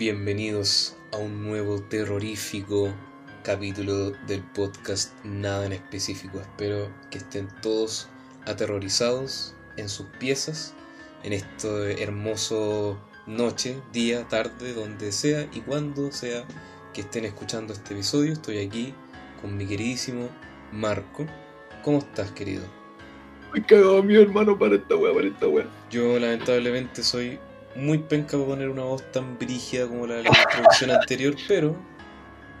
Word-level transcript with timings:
Bienvenidos 0.00 0.96
a 1.12 1.18
un 1.18 1.44
nuevo 1.44 1.82
terrorífico 1.82 2.90
capítulo 3.42 4.12
del 4.26 4.42
podcast 4.54 5.12
Nada 5.26 5.66
en 5.66 5.74
específico. 5.74 6.40
Espero 6.40 6.90
que 7.10 7.18
estén 7.18 7.48
todos 7.60 8.08
aterrorizados 8.46 9.54
en 9.76 9.90
sus 9.90 10.06
piezas 10.18 10.72
en 11.22 11.34
este 11.34 12.02
hermoso 12.02 12.98
noche, 13.26 13.76
día, 13.92 14.26
tarde, 14.28 14.72
donde 14.72 15.12
sea 15.12 15.46
y 15.52 15.60
cuando 15.60 16.10
sea 16.10 16.46
que 16.94 17.02
estén 17.02 17.26
escuchando 17.26 17.74
este 17.74 17.92
episodio. 17.92 18.32
Estoy 18.32 18.56
aquí 18.56 18.94
con 19.42 19.54
mi 19.54 19.66
queridísimo 19.66 20.30
Marco. 20.72 21.26
¿Cómo 21.84 21.98
estás, 21.98 22.30
querido? 22.30 22.64
Me 23.52 23.62
cagado 23.62 24.02
mi 24.02 24.16
hermano 24.16 24.58
para 24.58 24.76
esta 24.76 24.96
wea, 24.96 25.12
para 25.12 25.26
esta 25.26 25.46
wea. 25.46 25.66
Yo 25.90 26.18
lamentablemente 26.18 27.02
soy 27.02 27.38
muy 27.76 27.98
penca 27.98 28.32
para 28.32 28.46
poner 28.46 28.68
una 28.68 28.82
voz 28.82 29.02
tan 29.12 29.38
brígida 29.38 29.86
como 29.86 30.06
la 30.06 30.16
de 30.16 30.22
la 30.24 30.30
introducción 30.30 30.90
anterior, 30.90 31.34
pero 31.48 31.76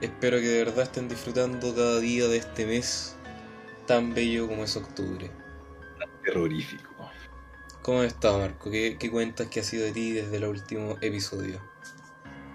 espero 0.00 0.38
que 0.38 0.48
de 0.48 0.64
verdad 0.64 0.84
estén 0.84 1.08
disfrutando 1.08 1.74
cada 1.74 2.00
día 2.00 2.28
de 2.28 2.38
este 2.38 2.66
mes 2.66 3.16
tan 3.86 4.14
bello 4.14 4.46
como 4.48 4.64
es 4.64 4.76
octubre. 4.76 5.30
Terrorífico. 6.24 6.90
¿Cómo 7.82 8.00
has 8.00 8.08
estado, 8.08 8.38
Marco? 8.38 8.70
¿Qué, 8.70 8.96
qué 8.98 9.10
cuentas 9.10 9.46
que 9.48 9.60
ha 9.60 9.64
sido 9.64 9.84
de 9.84 9.92
ti 9.92 10.12
desde 10.12 10.36
el 10.36 10.44
último 10.44 10.96
episodio? 11.00 11.60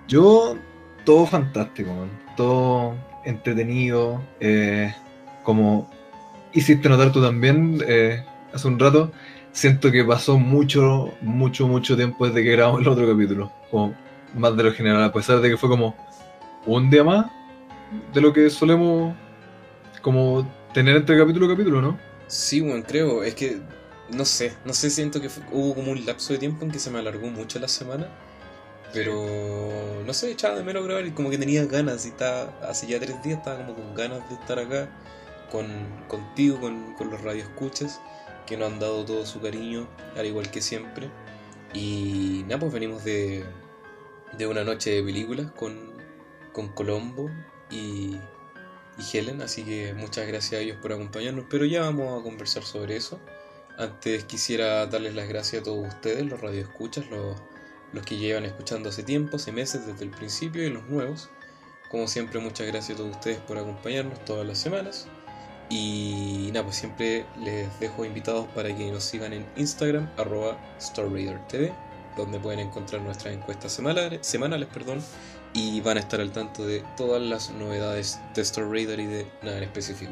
Yo, 0.07 0.55
todo 1.03 1.25
fantástico, 1.25 1.93
man. 1.93 2.11
todo 2.37 2.95
entretenido. 3.25 4.21
eh, 4.39 4.93
como 5.43 5.89
hiciste 6.53 6.89
notar 6.89 7.11
tú 7.11 7.21
también 7.21 7.83
eh, 7.87 8.25
hace 8.53 8.67
un 8.67 8.79
rato, 8.79 9.11
siento 9.55 9.89
que 9.89 10.03
pasó 10.03 10.37
mucho, 10.37 11.13
mucho, 11.21 11.65
mucho 11.67 11.95
tiempo 11.95 12.27
desde 12.27 12.43
que 12.43 12.51
grabamos 12.51 12.81
el 12.81 12.89
otro 12.89 13.07
capítulo. 13.07 13.51
Como 13.71 13.95
más 14.35 14.55
de 14.55 14.63
lo 14.63 14.73
general, 14.73 15.01
a 15.01 15.13
pesar 15.13 15.39
de 15.39 15.49
que 15.49 15.57
fue 15.57 15.69
como 15.69 15.95
un 16.65 16.89
día 16.89 17.03
más 17.03 17.27
de 18.13 18.21
lo 18.21 18.33
que 18.33 18.49
solemos 18.49 19.15
como 20.01 20.45
tener 20.73 20.97
entre 20.97 21.17
capítulo 21.17 21.45
y 21.45 21.49
capítulo, 21.49 21.81
¿no? 21.81 21.97
Sí, 22.27 22.59
bueno, 22.59 22.83
creo. 22.85 23.23
Es 23.23 23.33
que, 23.33 23.59
no 24.11 24.25
sé, 24.25 24.53
no 24.65 24.73
sé, 24.73 24.89
siento 24.89 25.21
que 25.21 25.29
hubo 25.51 25.73
como 25.73 25.93
un 25.93 26.05
lapso 26.05 26.33
de 26.33 26.39
tiempo 26.39 26.65
en 26.65 26.71
que 26.71 26.79
se 26.79 26.91
me 26.91 26.99
alargó 26.99 27.27
mucho 27.27 27.57
la 27.57 27.69
semana. 27.69 28.09
Pero, 28.93 29.13
no 30.05 30.13
sé, 30.13 30.31
echaba 30.31 30.55
de 30.55 30.63
menos 30.63 30.83
grabar 30.85 31.05
y 31.05 31.11
como 31.11 31.29
que 31.29 31.37
tenía 31.37 31.65
ganas 31.65 32.05
y 32.05 32.09
estaba, 32.09 32.53
hace 32.61 32.87
ya 32.87 32.99
tres 32.99 33.23
días 33.23 33.39
estaba 33.39 33.57
como 33.57 33.73
con 33.73 33.95
ganas 33.95 34.27
de 34.29 34.35
estar 34.35 34.59
acá 34.59 34.89
con, 35.51 35.67
contigo, 36.07 36.59
con, 36.59 36.93
con 36.95 37.09
los 37.09 37.21
radioescuchas, 37.21 37.99
que 38.45 38.57
nos 38.57 38.71
han 38.71 38.79
dado 38.79 39.05
todo 39.05 39.25
su 39.25 39.41
cariño, 39.41 39.87
al 40.15 40.25
igual 40.25 40.51
que 40.51 40.61
siempre. 40.61 41.09
Y 41.73 42.43
nada, 42.43 42.59
pues 42.59 42.73
venimos 42.73 43.03
de, 43.03 43.45
de 44.37 44.47
una 44.47 44.63
noche 44.63 44.91
de 44.91 45.03
películas 45.03 45.51
con, 45.51 45.93
con 46.53 46.69
Colombo 46.69 47.29
y, 47.69 48.17
y 48.97 49.17
Helen, 49.17 49.41
así 49.41 49.63
que 49.63 49.93
muchas 49.93 50.27
gracias 50.27 50.59
a 50.59 50.63
ellos 50.63 50.77
por 50.81 50.93
acompañarnos, 50.93 51.45
pero 51.49 51.65
ya 51.65 51.81
vamos 51.81 52.19
a 52.19 52.23
conversar 52.23 52.63
sobre 52.63 52.95
eso. 52.95 53.19
Antes 53.77 54.23
quisiera 54.23 54.85
darles 54.85 55.15
las 55.15 55.27
gracias 55.27 55.61
a 55.61 55.65
todos 55.65 55.87
ustedes, 55.87 56.25
los 56.25 56.39
radioescuchas, 56.39 57.09
los, 57.09 57.35
los 57.91 58.05
que 58.05 58.17
llevan 58.17 58.45
escuchando 58.45 58.89
hace 58.89 59.03
tiempo, 59.03 59.35
hace 59.35 59.51
meses, 59.51 59.85
desde 59.85 60.05
el 60.05 60.11
principio 60.11 60.65
y 60.65 60.69
los 60.69 60.87
nuevos. 60.87 61.29
Como 61.89 62.07
siempre, 62.07 62.39
muchas 62.39 62.67
gracias 62.67 62.97
a 62.97 63.01
todos 63.01 63.15
ustedes 63.15 63.39
por 63.39 63.57
acompañarnos 63.57 64.23
todas 64.23 64.47
las 64.47 64.57
semanas. 64.57 65.07
Y 65.69 66.49
nada, 66.53 66.63
pues 66.65 66.75
siempre 66.77 67.25
les 67.43 67.79
dejo 67.79 68.05
invitados 68.05 68.45
para 68.53 68.75
que 68.75 68.91
nos 68.91 69.03
sigan 69.03 69.33
en 69.33 69.45
Instagram, 69.55 70.07
arroba 70.17 70.57
StarRaiderTV, 70.79 71.71
donde 72.15 72.39
pueden 72.39 72.59
encontrar 72.59 73.01
nuestras 73.01 73.33
encuestas 73.33 73.71
semanales, 73.71 74.25
semanales 74.25 74.67
perdón, 74.71 75.01
y 75.53 75.81
van 75.81 75.97
a 75.97 76.01
estar 76.01 76.21
al 76.21 76.31
tanto 76.31 76.65
de 76.65 76.83
todas 76.97 77.21
las 77.21 77.49
novedades 77.51 78.19
de 78.35 78.41
Star 78.41 78.69
Raider 78.69 78.99
y 78.99 79.05
de 79.05 79.27
nada 79.41 79.57
en 79.57 79.63
específico. 79.63 80.11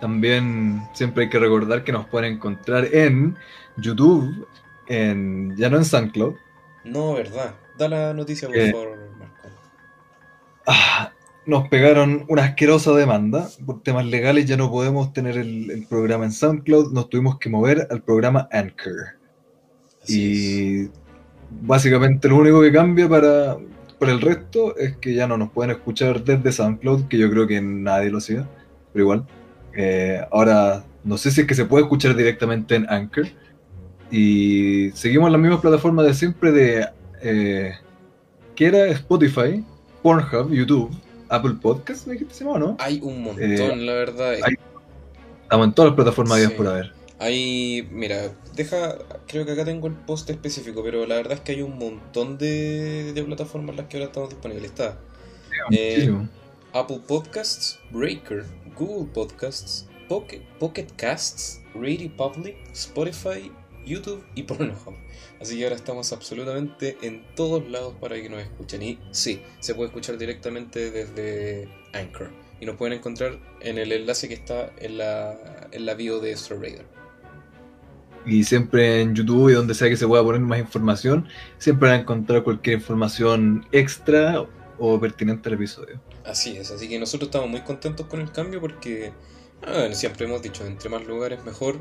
También 0.00 0.82
siempre 0.94 1.24
hay 1.24 1.30
que 1.30 1.38
recordar 1.38 1.84
que 1.84 1.92
nos 1.92 2.06
pueden 2.08 2.34
encontrar 2.34 2.86
en 2.92 3.36
YouTube, 3.76 4.48
en, 4.88 5.56
ya 5.56 5.70
no 5.70 5.76
en 5.76 5.84
SoundCloud. 5.84 6.34
No, 6.84 7.14
verdad. 7.14 7.54
Da 7.78 7.88
la 7.88 8.12
noticia, 8.12 8.48
por 8.48 8.56
Eh. 8.56 8.72
favor, 8.72 8.98
Marco. 9.16 9.48
Ah, 10.66 11.12
nos 11.46 11.68
pegaron 11.68 12.24
una 12.28 12.44
asquerosa 12.44 12.92
demanda. 12.92 13.48
Por 13.64 13.82
temas 13.82 14.06
legales 14.06 14.46
ya 14.46 14.56
no 14.56 14.70
podemos 14.70 15.12
tener 15.12 15.36
el, 15.36 15.70
el 15.70 15.86
programa 15.86 16.24
en 16.24 16.32
SoundCloud, 16.32 16.92
nos 16.92 17.08
tuvimos 17.08 17.38
que 17.38 17.48
mover 17.48 17.86
al 17.90 18.02
programa 18.02 18.48
Anchor. 18.52 19.18
Así 20.02 20.88
Y 20.88 20.90
básicamente 21.62 22.28
lo 22.28 22.36
único 22.36 22.60
que 22.62 22.72
cambia 22.72 23.08
para, 23.08 23.56
para 23.98 24.12
el 24.12 24.20
resto 24.20 24.76
es 24.76 24.96
que 24.96 25.14
ya 25.14 25.26
no 25.26 25.36
nos 25.36 25.50
pueden 25.50 25.72
escuchar 25.72 26.22
desde 26.24 26.52
SoundCloud, 26.52 27.08
que 27.08 27.18
yo 27.18 27.30
creo 27.30 27.46
que 27.46 27.60
nadie 27.60 28.10
lo 28.10 28.18
hacía, 28.18 28.48
pero 28.92 29.04
igual. 29.04 29.26
Eh, 29.74 30.20
ahora, 30.30 30.84
no 31.04 31.16
sé 31.16 31.30
si 31.30 31.42
es 31.42 31.46
que 31.46 31.54
se 31.54 31.64
puede 31.64 31.84
escuchar 31.84 32.14
directamente 32.14 32.74
en 32.76 32.88
Anchor. 32.88 33.26
Y 34.10 34.90
seguimos 34.92 35.30
las 35.32 35.40
mismas 35.40 35.60
plataformas 35.60 36.06
de 36.06 36.14
siempre 36.14 36.52
de... 36.52 36.86
Eh, 37.22 37.72
que 38.54 38.66
era 38.66 38.86
Spotify, 38.88 39.64
Pornhub, 40.02 40.52
YouTube, 40.52 40.90
Apple 41.34 41.54
Podcasts, 41.60 42.06
me 42.06 42.12
dijiste, 42.14 42.44
¿no? 42.44 42.58
¿no? 42.58 42.76
Hay 42.78 43.00
un 43.02 43.22
montón, 43.22 43.42
Eh, 43.52 43.76
la 43.76 43.92
verdad. 43.94 44.32
hay- 44.42 44.54
Estamos 45.42 45.66
en 45.68 45.74
todas 45.74 45.90
las 45.90 45.96
plataformas 45.96 46.40
Sí. 46.40 46.48
por 46.56 46.66
haber. 46.68 46.92
Hay, 47.18 47.86
mira, 47.90 48.32
deja, 48.54 48.96
creo 49.28 49.44
que 49.46 49.52
acá 49.52 49.64
tengo 49.64 49.86
el 49.86 49.94
post 49.94 50.28
específico, 50.30 50.82
pero 50.82 51.06
la 51.06 51.14
verdad 51.16 51.34
es 51.34 51.40
que 51.40 51.52
hay 51.52 51.62
un 51.62 51.78
montón 51.78 52.36
de, 52.38 53.12
de 53.12 53.22
plataformas 53.22 53.70
en 53.70 53.76
las 53.76 53.86
que 53.86 53.96
ahora 53.98 54.06
estamos 54.06 54.30
disponibles. 54.30 54.64
Está 54.70 54.98
Eh. 55.70 56.10
Apple 56.72 57.00
Podcasts, 57.06 57.78
Breaker, 57.90 58.44
Google 58.78 59.10
Podcasts, 59.12 59.86
Pocket, 60.08 60.40
Pocket 60.58 60.86
Casts, 60.96 61.60
Radio 61.74 62.10
Public, 62.16 62.56
Spotify, 62.72 63.52
YouTube 63.84 64.24
y 64.34 64.42
Pornhub. 64.44 64.94
Así 65.40 65.58
que 65.58 65.64
ahora 65.64 65.76
estamos 65.76 66.12
absolutamente 66.12 66.98
en 67.02 67.24
todos 67.34 67.68
lados 67.68 67.94
para 68.00 68.16
que 68.16 68.28
nos 68.28 68.42
escuchen. 68.42 68.82
Y 68.82 68.98
sí, 69.10 69.42
se 69.60 69.74
puede 69.74 69.88
escuchar 69.88 70.18
directamente 70.18 70.90
desde 70.90 71.68
Anchor. 71.92 72.30
Y 72.60 72.66
nos 72.66 72.76
pueden 72.76 72.98
encontrar 72.98 73.40
en 73.60 73.78
el 73.78 73.90
enlace 73.92 74.28
que 74.28 74.34
está 74.34 74.72
en 74.78 74.98
la, 74.98 75.68
en 75.72 75.84
la 75.86 75.94
bio 75.94 76.20
de 76.20 76.32
Astro 76.32 76.60
Raider. 76.60 76.86
y 78.24 78.44
siempre 78.44 79.00
en 79.00 79.14
YouTube 79.14 79.50
y 79.50 79.54
donde 79.54 79.74
sea 79.74 79.88
que 79.88 79.96
se 79.96 80.06
pueda 80.06 80.22
poner 80.22 80.40
más 80.40 80.58
información, 80.60 81.28
siempre 81.58 81.88
van 81.88 81.98
a 81.98 82.02
encontrar 82.02 82.42
cualquier 82.44 82.78
información 82.78 83.66
extra 83.72 84.46
o 84.78 85.00
pertinente 85.00 85.48
al 85.48 85.54
episodio. 85.56 86.00
Así 86.24 86.56
es, 86.56 86.70
así 86.70 86.88
que 86.88 86.98
nosotros 86.98 87.28
estamos 87.28 87.48
muy 87.50 87.62
contentos 87.62 88.06
con 88.06 88.20
el 88.20 88.30
cambio 88.30 88.60
porque, 88.60 89.12
ah, 89.62 89.72
bueno, 89.72 89.94
siempre 89.94 90.26
hemos 90.26 90.40
dicho, 90.42 90.64
entre 90.66 90.88
más 90.88 91.04
lugares 91.06 91.44
mejor 91.44 91.80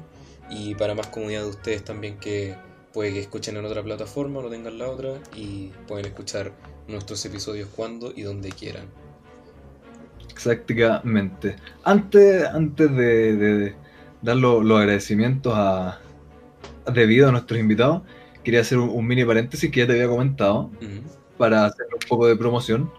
y 0.51 0.75
para 0.75 0.93
más 0.95 1.07
comunidad 1.07 1.41
de 1.43 1.49
ustedes 1.49 1.83
también 1.83 2.17
que 2.17 2.55
puede 2.93 3.13
que 3.13 3.19
escuchen 3.21 3.55
en 3.57 3.65
otra 3.65 3.81
plataforma 3.83 4.39
o 4.39 4.43
no 4.43 4.49
tengan 4.49 4.77
la 4.77 4.89
otra 4.89 5.13
y 5.35 5.71
pueden 5.87 6.05
escuchar 6.05 6.51
nuestros 6.87 7.23
episodios 7.25 7.69
cuando 7.75 8.11
y 8.15 8.23
donde 8.23 8.49
quieran. 8.49 8.85
Exactamente. 10.29 11.55
Antes, 11.83 12.45
antes 12.47 12.91
de, 12.95 13.35
de 13.35 13.75
dar 14.21 14.37
lo- 14.37 14.61
los 14.61 14.79
agradecimientos 14.79 15.53
a, 15.55 15.99
debido 16.93 17.29
a 17.29 17.31
nuestros 17.31 17.59
invitados, 17.59 18.01
quería 18.43 18.61
hacer 18.61 18.77
un, 18.79 18.89
un 18.89 19.05
mini 19.05 19.23
paréntesis 19.23 19.69
que 19.71 19.81
ya 19.81 19.87
te 19.87 19.93
había 19.93 20.07
comentado 20.07 20.69
para 21.37 21.65
hacer 21.65 21.85
un 21.93 21.99
poco 22.09 22.27
de 22.27 22.35
promoción, 22.35 22.91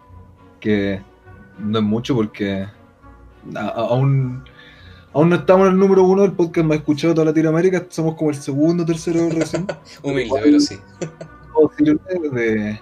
que 0.61 1.01
no 1.59 1.79
es 1.79 1.85
mucho 1.85 2.15
porque 2.15 2.67
a- 3.55 3.59
a- 3.61 3.69
aún, 3.71 4.45
aún 5.15 5.29
no 5.29 5.37
estamos 5.37 5.67
en 5.67 5.75
el 5.75 5.79
número 5.79 6.05
uno 6.05 6.23
del 6.23 6.33
podcast 6.33 6.67
más 6.67 6.79
escuchado 6.79 7.13
de 7.13 7.15
toda 7.17 7.27
Latinoamérica, 7.27 7.87
somos 7.89 8.15
como 8.17 8.31
el 8.31 8.37
segundo 8.37 8.83
o 8.83 8.87
tercero 8.87 9.29
recién. 9.31 9.67
Humilde, 10.03 10.41
pero 10.43 10.61
sí. 10.61 10.79
de 12.33 12.81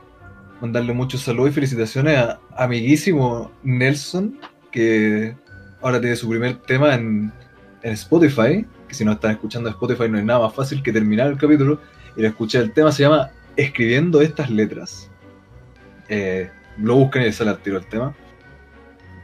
mandarle 0.61 0.93
muchos 0.93 1.23
saludos 1.23 1.51
y 1.51 1.55
felicitaciones 1.55 2.17
a 2.19 2.41
amiguísimo 2.57 3.51
Nelson, 3.63 4.39
que 4.71 5.35
ahora 5.81 6.01
tiene 6.01 6.17
su 6.17 6.29
primer 6.29 6.57
tema 6.63 6.95
en, 6.95 7.33
en 7.83 7.93
Spotify, 7.93 8.65
que 8.87 8.95
si 8.95 9.05
no 9.05 9.13
están 9.13 9.33
escuchando 9.33 9.69
en 9.69 9.75
Spotify 9.75 10.09
no 10.09 10.19
hay 10.19 10.25
nada 10.25 10.41
más 10.41 10.55
fácil 10.55 10.83
que 10.83 10.93
terminar 10.93 11.29
el 11.29 11.39
capítulo 11.39 11.81
y 12.17 12.25
escuchar 12.25 12.63
el 12.63 12.73
tema, 12.73 12.93
se 12.93 13.03
llama 13.03 13.31
Escribiendo 13.57 14.21
estas 14.21 14.51
letras. 14.51 15.11
Eh, 16.09 16.51
lo 16.79 16.97
buscan 16.97 17.23
y 17.23 17.33
sale 17.33 17.51
al 17.51 17.59
tiro 17.59 17.79
el 17.79 17.87
tema. 17.87 18.15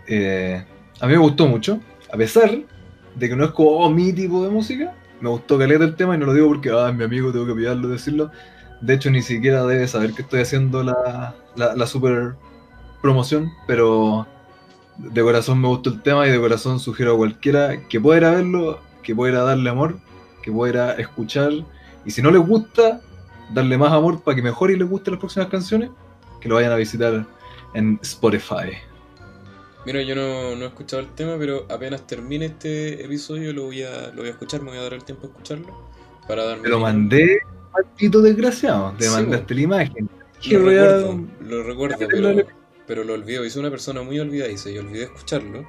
Eh, 0.07 0.65
a 1.01 1.07
mí 1.07 1.13
me 1.13 1.19
gustó 1.19 1.47
mucho, 1.47 1.81
a 2.13 2.17
pesar 2.17 2.51
de 3.17 3.29
que 3.29 3.37
no 3.37 3.45
es 3.45 3.51
como 3.51 3.71
oh, 3.71 3.91
mi 3.91 4.13
tipo 4.13 4.45
de 4.45 4.51
música, 4.51 4.95
me 5.21 5.29
gustó 5.29 5.59
caleta 5.59 5.85
el 5.85 5.97
tema 5.97 6.15
y 6.15 6.19
no 6.19 6.27
lo 6.27 6.35
digo 6.35 6.49
porque 6.49 6.71
ah, 6.71 6.91
es 6.91 6.95
mi 6.95 7.05
amigo, 7.05 7.33
tengo 7.33 7.47
que 7.47 7.55
pillarlo, 7.55 7.89
decirlo. 7.89 8.31
De 8.81 8.95
hecho, 8.95 9.11
ni 9.11 9.23
siquiera 9.23 9.65
debe 9.65 9.89
saber 9.89 10.13
que 10.13 10.23
estoy 10.23 10.41
haciendo 10.41 10.83
la, 10.83 11.35
la, 11.57 11.75
la 11.75 11.87
super 11.87 12.35
promoción, 13.01 13.51
pero 13.67 14.27
de 14.99 15.23
corazón 15.23 15.61
me 15.61 15.69
gustó 15.69 15.91
el 15.91 16.03
tema 16.03 16.27
y 16.27 16.31
de 16.31 16.39
corazón 16.39 16.79
sugiero 16.81 17.15
a 17.15 17.17
cualquiera 17.17 17.87
que 17.89 18.01
pueda 18.01 18.31
a 18.31 18.35
verlo, 18.35 18.81
que 19.03 19.15
pueda 19.15 19.41
a 19.41 19.45
darle 19.45 19.71
amor, 19.71 19.99
que 20.43 20.53
pueda 20.53 20.91
a 20.91 20.95
escuchar. 20.95 21.53
Y 22.05 22.11
si 22.11 22.23
no 22.23 22.31
les 22.31 22.47
gusta, 22.47 23.01
darle 23.53 23.79
más 23.79 23.93
amor 23.93 24.23
para 24.23 24.35
que 24.35 24.43
mejore 24.43 24.75
y 24.75 24.77
les 24.77 24.89
gusten 24.89 25.15
las 25.15 25.21
próximas 25.21 25.49
canciones. 25.49 25.91
que 26.41 26.49
lo 26.49 26.57
vayan 26.57 26.73
a 26.73 26.77
visitar 26.77 27.27
en 27.75 27.99
Spotify. 28.03 28.73
Mira, 29.87 30.03
yo 30.03 30.17
no, 30.17 30.57
no 30.57 30.65
he 30.65 30.69
escuchado 30.69 31.01
el 31.01 31.15
tema, 31.15 31.37
pero 31.39 31.65
apenas 31.71 32.09
termine 32.09 32.47
este 32.47 33.05
episodio 33.05 33.53
lo 33.53 33.67
voy 33.67 33.85
a, 33.85 34.09
lo 34.09 34.17
voy 34.17 34.27
a 34.27 34.31
escuchar, 34.33 34.61
me 34.61 34.71
voy 34.71 34.79
a 34.79 34.83
dar 34.83 34.95
el 34.95 35.05
tiempo 35.05 35.29
a 35.29 35.31
escucharlo. 35.31 35.89
Para 36.27 36.45
darme 36.45 36.65
Te 36.65 36.71
lo 36.71 36.81
mandé, 36.81 37.39
maldito 37.73 38.21
desgraciado. 38.21 38.95
Te 38.99 39.05
Sí, 39.05 39.11
mandaste 39.11 39.55
la 39.55 39.61
imagen. 39.61 40.11
Lo 40.51 40.59
recuerdo, 40.59 41.25
lo 41.41 41.63
recuerdo, 41.63 41.97
pero, 42.11 42.47
pero 42.85 43.05
lo 43.05 43.15
olvido. 43.15 43.45
Hice 43.45 43.61
una 43.61 43.71
persona 43.71 44.03
muy 44.03 44.19
olvidadiza 44.19 44.71
y 44.71 44.79
olvidé 44.79 45.05
escucharlo. 45.05 45.65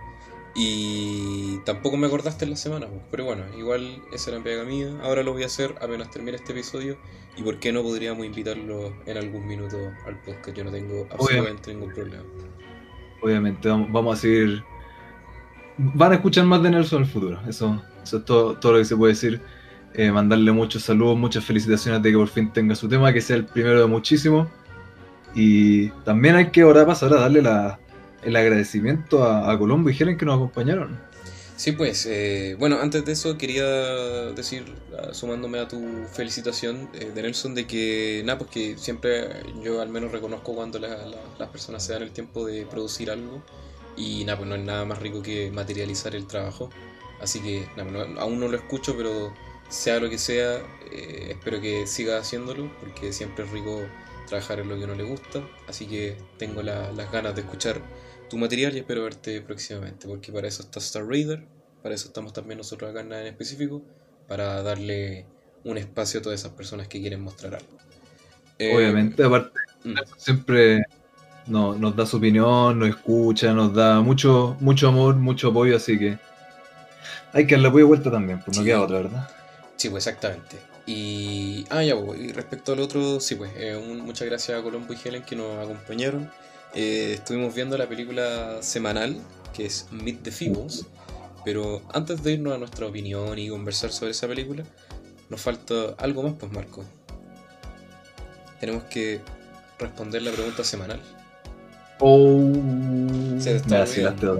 Y 0.56 1.60
tampoco 1.60 1.96
me 1.98 2.08
acordaste 2.08 2.46
en 2.46 2.52
la 2.52 2.58
semana, 2.58 2.88
pero 3.12 3.24
bueno, 3.24 3.44
igual 3.56 4.02
esa 4.12 4.32
era 4.32 4.44
pega 4.44 4.64
mía. 4.64 4.98
Ahora 5.04 5.22
lo 5.22 5.34
voy 5.34 5.44
a 5.44 5.46
hacer 5.46 5.76
apenas 5.80 6.10
termine 6.10 6.38
este 6.38 6.54
episodio. 6.54 6.98
Y 7.38 7.44
por 7.44 7.60
qué 7.60 7.72
no 7.72 7.84
podríamos 7.84 8.26
invitarlo 8.26 8.96
en 9.06 9.18
algún 9.18 9.46
minuto 9.46 9.78
al 10.08 10.20
podcast. 10.24 10.58
Yo 10.58 10.64
no 10.64 10.72
tengo 10.72 11.08
absolutamente 11.12 11.72
ningún 11.72 11.94
problema. 11.94 12.24
Obviamente, 13.22 13.70
vamos, 13.70 14.18
a 14.18 14.22
seguir. 14.22 14.64
Van 15.78 16.12
a 16.12 16.16
escuchar 16.16 16.46
más 16.46 16.62
de 16.64 16.72
Nelson 16.72 17.00
en 17.00 17.06
el 17.06 17.12
futuro. 17.12 17.40
Eso, 17.48 17.82
eso 18.04 18.18
es 18.18 18.26
todo, 18.26 18.56
todo 18.56 18.74
lo 18.74 18.78
que 18.80 18.86
se 18.86 18.96
puede 18.96 19.14
decir. 19.14 19.42
Eh, 19.94 20.12
mandarle 20.12 20.52
muchos 20.52 20.84
saludos, 20.84 21.18
muchas 21.18 21.44
felicitaciones 21.44 22.04
de 22.04 22.12
que 22.12 22.18
por 22.18 22.28
fin 22.28 22.52
tenga 22.52 22.76
su 22.76 22.88
tema, 22.88 23.12
que 23.12 23.22
sea 23.22 23.36
el 23.36 23.46
primero 23.46 23.82
de 23.82 23.88
muchísimos. 23.88 24.48
Y 25.34 25.90
también 26.06 26.36
hay 26.36 26.52
que 26.52 26.62
ahora 26.62 26.86
pasar 26.86 27.14
a 27.14 27.22
darle 27.22 27.42
la, 27.42 27.80
el 28.24 28.36
agradecimiento 28.36 29.24
a, 29.24 29.52
a 29.52 29.58
Colombo 29.58 29.90
y 29.90 29.98
Helen 29.98 30.18
que 30.18 30.26
nos 30.26 30.36
acompañaron. 30.36 30.98
Sí, 31.58 31.72
pues, 31.72 32.06
eh, 32.06 32.56
bueno, 32.60 32.80
antes 32.80 33.04
de 33.04 33.14
eso 33.14 33.36
quería 33.38 33.66
decir, 34.36 34.76
ah, 34.96 35.12
sumándome 35.14 35.58
a 35.60 35.68
tu 35.68 36.06
felicitación 36.14 36.88
eh, 36.94 37.12
de 37.14 37.22
Nelson, 37.24 37.56
de 37.56 37.66
que, 37.66 38.22
nada, 38.26 38.38
pues 38.38 38.52
que 38.52 38.78
siempre 38.78 39.28
yo 39.64 39.82
al 39.82 39.90
menos 39.90 40.12
reconozco 40.12 40.54
cuando 40.54 40.78
la- 40.78 41.08
la- 41.08 41.24
las 41.40 41.50
personas 41.50 41.84
se 41.84 41.94
dan 41.94 42.04
el 42.04 42.12
tiempo 42.12 42.46
de 42.46 42.68
producir 42.68 43.10
algo 43.10 43.44
y 43.96 44.24
nada, 44.26 44.38
pues 44.38 44.48
no 44.50 44.56
es 44.56 44.62
nada 44.64 44.86
más 44.86 45.00
rico 45.00 45.24
que 45.24 45.50
materializar 45.52 46.16
el 46.16 46.28
trabajo. 46.28 46.70
Así 47.20 47.42
que, 47.42 47.68
nada, 47.76 47.90
pues, 47.92 48.10
no- 48.10 48.20
aún 48.22 48.40
no 48.40 48.48
lo 48.50 48.56
escucho, 48.58 48.96
pero 48.96 49.34
sea 49.68 50.00
lo 50.00 50.10
que 50.12 50.20
sea, 50.20 50.58
eh, 50.92 51.30
espero 51.32 51.60
que 51.60 51.88
siga 51.88 52.20
haciéndolo, 52.20 52.72
porque 52.80 53.12
siempre 53.14 53.46
es 53.46 53.52
rico 53.52 53.82
trabajar 54.28 54.60
en 54.60 54.70
lo 54.70 54.78
que 54.80 54.86
no 54.86 54.94
le 54.96 55.04
gusta. 55.04 55.42
Así 55.68 55.88
que 55.88 56.18
tengo 56.38 56.62
la- 56.62 56.92
las 56.92 57.12
ganas 57.12 57.34
de 57.36 57.42
escuchar 57.42 57.82
tu 58.30 58.38
material 58.38 58.76
y 58.76 58.80
espero 58.80 59.04
verte 59.04 59.42
próximamente, 59.42 60.08
porque 60.08 60.32
para 60.32 60.48
eso 60.48 60.62
está 60.64 60.80
Star 60.80 61.06
Raider, 61.06 61.44
para 61.82 61.96
eso 61.96 62.08
estamos 62.08 62.34
también 62.34 62.58
nosotros 62.58 62.90
acá 62.92 63.02
en 63.02 63.12
en 63.14 63.28
específico, 63.28 63.82
para 64.28 64.62
darle 64.64 65.26
un 65.64 65.78
espacio 65.78 66.20
a 66.20 66.24
todas 66.24 66.40
esas 66.40 66.52
personas 66.54 66.88
que 66.88 67.00
quieren 67.00 67.22
mostrar 67.22 67.56
algo. 67.56 67.78
Eh, 68.60 68.76
Obviamente, 68.76 69.24
aparte, 69.24 69.60
mm, 69.84 69.96
siempre 70.18 70.84
no- 71.48 71.76
nos 71.76 71.96
da 71.96 72.06
su 72.06 72.18
opinión, 72.18 72.78
nos 72.80 72.90
escucha, 72.90 73.54
nos 73.54 73.74
da 73.74 74.02
mucho, 74.02 74.58
mucho 74.60 74.90
amor, 74.90 75.16
mucho 75.16 75.50
apoyo, 75.50 75.76
así 75.78 75.98
que 75.98 76.18
hay 77.34 77.46
que 77.48 77.56
darle 77.56 77.68
apoyo 77.70 77.86
de 77.86 77.88
vuelta 77.90 78.12
también, 78.12 78.40
pues 78.44 78.58
no 78.58 78.64
Sí. 78.64 78.68
queda 78.70 78.82
otra, 78.82 78.98
¿verdad? 78.98 79.30
Sí, 79.76 79.90
pues 79.90 80.08
exactamente. 80.08 80.58
Y, 80.86 81.66
ah, 81.70 81.84
ya, 81.84 81.96
pues, 82.02 82.20
y 82.20 82.32
respecto 82.32 82.74
al 82.74 82.80
otro, 82.80 83.20
sí, 83.20 83.36
pues, 83.36 83.52
eh, 83.58 83.76
un- 83.76 84.00
muchas 84.02 84.28
gracias 84.28 84.58
a 84.60 84.64
Colombo 84.64 84.94
y 84.94 84.98
Helen 85.04 85.24
que 85.24 85.36
nos 85.36 85.64
acompañaron. 85.64 86.32
Eh, 86.74 87.14
estuvimos 87.16 87.54
viendo 87.56 87.78
la 87.78 87.88
película 87.88 88.62
semanal, 88.62 89.18
que 89.54 89.66
es 89.66 89.88
Meet 89.92 90.24
the 90.24 90.32
Feebles, 90.32 90.86
pero 91.44 91.82
antes 91.94 92.24
de 92.24 92.34
irnos 92.34 92.54
a 92.54 92.58
nuestra 92.58 92.86
opinión 92.88 93.40
y 93.40 93.50
conversar 93.50 93.92
sobre 93.92 94.12
esa 94.12 94.28
película, 94.28 94.64
nos 95.30 95.42
falta 95.42 95.96
algo 95.98 96.24
más, 96.24 96.34
pues, 96.40 96.52
Marco. 96.52 96.84
Tenemos 98.60 98.84
que 98.86 99.22
responder 99.80 100.22
la 100.22 100.32
pregunta 100.32 100.64
semanal. 100.64 101.02
Oh, 102.00 102.52
Se 103.40 103.52
te 103.52 103.56
está 103.58 103.86
me 103.86 104.12
total. 104.12 104.40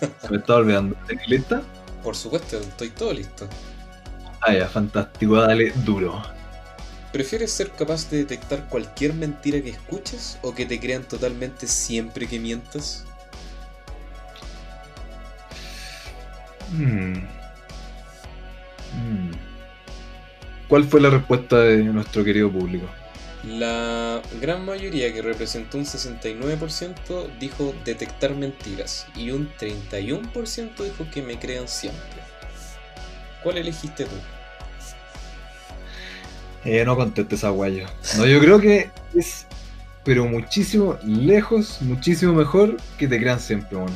Se 0.00 0.30
me 0.30 0.36
estaba 0.36 0.58
olvidando. 0.60 0.96
¿Estás 1.08 1.28
lista? 1.28 1.62
Por 2.02 2.16
supuesto, 2.16 2.58
estoy 2.58 2.90
todo 2.90 3.12
listo. 3.12 3.48
Ah, 4.42 4.52
ya, 4.52 4.68
fantástico, 4.68 5.36
dale 5.36 5.72
duro. 5.84 6.22
¿Prefieres 7.14 7.52
ser 7.52 7.70
capaz 7.70 8.10
de 8.10 8.16
detectar 8.16 8.68
cualquier 8.68 9.14
mentira 9.14 9.62
que 9.62 9.70
escuches 9.70 10.36
o 10.42 10.52
que 10.52 10.66
te 10.66 10.80
crean 10.80 11.04
totalmente 11.04 11.68
siempre 11.68 12.26
que 12.26 12.40
mientas? 12.40 13.04
Hmm. 16.72 17.18
Hmm. 18.92 19.30
¿Cuál 20.66 20.82
fue 20.88 21.00
la 21.00 21.10
respuesta 21.10 21.60
de 21.60 21.84
nuestro 21.84 22.24
querido 22.24 22.50
público? 22.50 22.88
La 23.44 24.20
gran 24.40 24.64
mayoría, 24.64 25.14
que 25.14 25.22
representó 25.22 25.78
un 25.78 25.84
69%, 25.84 27.38
dijo 27.38 27.72
detectar 27.84 28.34
mentiras 28.34 29.06
y 29.14 29.30
un 29.30 29.52
31% 29.56 30.82
dijo 30.82 31.06
que 31.12 31.22
me 31.22 31.38
crean 31.38 31.68
siempre. 31.68 32.20
¿Cuál 33.44 33.58
elegiste 33.58 34.04
tú? 34.04 34.16
Eh, 36.64 36.84
no 36.84 36.96
contestes 36.96 37.40
esa 37.40 37.50
guayo. 37.50 37.86
No, 38.16 38.26
yo 38.26 38.40
creo 38.40 38.58
que 38.58 38.90
es, 39.14 39.46
pero 40.02 40.24
muchísimo, 40.26 40.96
lejos, 41.04 41.80
muchísimo 41.82 42.32
mejor 42.32 42.76
que 42.98 43.06
te 43.06 43.18
crean 43.20 43.38
siempre, 43.38 43.76
weón. 43.76 43.92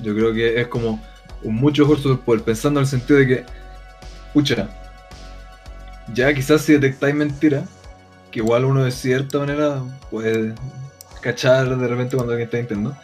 Yo 0.00 0.14
creo 0.14 0.32
que 0.32 0.60
es 0.60 0.66
como 0.68 1.00
un 1.42 1.54
mucho 1.54 1.82
mejor 1.82 2.00
superpoder, 2.00 2.42
pensando 2.42 2.80
en 2.80 2.84
el 2.84 2.90
sentido 2.90 3.18
de 3.18 3.26
que, 3.26 3.44
pucha, 4.32 4.68
ya 6.12 6.32
quizás 6.34 6.62
si 6.62 6.72
detectáis 6.72 7.14
mentiras, 7.14 7.68
que 8.30 8.40
igual 8.40 8.64
uno 8.64 8.84
de 8.84 8.90
cierta 8.90 9.38
manera 9.38 9.82
puede 10.10 10.54
cachar 11.20 11.76
de 11.76 11.88
repente 11.88 12.16
cuando 12.16 12.32
alguien 12.32 12.46
está 12.46 12.58
mintiendo, 12.58 12.96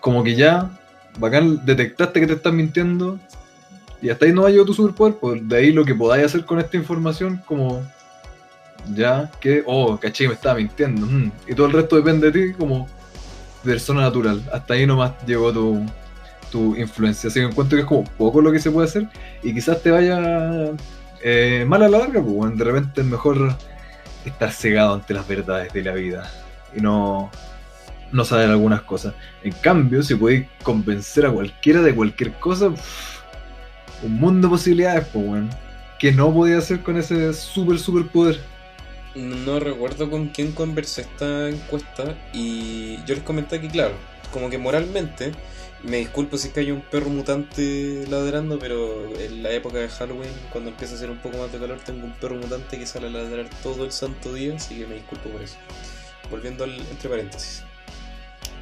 como 0.00 0.22
que 0.24 0.34
ya, 0.34 0.70
bacán, 1.18 1.64
detectaste 1.64 2.20
que 2.20 2.26
te 2.26 2.32
están 2.34 2.56
mintiendo, 2.56 3.18
y 4.02 4.10
hasta 4.10 4.26
ahí 4.26 4.32
no 4.32 4.44
ha 4.44 4.50
llegado 4.50 4.66
tu 4.66 4.74
superpoder, 4.74 5.14
pues 5.14 5.48
de 5.48 5.56
ahí 5.56 5.72
lo 5.72 5.84
que 5.84 5.94
podáis 5.94 6.26
hacer 6.26 6.44
con 6.44 6.58
esta 6.58 6.76
información, 6.76 7.42
como 7.46 7.82
ya 8.94 9.30
que, 9.40 9.62
oh, 9.66 9.96
caché 9.98 10.28
me 10.28 10.34
estaba 10.34 10.56
mintiendo, 10.56 11.06
mm, 11.06 11.32
y 11.48 11.54
todo 11.54 11.66
el 11.66 11.72
resto 11.72 11.96
depende 11.96 12.30
de 12.30 12.48
ti 12.48 12.54
como 12.54 12.86
persona 13.64 14.02
natural. 14.02 14.42
Hasta 14.52 14.74
ahí 14.74 14.86
nomás 14.86 15.12
llegó 15.26 15.52
tu, 15.52 15.84
tu 16.50 16.76
influencia. 16.76 17.28
Así 17.28 17.40
que 17.40 17.46
encuentro 17.46 17.76
que 17.76 17.82
es 17.82 17.88
como 17.88 18.04
poco 18.04 18.40
lo 18.40 18.52
que 18.52 18.60
se 18.60 18.70
puede 18.70 18.88
hacer 18.88 19.08
y 19.42 19.52
quizás 19.52 19.82
te 19.82 19.90
vaya 19.90 20.70
eh, 21.22 21.64
mal 21.66 21.82
a 21.82 21.88
la 21.88 21.98
larga, 21.98 22.22
pues 22.22 22.56
de 22.56 22.64
repente 22.64 23.00
es 23.00 23.06
mejor 23.06 23.54
estar 24.24 24.52
cegado 24.52 24.94
ante 24.94 25.14
las 25.14 25.26
verdades 25.26 25.72
de 25.72 25.82
la 25.82 25.92
vida 25.92 26.30
y 26.74 26.80
no, 26.80 27.30
no 28.12 28.24
saber 28.24 28.50
algunas 28.50 28.82
cosas. 28.82 29.14
En 29.42 29.52
cambio, 29.52 30.02
si 30.02 30.14
podéis 30.14 30.46
convencer 30.62 31.26
a 31.26 31.30
cualquiera 31.30 31.82
de 31.82 31.94
cualquier 31.94 32.32
cosa, 32.34 32.70
pff, 32.70 33.15
un 34.02 34.18
mundo 34.18 34.48
de 34.48 34.52
posibilidades, 34.52 35.06
pues 35.12 35.44
que 35.98 36.12
no 36.12 36.32
podía 36.32 36.58
hacer 36.58 36.82
con 36.82 36.96
ese 36.96 37.32
super 37.32 37.78
super 37.78 38.06
poder. 38.06 38.40
No 39.14 39.58
recuerdo 39.60 40.10
con 40.10 40.28
quién 40.28 40.52
conversé 40.52 41.02
esta 41.02 41.48
encuesta 41.48 42.14
y 42.34 42.96
yo 43.06 43.14
les 43.14 43.24
comenté 43.24 43.60
que, 43.60 43.68
claro, 43.68 43.94
como 44.30 44.50
que 44.50 44.58
moralmente, 44.58 45.32
me 45.82 45.98
disculpo 45.98 46.36
si 46.36 46.48
es 46.48 46.54
que 46.54 46.60
hay 46.60 46.70
un 46.70 46.82
perro 46.82 47.08
mutante 47.08 48.04
ladrando, 48.10 48.58
pero 48.58 49.06
en 49.18 49.42
la 49.42 49.52
época 49.52 49.78
de 49.78 49.88
Halloween, 49.88 50.30
cuando 50.52 50.70
empieza 50.70 50.94
a 50.94 50.96
hacer 50.96 51.10
un 51.10 51.18
poco 51.18 51.38
más 51.38 51.50
de 51.50 51.58
calor, 51.58 51.78
tengo 51.84 52.04
un 52.04 52.12
perro 52.12 52.34
mutante 52.34 52.78
que 52.78 52.86
sale 52.86 53.06
a 53.06 53.10
ladrar 53.10 53.48
todo 53.62 53.84
el 53.84 53.92
santo 53.92 54.34
día, 54.34 54.56
así 54.56 54.74
que 54.76 54.86
me 54.86 54.96
disculpo 54.96 55.30
por 55.30 55.40
eso. 55.40 55.56
Volviendo 56.30 56.64
al 56.64 56.74
entre 56.74 57.08
paréntesis. 57.08 57.62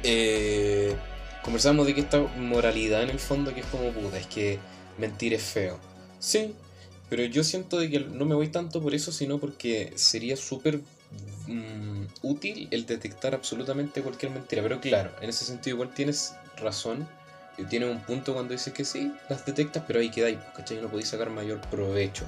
Eh, 0.03 0.95
conversamos 1.41 1.85
de 1.85 1.95
que 1.95 2.01
esta 2.01 2.21
moralidad 2.37 3.03
en 3.03 3.09
el 3.09 3.19
fondo 3.19 3.53
que 3.53 3.61
es 3.61 3.65
como 3.65 3.91
puta, 3.91 4.17
es 4.17 4.27
que 4.27 4.59
mentir 4.97 5.33
es 5.33 5.43
feo. 5.43 5.79
Sí, 6.19 6.53
pero 7.09 7.23
yo 7.23 7.43
siento 7.43 7.77
de 7.77 7.89
que 7.89 7.99
no 7.99 8.25
me 8.25 8.35
voy 8.35 8.47
tanto 8.49 8.81
por 8.81 8.93
eso, 8.95 9.11
sino 9.11 9.39
porque 9.39 9.93
sería 9.95 10.35
súper 10.37 10.79
mm, 11.47 12.05
útil 12.23 12.67
el 12.71 12.85
detectar 12.85 13.35
absolutamente 13.35 14.01
cualquier 14.01 14.31
mentira. 14.31 14.61
Pero 14.63 14.79
claro, 14.79 15.11
en 15.21 15.29
ese 15.29 15.45
sentido 15.45 15.75
igual 15.75 15.93
tienes 15.93 16.33
razón. 16.57 17.07
y 17.57 17.63
Tienes 17.65 17.89
un 17.89 18.01
punto 18.01 18.33
cuando 18.33 18.53
dices 18.53 18.73
que 18.73 18.83
sí, 18.85 19.13
las 19.29 19.45
detectas, 19.45 19.83
pero 19.87 19.99
ahí 19.99 20.09
quedáis, 20.09 20.37
pues, 20.37 20.49
¿cachai? 20.57 20.81
No 20.81 20.89
podéis 20.89 21.09
sacar 21.09 21.29
mayor 21.29 21.61
provecho. 21.69 22.25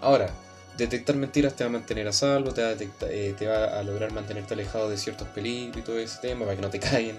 Ahora, 0.00 0.30
detectar 0.78 1.16
mentiras 1.16 1.54
te 1.56 1.64
va 1.64 1.68
a 1.70 1.72
mantener 1.72 2.06
a 2.08 2.12
salvo, 2.12 2.52
te 2.52 2.62
va 2.62 2.68
a, 2.68 2.74
detecta- 2.74 3.08
eh, 3.10 3.34
te 3.36 3.46
va 3.46 3.78
a 3.78 3.82
lograr 3.82 4.12
mantenerte 4.12 4.54
alejado 4.54 4.88
de 4.88 4.96
ciertos 4.98 5.26
peligros 5.28 5.78
y 5.78 5.82
todo 5.82 5.98
ese 5.98 6.18
tema 6.20 6.44
para 6.44 6.56
que 6.56 6.62
no 6.62 6.70
te 6.70 6.78
caigan. 6.90 7.18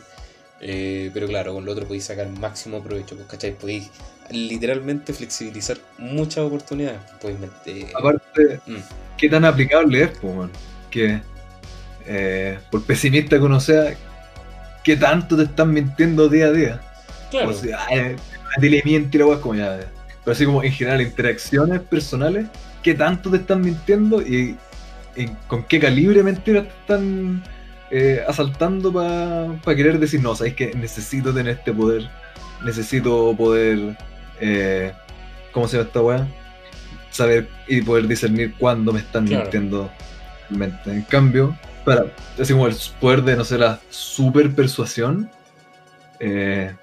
Eh, 0.59 1.11
pero 1.13 1.27
claro, 1.27 1.53
con 1.53 1.65
lo 1.65 1.71
otro 1.71 1.85
podéis 1.85 2.05
sacar 2.05 2.27
máximo 2.29 2.81
provecho, 2.81 3.15
pues, 3.15 3.27
¿cachai? 3.27 3.55
Podéis 3.57 3.89
literalmente 4.31 5.13
flexibilizar 5.13 5.77
muchas 5.97 6.39
oportunidades. 6.45 6.99
Podéis 7.21 7.39
meter- 7.39 7.87
Aparte, 7.97 8.59
Mm. 8.65 8.75
¿qué 9.17 9.29
tan 9.29 9.45
aplicable 9.45 10.03
es, 10.03 10.09
pues, 10.19 10.35
man? 10.35 10.51
Que, 10.89 11.21
eh, 12.05 12.59
por 12.71 12.83
pesimista 12.83 13.37
que 13.37 13.41
uno 13.43 13.59
sea, 13.59 13.95
¿qué 14.83 14.95
tanto 14.95 15.35
te 15.37 15.43
están 15.43 15.71
mintiendo 15.73 16.29
día 16.29 16.45
a 16.47 16.51
día? 16.51 16.81
claro, 17.29 17.49
O 17.49 17.53
sea, 17.53 17.79
ay, 17.89 18.15
dile 18.61 18.81
miente 18.85 19.17
la 19.17 19.25
weá 19.25 19.41
como 19.41 19.55
ya. 19.55 19.79
Pero 20.23 20.31
así 20.33 20.45
como 20.45 20.63
en 20.63 20.71
general, 20.71 21.01
interacciones 21.01 21.81
personales, 21.81 22.47
¿qué 22.83 22.93
tanto 22.93 23.29
te 23.29 23.37
están 23.37 23.61
mintiendo? 23.61 24.21
Y 24.21 24.55
con 25.47 25.63
qué 25.63 25.79
calibre 25.79 26.21
mentiras 26.23 26.63
te 26.65 26.69
están 26.69 27.43
eh, 27.89 28.21
asaltando 28.27 28.91
para 28.93 29.75
querer 29.75 29.97
decir, 29.99 30.21
no, 30.21 30.35
sabes 30.35 30.53
que 30.53 30.73
necesito 30.75 31.33
tener 31.33 31.57
este 31.57 31.71
poder, 31.73 32.09
necesito 32.63 33.33
poder, 33.37 33.97
eh, 34.39 34.93
¿cómo 35.51 35.67
se 35.67 35.77
llama 35.77 35.87
esta 35.87 36.01
weá? 36.01 36.27
Saber 37.09 37.49
y 37.67 37.81
poder 37.81 38.07
discernir 38.07 38.53
cuándo 38.57 38.93
me 38.93 38.99
están 38.99 39.25
mintiendo. 39.25 39.89
En 40.85 41.01
cambio, 41.03 41.57
para, 41.83 42.05
así 42.39 42.53
como 42.53 42.67
el 42.67 42.75
poder 42.99 43.23
de, 43.23 43.35
no 43.35 43.43
sé, 43.43 43.57
la 43.57 43.79
super 43.89 44.53
persuasión, 44.53 45.29
eh, 46.19 46.73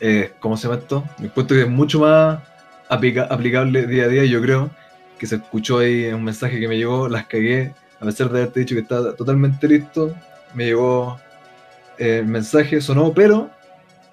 eh, 0.00 0.32
¿cómo 0.40 0.56
se 0.56 0.68
llama 0.68 0.80
esto? 0.80 1.04
Me 1.18 1.26
encuentro 1.26 1.56
que 1.56 1.62
es 1.62 1.68
mucho 1.68 2.00
más 2.00 2.40
aplicable 2.88 3.86
día 3.86 4.04
a 4.04 4.08
día, 4.08 4.24
yo 4.24 4.40
creo, 4.42 4.70
que 5.18 5.26
se 5.26 5.36
escuchó 5.36 5.78
ahí 5.78 6.06
un 6.12 6.24
mensaje 6.24 6.58
que 6.58 6.68
me 6.68 6.76
llegó, 6.76 7.08
las 7.08 7.26
cagué, 7.26 7.74
a 8.00 8.04
pesar 8.04 8.30
de 8.30 8.40
haberte 8.40 8.60
dicho 8.60 8.74
que 8.74 8.80
estaba 8.80 9.14
totalmente 9.14 9.68
listo, 9.68 10.14
me 10.54 10.66
llegó 10.66 11.20
el 11.98 12.26
mensaje, 12.26 12.80
sonó, 12.80 13.12
pero, 13.14 13.50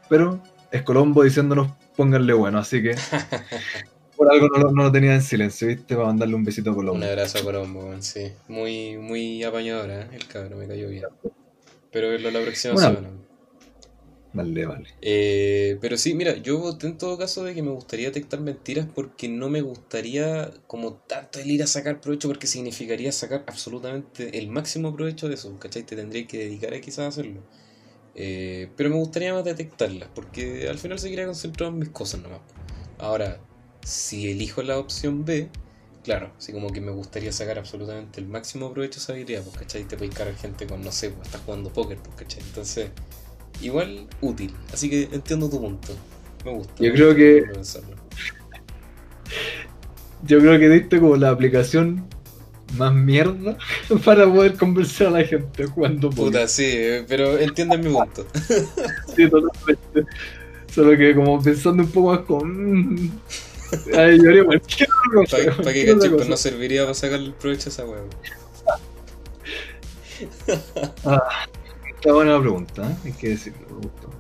pero 0.07 0.39
es 0.71 0.83
Colombo 0.83 1.23
diciéndonos 1.23 1.71
pónganle 1.99 2.31
bueno, 2.31 2.59
así 2.59 2.81
que 2.81 2.95
por 4.15 4.31
algo 4.31 4.47
no 4.47 4.83
lo, 4.83 4.89
tenía 4.89 5.15
en 5.15 5.21
silencio, 5.21 5.67
¿viste? 5.67 5.95
Para 5.95 6.07
mandarle 6.07 6.33
un 6.33 6.45
besito 6.45 6.71
a 6.71 6.73
Colombo. 6.73 6.95
Un 6.95 7.03
abrazo 7.03 7.39
a 7.39 7.43
Colombo, 7.43 7.93
sí. 7.99 8.31
Muy, 8.47 8.97
muy 8.97 9.43
apañadora, 9.43 10.03
¿eh? 10.03 10.07
el 10.13 10.25
cabrón, 10.25 10.59
me 10.59 10.67
cayó 10.67 10.87
bien. 10.87 11.03
Pero 11.91 12.07
verlo 12.07 12.31
la 12.31 12.39
próxima 12.39 12.77
semana. 12.77 13.09
Vale, 14.31 14.65
vale. 14.65 14.87
Eh, 15.01 15.77
pero 15.81 15.97
sí, 15.97 16.13
mira, 16.13 16.37
yo 16.37 16.59
voté 16.59 16.87
en 16.87 16.97
todo 16.97 17.17
caso 17.17 17.43
de 17.43 17.53
que 17.53 17.63
me 17.63 17.71
gustaría 17.71 18.07
detectar 18.07 18.39
mentiras 18.39 18.87
porque 18.95 19.27
no 19.27 19.49
me 19.49 19.59
gustaría 19.59 20.51
como 20.67 20.93
tanto 20.93 21.39
el 21.39 21.51
ir 21.51 21.63
a 21.63 21.67
sacar 21.67 21.99
provecho 21.99 22.29
porque 22.29 22.47
significaría 22.47 23.11
sacar 23.11 23.43
absolutamente 23.45 24.37
el 24.37 24.47
máximo 24.47 24.95
provecho 24.95 25.27
de 25.27 25.33
eso, 25.33 25.53
¿cachai? 25.59 25.83
Te 25.83 25.97
tendría 25.97 26.25
que 26.25 26.37
dedicar 26.37 26.73
a 26.73 26.79
quizás 26.79 26.99
a 26.99 27.07
hacerlo. 27.07 27.41
Eh, 28.21 28.67
pero 28.75 28.89
me 28.89 28.97
gustaría 28.97 29.33
más 29.33 29.45
detectarlas 29.45 30.09
porque 30.13 30.67
al 30.69 30.77
final 30.77 30.99
seguiría 30.99 31.25
concentrado 31.25 31.71
en 31.71 31.79
mis 31.79 31.87
cosas 31.87 32.21
nomás. 32.21 32.41
Ahora, 32.97 33.39
si 33.81 34.29
elijo 34.29 34.61
la 34.61 34.77
opción 34.77 35.23
B, 35.23 35.47
claro, 36.03 36.33
así 36.37 36.51
como 36.51 36.69
que 36.69 36.81
me 36.81 36.91
gustaría 36.91 37.31
sacar 37.31 37.57
absolutamente 37.57 38.19
el 38.19 38.27
máximo 38.27 38.73
provecho 38.73 38.99
de 38.99 39.03
esa 39.03 39.13
habilidad, 39.13 39.43
pues, 39.43 39.57
¿cachai? 39.57 39.85
Te 39.85 39.95
puedes 39.95 40.13
cargar 40.13 40.35
gente 40.35 40.67
con, 40.67 40.81
no 40.81 40.91
sé, 40.91 41.11
pues 41.11 41.27
estás 41.27 41.41
jugando 41.45 41.71
póker, 41.71 41.97
pues, 41.97 42.15
¿cachai? 42.17 42.43
Entonces 42.43 42.89
igual 43.61 44.07
útil. 44.19 44.53
Así 44.73 44.89
que 44.89 45.03
entiendo 45.13 45.49
tu 45.49 45.61
punto. 45.61 45.93
Me 46.43 46.51
gusta. 46.51 46.73
Yo 46.77 46.91
creo 46.93 47.15
que. 47.15 47.43
Yo 50.23 50.39
creo 50.39 50.59
que 50.59 50.67
diste 50.67 50.99
como 50.99 51.15
la 51.15 51.29
aplicación 51.29 52.05
más 52.77 52.93
mierda 52.93 53.57
para 54.05 54.25
poder 54.25 54.55
convencer 54.55 55.07
a 55.07 55.11
la 55.11 55.23
gente 55.23 55.65
jugando 55.65 56.09
Puta, 56.09 56.47
sí, 56.47 56.71
pero 57.07 57.37
entienden 57.37 57.81
mi 57.81 57.91
punto. 57.91 58.25
sí, 59.15 59.29
totalmente. 59.29 60.05
Solo 60.73 60.97
que 60.97 61.15
como 61.15 61.41
pensando 61.41 61.83
un 61.83 61.89
poco 61.89 62.11
más 62.11 62.19
con. 62.19 63.21
Ay, 63.95 64.19
yo 64.21 64.29
haría 64.29 64.45
cualquier 64.45 64.89
cosa. 65.13 65.37
Para 65.57 65.73
que 65.73 65.85
caché, 65.85 66.09
pues 66.09 66.29
no 66.29 66.37
serviría 66.37 66.83
para 66.83 66.93
sacar 66.93 67.19
el 67.19 67.33
provecho 67.33 67.69
a 67.69 67.71
esa 67.71 67.85
hueá. 67.85 68.01
ah. 71.05 71.45
Está 71.95 72.13
buena 72.13 72.33
la 72.33 72.39
pregunta, 72.39 72.89
¿eh? 72.89 72.95
hay 73.05 73.11
que 73.11 73.29
decirlo, 73.29 73.67
me 73.67 73.75
gustó. 73.75 74.18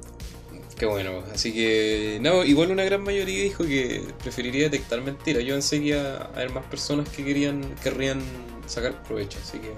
Qué 0.79 0.85
bueno, 0.85 1.25
así 1.33 1.53
que, 1.53 2.19
no, 2.21 2.45
igual 2.45 2.71
una 2.71 2.85
gran 2.85 3.03
mayoría 3.03 3.43
dijo 3.43 3.65
que 3.65 4.01
preferiría 4.23 4.69
detectar 4.69 5.01
mentiras. 5.01 5.43
Yo 5.43 5.53
pensé 5.53 5.81
que 5.81 5.87
iba 5.87 5.99
a 5.99 6.23
haber 6.27 6.53
más 6.53 6.65
personas 6.67 7.09
que 7.09 7.25
querían, 7.25 7.61
querrían 7.83 8.21
sacar 8.65 9.03
provecho, 9.03 9.39
así 9.43 9.59
que. 9.59 9.73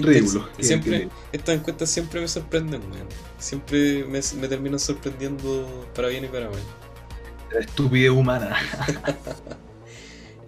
Ridículo. 0.00 0.48
Siempre, 0.60 1.08
estas 1.32 1.56
encuestas 1.56 1.90
siempre 1.90 2.20
me 2.20 2.28
sorprenden, 2.28 2.88
man. 2.88 3.08
Siempre 3.40 4.04
me, 4.04 4.20
me 4.40 4.46
terminan 4.46 4.78
sorprendiendo 4.78 5.88
para 5.96 6.06
bien 6.06 6.26
y 6.26 6.28
para 6.28 6.48
mal. 6.48 6.60
La 7.52 7.58
estupidez 7.58 8.10
humana. 8.10 8.56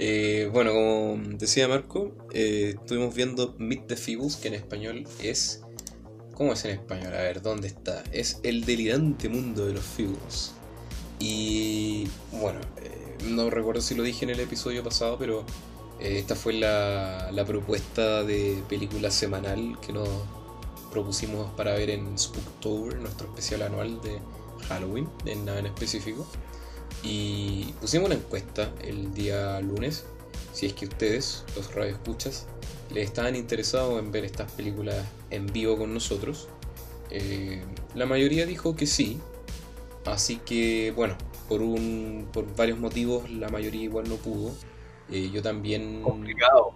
Eh, 0.02 0.48
bueno, 0.50 0.72
como 0.72 1.20
decía 1.36 1.68
Marco, 1.68 2.16
eh, 2.32 2.76
estuvimos 2.80 3.14
viendo 3.14 3.54
Meet 3.58 3.86
the 3.86 3.96
Feebles, 3.96 4.36
que 4.36 4.48
en 4.48 4.54
español 4.54 5.04
es 5.22 5.62
¿Cómo 6.40 6.54
es 6.54 6.64
en 6.64 6.70
español? 6.70 7.12
A 7.12 7.20
ver, 7.20 7.42
¿dónde 7.42 7.68
está? 7.68 8.02
Es 8.12 8.40
El 8.42 8.64
delirante 8.64 9.28
mundo 9.28 9.66
de 9.66 9.74
los 9.74 9.84
figos. 9.84 10.52
Y 11.18 12.08
bueno, 12.32 12.60
eh, 12.78 13.18
no 13.26 13.50
recuerdo 13.50 13.82
si 13.82 13.94
lo 13.94 14.02
dije 14.02 14.24
en 14.24 14.30
el 14.30 14.40
episodio 14.40 14.82
pasado, 14.82 15.18
pero 15.18 15.44
eh, 16.00 16.18
esta 16.18 16.34
fue 16.34 16.54
la, 16.54 17.30
propuesta 17.46 18.22
de 18.22 18.62
película 18.70 19.10
semanal 19.10 19.76
que 19.82 19.92
nos 19.92 20.08
propusimos 20.90 21.50
para 21.58 21.74
ver 21.74 21.90
en 21.90 22.18
Spooktober, 22.18 22.96
nuestro 22.96 23.28
especial 23.28 23.60
anual 23.60 24.00
de 24.00 24.18
Halloween, 24.66 25.10
en 25.26 25.44
nada 25.44 25.58
en 25.58 25.66
específico. 25.66 26.26
Y 27.02 27.74
pusimos 27.82 28.06
una 28.06 28.14
encuesta 28.14 28.72
el 28.80 29.12
día 29.12 29.60
lunes, 29.60 30.06
si 30.54 30.64
es 30.64 30.72
que 30.72 30.86
ustedes, 30.86 31.44
los 31.54 31.74
radioescuchas, 31.74 32.46
le 32.92 33.02
estaban 33.02 33.36
interesados 33.36 33.98
en 33.98 34.10
ver 34.10 34.24
estas 34.24 34.50
películas 34.52 35.04
en 35.30 35.46
vivo 35.46 35.76
con 35.78 35.94
nosotros. 35.94 36.48
Eh, 37.10 37.62
la 37.94 38.06
mayoría 38.06 38.46
dijo 38.46 38.76
que 38.76 38.86
sí. 38.86 39.18
Así 40.04 40.36
que, 40.36 40.92
bueno, 40.96 41.16
por, 41.48 41.62
un, 41.62 42.28
por 42.32 42.54
varios 42.56 42.78
motivos 42.78 43.30
la 43.30 43.48
mayoría 43.48 43.82
igual 43.82 44.08
no 44.08 44.16
pudo. 44.16 44.52
Eh, 45.10 45.30
yo 45.32 45.42
también... 45.42 46.02
Complicado. 46.02 46.72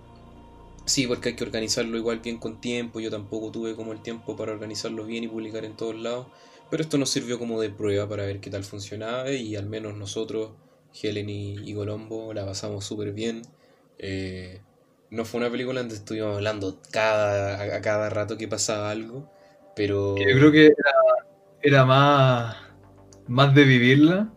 Sí, 0.84 1.06
porque 1.06 1.30
hay 1.30 1.36
que 1.36 1.44
organizarlo 1.44 1.96
igual 1.96 2.20
bien 2.20 2.38
con 2.38 2.60
tiempo. 2.60 3.00
Yo 3.00 3.10
tampoco 3.10 3.50
tuve 3.50 3.74
como 3.74 3.92
el 3.92 4.02
tiempo 4.02 4.36
para 4.36 4.52
organizarlo 4.52 5.04
bien 5.04 5.24
y 5.24 5.28
publicar 5.28 5.64
en 5.64 5.76
todos 5.76 5.96
lados. 5.96 6.26
Pero 6.70 6.82
esto 6.82 6.98
nos 6.98 7.10
sirvió 7.10 7.38
como 7.38 7.60
de 7.60 7.70
prueba 7.70 8.08
para 8.08 8.26
ver 8.26 8.40
qué 8.40 8.50
tal 8.50 8.64
funcionaba 8.64 9.30
y 9.30 9.56
al 9.56 9.66
menos 9.66 9.96
nosotros, 9.96 10.50
Helen 11.02 11.28
y, 11.28 11.70
y 11.70 11.74
Colombo, 11.74 12.34
la 12.34 12.44
pasamos 12.44 12.84
súper 12.84 13.12
bien. 13.12 13.42
Eh, 13.98 14.60
no 15.14 15.24
fue 15.24 15.40
una 15.40 15.50
película 15.50 15.80
donde 15.80 15.94
estuvimos 15.94 16.36
hablando 16.36 16.80
cada, 16.90 17.76
a 17.76 17.80
cada 17.80 18.10
rato 18.10 18.36
que 18.36 18.48
pasaba 18.48 18.90
algo, 18.90 19.30
pero... 19.76 20.16
Yo 20.16 20.38
creo 20.38 20.50
que 20.50 20.74
era, 21.62 21.84
más, 21.84 22.56
más 23.28 23.54
de 23.54 23.64
vivirla 23.64 24.32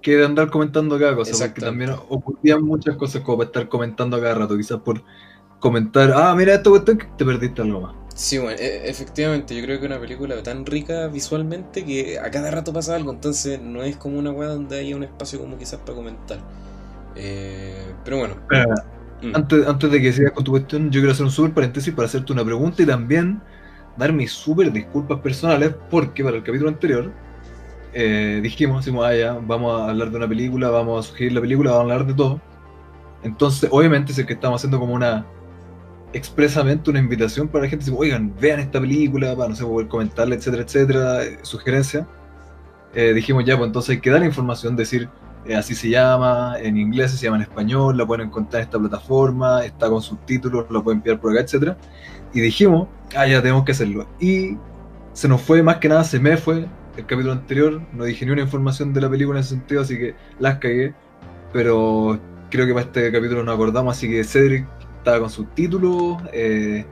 que 0.00 0.16
de 0.16 0.24
andar 0.24 0.50
comentando 0.50 0.98
cada 0.98 1.14
cosa, 1.14 1.46
porque 1.46 1.60
también 1.60 1.90
ocurrían 2.08 2.62
muchas 2.62 2.96
cosas 2.96 3.22
como 3.22 3.38
para 3.38 3.48
estar 3.48 3.68
comentando 3.68 4.16
a 4.16 4.20
cada 4.20 4.34
rato, 4.34 4.56
quizás 4.56 4.80
por 4.80 5.02
comentar, 5.60 6.12
ah, 6.14 6.34
mira 6.34 6.54
esto, 6.54 6.84
que 6.84 7.06
te 7.16 7.24
perdiste 7.24 7.62
algo 7.62 7.82
más. 7.82 7.94
Sí, 8.14 8.38
bueno, 8.38 8.58
e, 8.58 8.88
efectivamente, 8.88 9.56
yo 9.56 9.62
creo 9.62 9.80
que 9.80 9.86
una 9.86 9.98
película 9.98 10.42
tan 10.42 10.64
rica 10.64 11.08
visualmente 11.08 11.84
que 11.84 12.18
a 12.18 12.30
cada 12.30 12.50
rato 12.50 12.72
pasa 12.72 12.94
algo, 12.94 13.12
entonces 13.12 13.60
no 13.60 13.82
es 13.82 13.96
como 13.96 14.18
una 14.18 14.30
weá 14.30 14.48
donde 14.48 14.78
haya 14.78 14.96
un 14.96 15.04
espacio 15.04 15.38
como 15.38 15.58
quizás 15.58 15.80
para 15.80 15.96
comentar. 15.96 16.38
Eh, 17.16 17.92
pero 18.04 18.18
bueno. 18.18 18.36
Mm. 19.24 19.36
Antes, 19.36 19.66
antes 19.66 19.90
de 19.90 20.00
que 20.00 20.12
sigas 20.12 20.32
con 20.32 20.44
tu 20.44 20.50
cuestión, 20.52 20.90
yo 20.90 21.00
quiero 21.00 21.12
hacer 21.12 21.24
un 21.24 21.32
súper 21.32 21.54
paréntesis 21.54 21.92
para 21.94 22.06
hacerte 22.06 22.32
una 22.32 22.44
pregunta 22.44 22.82
y 22.82 22.86
también 22.86 23.40
dar 23.96 24.12
mis 24.12 24.32
súper 24.32 24.72
disculpas 24.72 25.20
personales 25.20 25.74
porque 25.90 26.22
para 26.24 26.36
el 26.36 26.42
capítulo 26.42 26.68
anterior 26.68 27.12
eh, 27.92 28.40
dijimos, 28.42 28.84
decimos, 28.84 29.06
ah, 29.06 29.38
vamos 29.46 29.80
a 29.80 29.90
hablar 29.90 30.10
de 30.10 30.16
una 30.16 30.28
película, 30.28 30.68
vamos 30.68 31.06
a 31.06 31.08
sugerir 31.08 31.32
la 31.32 31.40
película, 31.40 31.70
vamos 31.70 31.90
a 31.90 31.92
hablar 31.94 32.06
de 32.06 32.14
todo. 32.14 32.40
Entonces, 33.22 33.68
obviamente, 33.72 34.12
es 34.12 34.26
que 34.26 34.32
estamos 34.32 34.60
haciendo 34.60 34.80
como 34.80 34.94
una 34.94 35.24
expresamente 36.12 36.90
una 36.90 37.00
invitación 37.00 37.48
para 37.48 37.64
la 37.64 37.70
gente, 37.70 37.84
decimos, 37.84 38.00
oigan, 38.00 38.32
vean 38.40 38.60
esta 38.60 38.80
película, 38.80 39.34
para 39.36 39.48
no 39.48 39.56
sé, 39.56 39.64
poder 39.64 39.88
comentarle, 39.88 40.36
etcétera, 40.36 40.62
etcétera, 40.62 41.24
eh, 41.24 41.38
sugerencia. 41.42 42.06
Eh, 42.94 43.12
dijimos 43.12 43.44
ya, 43.44 43.56
pues 43.56 43.68
entonces 43.68 43.90
hay 43.90 44.00
que 44.00 44.10
dar 44.10 44.22
información, 44.24 44.76
decir, 44.76 45.08
eh, 45.46 45.56
así 45.56 45.74
se 45.74 45.90
llama, 45.90 46.56
en 46.58 46.78
inglés 46.78 47.12
se 47.12 47.24
llama 47.24 47.36
en 47.36 47.42
español, 47.42 47.96
la 47.96 48.06
pueden 48.06 48.28
encontrar 48.28 48.62
en 48.62 48.68
esta 48.68 48.78
plataforma, 48.78 49.64
está 49.64 49.88
con 49.88 50.00
subtítulos, 50.00 50.66
lo 50.70 50.82
pueden 50.82 51.00
enviar 51.00 51.20
por 51.20 51.32
acá, 51.32 51.42
etcétera. 51.42 51.76
Y 52.32 52.40
dijimos, 52.40 52.88
ah, 53.16 53.26
ya 53.26 53.42
tenemos 53.42 53.64
que 53.64 53.72
hacerlo. 53.72 54.08
Y 54.20 54.56
se 55.12 55.28
nos 55.28 55.42
fue, 55.42 55.62
más 55.62 55.76
que 55.78 55.88
nada, 55.88 56.04
se 56.04 56.18
me 56.18 56.36
fue 56.36 56.66
el 56.96 57.06
capítulo 57.06 57.32
anterior, 57.32 57.82
no 57.92 58.04
dije 58.04 58.24
ni 58.24 58.32
una 58.32 58.42
información 58.42 58.92
de 58.92 59.00
la 59.00 59.10
película 59.10 59.38
en 59.38 59.42
ese 59.42 59.50
sentido, 59.50 59.82
así 59.82 59.98
que 59.98 60.14
las 60.38 60.58
cagué. 60.58 60.94
Pero 61.52 62.18
creo 62.50 62.66
que 62.66 62.72
para 62.72 62.86
este 62.86 63.12
capítulo 63.12 63.44
nos 63.44 63.54
acordamos, 63.54 63.96
así 63.96 64.08
que 64.08 64.24
Cedric 64.24 64.66
estaba 64.98 65.20
con 65.20 65.30
subtítulos, 65.30 66.22
eh, 66.32 66.84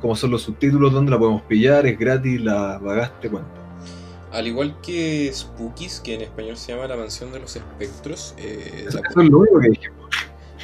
como 0.00 0.14
son 0.14 0.30
los 0.30 0.42
subtítulos, 0.42 0.92
dónde 0.92 1.10
la 1.10 1.18
podemos 1.18 1.42
pillar, 1.42 1.86
es 1.86 1.98
gratis, 1.98 2.40
la 2.40 2.80
pagaste, 2.82 3.28
cuánto. 3.28 3.55
Al 4.32 4.46
igual 4.46 4.80
que 4.80 5.30
Spookies, 5.32 6.00
que 6.00 6.14
en 6.14 6.22
español 6.22 6.56
se 6.56 6.72
llama 6.72 6.86
La 6.88 6.96
Mansión 6.96 7.32
de 7.32 7.40
los 7.40 7.56
Espectros, 7.56 8.34
eh, 8.38 8.86
Eso 8.88 8.98
es 8.98 9.16
lo 9.16 9.38
único 9.38 9.60
que 9.60 9.68
dijimos. 9.70 10.10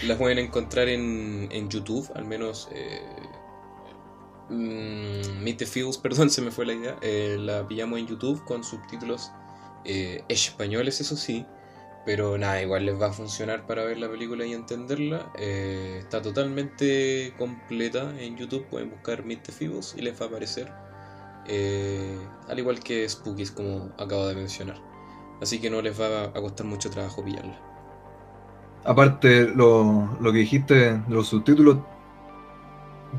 Las 0.07 0.19
pueden 0.19 0.39
encontrar 0.39 0.89
en, 0.89 1.49
en 1.53 1.69
YouTube, 1.69 2.11
al 2.15 2.25
menos. 2.25 2.69
Eh, 2.73 3.01
mmm, 4.49 5.43
Meet 5.43 5.59
the 5.59 5.67
Feels, 5.67 5.99
perdón, 6.03 6.31
se 6.31 6.43
me 6.43 6.51
fue 6.51 6.67
la 6.67 6.75
idea. 6.75 6.97
Eh, 7.03 7.37
la 7.39 7.67
pillamos 7.67 7.99
en 7.99 8.07
YouTube 8.07 8.45
con 8.45 8.65
subtítulos 8.65 9.31
eh, 9.85 10.25
españoles, 10.29 11.01
eso 11.01 11.17
sí. 11.17 11.47
Pero 12.05 12.37
nada, 12.37 12.61
igual 12.61 12.85
les 12.85 13.01
va 13.01 13.07
a 13.07 13.13
funcionar 13.13 13.65
para 13.65 13.85
ver 13.85 13.99
la 13.99 14.11
película 14.11 14.45
y 14.45 14.53
entenderla. 14.53 15.33
Eh, 15.39 15.99
está 16.01 16.21
totalmente 16.21 17.33
completa 17.39 18.13
en 18.19 18.37
YouTube. 18.37 18.67
Pueden 18.67 18.91
buscar 18.91 19.25
Meet 19.25 19.45
the 19.45 19.53
Feebles 19.53 19.95
y 19.97 20.03
les 20.03 20.21
va 20.21 20.27
a 20.27 20.29
aparecer. 20.29 20.73
Eh, 21.47 22.19
al 22.49 22.59
igual 22.59 22.81
que 22.81 23.09
Spookies, 23.09 23.51
como 23.51 23.91
acabo 23.99 24.27
de 24.27 24.35
mencionar. 24.35 24.77
Así 25.41 25.61
que 25.61 25.71
no 25.71 25.83
les 25.83 26.01
va 26.01 26.25
a 26.25 26.41
costar 26.41 26.67
mucho 26.67 26.91
trabajo 26.91 27.25
pillarla. 27.25 27.59
Aparte, 28.85 29.49
lo, 29.49 30.17
lo 30.21 30.33
que 30.33 30.39
dijiste 30.39 30.75
de 30.75 31.03
los 31.09 31.29
subtítulos 31.29 31.79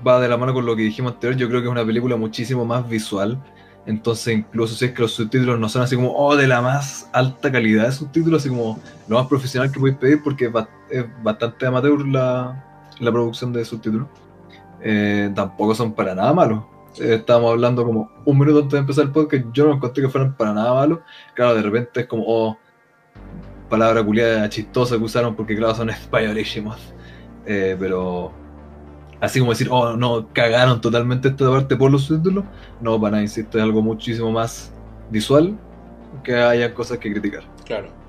va 0.05 0.19
de 0.19 0.27
la 0.27 0.37
mano 0.37 0.53
con 0.53 0.65
lo 0.65 0.75
que 0.75 0.83
dijimos 0.83 1.13
anterior. 1.13 1.37
Yo 1.39 1.47
creo 1.47 1.61
que 1.61 1.67
es 1.67 1.71
una 1.71 1.85
película 1.85 2.15
muchísimo 2.15 2.65
más 2.65 2.87
visual. 2.87 3.41
Entonces, 3.85 4.37
incluso 4.37 4.75
si 4.75 4.85
es 4.85 4.91
que 4.93 5.01
los 5.01 5.11
subtítulos 5.11 5.59
no 5.59 5.67
son 5.67 5.81
así 5.81 5.95
como, 5.95 6.13
oh, 6.15 6.37
de 6.37 6.47
la 6.47 6.61
más 6.61 7.09
alta 7.11 7.51
calidad 7.51 7.85
de 7.85 7.91
subtítulos, 7.91 8.41
así 8.41 8.49
como 8.49 8.79
lo 9.07 9.17
más 9.17 9.27
profesional 9.27 9.71
que 9.71 9.79
podéis 9.79 9.97
pedir, 9.97 10.23
porque 10.23 10.51
es 10.89 11.05
bastante 11.21 11.65
amateur 11.65 12.07
la, 12.07 12.89
la 12.99 13.11
producción 13.11 13.51
de 13.51 13.65
subtítulos, 13.65 14.07
eh, 14.81 15.29
tampoco 15.35 15.75
son 15.75 15.91
para 15.91 16.15
nada 16.15 16.33
malos. 16.33 16.63
Estábamos 16.99 17.51
hablando 17.51 17.85
como 17.85 18.11
un 18.25 18.37
minuto 18.37 18.59
antes 18.59 18.73
de 18.73 18.79
empezar 18.79 19.05
el 19.05 19.11
podcast, 19.11 19.45
yo 19.53 19.65
no 19.65 19.73
encontré 19.73 20.03
que 20.03 20.09
fueran 20.09 20.35
para 20.35 20.53
nada 20.53 20.73
malos. 20.73 20.99
Claro, 21.33 21.55
de 21.55 21.61
repente 21.61 22.01
es 22.01 22.07
como, 22.07 22.23
oh, 22.27 22.57
palabra 23.69 24.03
culiada 24.03 24.47
chistosa 24.49 24.97
que 24.97 25.03
usaron 25.03 25.35
porque, 25.35 25.55
claro, 25.55 25.75
son 25.75 25.89
españolísimos. 25.91 26.77
Eh, 27.45 27.75
pero 27.79 28.31
así 29.19 29.39
como 29.39 29.51
decir, 29.51 29.67
oh, 29.71 29.95
no, 29.95 30.29
cagaron 30.33 30.81
totalmente 30.81 31.29
esta 31.29 31.49
parte 31.49 31.75
por 31.75 31.91
los 31.91 32.03
subtítulos. 32.03 32.45
No, 32.81 32.99
para 32.99 33.11
nada, 33.11 33.23
insisto, 33.23 33.57
es 33.57 33.63
algo 33.63 33.81
muchísimo 33.81 34.31
más 34.31 34.73
visual 35.09 35.57
que 36.23 36.35
haya 36.35 36.73
cosas 36.73 36.99
que 36.99 37.11
criticar. 37.11 37.43
Claro. 37.65 38.02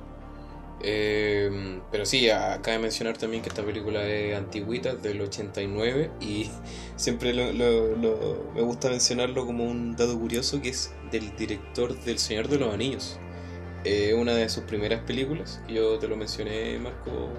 Eh, 0.86 1.80
pero 1.90 2.04
sí, 2.04 2.28
acaba 2.28 2.76
de 2.76 2.78
mencionar 2.78 3.16
también 3.16 3.42
que 3.42 3.48
esta 3.48 3.64
película 3.64 4.06
es 4.06 4.36
antigüita, 4.36 4.94
del 4.94 5.22
89, 5.22 6.10
y 6.20 6.50
siempre 6.96 7.32
me 7.32 8.60
gusta 8.62 8.90
mencionarlo 8.90 9.46
como 9.46 9.64
un 9.64 9.96
dato 9.96 10.18
curioso, 10.18 10.60
que 10.60 10.68
es 10.68 10.92
del 11.10 11.34
director 11.36 11.98
del 12.04 12.18
Señor 12.18 12.48
de 12.48 12.58
los 12.58 12.74
Anillos. 12.74 13.18
Eh, 13.84 14.14
una 14.14 14.34
de 14.34 14.48
sus 14.48 14.64
primeras 14.64 15.00
películas, 15.04 15.62
yo 15.68 15.98
te 15.98 16.06
lo 16.06 16.16
mencioné, 16.16 16.78
Marco, 16.78 17.30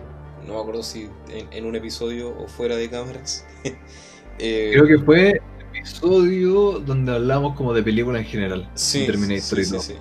no 0.47 0.55
me 0.55 0.59
acuerdo 0.59 0.81
si 0.81 1.09
en, 1.29 1.65
un 1.65 1.75
episodio 1.75 2.35
o 2.37 2.47
fuera 2.47 2.75
de 2.75 2.89
cámaras. 2.89 3.45
Eh, 4.37 4.71
Creo 4.73 4.85
que 4.85 4.97
fue 4.97 5.29
el 5.29 5.77
episodio 5.77 6.79
donde 6.79 7.13
hablamos 7.13 7.55
como 7.55 7.73
de 7.73 7.81
película 7.81 8.19
en 8.19 8.25
general. 8.25 8.69
Sí, 8.73 9.05
Terminator 9.05 9.63
sí, 9.63 9.79
sí, 9.79 9.93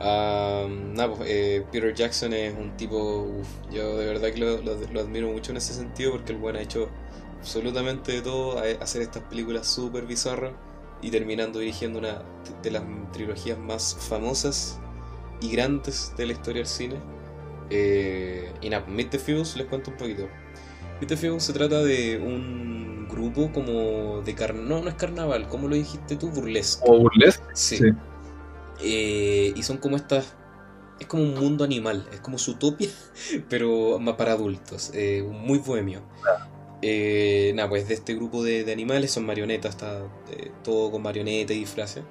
pues, 0.00 1.30
eh, 1.30 1.64
Peter 1.70 1.94
Jackson 1.94 2.32
es 2.32 2.56
un 2.56 2.76
tipo, 2.76 3.28
yo 3.70 3.98
de 3.98 4.06
verdad 4.06 4.32
que 4.32 4.38
lo, 4.38 5.00
admiro 5.00 5.28
mucho 5.28 5.52
en 5.52 5.58
ese 5.58 5.74
sentido 5.74 6.12
porque 6.12 6.32
el 6.32 6.38
buen 6.38 6.56
ha 6.56 6.62
hecho 6.62 6.88
absolutamente 7.38 8.12
de 8.12 8.22
todo, 8.22 8.58
a 8.58 8.62
hacer 8.82 9.02
estas 9.02 9.22
películas 9.24 9.66
súper 9.66 10.06
bizarras 10.06 10.52
y 11.02 11.10
terminando 11.10 11.58
dirigiendo 11.58 11.98
una 11.98 12.22
de 12.62 12.70
las 12.70 12.82
trilogías 13.12 13.58
más 13.58 13.96
famosas 14.08 14.78
y 15.40 15.50
grandes 15.50 16.12
de 16.16 16.26
la 16.26 16.32
historia 16.32 16.60
del 16.60 16.68
cine 16.68 16.96
eh, 17.70 18.52
y 18.60 18.68
nada, 18.68 18.84
Meet 18.86 19.10
the 19.10 19.34
les 19.56 19.66
cuento 19.66 19.90
un 19.90 19.96
poquito. 19.96 20.28
Meet 21.00 21.08
the 21.08 21.40
se 21.40 21.52
trata 21.52 21.82
de 21.82 22.18
un 22.18 23.08
grupo 23.08 23.50
como 23.52 24.22
de 24.22 24.34
carnaval. 24.34 24.68
No, 24.68 24.82
no 24.82 24.88
es 24.88 24.96
carnaval, 24.96 25.48
¿cómo 25.48 25.68
lo 25.68 25.76
dijiste 25.76 26.16
tú? 26.16 26.30
Burlesque. 26.30 26.82
¿O 26.86 26.98
burlesque? 26.98 27.44
Sí. 27.54 27.78
Eh, 28.82 29.52
y 29.54 29.62
son 29.62 29.78
como 29.78 29.96
estas. 29.96 30.34
Es 30.98 31.06
como 31.06 31.22
un 31.22 31.34
mundo 31.34 31.64
animal, 31.64 32.06
es 32.12 32.20
como 32.20 32.38
Zootopia, 32.38 32.90
pero 33.48 33.98
más 33.98 34.16
para 34.16 34.32
adultos, 34.32 34.90
eh, 34.92 35.22
muy 35.22 35.58
bohemio. 35.58 36.02
Eh, 36.82 37.52
nada, 37.54 37.70
pues 37.70 37.88
de 37.88 37.94
este 37.94 38.14
grupo 38.14 38.42
de, 38.42 38.70
animales 38.70 39.10
son 39.10 39.24
marionetas, 39.24 39.70
está 39.76 40.02
todo 40.62 40.90
con 40.90 41.02
marionetas 41.02 41.56
y 41.56 41.60
disfraces. 41.60 42.04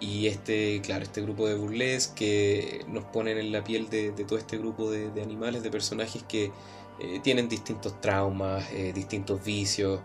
Y 0.00 0.26
este, 0.28 0.80
claro, 0.80 1.04
este 1.04 1.20
grupo 1.20 1.46
de 1.46 1.54
burles 1.54 2.08
que 2.08 2.84
nos 2.88 3.04
ponen 3.04 3.36
en 3.36 3.52
la 3.52 3.62
piel 3.62 3.90
de, 3.90 4.12
todo 4.12 4.38
este 4.38 4.56
grupo 4.56 4.90
de, 4.90 5.22
animales, 5.22 5.62
de 5.62 5.70
personajes 5.70 6.22
que 6.22 6.50
eh, 6.98 7.20
tienen 7.22 7.48
distintos 7.50 8.00
traumas, 8.00 8.64
eh, 8.72 8.92
distintos 8.94 9.44
vicios, 9.44 10.00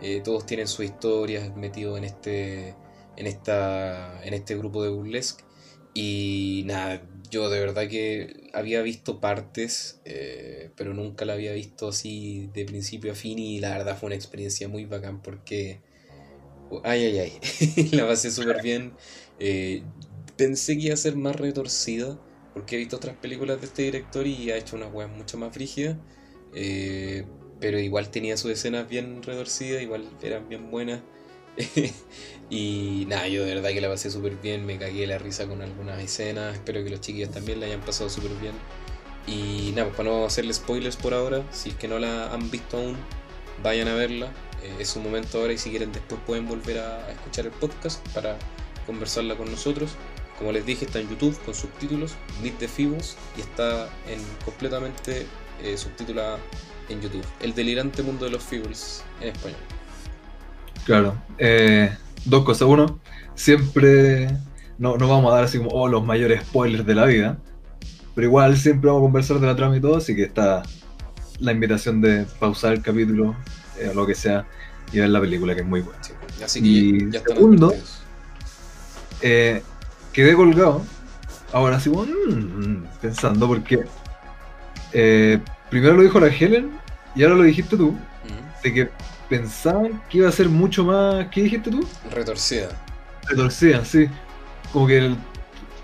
eh, 0.00 0.20
todos 0.22 0.44
tienen 0.44 0.68
sus 0.68 0.84
historias 0.84 1.56
metidos 1.56 1.96
en 1.96 2.04
este, 2.04 2.74
en, 3.16 3.26
esta, 3.26 4.22
en 4.22 4.34
este 4.34 4.54
grupo 4.56 4.82
de 4.82 4.90
burlesque. 4.90 5.44
Y 5.94 6.62
nada, 6.66 7.02
yo 7.30 7.50
de 7.50 7.60
verdad 7.60 7.88
que 7.88 8.50
había 8.52 8.82
visto 8.82 9.20
partes, 9.20 10.00
pero 10.76 10.94
nunca 10.94 11.24
la 11.24 11.32
había 11.32 11.52
visto 11.52 11.88
así 11.88 12.48
de 12.54 12.64
principio 12.64 13.12
a 13.12 13.14
fin 13.14 13.38
y 13.38 13.58
la 13.60 13.70
verdad 13.70 13.98
fue 13.98 14.08
una 14.08 14.16
experiencia 14.16 14.68
muy 14.68 14.84
bacán 14.84 15.22
porque... 15.22 15.80
Ay, 16.84 17.04
ay, 17.04 17.18
ay, 17.18 17.88
la 17.92 18.06
pasé 18.06 18.30
súper 18.30 18.62
bien. 18.62 18.92
Eh, 19.38 19.82
pensé 20.36 20.76
que 20.76 20.84
iba 20.84 20.94
a 20.94 20.98
ser 20.98 21.16
más 21.16 21.36
retorcida, 21.36 22.18
porque 22.54 22.76
he 22.76 22.78
visto 22.78 22.96
otras 22.96 23.16
películas 23.16 23.60
de 23.60 23.66
este 23.66 23.82
director 23.82 24.26
y 24.26 24.50
ha 24.50 24.56
hecho 24.56 24.76
unas 24.76 24.92
weas 24.92 25.10
mucho 25.10 25.38
más 25.38 25.52
frígidas. 25.52 25.96
Eh, 26.54 27.24
pero 27.60 27.78
igual 27.78 28.10
tenía 28.10 28.36
sus 28.36 28.52
escenas 28.52 28.88
bien 28.88 29.22
retorcidas, 29.22 29.82
igual 29.82 30.08
eran 30.22 30.48
bien 30.48 30.70
buenas. 30.70 31.00
y 32.50 33.04
nada, 33.08 33.28
yo 33.28 33.44
de 33.44 33.54
verdad 33.54 33.70
que 33.70 33.80
la 33.80 33.88
pasé 33.88 34.10
súper 34.10 34.36
bien, 34.36 34.64
me 34.64 34.78
cagué 34.78 35.06
la 35.06 35.18
risa 35.18 35.46
con 35.46 35.62
algunas 35.62 36.00
escenas, 36.00 36.54
espero 36.54 36.82
que 36.84 36.90
los 36.90 37.00
chiquillos 37.00 37.30
también 37.30 37.60
la 37.60 37.66
hayan 37.66 37.80
pasado 37.80 38.08
súper 38.08 38.32
bien. 38.40 38.54
Y 39.26 39.72
nada, 39.72 39.88
pues 39.88 39.96
para 39.96 40.10
no 40.10 40.24
hacerle 40.24 40.54
spoilers 40.54 40.96
por 40.96 41.12
ahora, 41.12 41.44
si 41.50 41.70
es 41.70 41.74
que 41.74 41.88
no 41.88 41.98
la 41.98 42.32
han 42.32 42.50
visto 42.50 42.78
aún, 42.78 42.96
vayan 43.62 43.88
a 43.88 43.94
verla. 43.94 44.32
Eh, 44.62 44.76
es 44.78 44.96
un 44.96 45.04
momento 45.04 45.38
ahora 45.38 45.52
y 45.52 45.58
si 45.58 45.70
quieren 45.70 45.92
después 45.92 46.20
pueden 46.26 46.48
volver 46.48 46.78
a 46.78 47.10
escuchar 47.10 47.46
el 47.46 47.52
podcast 47.52 48.06
para 48.08 48.38
conversarla 48.86 49.36
con 49.36 49.50
nosotros. 49.50 49.90
Como 50.38 50.52
les 50.52 50.64
dije, 50.64 50.84
está 50.84 51.00
en 51.00 51.08
YouTube 51.08 51.38
con 51.44 51.54
subtítulos, 51.54 52.14
Meet 52.42 52.58
the 52.58 52.68
Fibos, 52.68 53.16
y 53.36 53.40
está 53.40 53.90
en 54.08 54.20
completamente 54.44 55.26
eh, 55.62 55.76
subtitulada 55.76 56.38
en 56.88 57.00
YouTube. 57.02 57.24
El 57.40 57.54
delirante 57.54 58.02
mundo 58.02 58.24
de 58.24 58.30
los 58.30 58.42
Fibos 58.42 59.02
en 59.20 59.28
español. 59.28 59.58
Claro. 60.88 61.14
Eh, 61.36 61.94
dos 62.24 62.44
cosas. 62.44 62.66
Uno, 62.66 62.98
siempre 63.34 64.26
no, 64.78 64.96
no 64.96 65.06
vamos 65.06 65.30
a 65.30 65.34
dar 65.34 65.44
así 65.44 65.58
como 65.58 65.68
oh, 65.70 65.86
los 65.86 66.02
mayores 66.02 66.40
spoilers 66.40 66.86
de 66.86 66.94
la 66.94 67.04
vida. 67.04 67.38
Pero 68.14 68.26
igual 68.26 68.56
siempre 68.56 68.88
vamos 68.88 69.02
a 69.02 69.04
conversar 69.04 69.38
de 69.38 69.46
la 69.46 69.54
trama 69.54 69.76
y 69.76 69.82
todo, 69.82 69.98
así 69.98 70.16
que 70.16 70.22
está 70.22 70.62
la 71.40 71.52
invitación 71.52 72.00
de 72.00 72.24
pausar 72.40 72.72
el 72.72 72.80
capítulo, 72.80 73.36
eh, 73.78 73.90
o 73.90 73.94
lo 73.94 74.06
que 74.06 74.14
sea, 74.14 74.46
y 74.90 75.00
ver 75.00 75.10
la 75.10 75.20
película, 75.20 75.54
que 75.54 75.60
es 75.60 75.66
muy 75.66 75.82
buena. 75.82 76.00
Así 76.42 76.62
que 76.62 76.66
y 76.66 77.10
ya, 77.10 77.20
segundo, 77.20 77.74
eh, 79.20 79.62
quedé 80.14 80.34
colgado. 80.34 80.82
Ahora 81.52 81.78
sí, 81.78 81.90
mm, 81.90 82.84
pensando, 83.02 83.46
porque 83.46 83.84
eh, 84.94 85.38
primero 85.68 85.96
lo 85.96 86.02
dijo 86.02 86.18
la 86.18 86.28
Helen 86.28 86.70
y 87.14 87.24
ahora 87.24 87.36
lo 87.36 87.42
dijiste 87.42 87.76
tú, 87.76 87.94
de 88.62 88.72
que 88.72 88.88
pensaban 89.28 90.02
que 90.08 90.18
iba 90.18 90.28
a 90.28 90.32
ser 90.32 90.48
mucho 90.48 90.84
más. 90.84 91.26
¿Qué 91.28 91.42
dijiste 91.42 91.70
tú? 91.70 91.86
Retorcida. 92.10 92.68
Retorcida, 93.28 93.84
sí. 93.84 94.06
Como 94.72 94.86
que 94.86 95.14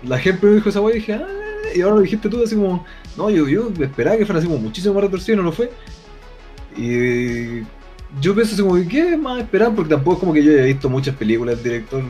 la 0.03 0.17
gente 0.19 0.39
primero 0.39 0.57
dijo 0.57 0.69
esa 0.69 0.81
weá 0.81 0.95
y 0.95 0.99
dije, 0.99 1.13
ah, 1.13 1.27
y 1.75 1.81
ahora 1.81 1.95
lo 1.95 2.01
dijiste 2.01 2.29
tú 2.29 2.43
así 2.43 2.55
como, 2.55 2.85
no, 3.17 3.29
yo, 3.29 3.47
yo 3.47 3.71
esperaba 3.79 4.17
que 4.17 4.25
fuera 4.25 4.39
así 4.39 4.47
como 4.47 4.59
muchísimo 4.59 4.93
más 4.93 5.03
retorcido 5.03 5.33
y 5.33 5.37
no 5.37 5.43
lo 5.43 5.51
fue. 5.51 5.71
Y 6.77 7.61
yo 8.21 8.33
pienso 8.33 8.53
así 8.53 8.61
como, 8.61 8.75
¿qué 8.87 9.17
más 9.17 9.39
esperar? 9.41 9.73
Porque 9.73 9.89
tampoco 9.89 10.13
es 10.13 10.19
como 10.19 10.33
que 10.33 10.43
yo 10.43 10.51
haya 10.51 10.63
visto 10.63 10.89
muchas 10.89 11.15
películas 11.15 11.55
del 11.55 11.63
director, 11.63 12.03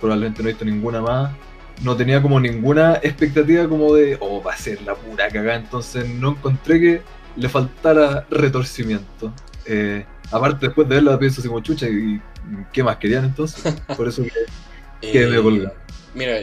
probablemente 0.00 0.42
no 0.42 0.48
he 0.48 0.52
visto 0.52 0.64
ninguna 0.64 1.00
más. 1.00 1.32
No 1.82 1.96
tenía 1.96 2.20
como 2.20 2.40
ninguna 2.40 2.94
expectativa 2.96 3.68
como 3.68 3.94
de, 3.94 4.16
oh, 4.20 4.42
va 4.42 4.52
a 4.52 4.56
ser 4.56 4.82
la 4.82 4.94
pura 4.96 5.28
cagada, 5.28 5.56
entonces 5.56 6.08
no 6.08 6.30
encontré 6.30 6.80
que 6.80 7.02
le 7.36 7.48
faltara 7.48 8.26
retorcimiento. 8.30 9.32
Eh, 9.64 10.04
aparte, 10.30 10.66
después 10.66 10.88
de 10.88 10.96
verla, 10.96 11.18
pienso 11.18 11.40
así 11.40 11.48
como 11.48 11.60
chucha, 11.60 11.88
¿y 11.88 12.20
qué 12.72 12.82
más 12.82 12.96
querían 12.96 13.24
entonces? 13.24 13.74
Por 13.96 14.08
eso 14.08 14.22
que, 14.22 14.32
que 15.12 15.26
me 15.26 15.42
colgado. 15.42 15.74
Mira, 16.14 16.38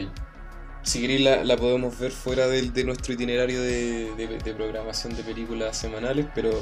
si 0.84 1.02
queréis 1.02 1.22
la, 1.22 1.58
podemos 1.58 1.98
ver 2.00 2.12
fuera 2.12 2.48
de, 2.48 2.70
de 2.72 2.84
nuestro 2.84 3.14
itinerario 3.14 3.62
de, 3.62 4.40
de 4.44 4.54
programación 4.54 5.16
de 5.16 5.24
películas 5.24 5.78
semanales, 5.78 6.28
pero 6.36 6.62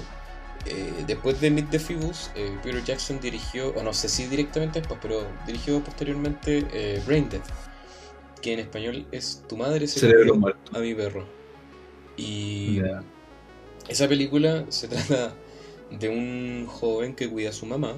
eh, 0.66 1.04
después 1.06 1.42
de 1.42 1.52
Meet 1.52 1.70
the 1.72 1.80
Feebles, 1.80 2.32
eh, 2.36 2.58
Peter 2.64 2.84
Jackson 2.84 3.20
dirigió, 3.20 3.70
o 3.76 3.84
no 3.84 3.94
sé 3.94 4.08
si 4.08 4.28
directamente 4.28 4.80
después, 4.80 5.00
pero 5.02 5.28
dirigió 5.46 5.84
posteriormente 5.84 6.66
eh, 6.72 7.02
Brain 7.06 7.28
Dead, 7.30 7.42
que 8.42 8.54
en 8.54 8.60
español 8.60 9.06
es 9.12 9.44
Tu 9.48 9.58
madre 9.58 9.88
se 9.88 10.00
Cerebro 10.00 10.40
a 10.74 10.80
mi 10.80 10.94
perro. 10.96 11.26
Y 12.16 12.82
esa 13.90 14.08
película 14.08 14.66
se 14.70 14.88
trata 14.88 15.34
de 15.91 16.10
un 16.10 16.65
joven 16.67 17.15
que 17.15 17.30
cuida 17.30 17.50
a 17.50 17.54
su 17.54 17.65
mamá 17.65 17.96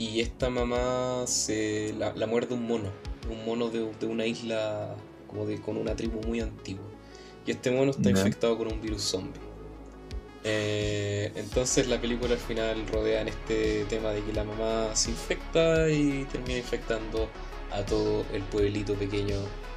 y 0.00 0.20
esta 0.20 0.48
mamá 0.48 1.26
se 1.26 1.94
la, 1.98 2.26
muerde 2.26 2.54
un 2.54 2.66
mono, 2.66 2.90
un 3.30 3.44
mono 3.44 3.68
de, 3.68 3.82
una 4.06 4.24
isla 4.24 4.96
como 5.26 5.44
de, 5.44 5.60
con 5.60 5.76
una 5.76 5.94
tribu 5.94 6.22
muy 6.26 6.40
antigua. 6.40 6.86
Y 7.46 7.50
este 7.50 7.70
mono 7.70 7.90
está 7.90 8.08
infectado 8.08 8.56
con 8.56 8.72
un 8.72 8.80
virus 8.80 9.02
zombie. 9.02 9.40
Eh, 10.42 11.30
entonces 11.34 11.86
la 11.86 12.00
película 12.00 12.32
al 12.32 12.38
final 12.38 12.86
rodea 12.86 13.20
en 13.20 13.28
este 13.28 13.84
tema 13.90 14.10
de 14.12 14.22
que 14.24 14.32
la 14.32 14.44
mamá 14.44 14.96
se 14.96 15.10
infecta 15.10 15.90
y 15.90 16.26
termina 16.32 16.58
infectando 16.58 17.28
a 17.70 17.84
todo 17.84 18.24
el 18.32 18.42
pueblito 18.44 18.94
pequeño 18.94 19.36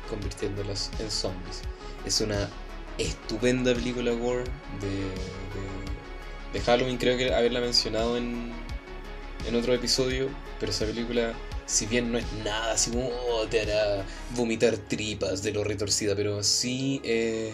convirtiéndolos 0.09 0.89
en 0.99 1.11
zombies. 1.11 1.61
Es 2.05 2.21
una 2.21 2.49
estupenda 2.97 3.73
película 3.73 4.11
gore 4.11 4.45
de, 4.79 4.87
de, 4.87 6.02
de 6.53 6.61
Halloween, 6.61 6.97
creo 6.97 7.17
que 7.17 7.33
haberla 7.33 7.59
mencionado 7.59 8.15
en, 8.15 8.51
en 9.47 9.55
otro 9.55 9.73
episodio, 9.73 10.29
pero 10.59 10.71
esa 10.71 10.85
película, 10.85 11.33
si 11.65 11.87
bien 11.87 12.11
no 12.11 12.17
es 12.17 12.25
nada 12.43 12.73
así 12.73 12.91
como 12.91 13.09
"Oh, 13.09 13.45
te 13.47 13.61
hará 13.61 14.05
vomitar 14.35 14.77
tripas 14.77 15.41
de 15.43 15.51
lo 15.51 15.63
retorcida, 15.63 16.15
pero 16.15 16.43
sí 16.43 17.01
eh, 17.03 17.51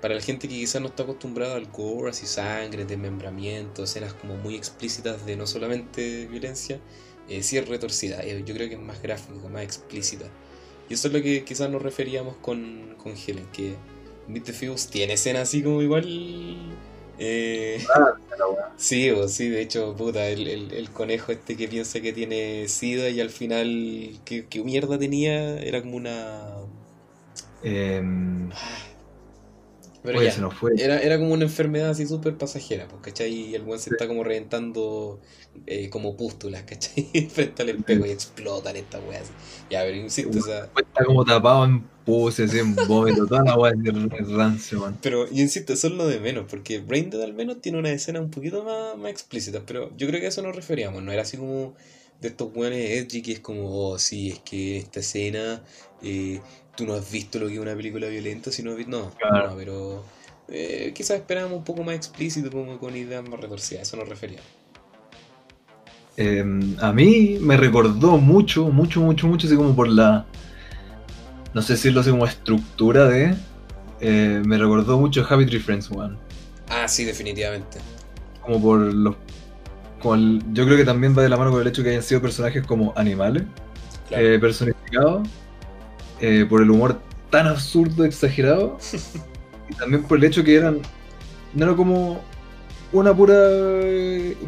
para 0.00 0.16
la 0.16 0.20
gente 0.20 0.48
que 0.48 0.54
quizás 0.54 0.82
no 0.82 0.88
está 0.88 1.04
acostumbrada 1.04 1.54
al 1.54 1.66
gore, 1.66 2.10
así 2.10 2.26
sangre, 2.26 2.84
desmembramiento, 2.84 3.84
escenas 3.84 4.12
como 4.14 4.36
muy 4.36 4.56
explícitas 4.56 5.24
de 5.24 5.36
no 5.36 5.46
solamente 5.46 6.26
violencia, 6.26 6.80
eh, 7.28 7.42
sí 7.44 7.56
es 7.56 7.68
retorcida, 7.68 8.20
eh, 8.22 8.42
yo 8.44 8.54
creo 8.54 8.68
que 8.68 8.74
es 8.74 8.80
más 8.80 9.00
gráfica, 9.00 9.48
más 9.48 9.62
explícita. 9.62 10.26
Y 10.88 10.94
eso 10.94 11.06
es 11.08 11.14
lo 11.14 11.22
que 11.22 11.44
quizás 11.44 11.70
nos 11.70 11.80
referíamos 11.80 12.36
con, 12.38 12.96
con 12.98 13.14
Helen, 13.16 13.46
que 13.52 13.76
Meet 14.26 14.44
the 14.44 14.76
tiene 14.90 15.12
escenas 15.14 15.42
así 15.42 15.62
como 15.62 15.80
igual... 15.82 16.04
eh, 17.18 17.80
Sí, 18.76 19.10
o 19.10 19.28
sí, 19.28 19.48
de 19.48 19.62
hecho, 19.62 19.94
puta, 19.96 20.26
el, 20.28 20.48
el, 20.48 20.72
el 20.72 20.90
conejo 20.90 21.32
este 21.32 21.56
que 21.56 21.68
piensa 21.68 22.00
que 22.00 22.12
tiene 22.12 22.68
sida 22.68 23.08
y 23.10 23.20
al 23.20 23.30
final, 23.30 24.20
¿qué, 24.24 24.46
qué 24.48 24.64
mierda 24.64 24.98
tenía? 24.98 25.58
Era 25.60 25.82
como 25.82 25.96
una... 25.96 26.42
Em, 27.62 28.50
Pero 30.02 30.18
oye, 30.18 30.28
ya, 30.28 30.32
se 30.32 30.40
nos 30.40 30.54
fue. 30.54 30.72
era, 30.76 31.00
era 31.00 31.18
como 31.18 31.32
una 31.32 31.44
enfermedad 31.44 31.90
así 31.90 32.06
súper 32.06 32.36
pasajera, 32.36 32.88
pues, 32.88 33.02
¿cachai? 33.02 33.32
Y 33.32 33.54
el 33.54 33.62
weón 33.62 33.78
se 33.78 33.90
está 33.90 34.08
como 34.08 34.24
reventando 34.24 35.20
eh, 35.66 35.90
como 35.90 36.16
pústulas, 36.16 36.62
¿cachai? 36.64 37.04
Frente 37.32 37.62
al 37.62 37.68
espejo 37.70 38.06
y 38.06 38.10
explotan 38.10 38.76
estas 38.76 39.00
weas. 39.08 39.22
así. 39.22 39.32
Ya, 39.70 39.82
pero 39.82 39.96
insisto, 39.96 40.38
o 40.38 40.42
sea... 40.42 40.70
Está 40.76 41.04
como 41.04 41.24
tapado 41.24 41.64
en 41.64 41.84
puse, 42.04 42.44
así 42.44 42.58
en 42.58 42.74
vómito, 42.74 43.26
toda 43.26 43.44
la 43.44 43.56
weá 43.56 43.72
es 43.72 44.28
rancio, 44.28 44.80
man. 44.80 44.98
Pero, 45.00 45.28
yo 45.30 45.42
insisto, 45.42 45.72
eso 45.72 45.86
es 45.86 45.94
lo 45.94 46.06
de 46.06 46.20
menos, 46.20 46.46
porque 46.48 46.80
Brain 46.80 47.10
Dead 47.10 47.22
al 47.22 47.34
menos 47.34 47.60
tiene 47.60 47.78
una 47.78 47.90
escena 47.90 48.20
un 48.20 48.30
poquito 48.30 48.64
más, 48.64 48.96
más 48.98 49.10
explícita, 49.10 49.62
pero 49.64 49.96
yo 49.96 50.06
creo 50.08 50.20
que 50.20 50.26
a 50.26 50.28
eso 50.30 50.42
nos 50.42 50.56
referíamos, 50.56 51.02
no 51.02 51.12
era 51.12 51.22
así 51.22 51.36
como 51.36 51.74
de 52.20 52.28
estos 52.28 52.54
weones 52.54 52.90
edgy 52.90 53.20
que 53.22 53.32
es 53.32 53.40
como, 53.40 53.68
oh, 53.70 53.98
sí, 53.98 54.30
es 54.30 54.38
que 54.40 54.78
esta 54.78 55.00
escena, 55.00 55.62
eh, 56.02 56.40
tú 56.76 56.86
no 56.86 56.94
has 56.94 57.10
visto 57.10 57.38
lo 57.38 57.46
que 57.48 57.54
es 57.54 57.60
una 57.60 57.74
película 57.74 58.06
violenta, 58.08 58.50
si 58.50 58.62
no 58.62 58.70
has 58.72 58.76
visto, 58.76 58.90
no, 58.90 59.10
Claro. 59.18 59.50
no, 59.50 59.56
pero 59.56 60.04
eh, 60.48 60.92
quizás 60.94 61.18
esperábamos 61.18 61.58
un 61.58 61.64
poco 61.64 61.82
más 61.84 61.94
explícito, 61.94 62.50
como 62.50 62.78
con 62.78 62.96
ideas 62.96 63.26
más 63.28 63.40
retorcidas, 63.40 63.82
eso 63.88 63.96
nos 63.96 64.08
referíamos. 64.08 64.46
Em, 66.16 66.76
a 66.80 66.92
mí 66.92 67.38
me 67.40 67.56
recordó 67.56 68.18
mucho, 68.18 68.66
mucho, 68.68 69.00
mucho, 69.00 69.26
mucho, 69.26 69.46
así 69.46 69.56
como 69.56 69.74
por 69.74 69.88
la. 69.88 70.26
No 71.54 71.62
sé 71.62 71.74
decirlo 71.74 72.00
así 72.00 72.10
como 72.10 72.26
estructura 72.26 73.06
de. 73.08 73.34
eh, 74.00 74.42
me 74.44 74.58
recordó 74.58 74.98
mucho 74.98 75.24
Happy 75.28 75.46
Tree 75.46 75.60
Friends, 75.60 75.90
weón. 75.90 76.18
Ah, 76.68 76.86
sí, 76.88 77.04
definitivamente. 77.04 77.78
Como 78.42 78.60
por 78.60 78.78
los. 78.80 79.16
Como 80.00 80.14
el- 80.16 80.42
yo 80.52 80.64
creo 80.66 80.76
que 80.76 80.84
también 80.84 81.16
va 81.16 81.22
de 81.22 81.28
la 81.28 81.36
mano 81.36 81.50
con 81.52 81.60
el 81.62 81.66
hecho 81.68 81.82
que 81.82 81.90
hayan 81.90 82.02
sido 82.02 82.20
personajes 82.20 82.66
como 82.66 82.92
animales, 82.96 83.44
Claro. 84.08 84.26
eh, 84.26 84.38
personificados, 84.38 85.28
eh, 86.22 86.46
por 86.48 86.62
el 86.62 86.70
humor 86.70 87.00
tan 87.30 87.48
absurdo, 87.48 88.04
exagerado, 88.04 88.78
y 89.68 89.74
también 89.74 90.04
por 90.04 90.18
el 90.18 90.24
hecho 90.24 90.44
que 90.44 90.54
eran. 90.54 90.80
No 91.52 91.66
era 91.66 91.74
como 91.74 92.22
una 92.92 93.14
pura. 93.14 93.34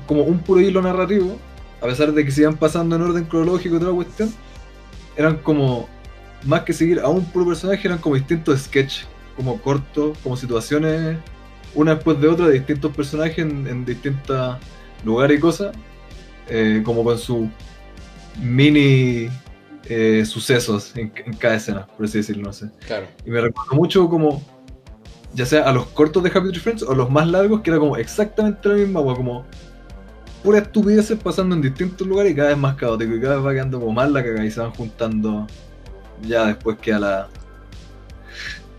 como 0.07 0.23
un 0.23 0.39
puro 0.39 0.61
hilo 0.61 0.81
narrativo, 0.81 1.37
a 1.83 1.87
pesar 1.87 2.13
de 2.13 2.25
que 2.25 2.31
se 2.31 2.43
iban 2.43 2.57
pasando 2.57 2.95
en 2.95 3.03
orden 3.03 3.25
cronológico 3.25 3.77
y 3.77 3.79
toda 3.79 3.91
la 3.91 3.97
cuestión, 3.97 4.33
eran 5.17 5.39
como. 5.39 5.89
Más 6.45 6.61
que 6.61 6.75
seguir 6.75 7.01
a 7.01 7.09
un 7.09 7.25
puro 7.25 7.47
personaje, 7.47 7.89
eran 7.89 7.99
como 7.99 8.17
distintos 8.17 8.61
sketches, 8.61 9.07
como 9.35 9.61
cortos, 9.63 10.17
como 10.23 10.37
situaciones, 10.37 11.17
una 11.75 11.95
después 11.95 12.21
de 12.21 12.29
otra, 12.29 12.49
de 12.49 12.53
distintos 12.53 12.95
personajes 12.95 13.39
en, 13.39 13.67
en 13.67 13.85
distintos 13.87 14.59
lugares 15.05 15.39
y 15.39 15.41
cosas, 15.41 15.75
eh, 16.49 16.83
como 16.85 17.03
con 17.03 17.19
su 17.19 17.49
mini 18.43 19.31
eh, 19.89 20.25
sucesos 20.25 20.97
en, 20.97 21.13
en 21.25 21.35
cada 21.35 21.57
escena, 21.57 21.87
por 21.87 22.07
así 22.07 22.19
decirlo, 22.19 22.45
no 22.45 22.53
sé. 22.53 22.71
Claro. 22.87 23.07
Y 23.25 23.31
me 23.31 23.41
recuerdo 23.41 23.75
mucho 23.75 24.09
como, 24.09 24.43
ya 25.35 25.47
sea 25.47 25.69
a 25.69 25.73
los 25.73 25.87
cortos 25.87 26.23
de 26.23 26.31
Happy 26.31 26.51
Tree 26.51 26.61
Friends 26.61 26.83
o 26.83 26.95
los 26.95 27.11
más 27.11 27.27
largos, 27.27 27.61
que 27.61 27.71
era 27.71 27.79
como 27.79 27.97
exactamente 27.97 28.69
la 28.69 28.75
misma, 28.77 29.03
como 29.03 29.45
pura 30.43 30.59
estupideces 30.59 31.19
pasando 31.19 31.55
en 31.55 31.63
distintos 31.63 32.07
lugares 32.07 32.33
y 32.33 32.35
cada 32.35 32.51
vez 32.51 32.59
más 32.59 32.77
caótico 32.77 33.15
y 33.15 33.21
cada 33.21 33.37
vez 33.37 33.47
va 33.47 33.53
quedando 33.53 33.81
como 33.81 33.93
más 33.93 34.11
la 34.11 34.23
cagada 34.23 34.45
y 34.45 34.51
se 34.51 34.61
van 34.61 34.73
juntando 34.73 35.47
ya 36.23 36.47
después 36.47 36.79
queda 36.79 36.99
la, 36.99 37.29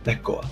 la 0.05 0.11
escoba. 0.11 0.43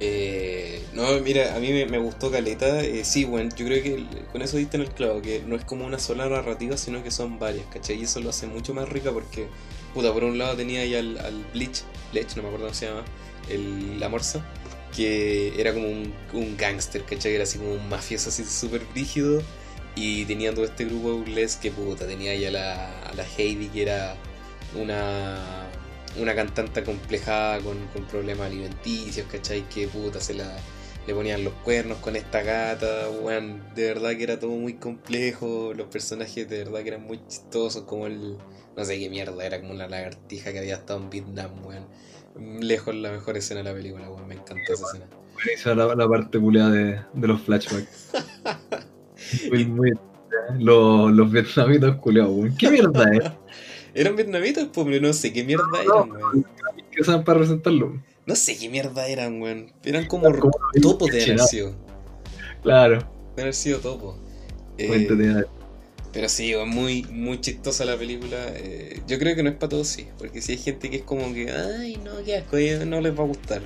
Eh, 0.00 0.82
no, 0.94 1.20
mira, 1.20 1.54
a 1.54 1.58
mí 1.60 1.72
me, 1.84 1.98
gustó 1.98 2.30
Caleta. 2.30 2.82
eh, 2.82 3.04
sí, 3.04 3.24
bueno, 3.24 3.50
yo 3.54 3.66
creo 3.66 3.82
que 3.82 4.04
con 4.32 4.40
eso 4.42 4.56
diste 4.56 4.78
en 4.78 4.84
el 4.84 4.90
clavo, 4.90 5.20
que 5.20 5.42
no 5.46 5.56
es 5.56 5.64
como 5.64 5.84
una 5.84 5.98
sola 5.98 6.28
narrativa, 6.28 6.76
sino 6.76 7.02
que 7.02 7.10
son 7.10 7.38
varias, 7.38 7.66
¿cachai? 7.66 8.00
Y 8.00 8.04
eso 8.04 8.20
lo 8.20 8.30
hace 8.30 8.46
mucho 8.46 8.72
más 8.74 8.88
rica 8.88 9.12
porque, 9.12 9.48
puta, 9.94 10.12
por 10.12 10.24
un 10.24 10.38
lado 10.38 10.56
tenía 10.56 10.80
ahí 10.80 10.94
al, 10.94 11.44
Bleach, 11.52 11.82
Bleach, 12.12 12.34
no 12.36 12.42
me 12.42 12.48
acuerdo 12.48 12.66
cómo 12.66 12.74
se 12.74 12.86
llama, 12.86 13.04
el, 13.50 14.00
la 14.00 14.10
que 14.96 15.60
era 15.60 15.72
como 15.72 15.88
un, 15.88 16.12
un 16.32 16.56
gángster, 16.56 17.04
¿cachai? 17.04 17.34
Era 17.34 17.44
así 17.44 17.58
como 17.58 17.72
un 17.72 17.88
mafioso 17.88 18.30
así 18.30 18.44
súper 18.44 18.82
rígido. 18.94 19.42
Y 19.96 20.24
tenía 20.24 20.54
todo 20.54 20.64
este 20.64 20.84
grupo 20.84 21.22
de 21.24 21.48
que, 21.60 21.70
puta, 21.70 22.06
tenía 22.06 22.30
ahí 22.32 22.44
a 22.44 22.50
la, 22.50 23.02
a 23.02 23.14
la 23.14 23.24
Heidi, 23.36 23.68
que 23.68 23.82
era 23.82 24.16
una 24.74 25.68
una 26.18 26.34
cantante 26.34 26.82
complejada 26.82 27.60
con, 27.60 27.76
con 27.88 28.04
problemas 28.06 28.46
alimenticios, 28.46 29.26
¿cachai? 29.30 29.68
Que 29.68 29.88
puta 29.88 30.20
se 30.20 30.34
la 30.34 30.56
le 31.06 31.14
ponían 31.14 31.44
los 31.44 31.54
cuernos 31.54 31.98
con 31.98 32.14
esta 32.16 32.42
gata, 32.42 33.08
weón, 33.22 33.62
de 33.74 33.86
verdad 33.86 34.10
que 34.16 34.22
era 34.22 34.38
todo 34.38 34.50
muy 34.50 34.74
complejo, 34.74 35.72
los 35.74 35.86
personajes 35.88 36.48
de 36.48 36.58
verdad 36.58 36.82
que 36.82 36.88
eran 36.88 37.02
muy 37.02 37.20
chistosos, 37.26 37.84
como 37.84 38.06
el, 38.06 38.36
no 38.76 38.84
sé 38.84 38.98
qué 38.98 39.08
mierda, 39.08 39.44
era 39.44 39.60
como 39.60 39.72
una 39.72 39.88
lagartija 39.88 40.52
que 40.52 40.58
había 40.58 40.74
estado 40.74 41.00
en 41.00 41.10
Vietnam, 41.10 41.50
weón. 41.64 41.86
Lejos 42.62 42.94
la 42.94 43.10
mejor 43.10 43.36
escena 43.36 43.60
de 43.60 43.70
la 43.70 43.74
película, 43.74 44.08
weón, 44.08 44.28
me 44.28 44.34
encantó 44.34 44.74
esa 44.74 44.86
escena. 44.86 45.06
Buenísima 45.34 45.74
la, 45.74 45.94
la 45.94 46.08
parte 46.08 46.38
culiada 46.38 46.70
de, 46.70 47.00
de 47.14 47.28
los 47.28 47.40
flashbacks. 47.40 48.10
Muy, 49.50 49.64
muy, 49.66 49.92
los, 50.58 51.12
los 51.12 51.30
vietnamitas 51.30 51.96
culiados, 51.96 52.32
weón. 52.32 52.56
¿Qué 52.56 52.70
mierda 52.70 53.04
es? 53.12 53.24
Eran 53.94 54.16
vietnamitas, 54.16 54.68
pues, 54.72 55.00
no 55.02 55.12
sé 55.12 55.32
qué 55.32 55.44
mierda 55.44 55.64
eran, 55.82 56.10
weón. 56.10 56.46
¿Qué 56.90 57.00
usan 57.00 57.24
para 57.24 57.38
representarlo? 57.40 58.00
No 58.26 58.36
sé 58.36 58.56
qué 58.58 58.68
mierda 58.68 59.06
eran, 59.08 59.40
weón. 59.40 59.72
Eran 59.84 60.06
como 60.06 60.24
Como 60.30 60.52
topos 60.80 61.10
de 61.10 61.22
haber 61.22 61.40
sido. 61.40 61.74
Claro, 62.62 62.98
De 63.36 63.42
haber 63.42 63.54
sido 63.54 63.78
topos. 63.80 64.16
Eh. 64.78 65.44
Pero 66.12 66.28
sí, 66.28 66.54
weón, 66.54 66.68
muy, 66.70 67.04
muy 67.04 67.40
chistosa 67.40 67.84
la 67.84 67.96
película. 67.96 68.36
eh, 68.54 69.00
yo 69.06 69.18
creo 69.18 69.36
que 69.36 69.42
no 69.42 69.50
es 69.50 69.56
para 69.56 69.70
todos, 69.70 69.88
sí. 69.88 70.08
Porque 70.18 70.42
si 70.42 70.52
hay 70.52 70.58
gente 70.58 70.90
que 70.90 70.96
es 70.98 71.02
como 71.02 71.32
que, 71.32 71.50
ay, 71.50 71.96
no, 72.04 72.12
qué 72.24 72.36
asco, 72.38 72.56
eh, 72.56 72.84
no 72.86 73.00
les 73.00 73.16
va 73.18 73.22
a 73.24 73.26
gustar. 73.26 73.62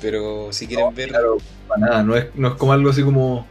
Pero 0.00 0.52
si 0.52 0.66
quieren 0.66 0.94
ver. 0.94 1.08
Claro, 1.10 1.38
para 1.68 1.80
nada, 1.80 2.02
no 2.02 2.16
es, 2.16 2.26
no 2.34 2.48
es 2.48 2.54
como 2.54 2.72
algo 2.72 2.90
así 2.90 3.02
como, 3.02 3.46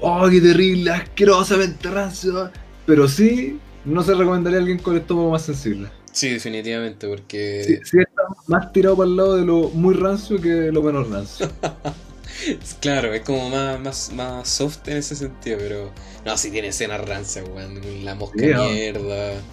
oh, 0.00 0.28
qué 0.30 0.40
terrible, 0.40 0.90
asquerosamente 0.90 1.90
rancio. 1.90 2.50
Pero 2.86 3.08
sí, 3.08 3.58
no 3.86 4.02
se 4.02 4.14
recomendaría 4.14 4.58
a 4.58 4.60
alguien 4.62 4.78
con 4.80 4.94
el 4.94 5.00
estómago 5.02 5.30
más 5.30 5.42
sensible. 5.44 5.90
Sí, 6.12 6.30
definitivamente, 6.30 7.06
porque. 7.08 7.66
Sí, 7.66 7.78
sí 7.84 7.98
está 7.98 8.22
más 8.46 8.72
tirado 8.72 8.96
para 8.96 9.08
el 9.08 9.16
lado 9.16 9.36
de 9.36 9.44
lo 9.44 9.70
muy 9.70 9.94
rancio 9.94 10.40
que 10.40 10.70
lo 10.72 10.82
menos 10.82 11.08
rancio. 11.08 11.50
Claro, 12.80 13.14
es 13.14 13.22
como 13.22 13.48
más, 13.50 13.80
más, 13.80 14.12
más 14.12 14.48
soft 14.48 14.86
en 14.88 14.98
ese 14.98 15.16
sentido, 15.16 15.58
pero. 15.58 15.92
No, 16.24 16.36
si 16.36 16.50
tiene 16.50 16.68
escenas 16.68 17.00
rancias, 17.06 17.46
weón. 17.48 18.04
La 18.04 18.14
mosca 18.14 18.46
Sí, 18.46 18.46
mierda. 18.48 19.44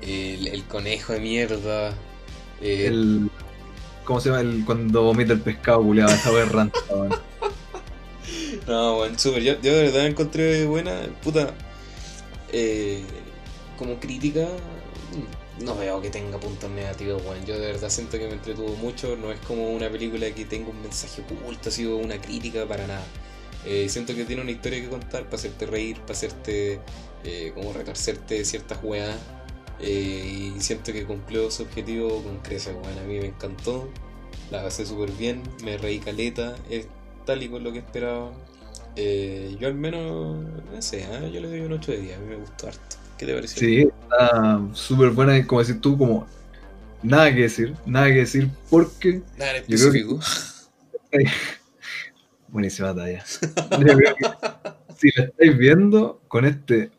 El, 0.00 0.48
el 0.48 0.66
conejo 0.68 1.12
de 1.14 1.20
mierda. 1.20 2.04
eh, 2.60 2.86
El, 2.88 3.30
¿Cómo 4.04 4.20
se 4.20 4.30
llama? 4.30 4.42
El, 4.42 4.64
cuando 4.66 5.02
vomita 5.04 5.32
el 5.34 5.42
pescado, 5.42 5.82
culiado, 5.82 6.14
esa 6.14 6.30
es 6.42 6.52
rancia, 6.52 6.82
weón. 6.96 7.16
No, 8.66 8.96
bueno, 8.96 9.18
súper. 9.18 9.42
Yo, 9.42 9.52
yo 9.60 9.74
de 9.74 9.82
verdad 9.84 10.06
encontré 10.06 10.64
buena. 10.66 11.00
Puta. 11.22 11.54
eh, 12.48 13.23
como 13.76 13.98
crítica, 14.00 14.48
no 15.60 15.76
veo 15.76 16.00
que 16.00 16.10
tenga 16.10 16.38
puntos 16.38 16.70
negativos, 16.70 17.22
weón. 17.24 17.44
Yo 17.46 17.58
de 17.58 17.66
verdad 17.66 17.88
siento 17.88 18.18
que 18.18 18.26
me 18.26 18.32
entretuvo 18.34 18.74
mucho. 18.76 19.16
No 19.16 19.32
es 19.32 19.40
como 19.40 19.70
una 19.70 19.88
película 19.90 20.30
que 20.32 20.44
tenga 20.44 20.70
un 20.70 20.82
mensaje 20.82 21.22
oculto, 21.22 21.68
así 21.68 21.86
o 21.86 21.96
una 21.96 22.20
crítica 22.20 22.66
para 22.66 22.86
nada. 22.86 23.04
Eh, 23.64 23.88
siento 23.88 24.14
que 24.14 24.24
tiene 24.24 24.42
una 24.42 24.50
historia 24.50 24.80
que 24.80 24.88
contar 24.88 25.24
para 25.24 25.36
hacerte 25.36 25.66
reír, 25.66 26.00
para 26.00 26.12
hacerte. 26.12 26.80
eh, 27.24 27.52
como 27.54 27.72
retorcerte 27.72 28.44
ciertas 28.44 28.78
weas. 28.82 29.16
Eh, 29.80 30.52
y 30.56 30.60
siento 30.60 30.92
que 30.92 31.04
cumplió 31.06 31.50
su 31.50 31.62
objetivo 31.64 32.22
con 32.22 32.38
creces, 32.38 32.74
weón. 32.74 32.98
A 32.98 33.02
mí 33.02 33.18
me 33.20 33.26
encantó. 33.26 33.88
la 34.50 34.62
pasé 34.62 34.86
súper 34.86 35.10
bien, 35.12 35.42
me 35.64 35.78
reí 35.78 35.98
caleta, 36.00 36.56
es 36.70 36.86
tal 37.26 37.42
y 37.42 37.48
con 37.48 37.64
lo 37.64 37.72
que 37.72 37.78
esperaba. 37.78 38.32
Yo 38.96 39.68
al 39.68 39.74
menos, 39.74 40.44
no 40.72 40.82
sé, 40.82 41.06
yo 41.32 41.40
le 41.40 41.48
doy 41.48 41.60
un 41.60 41.72
8 41.72 41.92
de 41.92 41.98
10, 41.98 42.16
a 42.16 42.20
mí 42.20 42.26
me 42.28 42.36
gustó 42.36 42.68
harto. 42.68 43.03
¿Qué 43.24 43.30
te 43.30 43.34
pareció? 43.36 43.58
Sí, 43.58 43.88
está 44.02 44.60
súper 44.74 45.10
buena 45.10 45.46
como 45.46 45.60
decir 45.60 45.80
tú, 45.80 45.96
como 45.96 46.26
nada 47.02 47.32
que 47.34 47.42
decir, 47.42 47.74
nada 47.86 48.08
que 48.08 48.16
decir 48.16 48.50
porque... 48.68 49.22
Nada 49.38 49.56
en 49.56 49.64
Yo 49.66 49.78
creo 49.78 49.92
que- 49.92 49.98
específico. 49.98 50.20
Buenísima 52.48 52.94
talla. 52.94 53.24
Si 53.24 55.10
la 55.16 55.24
estáis 55.24 55.56
viendo 55.58 56.20
con 56.28 56.44
este 56.44 56.90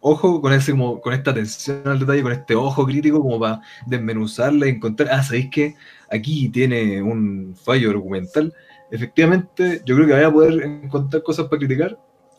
ojo, 0.00 0.40
con 0.40 0.52
ese 0.52 0.72
como, 0.72 1.00
con 1.00 1.12
esta 1.14 1.30
atención 1.30 1.82
al 1.86 1.98
detalle, 2.00 2.22
con 2.22 2.32
este 2.32 2.54
ojo 2.54 2.84
crítico 2.84 3.20
como 3.22 3.40
para 3.40 3.62
desmenuzarla 3.86 4.66
y 4.66 4.70
encontrar, 4.70 5.08
ah, 5.12 5.22
sabéis 5.22 5.48
que 5.50 5.74
aquí 6.10 6.48
tiene 6.50 7.00
un 7.00 7.56
fallo 7.56 7.90
argumental. 7.90 8.52
Efectivamente, 8.90 9.80
yo 9.86 9.94
creo 9.94 10.06
que 10.08 10.12
vaya 10.14 10.26
a 10.26 10.32
poder 10.32 10.62
encontrar 10.62 11.22
cosas 11.22 11.46
para 11.46 11.58
criticar, 11.60 11.98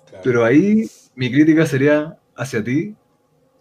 Claro. 0.10 0.22
pero 0.24 0.46
ahí 0.46 0.90
mi 1.16 1.32
crítica 1.32 1.66
sería 1.66 2.18
hacia 2.36 2.64
ti, 2.64 2.96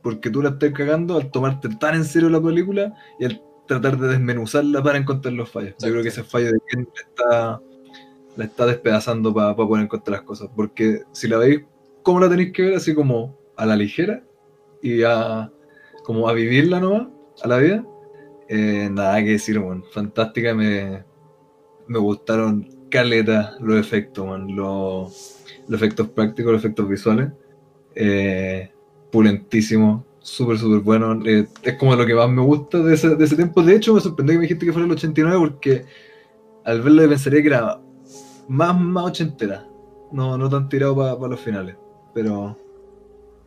porque 0.09 0.31
tú 0.31 0.41
la 0.41 0.49
estás 0.49 0.73
cagando 0.73 1.19
al 1.19 1.31
tomarte 1.31 1.69
tan 1.69 1.95
en 1.95 2.05
serio 2.07 2.31
la 2.31 2.41
película 2.41 2.95
y 3.19 3.27
al 3.27 3.43
tratar 3.67 3.99
de 3.99 4.09
desmenuzarla 4.09 4.83
para 4.83 4.97
encontrar 4.97 5.35
los 5.35 5.51
fallos. 5.51 5.75
Yo 5.81 5.91
creo 5.91 6.03
que 6.03 6.09
ese 6.09 6.25
fallo 6.25 6.51
de 6.51 6.59
quien 6.67 6.89
la 6.95 7.01
está, 7.03 7.63
la 8.35 8.45
está 8.47 8.65
despedazando 8.65 9.35
para 9.35 9.55
poder 9.55 9.85
encontrar 9.85 10.17
las 10.17 10.27
cosas. 10.27 10.49
Porque 10.57 11.03
si 11.13 11.29
la 11.29 11.37
veis, 11.37 11.61
¿cómo 12.03 12.21
la 12.21 12.31
tenéis 12.31 12.55
que 12.55 12.63
ver? 12.63 12.77
Así 12.77 12.95
como 12.95 13.39
a 13.55 13.67
la 13.67 13.77
ligera 13.77 14.25
y 14.83 15.03
a 15.03 15.53
como 16.05 16.27
a 16.27 16.33
vivirla 16.33 16.81
nomás, 16.81 17.09
a 17.43 17.49
la 17.49 17.59
vida. 17.59 17.87
Eh, 18.49 18.89
nada 18.91 19.23
que 19.23 19.33
decir, 19.33 19.61
man. 19.61 19.85
Fantástica, 19.93 20.55
me, 20.55 21.05
me 21.87 21.99
gustaron 21.99 22.67
caleta 22.91 23.59
los 23.61 23.79
efectos, 23.79 24.27
man. 24.27 24.57
Los, 24.57 25.45
los 25.69 25.83
efectos 25.83 26.09
prácticos, 26.09 26.53
los 26.53 26.65
efectos 26.65 26.89
visuales. 26.89 27.29
Eh, 27.95 28.71
pulentísimo, 29.11 30.05
súper, 30.21 30.59
súper 30.59 30.81
bueno. 30.81 31.21
Eh, 31.27 31.47
es 31.63 31.75
como 31.77 31.95
lo 31.97 32.07
que 32.07 32.15
más 32.15 32.31
me 32.31 32.43
gusta 32.43 32.79
de 32.79 32.95
ese, 32.95 33.17
de 33.17 33.25
ese 33.25 33.37
tiempo. 33.37 33.63
De 33.63 33.77
hecho, 33.77 33.95
me 33.95 34.01
sorprendió 34.01 34.35
que 34.35 34.39
me 34.39 34.43
dijiste 34.43 34.67
que 34.67 34.73
fuera 34.73 34.87
el 34.87 34.93
89 34.93 35.39
porque 35.39 35.85
al 36.65 36.83
verlo 36.83 37.09
pensaría 37.09 37.43
que 37.43 37.49
era 37.49 37.81
más, 38.49 38.79
más 38.81 39.05
ochentera. 39.07 39.67
No, 40.13 40.39
no 40.39 40.49
tan 40.49 40.69
tirado 40.69 40.97
para 40.97 41.29
los 41.29 41.41
finales. 41.41 41.77
Pero, 42.15 42.57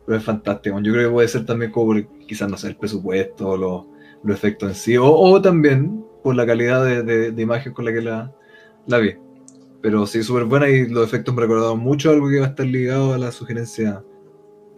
es 0.08 0.24
fantástico. 0.24 0.80
Yo 0.80 0.92
creo 0.92 1.08
que 1.08 1.12
puede 1.12 1.28
ser 1.28 1.46
también 1.46 1.70
como 1.70 1.94
quizás, 2.26 2.48
no 2.50 2.56
sé, 2.56 2.68
el 2.68 2.76
presupuesto 2.76 3.50
o 3.50 3.56
los, 3.56 4.34
efectos 4.34 4.68
en 4.70 4.74
sí. 4.74 4.96
O, 4.96 5.06
o 5.10 5.42
también 5.42 6.04
por 6.22 6.34
la 6.36 6.46
calidad 6.46 6.84
de, 6.84 7.32
de- 7.32 7.42
imagen 7.42 7.72
con 7.72 7.84
la 7.84 7.92
que 7.92 8.00
la, 8.00 8.32
la 8.86 8.98
vi. 8.98 9.16
Pero 9.80 10.06
sí, 10.06 10.22
súper 10.22 10.44
buena 10.44 10.68
y 10.68 10.88
los 10.88 11.04
efectos 11.04 11.34
me 11.34 11.42
recordaron 11.42 11.80
mucho 11.80 12.10
algo 12.10 12.28
que 12.28 12.38
va 12.38 12.46
a 12.46 12.48
estar 12.50 12.66
ligado 12.66 13.14
a 13.14 13.18
la 13.18 13.32
sugerencia, 13.32 14.04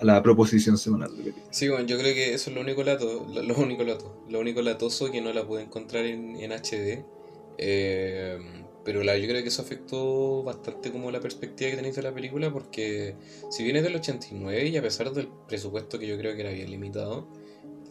a 0.00 0.04
la 0.04 0.22
proposición 0.22 0.76
semanal. 0.78 1.11
Sí, 1.50 1.68
bueno, 1.68 1.87
yo 1.87 1.98
creo 1.98 2.14
que 2.14 2.35
eso 2.35 2.50
es 2.50 2.57
lo 2.57 2.62
único 2.62 2.83
lato, 2.83 3.26
lo, 3.28 3.57
único 3.57 3.85
lato, 3.85 4.24
lo 4.28 4.40
único 4.40 4.62
latoso 4.62 5.11
que 5.11 5.20
no 5.20 5.33
la 5.33 5.46
pude 5.46 5.62
encontrar 5.62 6.04
en, 6.04 6.37
en 6.37 6.52
HD. 6.52 7.04
Eh, 7.59 8.38
pero 8.85 9.02
la, 9.02 9.16
yo 9.16 9.26
creo 9.26 9.42
que 9.42 9.48
eso 9.48 9.62
afectó 9.62 10.42
bastante 10.42 10.92
como 10.92 11.11
la 11.11 11.20
perspectiva 11.20 11.70
que 11.70 11.76
tenéis 11.76 11.96
de 11.96 12.02
la 12.02 12.12
película, 12.12 12.52
porque 12.52 13.16
si 13.50 13.64
viene 13.64 13.80
del 13.80 13.96
89 13.96 14.68
y 14.68 14.76
a 14.76 14.83
pesar 14.83 15.11
del 15.12 15.28
presupuesto 15.48 15.98
que 15.98 16.07
yo 16.07 16.18
creo 16.18 16.35
que 16.35 16.42
era 16.42 16.50
bien 16.50 16.70
limitado, 16.70 17.26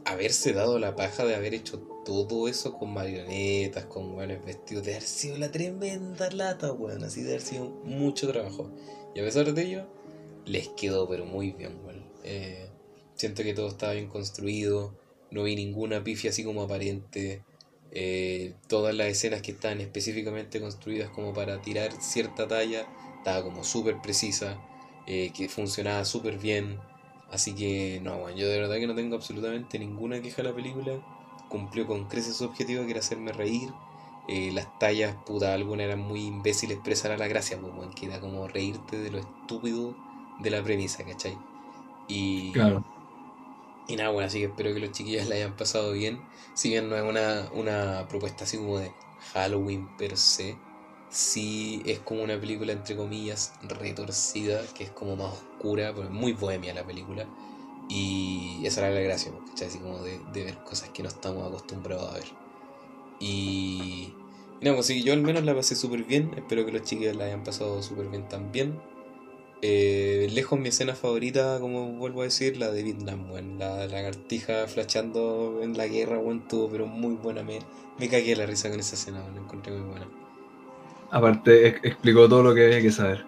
haberse 0.05 0.53
dado 0.53 0.77
la 0.79 0.95
paja 0.95 1.25
de 1.25 1.35
haber 1.35 1.55
hecho 1.55 1.79
todo 2.05 2.47
eso 2.47 2.73
con 2.73 2.93
marionetas, 2.93 3.85
con 3.85 4.13
buenos 4.13 4.45
vestidos, 4.45 4.85
de 4.85 4.91
haber 4.91 5.03
sido 5.03 5.37
la 5.37 5.51
tremenda 5.51 6.29
lata, 6.29 6.71
weón, 6.71 7.03
así 7.03 7.23
de 7.23 7.29
haber 7.29 7.41
sido 7.41 7.69
mucho 7.83 8.27
trabajo. 8.31 8.69
Y 9.15 9.19
a 9.19 9.23
pesar 9.23 9.51
de 9.51 9.61
ello, 9.63 9.87
les 10.45 10.67
quedó 10.69 11.07
pero 11.07 11.25
muy 11.25 11.51
bien, 11.51 11.79
weón. 11.83 11.92
Eh, 12.23 12.69
siento 13.15 13.43
que 13.43 13.53
todo 13.53 13.67
estaba 13.67 13.93
bien 13.93 14.07
construido, 14.07 14.93
no 15.31 15.43
vi 15.43 15.55
ninguna 15.55 16.03
pifia 16.03 16.29
así 16.31 16.43
como 16.43 16.63
aparente. 16.63 17.43
eh, 17.95 18.55
todas 18.67 18.95
las 18.95 19.07
escenas 19.07 19.41
que 19.43 19.51
estaban 19.51 19.79
específicamente 19.79 20.59
construidas 20.59 21.09
como 21.11 21.31
para 21.33 21.61
tirar 21.61 21.91
cierta 22.01 22.47
talla, 22.47 22.87
estaba 23.17 23.43
como 23.43 23.63
súper 23.63 24.01
precisa, 24.01 24.59
eh, 25.05 25.31
que 25.35 25.47
funcionaba 25.49 26.03
súper 26.05 26.39
bien. 26.39 26.79
Así 27.29 27.53
que, 27.53 27.99
no, 28.03 28.17
bueno, 28.19 28.37
yo 28.37 28.47
de 28.49 28.59
verdad 28.59 28.77
que 28.77 28.87
no 28.87 28.95
tengo 28.95 29.15
absolutamente 29.15 29.77
ninguna 29.79 30.21
queja 30.21 30.37
de 30.43 30.49
la 30.49 30.55
película. 30.55 30.93
Cumplió 31.49 31.85
con 31.87 32.07
creces 32.07 32.37
su 32.37 32.45
objetivo, 32.45 32.83
que 32.85 32.91
era 32.91 32.99
hacerme 32.99 33.31
reír. 33.31 33.69
Las 34.53 34.79
tallas, 34.79 35.15
puta, 35.25 35.53
algunas 35.53 35.85
eran 35.85 35.99
muy 35.99 36.21
imbéciles, 36.25 36.79
pero 36.83 36.93
esa 36.93 37.15
la 37.17 37.27
gracia, 37.27 37.59
pues, 37.59 37.73
weón, 37.73 37.93
que 37.93 38.05
era 38.07 38.19
como 38.19 38.47
reírte 38.47 38.97
de 38.97 39.11
lo 39.11 39.19
estúpido 39.19 39.95
de 40.39 40.49
la 40.49 40.63
premisa, 40.63 41.03
¿cachai? 41.03 41.37
Y, 42.07 42.53
Claro. 42.53 42.83
y 43.87 43.95
nada, 43.95 44.09
bueno, 44.11 44.27
así 44.27 44.39
que 44.39 44.45
espero 44.45 44.73
que 44.73 44.79
los 44.79 44.91
chiquillos 44.91 45.27
la 45.27 45.35
hayan 45.35 45.55
pasado 45.55 45.91
bien. 45.91 46.21
Si 46.53 46.69
bien 46.69 46.89
no 46.89 46.95
es 46.95 47.03
una, 47.03 47.49
una 47.53 48.07
propuesta 48.07 48.45
así 48.45 48.57
como 48.57 48.79
de 48.79 48.93
Halloween 49.33 49.95
per 49.97 50.17
se, 50.17 50.57
sí 51.09 51.81
es 51.85 51.99
como 51.99 52.23
una 52.23 52.39
película 52.39 52.71
entre 52.73 52.95
comillas 52.95 53.53
retorcida, 53.63 54.61
que 54.73 54.85
es 54.85 54.91
como 54.91 55.15
más 55.15 55.33
oscura, 55.33 55.93
pero 55.93 56.07
es 56.07 56.13
muy 56.13 56.33
bohemia 56.33 56.73
la 56.73 56.85
película. 56.85 57.27
Y 57.89 58.61
esa 58.65 58.81
era 58.87 58.95
la 58.95 59.01
gracia, 59.01 59.31
¿cachai? 59.49 59.67
Así 59.67 59.79
como 59.79 59.99
de, 60.03 60.19
de 60.33 60.43
ver 60.45 60.63
cosas 60.63 60.89
que 60.89 61.03
no 61.03 61.09
estamos 61.09 61.45
acostumbrados 61.47 62.09
a 62.09 62.13
ver. 62.15 62.25
Y, 63.19 64.13
y 64.59 64.65
nada, 64.65 64.75
pues 64.77 64.87
sí, 64.87 65.03
yo 65.03 65.13
al 65.13 65.21
menos 65.23 65.43
la 65.43 65.55
pasé 65.55 65.75
súper 65.75 66.03
bien. 66.03 66.33
Espero 66.37 66.65
que 66.65 66.71
los 66.71 66.83
chiquillos 66.83 67.15
la 67.15 67.25
hayan 67.25 67.43
pasado 67.43 67.81
súper 67.83 68.07
bien 68.09 68.27
también. 68.27 68.81
Eh, 69.65 70.27
lejos 70.33 70.59
mi 70.59 70.69
escena 70.69 70.93
favorita, 70.95 71.59
como 71.59 71.93
vuelvo 71.93 72.21
a 72.21 72.25
decir, 72.25 72.57
la 72.57 72.69
de 72.71 72.83
Vietnam, 72.83 73.31
weón. 73.31 73.57
La 73.59 73.87
lagartija 73.87 74.67
flashando 74.67 75.61
en 75.63 75.77
la 75.77 75.87
guerra, 75.87 76.19
tuvo, 76.47 76.69
pero 76.69 76.85
muy 76.87 77.15
buena. 77.15 77.43
Me, 77.43 77.59
me 77.97 78.09
cagué 78.09 78.35
la 78.35 78.45
risa 78.45 78.69
con 78.69 78.79
esa 78.79 78.95
escena. 78.95 79.27
La 79.33 79.39
encontré 79.41 79.71
muy 79.73 79.81
buena. 79.89 80.11
Aparte, 81.11 81.67
ex- 81.67 81.79
explicó 81.85 82.27
todo 82.27 82.43
lo 82.43 82.53
que 82.53 82.65
había 82.65 82.81
que 82.81 82.91
saber. 82.91 83.25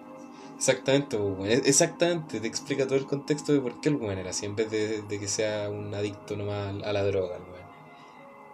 Exactamente, 0.56 1.16
pues, 1.16 1.30
weón. 1.38 1.50
Es- 1.50 1.66
Exactamente, 1.66 2.40
te 2.40 2.46
explica 2.48 2.86
todo 2.86 2.98
el 2.98 3.06
contexto 3.06 3.52
de 3.52 3.60
por 3.60 3.80
qué 3.80 3.88
el 3.90 3.96
weón 3.96 4.18
era 4.18 4.30
así, 4.30 4.44
en 4.46 4.56
vez 4.56 4.70
de, 4.70 5.02
de 5.02 5.18
que 5.20 5.28
sea 5.28 5.70
un 5.70 5.94
adicto 5.94 6.36
nomás 6.36 6.82
a 6.82 6.92
la 6.92 7.04
droga, 7.04 7.38
el. 7.38 7.66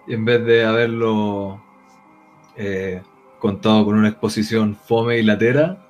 Y 0.07 0.15
en 0.15 0.25
vez 0.25 0.45
de 0.45 0.65
haberlo 0.65 1.63
eh, 2.57 3.03
contado 3.39 3.85
con 3.85 3.97
una 3.97 4.09
exposición 4.09 4.77
fome 4.77 5.19
y 5.19 5.23
latera, 5.23 5.82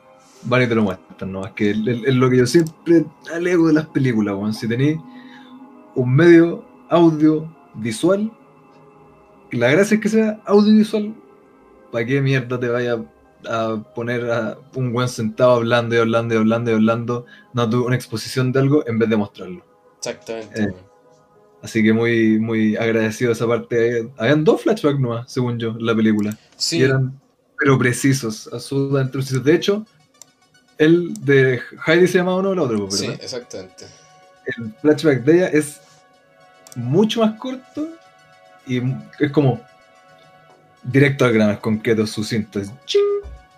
van 0.45 0.63
y 0.63 0.67
te 0.67 0.75
lo 0.75 0.83
muestran, 0.83 1.33
¿no? 1.33 1.45
Es 1.45 1.53
que 1.53 1.71
es, 1.71 2.15
lo 2.15 2.31
que 2.31 2.39
yo 2.39 2.47
siempre 2.47 3.05
alego 3.33 3.69
de 3.69 3.75
las 3.75 3.87
películas, 3.87 4.35
weón. 4.35 4.55
Si 4.55 4.69
tenéis 4.69 4.99
un 5.95 6.15
medio 6.15 6.65
audio 6.89 7.55
visual, 7.75 8.31
y 9.51 9.57
la 9.57 9.71
gracia 9.71 9.97
es 9.97 10.01
que 10.01 10.09
sea 10.09 10.41
audiovisual, 10.47 11.15
¿para 11.91 12.07
qué 12.07 12.21
mierda 12.21 12.59
te 12.59 12.69
vaya 12.69 13.05
a 13.49 13.77
poner 13.95 14.31
a 14.31 14.59
un 14.75 14.93
buen 14.93 15.09
sentado 15.09 15.53
hablando 15.53 15.95
y 15.95 15.99
hablando 15.99 16.35
y 16.35 16.39
hablando 16.39 16.71
y 16.71 16.75
hablando, 16.75 17.27
dando 17.53 17.85
una 17.85 17.97
exposición 17.97 18.53
de 18.53 18.61
algo 18.61 18.87
en 18.87 18.99
vez 18.99 19.09
de 19.09 19.17
mostrarlo? 19.17 19.65
Exactamente, 19.99 20.63
Eh. 20.63 20.75
Así 21.63 21.81
que 21.81 21.93
muy, 21.93 22.41
muy 22.41 22.77
agradecido 22.77 23.29
de 23.29 23.35
esa 23.35 23.47
parte. 23.47 24.11
Habían 24.19 24.43
dos 24.43 24.63
flashbacks 24.63 24.99
nomás, 24.99 25.33
según 25.33 25.61
yo, 25.61 25.71
en 25.71 25.87
la 25.87 25.95
película. 25.95 26.37
Sí, 26.57 26.79
Y 26.79 26.83
eran, 26.83 27.21
pero 27.57 27.79
precisos, 27.79 28.51
absolutamente 28.53 29.13
precisos. 29.13 29.45
De 29.45 29.55
hecho, 29.55 29.87
el 30.83 31.15
de 31.25 31.61
Heidi 31.87 32.09
se 32.09 32.19
llamaba 32.19 32.39
uno 32.39 32.51
o 32.51 32.53
el 32.53 32.59
otro, 32.59 32.91
sí, 32.91 33.07
¿verdad? 33.07 33.25
exactamente. 33.25 33.87
El 34.45 34.75
flashback 34.81 35.23
de 35.23 35.35
ella 35.35 35.49
es 35.49 35.81
mucho 36.75 37.21
más 37.21 37.39
corto 37.39 37.89
y 38.67 38.83
es 39.21 39.31
como 39.31 39.61
directo 40.83 41.25
al 41.25 41.33
grano, 41.33 41.53
es 41.53 41.59
concreto, 41.59 42.07
sucinto. 42.07 42.59
Es 42.59 42.71
ching. 42.85 43.01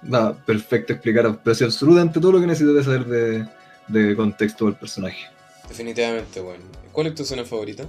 Da 0.02 0.34
perfecto 0.34 0.92
explicar, 0.92 1.40
sí, 1.54 1.64
absolutamente 1.64 2.20
todo 2.20 2.32
lo 2.32 2.40
que 2.40 2.46
necesitas 2.46 2.84
saber 2.84 3.06
de, 3.06 3.48
de 3.88 4.14
contexto 4.14 4.66
del 4.66 4.74
personaje. 4.74 5.26
Definitivamente, 5.66 6.42
weón. 6.42 6.60
¿Cuál 6.92 7.06
es 7.06 7.14
tu 7.14 7.22
escena 7.22 7.42
favorita? 7.44 7.86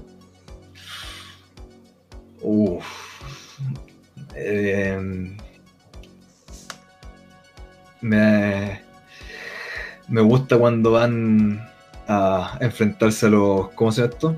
Uf. 2.42 2.86
Em, 4.34 5.36
me, 8.00 8.85
me 10.08 10.22
gusta 10.22 10.58
cuando 10.58 10.92
van 10.92 11.68
a 12.08 12.58
enfrentarse 12.62 13.26
a 13.28 13.30
los. 13.30 13.70
¿Cómo 13.72 13.92
se 13.92 14.02
llama 14.02 14.14
esto? 14.14 14.36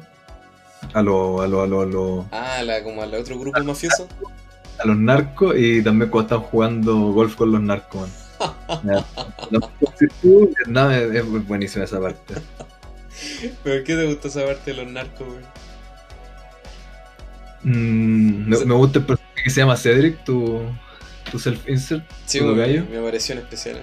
A 0.93 1.01
los, 1.01 1.41
a 1.41 1.47
los, 1.47 1.63
a 1.63 1.67
los, 1.67 1.83
a 1.83 1.85
los, 1.89 2.25
Ah, 2.31 2.63
la, 2.63 2.83
como 2.83 3.01
al 3.01 3.13
otro 3.13 3.37
grupo 3.39 3.61
mafioso. 3.63 4.07
a 4.79 4.85
los 4.87 4.97
narcos 4.97 5.55
y 5.57 5.81
también 5.83 6.09
cuando 6.11 6.35
están 6.35 6.49
jugando 6.49 6.95
golf 7.11 7.35
con 7.35 7.51
los 7.51 7.61
narcos. 7.61 8.09
man. 8.83 9.03
Vietnam 10.21 10.91
es, 10.91 11.15
es 11.15 11.47
buenísima 11.47 11.85
esa 11.85 11.99
parte. 11.99 12.35
¿Por 13.63 13.83
qué 13.83 13.95
te 13.95 14.05
gusta 14.05 14.27
esa 14.27 14.45
parte 14.45 14.71
de 14.71 14.83
los 14.83 14.91
narcos, 14.91 15.27
weón? 15.27 15.43
Mm, 17.63 18.49
me, 18.49 18.65
me 18.65 18.73
gusta 18.75 18.99
el 18.99 19.05
personaje 19.05 19.43
que 19.43 19.49
se 19.49 19.61
llama 19.61 19.75
Cedric, 19.75 20.23
tu, 20.23 20.61
tu 21.31 21.39
self-insert, 21.39 22.03
Sí, 22.25 22.39
tu 22.39 22.55
gallo. 22.55 22.85
me 22.91 22.99
pareció 23.01 23.33
en 23.33 23.41
especial. 23.41 23.81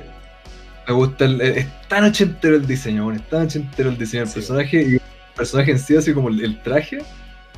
Me 0.86 0.92
gusta 0.94 1.24
el, 1.24 1.40
es 1.40 1.66
tan 1.88 2.04
ochentero 2.04 2.56
el 2.56 2.66
diseño, 2.66 3.06
weón, 3.06 3.16
es 3.20 3.28
tan 3.28 3.42
ochentero 3.46 3.88
el 3.90 3.96
diseño 3.98 4.22
del 4.24 4.28
Sí. 4.28 4.34
personaje 4.34 4.82
y 4.82 4.94
el 4.94 5.00
personaje 5.34 5.70
en 5.70 5.78
sí, 5.78 5.96
así 5.96 6.12
como 6.12 6.28
el, 6.28 6.44
el 6.44 6.62
traje, 6.62 6.98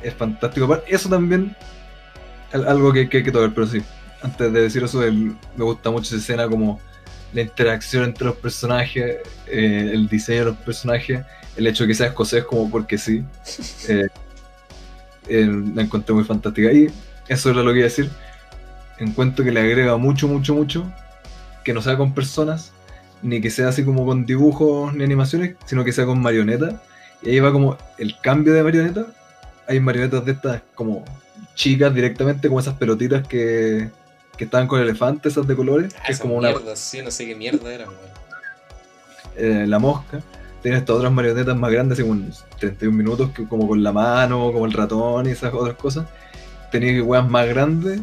es 0.01 0.13
fantástico. 0.13 0.81
Eso 0.87 1.09
también, 1.09 1.55
al- 2.53 2.67
algo 2.67 2.93
que, 2.93 3.09
que 3.09 3.17
hay 3.17 3.23
que 3.23 3.31
tocar, 3.31 3.53
pero 3.53 3.67
sí, 3.67 3.81
antes 4.21 4.53
de 4.53 4.61
decir 4.61 4.83
eso, 4.83 5.03
el- 5.03 5.35
me 5.55 5.63
gusta 5.65 5.89
mucho 5.91 6.07
esa 6.15 6.17
escena 6.23 6.47
como 6.47 6.79
la 7.33 7.41
interacción 7.41 8.05
entre 8.05 8.25
los 8.27 8.35
personajes, 8.37 9.17
eh, 9.47 9.91
el 9.93 10.07
diseño 10.07 10.39
de 10.39 10.45
los 10.51 10.57
personajes, 10.57 11.25
el 11.57 11.67
hecho 11.67 11.83
de 11.83 11.89
que 11.89 11.95
sea 11.95 12.07
escocés 12.07 12.45
como 12.45 12.69
porque 12.71 12.97
sí, 12.97 13.25
eh, 13.89 14.07
eh, 15.27 15.47
la 15.75 15.81
encontré 15.81 16.13
muy 16.15 16.23
fantástica. 16.23 16.71
Y 16.71 16.87
eso 17.27 17.49
era 17.49 17.61
lo 17.61 17.71
que 17.73 17.79
iba 17.79 17.87
a 17.87 17.89
decir. 17.89 18.09
Encuentro 18.99 19.43
que 19.43 19.51
le 19.51 19.59
agrega 19.59 19.97
mucho, 19.97 20.27
mucho, 20.29 20.55
mucho, 20.55 20.91
que 21.65 21.73
no 21.73 21.81
sea 21.81 21.97
con 21.97 22.13
personas, 22.13 22.71
ni 23.21 23.41
que 23.41 23.49
sea 23.49 23.69
así 23.69 23.83
como 23.83 24.05
con 24.05 24.25
dibujos 24.25 24.93
ni 24.93 25.03
animaciones, 25.03 25.55
sino 25.65 25.83
que 25.83 25.91
sea 25.91 26.05
con 26.05 26.21
marionetas. 26.21 26.75
Y 27.21 27.31
ahí 27.31 27.39
va 27.39 27.51
como 27.51 27.77
el 27.97 28.15
cambio 28.21 28.53
de 28.53 28.63
marioneta. 28.63 29.07
Hay 29.67 29.79
marionetas 29.79 30.23
de 30.25 30.31
estas 30.33 30.61
como 30.75 31.03
chicas 31.55 31.93
directamente, 31.93 32.47
como 32.47 32.59
esas 32.59 32.75
pelotitas 32.75 33.27
que, 33.27 33.89
que 34.37 34.43
estaban 34.43 34.67
con 34.67 34.79
elefantes, 34.81 35.33
esas 35.33 35.47
de 35.47 35.55
colores, 35.55 35.95
Ah, 35.99 36.03
que 36.05 36.11
es 36.13 36.19
como 36.19 36.35
una 36.35 36.49
mierda, 36.49 36.75
sí, 36.75 37.01
no 37.01 37.09
sé 37.11 37.25
qué 37.25 37.35
mierda 37.35 37.73
era, 37.73 37.85
weón. 37.85 37.97
eh, 39.35 39.65
la 39.67 39.79
mosca. 39.79 40.21
Tiene 40.61 40.77
estas 40.77 40.95
otras 40.97 41.11
marionetas 41.11 41.55
más 41.55 41.71
grandes, 41.71 41.97
así 41.99 42.07
como 42.07 42.19
unos 42.21 42.45
31 42.59 42.95
minutos, 42.95 43.31
que 43.31 43.47
como 43.47 43.67
con 43.67 43.81
la 43.83 43.91
mano, 43.91 44.51
como 44.51 44.65
el 44.65 44.73
ratón 44.73 45.27
y 45.27 45.31
esas 45.31 45.53
otras 45.53 45.75
cosas. 45.75 46.05
Tenía 46.71 47.01
weas 47.03 47.27
más 47.29 47.47
grandes, 47.47 48.01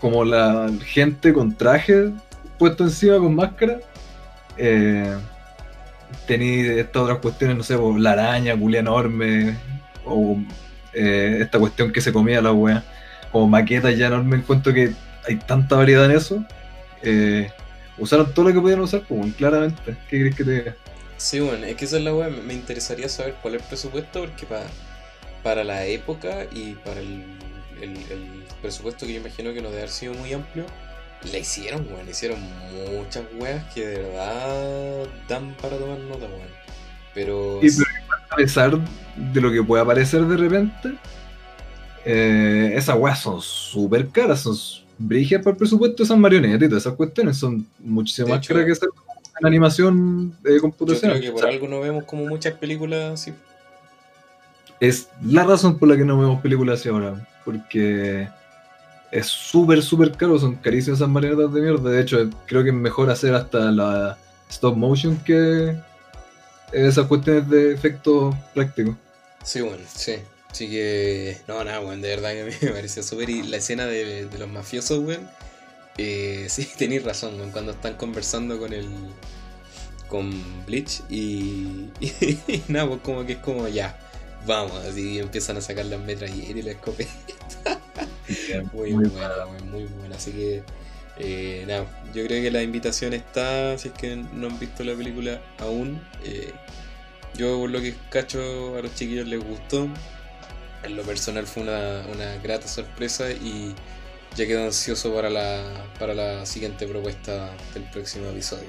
como 0.00 0.24
la 0.24 0.70
gente 0.84 1.32
con 1.32 1.54
traje 1.54 2.10
puesto 2.58 2.84
encima 2.84 3.18
con 3.18 3.34
máscara. 3.34 3.80
Eh, 4.56 5.16
tenía 6.26 6.74
estas 6.80 7.02
otras 7.02 7.18
cuestiones, 7.18 7.56
no 7.56 7.62
sé, 7.62 7.76
pues, 7.76 8.00
la 8.00 8.12
araña, 8.12 8.56
culia 8.56 8.80
enorme, 8.80 9.56
o 10.04 10.36
eh, 10.92 11.38
esta 11.42 11.58
cuestión 11.58 11.92
que 11.92 12.00
se 12.00 12.12
comía 12.12 12.40
la 12.40 12.52
wea, 12.52 12.82
como 13.32 13.48
maquetas 13.48 13.96
ya 13.96 14.06
enorme. 14.08 14.36
Encuentro 14.36 14.72
que 14.72 14.92
hay 15.26 15.36
tanta 15.36 15.76
variedad 15.76 16.04
en 16.06 16.12
eso. 16.12 16.44
Eh, 17.02 17.50
usaron 17.98 18.32
todo 18.32 18.48
lo 18.48 18.54
que 18.54 18.60
podían 18.60 18.80
usar, 18.80 19.02
pues, 19.08 19.34
claramente. 19.34 19.96
¿Qué 20.08 20.20
crees 20.20 20.34
que 20.36 20.44
te 20.44 20.50
diga? 20.50 20.76
Sí, 21.16 21.40
bueno, 21.40 21.64
es 21.66 21.76
que 21.76 21.84
esa 21.84 21.96
es 21.98 22.02
la 22.04 22.14
weá. 22.14 22.28
Me 22.28 22.54
interesaría 22.54 23.08
saber 23.08 23.34
cuál 23.42 23.54
es 23.56 23.62
el 23.62 23.68
presupuesto, 23.68 24.20
porque 24.20 24.46
pa- 24.46 24.62
para 25.42 25.64
la 25.64 25.84
época 25.86 26.44
y 26.52 26.74
para 26.74 27.00
el, 27.00 27.24
el- 27.80 27.96
el 28.10 28.44
presupuesto 28.62 29.06
que 29.06 29.14
yo 29.14 29.20
imagino 29.20 29.52
que 29.52 29.60
no 29.62 29.68
debe 29.68 29.82
haber 29.82 29.90
sido 29.90 30.14
muy 30.14 30.32
amplio, 30.32 30.64
la 31.30 31.38
hicieron, 31.38 31.86
weón. 31.90 32.08
Hicieron 32.08 32.38
muchas 32.92 33.24
weas 33.38 33.64
que 33.72 33.86
de 33.86 33.98
verdad 34.02 35.06
dan 35.28 35.54
para 35.60 35.76
tomar 35.76 35.98
nota, 35.98 36.26
weón. 36.26 36.48
Pero. 37.14 37.60
Y 37.62 37.68
pero 37.70 37.86
a 38.30 38.36
pesar 38.36 38.78
de 39.16 39.40
lo 39.40 39.50
que 39.52 39.62
pueda 39.62 39.84
parecer 39.84 40.24
de 40.26 40.36
repente, 40.36 40.94
eh, 42.04 42.72
esas 42.74 42.96
weas 42.98 43.20
son 43.20 43.40
súper 43.40 44.08
caras, 44.08 44.40
son 44.40 44.56
brígidas 44.98 45.42
para 45.42 45.52
el 45.52 45.58
presupuesto, 45.58 46.02
esas 46.02 46.18
marionetas 46.18 46.62
y 46.62 46.68
todas 46.68 46.82
esas 46.82 46.94
cuestiones 46.94 47.36
son 47.36 47.66
muchísimo 47.80 48.28
De 48.28 48.34
más 48.34 48.44
hecho, 48.44 48.54
caras 48.54 48.66
que 48.66 48.72
hacer 48.72 48.88
en 49.40 49.46
animación 49.46 50.36
de 50.42 50.54
yo 50.54 50.60
computación. 50.60 51.12
creo 51.12 51.22
que 51.22 51.32
por 51.32 51.46
algo 51.46 51.68
no 51.68 51.80
vemos 51.80 52.04
como 52.04 52.26
muchas 52.26 52.54
películas 52.54 53.14
así. 53.20 53.32
Es 54.80 55.08
la 55.22 55.44
razón 55.44 55.78
por 55.78 55.88
la 55.88 55.96
que 55.96 56.04
no 56.04 56.18
vemos 56.18 56.40
películas 56.40 56.80
así 56.80 56.88
ahora, 56.88 57.26
porque 57.44 58.28
es 59.14 59.26
súper, 59.26 59.80
súper 59.80 60.12
caro, 60.12 60.38
son 60.40 60.56
carísimas 60.56 60.98
esas 60.98 61.08
marionetas 61.08 61.54
de 61.54 61.60
mierda. 61.60 61.88
De 61.88 62.00
hecho, 62.00 62.28
creo 62.46 62.64
que 62.64 62.70
es 62.70 62.74
mejor 62.74 63.10
hacer 63.10 63.32
hasta 63.32 63.70
la 63.70 64.18
stop 64.50 64.76
motion 64.76 65.16
que 65.18 65.76
esas 66.72 67.06
cuestiones 67.06 67.48
de 67.48 67.72
efectos 67.72 68.34
prácticos. 68.52 68.96
Sí, 69.44 69.60
bueno, 69.60 69.84
sí. 69.94 70.16
Así 70.50 70.68
que, 70.68 71.38
no, 71.46 71.62
nada, 71.62 71.80
weón, 71.80 72.02
de 72.02 72.08
verdad 72.08 72.32
que 72.32 72.42
a 72.42 72.44
mí 72.46 72.52
me 72.60 72.70
pareció 72.70 73.04
súper. 73.04 73.30
Y 73.30 73.44
la 73.44 73.58
escena 73.58 73.86
de, 73.86 74.26
de 74.26 74.38
los 74.38 74.48
mafiosos, 74.48 74.98
weón, 74.98 75.28
eh, 75.96 76.46
sí, 76.50 76.68
tenéis 76.76 77.04
razón, 77.04 77.36
weón, 77.36 77.52
cuando 77.52 77.70
están 77.70 77.94
conversando 77.94 78.58
con 78.58 78.72
el. 78.72 78.88
con 80.08 80.32
Bleach 80.66 81.02
y. 81.08 81.88
y, 82.00 82.62
nada, 82.66 82.88
pues 82.88 83.00
como 83.02 83.24
que 83.24 83.34
es 83.34 83.38
como 83.38 83.68
ya, 83.68 83.96
vamos, 84.44 84.76
así 84.84 85.20
empiezan 85.20 85.56
a 85.56 85.60
sacar 85.60 85.84
las 85.86 86.00
metralleras 86.00 86.56
y 86.56 86.62
la 86.62 86.72
escopeta. 86.72 87.12
Muy, 88.72 88.92
Muy 88.92 89.08
buena, 89.08 89.46
weón, 89.46 89.70
muy 89.70 89.84
buena. 89.84 90.16
Así 90.16 90.32
que, 90.32 90.64
eh, 91.16 91.64
nada, 91.66 91.86
yo 92.14 92.24
creo 92.26 92.42
que 92.42 92.50
la 92.50 92.62
invitación 92.62 93.12
está, 93.14 93.76
si 93.78 93.88
es 93.88 93.94
que 93.94 94.16
no 94.16 94.46
han 94.48 94.58
visto 94.58 94.84
la 94.84 94.94
película 94.94 95.42
aún. 95.58 96.00
eh, 96.24 96.52
yo 97.34 97.58
por 97.58 97.70
lo 97.70 97.80
que 97.80 97.94
cacho 98.10 98.76
a 98.78 98.82
los 98.82 98.94
chiquillos 98.94 99.26
les 99.28 99.40
gustó. 99.44 99.88
En 100.82 100.96
lo 100.96 101.02
personal 101.04 101.46
fue 101.46 101.62
una, 101.64 102.06
una 102.12 102.36
grata 102.42 102.68
sorpresa 102.68 103.30
y 103.32 103.74
ya 104.36 104.46
quedo 104.46 104.64
ansioso 104.66 105.14
para 105.14 105.30
la, 105.30 105.86
para 105.98 106.14
la 106.14 106.46
siguiente 106.46 106.86
propuesta 106.86 107.56
del 107.74 107.84
próximo 107.90 108.28
episodio. 108.30 108.68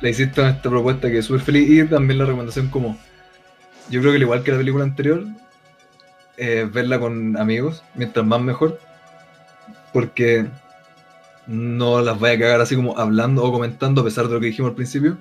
le 0.00 0.10
hiciste 0.10 0.46
esta 0.48 0.62
propuesta 0.70 1.10
que 1.10 1.18
es 1.18 1.26
súper 1.26 1.42
feliz 1.42 1.68
y 1.70 1.88
también 1.88 2.18
la 2.18 2.24
recomendación 2.26 2.68
como 2.70 2.98
yo 3.88 4.00
creo 4.00 4.12
que 4.12 4.16
al 4.16 4.22
igual 4.22 4.42
que 4.44 4.52
la 4.52 4.58
película 4.58 4.84
anterior 4.84 5.24
eh, 6.40 6.68
verla 6.72 6.98
con 6.98 7.36
amigos 7.36 7.82
mientras 7.94 8.24
más 8.26 8.40
mejor 8.40 8.78
porque 9.92 10.46
no 11.46 12.00
las 12.00 12.18
vaya 12.18 12.34
a 12.36 12.38
cagar 12.40 12.60
así 12.60 12.76
como 12.76 12.96
hablando 12.98 13.44
o 13.44 13.52
comentando 13.52 14.00
a 14.00 14.04
pesar 14.04 14.26
de 14.28 14.34
lo 14.34 14.40
que 14.40 14.46
dijimos 14.46 14.70
al 14.70 14.76
principio 14.76 15.16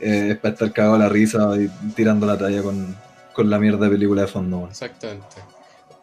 Eh, 0.00 0.30
es 0.32 0.38
para 0.38 0.54
estar 0.54 0.72
cagado 0.72 0.94
a 0.96 0.98
la 0.98 1.08
risa 1.08 1.38
y 1.56 1.68
tirando 1.94 2.26
la 2.26 2.36
talla 2.36 2.60
con, 2.62 2.96
con 3.32 3.48
la 3.48 3.58
mierda 3.60 3.84
de 3.86 3.90
película 3.90 4.22
de 4.22 4.26
fondo. 4.26 4.66
Exactamente. 4.68 5.36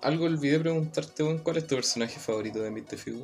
Algo 0.01 0.23
olvidé 0.25 0.57
preguntarte, 0.57 1.21
¿cuál 1.43 1.57
es 1.57 1.67
tu 1.67 1.75
personaje 1.75 2.17
favorito 2.17 2.59
de 2.61 2.71
Meet 2.71 2.87
the 2.87 2.97
mí 3.11 3.23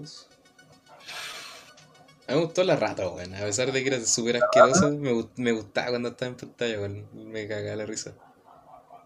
me 2.27 2.35
gustó 2.35 2.63
la 2.63 2.75
rata. 2.75 3.03
A 3.05 3.45
pesar 3.45 3.71
de 3.71 3.83
que 3.83 3.87
era 3.87 3.99
súper 4.03 4.37
asquerosa, 4.43 4.89
me, 4.89 5.11
gust- 5.13 5.37
me 5.37 5.51
gustaba 5.51 5.89
cuando 5.91 6.09
estaba 6.09 6.29
en 6.31 6.35
pantalla. 6.37 6.77
Me 7.13 7.47
cagaba 7.47 7.75
la 7.77 7.85
risa. 7.85 8.11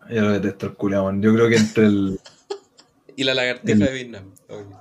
Yo 0.10 0.22
lo 0.22 0.32
detesto 0.32 0.66
el 0.68 0.74
culiao, 0.74 1.12
yo 1.20 1.34
creo 1.34 1.50
que 1.50 1.56
entre 1.58 1.86
el 1.86 2.20
Y 3.16 3.24
la 3.24 3.34
lagartija 3.34 3.74
El- 3.74 3.80
de 3.80 3.94
Vietnam, 3.94 4.32
obvio. 4.48 4.80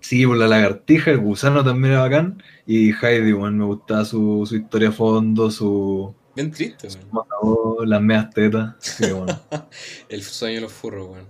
Sí, 0.00 0.24
por 0.26 0.36
la 0.38 0.46
lagartija, 0.48 1.10
el 1.10 1.18
gusano 1.18 1.62
también 1.64 1.92
era 1.92 2.02
bacán. 2.02 2.42
Y 2.66 2.92
Heidi, 2.94 3.32
weón, 3.34 3.58
me 3.58 3.64
gustaba 3.66 4.04
su, 4.06 4.46
su 4.48 4.56
historia 4.56 4.88
a 4.88 4.92
fondo, 4.92 5.50
su, 5.50 6.14
Bien 6.34 6.50
triste, 6.50 6.88
su 6.88 6.98
matador, 7.10 7.86
las 7.86 8.00
medias 8.00 8.30
tetas. 8.30 8.74
Sí, 8.78 9.10
bueno. 9.10 9.38
El 10.08 10.22
sueño 10.22 10.54
de 10.56 10.60
los 10.62 10.72
furros, 10.72 11.08
weón. 11.10 11.26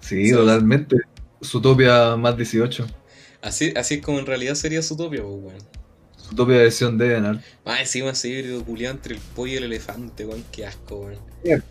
sí 0.00 0.26
Sí. 0.26 0.32
totalmente. 0.32 0.98
Su 1.40 1.60
topia 1.60 2.14
más 2.16 2.36
18. 2.36 2.86
Así, 3.42 3.72
así 3.76 3.94
es 3.94 4.02
como 4.02 4.18
en 4.20 4.26
realidad 4.26 4.54
sería 4.54 4.80
su 4.82 4.96
topia, 4.96 5.22
pues, 5.22 5.34
weón. 5.34 5.58
Su 6.28 6.34
topia 6.34 6.56
versión 6.58 6.96
de 6.98 7.16
Enar. 7.16 7.40
Más 7.64 7.80
encima 7.80 8.10
ese 8.10 8.28
híbrido 8.28 8.64
culiado 8.64 8.94
entre 8.94 9.14
el 9.14 9.20
pollo 9.20 9.54
y 9.54 9.56
el 9.56 9.64
elefante, 9.64 10.24
weón. 10.26 10.44
Qué 10.50 10.66
asco, 10.66 10.96
weón. 11.00 11.18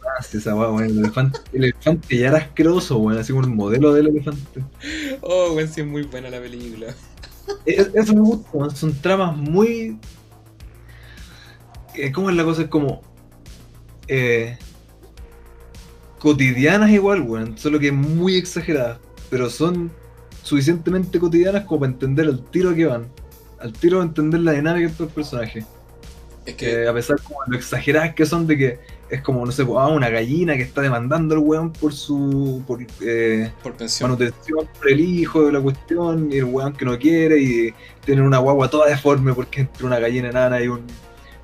Ah, 0.06 0.22
sí, 0.24 0.38
esa 0.38 0.56
weá, 0.56 0.70
weón. 0.70 0.86
El 0.92 1.00
elefante, 1.00 1.40
el 1.54 1.64
elefante 1.66 2.18
ya 2.18 2.28
era 2.28 2.38
asqueroso, 2.38 2.98
weón. 3.00 3.20
Así 3.20 3.34
como 3.34 3.46
el 3.46 3.52
modelo 3.52 3.94
del 3.94 4.08
elefante. 4.08 4.64
Oh, 5.22 5.54
weón, 5.54 5.68
sí 5.70 5.82
es 5.82 5.88
muy 5.88 6.04
buena 6.04 6.30
la 6.30 6.40
película. 6.40 6.94
E- 7.66 7.92
Eso 7.94 8.14
me 8.14 8.22
gusta, 8.22 8.50
weón. 8.54 8.76
Son 8.76 8.94
tramas 9.02 9.36
muy. 9.36 9.98
eh, 11.96 12.12
¿Cómo 12.12 12.30
es 12.30 12.36
la 12.36 12.44
cosa? 12.44 12.64
Es 12.64 12.68
como. 12.68 13.02
eh, 14.08 14.58
cotidianas 16.20 16.90
igual, 16.92 17.22
weón. 17.22 17.58
Solo 17.58 17.80
que 17.80 17.92
muy 17.92 18.36
exageradas. 18.38 19.00
Pero 19.30 19.50
son 19.50 19.92
suficientemente 20.44 21.20
cotidianas 21.20 21.66
como 21.66 21.82
para 21.82 21.92
entender 21.92 22.26
el 22.28 22.44
tiro 22.46 22.74
que 22.76 22.86
van. 22.86 23.08
Al 23.64 23.74
tiro 23.74 24.00
de 24.00 24.06
entender 24.06 24.42
la 24.42 24.52
dinámica 24.52 24.88
de 24.88 24.92
estos 24.92 25.12
personajes. 25.12 25.66
Es 26.46 26.56
Que 26.56 26.66
que, 26.66 26.88
a 26.88 26.94
pesar 26.94 27.22
como 27.22 27.40
de 27.46 27.52
lo 27.52 27.58
exageradas 27.58 28.14
que 28.14 28.26
son 28.26 28.46
de 28.46 28.58
que 28.58 28.80
es 29.10 29.22
como, 29.22 29.46
no 29.46 29.52
sé, 29.52 29.64
ah, 29.78 29.88
una 29.88 30.10
gallina 30.10 30.56
que 30.56 30.64
está 30.64 30.82
demandando 30.82 31.36
al 31.36 31.42
weón 31.42 31.72
por 31.72 31.94
su. 31.94 32.64
por 32.68 32.86
eh, 33.02 33.52
por 33.62 33.74
pensión. 33.74 34.10
manutención 34.10 34.68
por 34.78 34.90
el 34.90 35.00
hijo 35.00 35.46
de 35.46 35.54
la 35.54 35.62
cuestión 35.62 36.30
y 36.32 36.38
el 36.38 36.46
weón 36.46 36.74
que 36.74 36.84
no 36.84 36.98
quiere 36.98 37.40
y 37.40 37.74
tienen 38.04 38.26
una 38.26 38.40
guagua 38.40 38.70
toda 38.70 38.90
deforme 38.90 39.34
porque 39.34 39.62
es 39.62 39.68
entre 39.68 39.86
una 39.86 40.00
gallina 40.00 40.30
enana 40.30 40.62
y 40.62 40.68
un, 40.68 40.82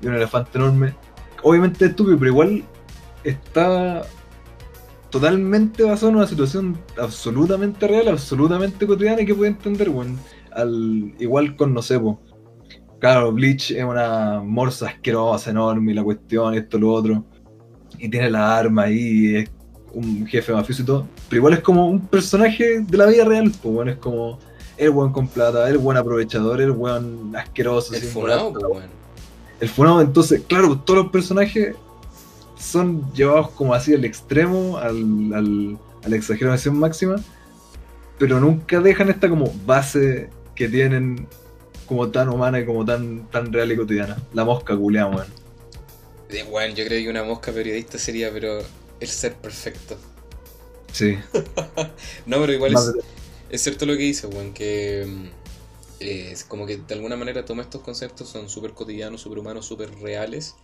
y 0.02 0.06
un 0.06 0.14
elefante 0.14 0.58
enorme. 0.58 0.94
Obviamente 1.42 1.84
es 1.86 1.90
estúpido, 1.92 2.18
pero 2.18 2.32
igual 2.32 2.64
está 3.24 4.02
totalmente 5.10 5.82
basado 5.82 6.10
en 6.10 6.16
una 6.16 6.26
situación 6.26 6.78
absolutamente 6.98 7.86
real, 7.86 8.08
absolutamente 8.08 8.86
cotidiana 8.86 9.22
y 9.22 9.26
que 9.26 9.34
puede 9.34 9.52
entender, 9.52 9.88
weón. 9.88 10.18
Al, 10.52 11.14
igual 11.18 11.56
con, 11.56 11.74
no 11.74 11.82
sé, 11.82 11.98
po. 11.98 12.20
Claro, 12.98 13.32
Bleach 13.32 13.70
es 13.70 13.82
una 13.82 14.42
morsa 14.44 14.88
asquerosa, 14.88 15.50
enorme, 15.50 15.92
y 15.92 15.94
la 15.94 16.04
cuestión, 16.04 16.54
esto, 16.54 16.78
lo 16.78 16.92
otro. 16.92 17.24
Y 17.98 18.08
tiene 18.08 18.30
la 18.30 18.58
arma 18.58 18.84
ahí, 18.84 18.98
y 18.98 19.36
es 19.36 19.50
un 19.94 20.26
jefe 20.26 20.52
mafioso 20.52 20.82
y 20.82 20.84
todo. 20.84 21.06
Pero 21.28 21.40
igual 21.40 21.54
es 21.54 21.60
como 21.60 21.88
un 21.88 22.06
personaje 22.06 22.80
de 22.80 22.96
la 22.96 23.06
vida 23.06 23.24
real, 23.24 23.52
pues 23.62 23.74
bueno, 23.74 23.90
es 23.90 23.98
como. 23.98 24.38
el 24.76 24.90
buen 24.90 25.12
con 25.12 25.28
plata, 25.28 25.68
el 25.68 25.78
buen 25.78 25.96
aprovechador, 25.96 26.60
el 26.60 26.72
buen 26.72 27.34
asqueroso. 27.34 27.94
El 27.94 28.02
funado, 28.02 28.52
pues, 28.52 28.64
weón. 28.64 29.00
El 29.60 29.68
funado, 29.68 30.00
entonces, 30.00 30.42
claro, 30.46 30.78
todos 30.78 31.04
los 31.04 31.12
personajes 31.12 31.74
son 32.58 33.10
llevados 33.12 33.50
como 33.50 33.74
así 33.74 33.94
al 33.94 34.04
extremo, 34.04 34.78
al, 34.78 35.32
al, 35.34 35.78
a 36.04 36.08
la 36.08 36.16
exageración 36.16 36.78
máxima, 36.78 37.16
pero 38.18 38.40
nunca 38.40 38.80
dejan 38.80 39.10
esta 39.10 39.28
como 39.28 39.52
base 39.66 40.28
que 40.60 40.68
tienen 40.68 41.26
como 41.86 42.10
tan 42.10 42.28
humana 42.28 42.60
y 42.60 42.66
como 42.66 42.84
tan, 42.84 43.30
tan 43.30 43.50
real 43.50 43.72
y 43.72 43.76
cotidiana. 43.76 44.18
La 44.34 44.44
mosca 44.44 44.76
culiada, 44.76 45.08
weón. 45.08 45.26
Eh, 46.28 46.42
Weón, 46.42 46.74
yo 46.74 46.84
creo 46.84 47.02
que 47.02 47.08
una 47.08 47.24
mosca 47.24 47.50
periodista 47.50 47.98
sería, 47.98 48.30
pero 48.30 48.58
el 49.00 49.08
ser 49.08 49.36
perfecto. 49.36 49.96
Sí. 50.92 51.18
No, 52.26 52.38
pero 52.40 52.52
igual 52.52 52.74
es, 52.74 52.92
es 53.48 53.62
cierto 53.62 53.86
lo 53.86 53.94
que 53.96 54.02
dice, 54.02 54.26
weón, 54.26 54.52
que 54.52 55.06
mm, 55.08 55.24
eh, 56.00 56.28
es 56.32 56.44
como 56.44 56.66
que 56.66 56.76
de 56.76 56.94
alguna 56.94 57.16
manera 57.16 57.46
toma 57.46 57.62
estos 57.62 57.80
conceptos, 57.80 58.28
son 58.28 58.50
súper 58.50 58.72
cotidianos, 58.72 59.22
súper 59.22 59.38
humanos, 59.38 59.64
súper 59.64 59.90
reales, 59.98 60.56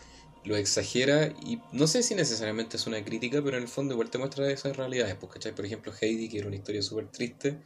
lo 0.44 0.58
exagera 0.58 1.32
y 1.42 1.58
no 1.72 1.86
sé 1.86 2.02
si 2.02 2.14
necesariamente 2.14 2.76
es 2.76 2.86
una 2.86 3.02
crítica, 3.02 3.40
pero 3.42 3.56
en 3.56 3.62
el 3.62 3.68
fondo 3.70 3.94
igual 3.94 4.10
te 4.10 4.18
muestra 4.18 4.50
esas 4.50 4.76
realidades, 4.76 5.16
pues, 5.18 5.32
¿cachai? 5.32 5.54
Por 5.54 5.64
ejemplo, 5.64 5.90
Heidi, 5.98 6.28
que 6.28 6.38
era 6.40 6.48
una 6.48 6.56
historia 6.56 6.82
súper 6.82 7.08
triste, 7.08 7.56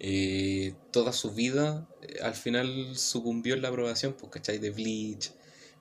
eh, 0.00 0.74
toda 0.92 1.12
su 1.12 1.32
vida 1.32 1.88
eh, 2.02 2.18
al 2.22 2.34
final 2.34 2.96
sucumbió 2.96 3.54
en 3.54 3.62
la 3.62 3.68
aprobación, 3.68 4.14
pues, 4.18 4.30
¿cachai? 4.32 4.58
De 4.58 4.70
Bleach. 4.70 5.32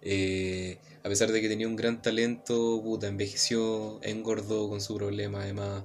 eh, 0.01 0.78
a 1.03 1.09
pesar 1.09 1.32
de 1.32 1.41
que 1.41 1.49
tenía 1.49 1.68
un 1.68 1.76
gran 1.76 2.01
talento, 2.01 2.82
puta, 2.84 3.07
envejeció, 3.07 3.99
engordó 4.03 4.70
con 4.70 4.82
su 4.82 4.95
problema 4.95 5.41
además. 5.41 5.84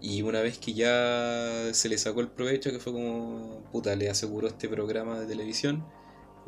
Y 0.00 0.22
una 0.22 0.40
vez 0.40 0.58
que 0.58 0.74
ya 0.74 1.72
se 1.72 1.88
le 1.88 1.96
sacó 1.98 2.20
el 2.20 2.28
provecho, 2.28 2.70
que 2.72 2.78
fue 2.80 2.92
como, 2.92 3.62
puta, 3.72 3.94
le 3.96 4.10
aseguró 4.10 4.48
este 4.48 4.68
programa 4.68 5.20
de 5.20 5.26
televisión, 5.26 5.84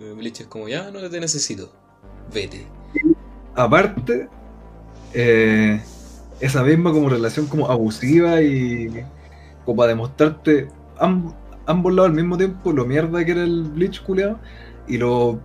eh, 0.00 0.12
Bleach 0.16 0.40
es 0.40 0.46
como, 0.48 0.68
ya 0.68 0.90
no 0.90 1.08
te 1.08 1.20
necesito, 1.20 1.72
vete. 2.32 2.66
Aparte, 3.54 4.28
esa 6.40 6.62
misma 6.64 6.92
como 6.92 7.08
relación 7.08 7.46
como 7.46 7.70
abusiva 7.70 8.42
y 8.42 9.04
como 9.64 9.76
para 9.76 9.90
demostrarte 9.90 10.68
amb- 11.04 11.34
ambos 11.66 11.92
lados 11.94 12.10
al 12.10 12.16
mismo 12.16 12.36
tiempo 12.36 12.72
lo 12.72 12.84
mierda 12.84 13.24
que 13.24 13.32
era 13.32 13.42
el 13.42 13.62
Bleach 13.64 14.02
culiado 14.02 14.38
y 14.86 14.98
lo 14.98 15.40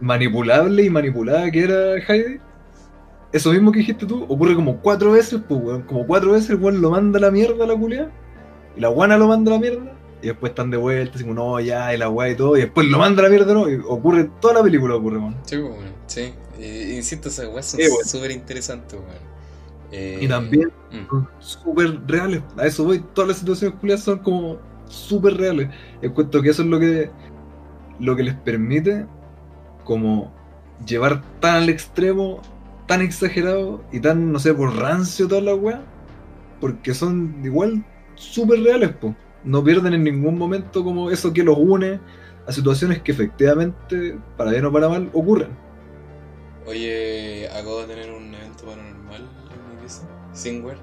manipulable 0.00 0.82
y 0.84 0.90
manipulada 0.90 1.50
que 1.50 1.64
era 1.64 1.94
Heidi. 1.96 2.40
Eso 3.32 3.50
mismo 3.52 3.72
que 3.72 3.78
dijiste 3.78 4.04
tú 4.06 4.24
ocurre 4.28 4.54
como 4.54 4.78
cuatro 4.78 5.12
veces, 5.12 5.40
pues, 5.48 5.60
weón. 5.62 5.82
Como 5.82 6.06
cuatro 6.06 6.32
veces 6.32 6.50
el 6.50 6.56
weón 6.56 6.80
lo 6.82 6.90
manda 6.90 7.18
a 7.18 7.22
la 7.22 7.30
mierda 7.30 7.64
a 7.64 7.66
la 7.66 7.76
culiada 7.76 8.10
y 8.76 8.80
la 8.80 8.88
guana 8.88 9.16
lo 9.16 9.28
manda 9.28 9.50
a 9.52 9.54
la 9.54 9.60
mierda 9.60 9.92
y 10.22 10.26
después 10.28 10.50
están 10.50 10.70
de 10.70 10.76
vuelta, 10.76 11.14
así 11.16 11.24
como 11.24 11.34
no, 11.34 11.58
ya, 11.60 11.92
y 11.94 11.98
la 11.98 12.08
weá 12.08 12.30
y 12.30 12.36
todo, 12.36 12.56
y 12.56 12.60
después 12.60 12.86
lo 12.86 12.98
manda 12.98 13.22
a 13.22 13.24
la 13.24 13.30
mierda, 13.30 13.54
¿no? 13.54 13.68
Y 13.68 13.74
ocurre 13.88 14.30
toda 14.40 14.54
la 14.54 14.62
película, 14.62 14.94
ocurre, 14.94 15.18
weón. 15.18 15.34
Sí, 15.44 15.56
pues, 15.56 15.74
bueno, 15.74 15.90
sí. 16.06 16.32
Eh, 16.60 16.92
insisto, 16.96 17.28
esas 17.28 17.48
weas 17.48 17.66
son 17.66 17.80
Sí, 17.80 17.86
súper 18.04 18.30
interesantes, 18.30 18.92
weón. 18.94 19.31
Eh, 19.92 20.18
Y 20.20 20.28
también 20.28 20.70
mm, 20.90 21.06
son 21.10 21.28
súper 21.38 22.02
reales. 22.06 22.42
A 22.58 22.66
eso 22.66 22.84
voy. 22.84 23.00
Todas 23.14 23.28
las 23.28 23.38
situaciones 23.38 23.78
culiadas 23.80 24.04
son 24.04 24.20
como 24.20 24.58
súper 24.86 25.36
reales. 25.36 25.70
Encuentro 26.02 26.42
que 26.42 26.50
eso 26.50 26.62
es 26.62 26.68
lo 26.68 26.78
que 26.80 27.12
lo 28.00 28.16
que 28.16 28.24
les 28.24 28.36
permite 28.36 29.08
como 29.84 30.34
llevar 30.86 31.22
tan 31.40 31.56
al 31.64 31.68
extremo, 31.70 32.42
tan 32.86 33.02
exagerado 33.02 33.84
y 33.92 34.00
tan, 34.00 34.32
no 34.32 34.38
sé, 34.40 34.54
por 34.54 34.76
rancio 34.76 35.28
toda 35.28 35.42
la 35.42 35.54
weá. 35.56 35.88
Porque 36.60 36.94
son 36.94 37.40
igual 37.44 37.84
súper 38.16 38.60
reales, 38.62 38.90
po. 38.96 39.16
No 39.44 39.64
pierden 39.64 39.94
en 39.94 40.04
ningún 40.04 40.38
momento 40.38 40.84
como 40.84 41.10
eso 41.10 41.32
que 41.34 41.44
los 41.44 41.58
une 41.58 42.00
a 42.46 42.52
situaciones 42.52 43.02
que 43.02 43.12
efectivamente, 43.12 44.20
para 44.36 44.52
bien 44.52 44.66
o 44.66 44.72
para 44.72 44.88
mal, 44.90 45.10
ocurren. 45.14 45.58
Oye, 46.64 47.48
acabo 47.50 47.80
de 47.80 47.86
tener 47.94 48.12
un 48.12 48.34
en 49.82 50.04
mi 50.04 50.04
pieza, 50.04 50.08
Singware. 50.32 50.78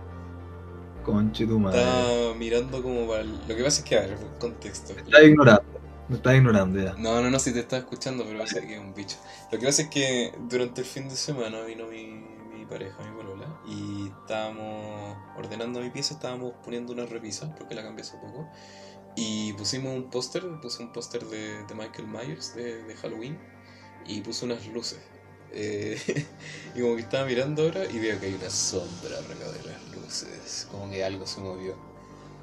Conche 1.03 1.45
tu 1.47 1.59
madre. 1.59 1.79
Estaba 1.79 2.33
mirando 2.35 2.83
como 2.83 3.07
para... 3.07 3.21
el- 3.21 3.47
Lo 3.47 3.55
que 3.55 3.63
pasa 3.63 3.81
es 3.81 3.85
que, 3.85 3.97
a 3.97 4.01
ver, 4.01 4.17
contexto. 4.39 4.93
Me 4.93 5.01
estás 5.01 5.23
ignorando. 5.23 5.63
Me 6.07 6.15
estás 6.15 6.35
ignorando 6.35 6.79
ya. 6.79 6.93
No, 6.97 7.21
no, 7.21 7.29
no, 7.29 7.39
si 7.39 7.53
te 7.53 7.59
estaba 7.59 7.79
escuchando, 7.81 8.25
pero 8.25 8.39
pasa 8.39 8.61
que 8.61 8.75
es 8.75 8.79
un 8.79 8.93
bicho. 8.93 9.17
Lo 9.51 9.59
que 9.59 9.65
pasa 9.65 9.83
es 9.83 9.89
que 9.89 10.33
durante 10.49 10.81
el 10.81 10.87
fin 10.87 11.07
de 11.09 11.15
semana 11.15 11.61
vino 11.61 11.87
mi, 11.87 12.07
mi 12.53 12.65
pareja, 12.65 13.03
mi 13.03 13.15
polola, 13.15 13.47
y 13.67 14.07
estábamos 14.21 15.15
ordenando 15.37 15.79
mi 15.81 15.89
pieza, 15.91 16.15
estábamos 16.15 16.53
poniendo 16.63 16.93
unas 16.93 17.09
repisas, 17.09 17.51
porque 17.57 17.75
la 17.75 17.83
cambié 17.83 18.01
hace 18.03 18.17
poco, 18.17 18.49
y 19.15 19.53
pusimos 19.53 19.95
un 19.95 20.09
póster, 20.09 20.43
puse 20.61 20.83
un 20.83 20.91
póster 20.93 21.23
de, 21.25 21.63
de 21.65 21.75
Michael 21.75 22.07
Myers 22.07 22.55
de, 22.55 22.83
de 22.83 22.95
Halloween, 22.95 23.37
y 24.07 24.21
puse 24.21 24.45
unas 24.45 24.67
luces. 24.67 24.99
Eh, 25.53 25.99
y 26.75 26.81
como 26.81 26.95
que 26.95 27.01
estaba 27.01 27.25
mirando 27.25 27.63
ahora 27.63 27.85
y 27.85 27.99
veo 27.99 28.19
que 28.19 28.27
hay 28.27 28.35
una 28.35 28.49
sombra 28.49 29.17
arriba 29.19 29.51
de 29.51 29.63
las 29.63 29.83
luces, 29.95 30.67
como 30.71 30.89
que 30.89 31.03
algo 31.03 31.25
se 31.27 31.41
movió. 31.41 31.75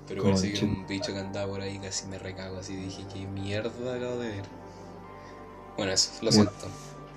Pero 0.09 0.25
parece 0.25 0.53
que 0.53 0.65
un 0.65 0.87
bicho 0.87 1.13
que 1.13 1.21
andaba 1.21 1.49
por 1.53 1.61
ahí, 1.63 1.79
casi 1.81 2.07
me 2.09 2.19
recago 2.19 2.59
así. 2.59 2.77
Dije, 2.77 3.07
¿qué 3.13 3.27
mierda 3.27 3.95
acabo 3.97 4.19
de 4.19 4.29
ver? 4.31 4.45
Bueno, 5.77 5.93
eso, 5.93 6.11
lo 6.23 6.31
Bueno. 6.31 6.51
siento. 6.51 6.67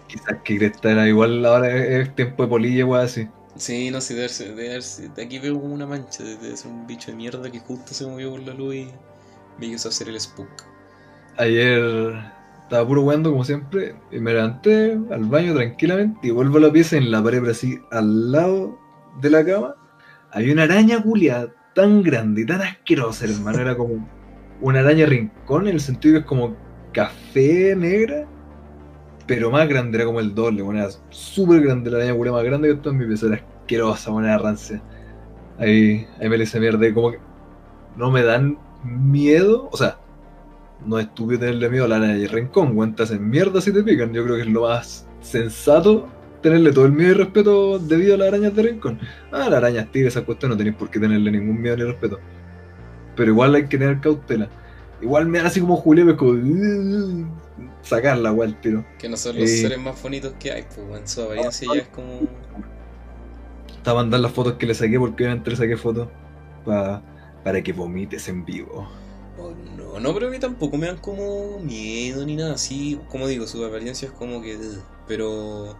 Quizás 0.08 0.42
que 0.44 0.58
Cresta 0.60 0.92
era 0.92 1.08
igual 1.08 1.46
ahora 1.46 1.76
es 1.76 2.16
tiempo 2.16 2.44
de 2.44 2.50
polilla, 2.50 2.86
weá, 2.86 3.04
así. 3.04 3.30
Sí, 3.56 3.92
no 3.92 4.02
sé, 4.02 4.16
de, 4.16 4.28
de, 4.56 5.10
de 5.10 5.24
aquí 5.24 5.38
veo 5.40 5.60
como 5.62 5.74
una 5.76 5.86
mancha, 5.86 6.24
de, 6.24 6.36
de 6.38 6.58
ser 6.58 6.72
un 6.72 6.88
bicho 6.88 7.12
de 7.12 7.18
mierda 7.18 7.52
que 7.52 7.60
justo 7.60 7.94
se 7.94 8.06
movió 8.08 8.32
por 8.32 8.40
la 8.42 8.54
luz 8.56 8.76
y 8.76 8.92
me 9.60 9.68
hizo 9.68 9.90
hacer 9.90 10.10
el 10.10 10.20
spook. 10.20 10.64
Ayer 11.38 12.22
estaba 12.70 12.88
puro 12.88 13.02
weando 13.02 13.32
como 13.32 13.44
siempre 13.44 13.96
y 14.12 14.20
me 14.20 14.32
levanté 14.32 14.92
al 15.10 15.24
baño 15.24 15.56
tranquilamente 15.56 16.28
y 16.28 16.30
vuelvo 16.30 16.60
a 16.60 16.62
la 16.62 16.72
pieza 16.72 16.98
en 16.98 17.10
la 17.10 17.24
pared, 17.24 17.40
pero 17.40 17.52
así 17.52 17.80
al 17.90 18.32
lado 18.32 18.78
de 19.20 19.32
la 19.32 19.44
cama, 19.44 19.76
había 20.32 20.54
una 20.54 20.64
araña 20.64 21.02
culiada 21.02 21.52
tan 21.74 22.04
grande 22.04 22.44
y 22.44 22.46
tan 22.46 22.62
asquerosa, 22.62 23.26
hermano. 23.26 23.58
Era 23.58 23.76
como 23.76 24.08
una 24.62 24.82
araña 24.82 25.08
rincón 25.08 25.68
en 25.68 25.74
el 25.74 25.80
sentido 25.80 26.14
que 26.14 26.20
es 26.20 26.26
como 26.26 26.56
café 26.94 27.76
negra, 27.76 28.28
pero 29.26 29.50
más 29.50 29.68
grande, 29.68 29.98
era 29.98 30.06
como 30.06 30.20
el 30.20 30.36
doble, 30.36 30.62
bueno, 30.62 30.82
era 30.82 30.90
súper 31.10 31.62
grande 31.62 31.90
la 31.90 31.98
araña 31.98 32.14
culiada 32.14 32.38
más 32.38 32.46
grande 32.46 32.68
que 32.68 32.76
toda 32.76 32.96
mi 32.96 33.08
pieza, 33.08 33.26
era 33.26 33.38
asquerosa, 33.38 34.12
bueno, 34.12 34.28
era 34.28 34.38
rancia. 34.38 34.80
Ahí, 35.58 36.06
ahí 36.20 36.30
me 36.30 36.38
le 36.38 36.44
hice 36.44 36.60
mierda 36.60 36.94
como 36.94 37.14
que 37.14 37.20
no 37.98 38.12
me 38.12 38.22
dan 38.22 38.60
miedo, 38.84 39.70
o 39.72 39.76
sea, 39.78 39.98
no 40.86 40.98
es 41.00 41.06
estúpido 41.08 41.42
tenerle 41.42 41.70
miedo 41.70 41.86
a 41.86 41.88
la 41.88 41.96
araña 41.98 42.16
y 42.18 42.28
rincón, 42.28 42.76
weón, 42.78 42.96
te 42.96 43.04
hacen 43.04 43.30
mierda 43.30 43.60
si 43.62 43.72
te 43.74 43.84
pican. 43.84 44.14
Yo 44.14 44.24
creo 44.24 44.36
que 44.36 44.42
es 44.44 44.48
lo 44.48 44.62
más 44.62 45.08
sensato 45.22 46.08
tenerle 46.42 46.72
todo 46.72 46.86
el 46.86 46.94
miedo 46.94 47.12
y 47.12 47.14
respeto 47.16 47.80
debido 47.80 48.16
a 48.16 48.18
las 48.18 48.28
arañas 48.30 48.56
de 48.56 48.64
rincón. 48.64 49.00
Ah, 49.32 49.50
las 49.50 49.54
arañas 49.54 49.92
tigres, 49.92 50.16
esa 50.16 50.26
cuestión 50.26 50.52
no 50.52 50.58
tenéis 50.58 50.76
por 50.78 50.90
qué 50.90 51.00
tenerle 51.00 51.32
ningún 51.32 51.62
miedo 51.62 51.76
ni 51.78 51.84
respeto. 51.84 52.20
Pero 53.16 53.32
igual 53.32 53.56
hay 53.56 53.68
que 53.68 53.78
tener 53.78 54.00
cautela. 54.00 54.50
Igual 55.02 55.28
me 55.28 55.38
dan 55.40 55.48
así 55.48 55.60
como 55.62 55.76
Julio, 55.78 56.16
como. 56.16 56.40
Sacarla, 57.82 58.32
weón, 58.32 58.50
el 58.50 58.60
tiro. 58.62 58.86
Que 58.98 59.10
no 59.10 59.18
son 59.18 59.38
los 59.40 59.50
Eh. 59.50 59.58
seres 59.62 59.80
más 59.80 60.02
bonitos 60.02 60.34
que 60.40 60.52
hay, 60.52 60.64
pues 60.64 61.00
en 61.02 61.08
su 61.08 61.22
apariencia 61.24 61.68
ya 61.74 61.82
es 61.82 61.88
como. 61.90 62.22
Estaba 63.76 64.00
a 64.00 64.04
mandar 64.04 64.20
las 64.20 64.32
fotos 64.32 64.54
que 64.54 64.66
le 64.66 64.74
saqué 64.74 65.00
porque 65.00 65.24
obviamente 65.24 65.50
le 65.52 65.56
saqué 65.56 65.78
fotos 65.78 66.08
pa- 66.66 67.02
para 67.44 67.62
que 67.62 67.72
vomites 67.74 68.28
en 68.28 68.44
vivo. 68.46 68.90
No, 69.94 70.00
no, 70.00 70.14
pero 70.14 70.28
a 70.28 70.30
mí 70.30 70.40
tampoco 70.40 70.78
me 70.78 70.88
dan 70.88 70.98
como 70.98 71.60
miedo 71.60 72.26
ni 72.26 72.36
nada 72.36 72.54
así. 72.54 73.00
Como 73.10 73.28
digo, 73.28 73.48
su 73.48 73.64
apariencia 73.66 74.08
es 74.08 74.14
como 74.14 74.42
que. 74.42 74.58
Pero. 75.08 75.76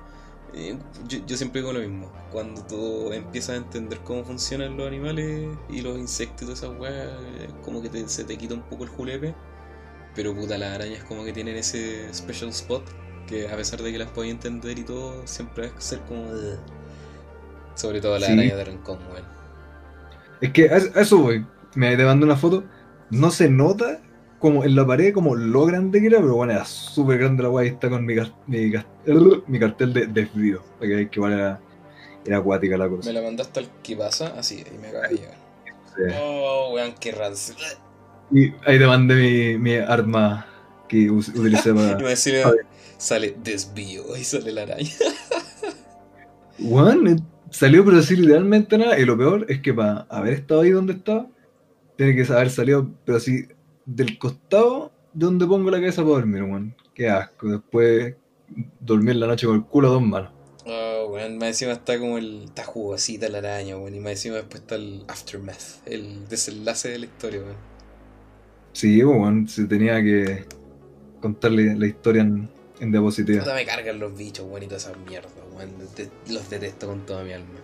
eh, 0.54 0.78
yo, 1.08 1.20
yo 1.28 1.38
siempre 1.38 1.62
digo 1.62 1.74
lo 1.74 1.80
mismo. 1.80 2.12
Cuando 2.32 2.64
tú 2.66 3.12
empiezas 3.14 3.52
a 3.52 3.56
entender 3.58 4.00
cómo 4.00 4.24
funcionan 4.24 4.78
los 4.78 4.88
animales 4.88 5.48
y 5.70 5.82
los 5.82 5.98
insectos 5.98 6.42
y 6.44 6.46
todas 6.46 6.60
esas 6.64 6.80
weas, 6.80 7.08
como 7.64 7.82
que 7.82 7.90
te- 7.90 8.08
se 8.10 8.24
te 8.24 8.38
quita 8.38 8.56
un 8.56 8.64
poco 8.64 8.84
el 8.84 8.90
julepe. 8.90 9.36
Pero 10.16 10.34
puta, 10.36 10.58
las 10.58 10.74
arañas 10.76 11.04
como 11.04 11.24
que 11.24 11.34
tienen 11.34 11.56
ese 11.58 12.12
special 12.14 12.50
spot. 12.50 12.84
Que 13.28 13.48
a 13.48 13.56
pesar 13.56 13.82
de 13.84 13.92
que 13.92 14.00
las 14.00 14.10
podía 14.10 14.32
entender 14.32 14.80
y 14.80 14.84
todo, 14.84 15.26
siempre 15.28 15.68
a 15.78 15.82
ser 15.82 16.00
como. 16.02 16.24
"Ugh". 16.32 16.58
Sobre 17.76 18.02
todo 18.02 18.18
las 18.18 18.26
Sí. 18.28 18.34
arañas 18.34 18.58
de 18.58 18.64
rincón, 18.66 19.00
weón. 19.12 19.26
Es 20.42 20.52
que 20.52 20.70
a 20.70 20.78
eso- 20.78 21.18
voy. 21.20 21.46
Me 21.76 21.96
te 21.96 22.04
mando 22.06 22.26
una 22.26 22.36
foto. 22.36 22.64
No 23.12 23.32
se 23.32 23.50
nota 23.50 24.02
como 24.40 24.64
en 24.64 24.76
la 24.76 24.88
pared 24.88 25.14
como 25.14 25.36
lo 25.36 25.66
grande 25.66 26.00
que 26.00 26.08
era, 26.08 26.20
pero 26.20 26.36
bueno, 26.36 26.54
era 26.54 26.66
súper 26.66 27.20
grande 27.20 27.44
la 27.44 27.50
weá 27.50 27.66
y 27.66 27.70
está 27.70 27.90
con 27.90 28.06
mi, 28.06 28.16
mi, 28.48 28.72
mi 29.48 29.60
cartel 29.60 29.94
de 29.94 30.08
desvío. 30.08 30.64
Que 30.80 31.10
igual 31.12 31.34
era, 31.34 31.60
era 32.26 32.38
acuática 32.38 32.78
la 32.78 32.88
cosa. 32.88 33.10
Me 33.10 33.14
la 33.14 33.22
mandaste 33.22 33.60
al 33.60 33.68
que 33.84 33.96
pasa, 33.96 34.34
así, 34.38 34.64
y 34.74 34.78
me 34.78 34.88
acaba 34.88 35.08
de 35.08 35.16
llegar. 35.16 35.38
Sí. 35.86 36.16
Oh, 36.22 36.72
weón, 36.74 36.96
qué 37.00 37.12
rancio. 37.12 37.56
Y 38.32 38.54
ahí 38.66 38.80
te 38.80 38.88
mandé 38.88 39.16
mi, 39.16 39.58
mi 39.58 39.76
arma 39.76 40.46
que 40.88 41.10
utilicé 41.10 41.74
para. 41.74 41.92
A 41.94 41.98
ver. 41.98 42.18
sale 42.98 43.36
desvío 43.44 44.16
y 44.16 44.24
sale 44.24 44.52
la 44.52 44.64
araña. 44.64 44.92
Weón, 46.60 47.08
eh, 47.08 47.16
salió 47.50 47.84
pero 47.86 48.00
así 48.00 48.16
literalmente 48.16 48.78
nada. 48.78 49.00
Y 49.00 49.06
lo 49.06 49.18
peor 49.18 49.46
es 49.50 49.62
que 49.62 49.74
para 49.74 50.02
haber 50.10 50.34
estado 50.34 50.62
ahí 50.62 50.72
donde 50.72 50.94
estaba, 50.94 51.28
tiene 52.00 52.16
que 52.16 52.32
haber 52.32 52.50
salido, 52.50 52.90
pero 53.04 53.18
así 53.18 53.46
del 53.86 54.18
costado 54.18 54.90
de 55.12 55.26
donde 55.26 55.46
pongo 55.46 55.70
la 55.70 55.80
cabeza 55.80 56.02
para 56.02 56.16
dormir, 56.16 56.44
weón. 56.44 56.74
Qué 56.94 57.10
asco. 57.10 57.50
Después 57.50 58.16
dormir 58.80 59.18
la 59.18 59.28
noche 59.28 59.46
con 59.46 59.58
el 59.58 59.66
culo 59.66 59.90
a 59.90 59.92
dos 59.92 60.02
manos. 60.02 60.32
Oh, 60.66 61.10
weón, 61.12 61.38
más 61.38 61.50
encima 61.50 61.74
está 61.74 62.00
como 62.00 62.18
el. 62.18 62.44
Está 62.46 62.64
jugosita 62.64 63.28
la 63.28 63.40
araña, 63.40 63.76
weón. 63.76 63.94
Y 63.96 64.00
más 64.00 64.12
encima 64.12 64.36
después 64.36 64.62
está 64.62 64.76
el 64.76 65.04
aftermath, 65.10 65.86
el 65.86 66.26
desenlace 66.30 66.88
de 66.88 67.00
la 67.00 67.06
historia, 67.06 67.42
weón. 67.42 67.58
Sí, 68.72 69.04
weón, 69.04 69.50
se 69.50 69.66
tenía 69.66 70.02
que 70.02 70.46
contarle 71.20 71.76
la 71.76 71.86
historia 71.86 72.22
en, 72.22 72.50
en 72.80 72.92
diapositiva. 72.94 73.42
Puta, 73.42 73.56
me 73.56 73.66
cargan 73.66 74.00
los 74.00 74.18
bichos, 74.18 74.48
weón, 74.48 74.64
y 74.64 74.68
toda 74.68 74.78
esa 74.78 74.94
mierda, 75.06 75.28
weón. 75.54 75.72
Los 76.30 76.50
detesto 76.50 76.88
con 76.88 77.06
toda 77.06 77.26
mi 77.26 77.34
alma. 77.34 77.60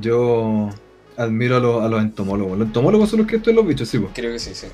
Yo 0.00 0.70
admiro 1.16 1.56
a 1.56 1.60
los, 1.60 1.82
a 1.82 1.88
los 1.88 2.00
entomólogos. 2.02 2.58
Los 2.58 2.66
entomólogos 2.68 3.10
son 3.10 3.20
los 3.20 3.28
que 3.28 3.36
estudian 3.36 3.56
los 3.56 3.66
bichos, 3.66 3.88
sí, 3.88 3.98
pues. 3.98 4.12
Creo 4.14 4.32
que 4.32 4.38
sí, 4.38 4.54
sí. 4.54 4.66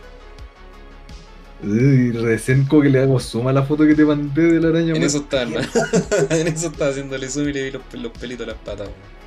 Y 1.62 2.12
recién 2.12 2.64
como 2.66 2.82
que 2.82 2.88
le 2.88 3.00
hago 3.00 3.18
suma 3.18 3.50
a 3.50 3.52
la 3.52 3.64
foto 3.64 3.84
que 3.84 3.94
te 3.94 4.04
mandé 4.04 4.42
de 4.42 4.60
la 4.60 4.68
araña, 4.68 4.94
En 4.94 5.02
eso 5.02 5.18
está, 5.18 5.42
hermano. 5.42 5.66
en 6.30 6.48
eso 6.48 6.68
estaba 6.68 6.90
haciéndole 6.90 7.28
zoom 7.28 7.48
y 7.48 7.52
le 7.52 7.62
vi 7.64 7.70
los, 7.72 7.82
los 7.94 8.12
pelitos 8.12 8.46
a 8.46 8.50
las 8.50 8.58
patas, 8.60 8.88
weón. 8.88 9.18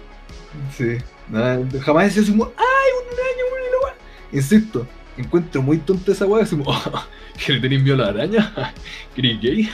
Sí. 0.78 1.04
Nada, 1.30 1.62
jamás 1.82 2.06
decía 2.06 2.24
así 2.24 2.32
como, 2.32 2.46
¡ay, 2.46 2.90
una 3.02 3.22
araña, 3.22 3.84
weá! 3.84 3.96
Insisto, 4.32 4.88
encuentro 5.18 5.62
muy 5.62 5.78
tonta 5.78 6.12
esa 6.12 6.26
weá, 6.26 6.44
así 6.44 6.56
como, 6.58 6.72
"Ah, 6.72 7.08
¿que 7.46 7.54
le 7.54 7.60
tenéis 7.60 7.84
miedo 7.84 7.96
a 7.96 8.00
la 8.00 8.08
araña? 8.10 8.74
¿Crees 9.16 9.42
gay? 9.42 9.70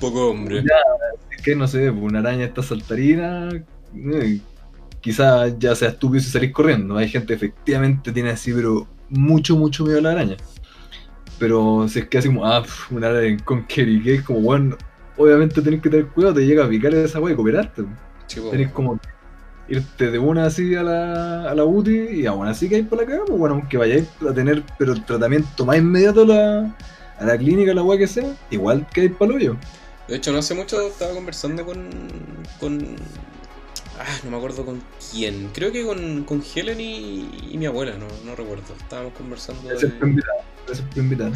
Poco 0.00 0.30
hombre. 0.30 0.64
Es 1.30 1.42
que 1.42 1.54
no 1.54 1.68
sé, 1.68 1.90
una 1.90 2.20
araña 2.20 2.46
está 2.46 2.62
saltarina, 2.62 3.50
eh, 3.94 4.40
quizás 5.00 5.58
ya 5.58 5.74
sea 5.74 5.90
estúpido 5.90 6.22
si 6.22 6.30
salís 6.30 6.52
corriendo. 6.52 6.96
Hay 6.96 7.08
gente 7.08 7.28
que 7.28 7.34
efectivamente 7.34 8.12
tiene 8.12 8.30
así, 8.30 8.52
pero 8.52 8.86
mucho, 9.08 9.56
mucho 9.56 9.84
miedo 9.84 9.98
a 9.98 10.02
la 10.02 10.10
araña. 10.12 10.36
Pero 11.38 11.86
si 11.88 12.00
es 12.00 12.08
que 12.08 12.18
así 12.18 12.28
como, 12.28 12.46
ah, 12.46 12.62
pf, 12.62 12.94
una 12.94 13.08
araña 13.08 13.36
con 13.44 13.64
Kerry, 13.66 14.02
que 14.02 14.14
es 14.16 14.22
como, 14.22 14.40
bueno, 14.40 14.76
obviamente 15.16 15.62
tenés 15.62 15.80
que 15.80 15.90
tener 15.90 16.06
cuidado, 16.08 16.34
te 16.34 16.46
llega 16.46 16.64
a 16.64 16.68
picar 16.68 16.94
esa 16.94 17.20
weá 17.20 17.32
y 17.32 17.36
cooperarte. 17.36 17.84
Tenés 18.50 18.70
como 18.72 19.00
irte 19.68 20.10
de 20.10 20.18
una 20.18 20.46
así 20.46 20.74
a 20.74 20.82
la, 20.82 21.50
a 21.50 21.54
la 21.54 21.64
UTI 21.64 22.20
y 22.20 22.26
aún 22.26 22.46
así 22.46 22.68
que 22.68 22.76
hay 22.76 22.82
por 22.82 22.98
la 22.98 23.04
cagada, 23.04 23.24
pues 23.26 23.38
bueno, 23.38 23.54
aunque 23.54 23.76
vayáis 23.76 24.08
a 24.28 24.34
tener 24.34 24.64
pero 24.78 24.92
el 24.92 25.04
tratamiento 25.04 25.64
más 25.64 25.78
inmediato 25.78 26.22
a 26.22 26.26
la, 26.26 26.76
a 27.18 27.24
la 27.24 27.38
clínica, 27.38 27.72
la 27.72 27.82
weá 27.82 27.98
que 27.98 28.06
sea, 28.06 28.36
igual 28.50 28.86
que 28.92 29.02
hay 29.02 29.08
para 29.08 29.34
hoyo. 29.34 29.56
De 30.10 30.16
hecho, 30.16 30.32
no 30.32 30.38
hace 30.38 30.54
mucho 30.54 30.80
estaba 30.80 31.14
conversando 31.14 31.64
con. 31.64 31.88
con. 32.58 32.96
Ah, 34.02 34.06
no 34.24 34.30
me 34.30 34.36
acuerdo 34.38 34.64
con 34.64 34.82
quién. 35.12 35.50
Creo 35.52 35.70
que 35.72 35.84
con, 35.84 36.24
con 36.24 36.42
Helen 36.54 36.80
y, 36.80 37.48
y 37.50 37.58
mi 37.58 37.66
abuela, 37.66 37.96
no, 37.98 38.06
no 38.24 38.34
recuerdo. 38.34 38.74
Estábamos 38.80 39.12
conversando 39.12 39.62
Gracias 39.68 39.92
por 39.92 40.08
de- 40.08 41.00
invitar. 41.00 41.32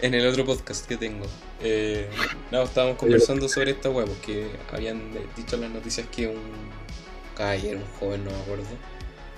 en 0.00 0.14
el 0.14 0.26
otro 0.28 0.44
podcast 0.44 0.86
que 0.86 0.96
tengo. 0.96 1.26
Eh, 1.60 2.08
no, 2.52 2.62
estábamos 2.62 2.98
conversando 2.98 3.48
sobre 3.48 3.72
esta 3.72 3.90
web, 3.90 4.06
porque 4.06 4.48
habían 4.72 5.02
dicho 5.36 5.56
en 5.56 5.62
las 5.62 5.70
noticias 5.72 6.06
que 6.14 6.28
un 6.28 6.40
caballero, 7.36 7.78
un 7.78 7.86
joven, 7.98 8.24
no 8.24 8.30
me 8.30 8.40
acuerdo, 8.42 8.64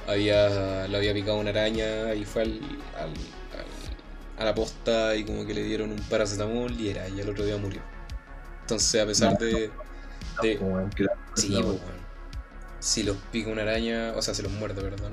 había, 0.06 0.86
le 0.88 0.96
había 0.96 1.14
picado 1.14 1.38
una 1.38 1.48
araña 1.50 2.12
y 2.14 2.24
fue 2.26 2.42
al, 2.42 2.60
al- 2.96 3.08
al- 3.08 4.38
a 4.38 4.44
la 4.44 4.54
posta 4.54 5.14
y 5.16 5.24
como 5.24 5.46
que 5.46 5.54
le 5.54 5.62
dieron 5.62 5.92
un 5.92 5.98
paracetamol 6.10 6.72
y 6.78 6.88
era, 6.90 7.08
y 7.08 7.20
el 7.20 7.30
otro 7.30 7.44
día 7.46 7.56
murió. 7.56 7.80
Entonces, 8.62 9.00
a 9.00 9.06
pesar 9.06 9.38
de. 9.38 9.70
de 10.42 10.58
sí, 11.36 11.48
pues, 11.52 11.64
weón. 11.64 12.01
Si 12.82 13.04
los 13.04 13.16
pica 13.30 13.48
una 13.48 13.62
araña, 13.62 14.12
o 14.16 14.22
sea, 14.22 14.34
si 14.34 14.42
los 14.42 14.50
muerde, 14.50 14.82
perdón, 14.82 15.12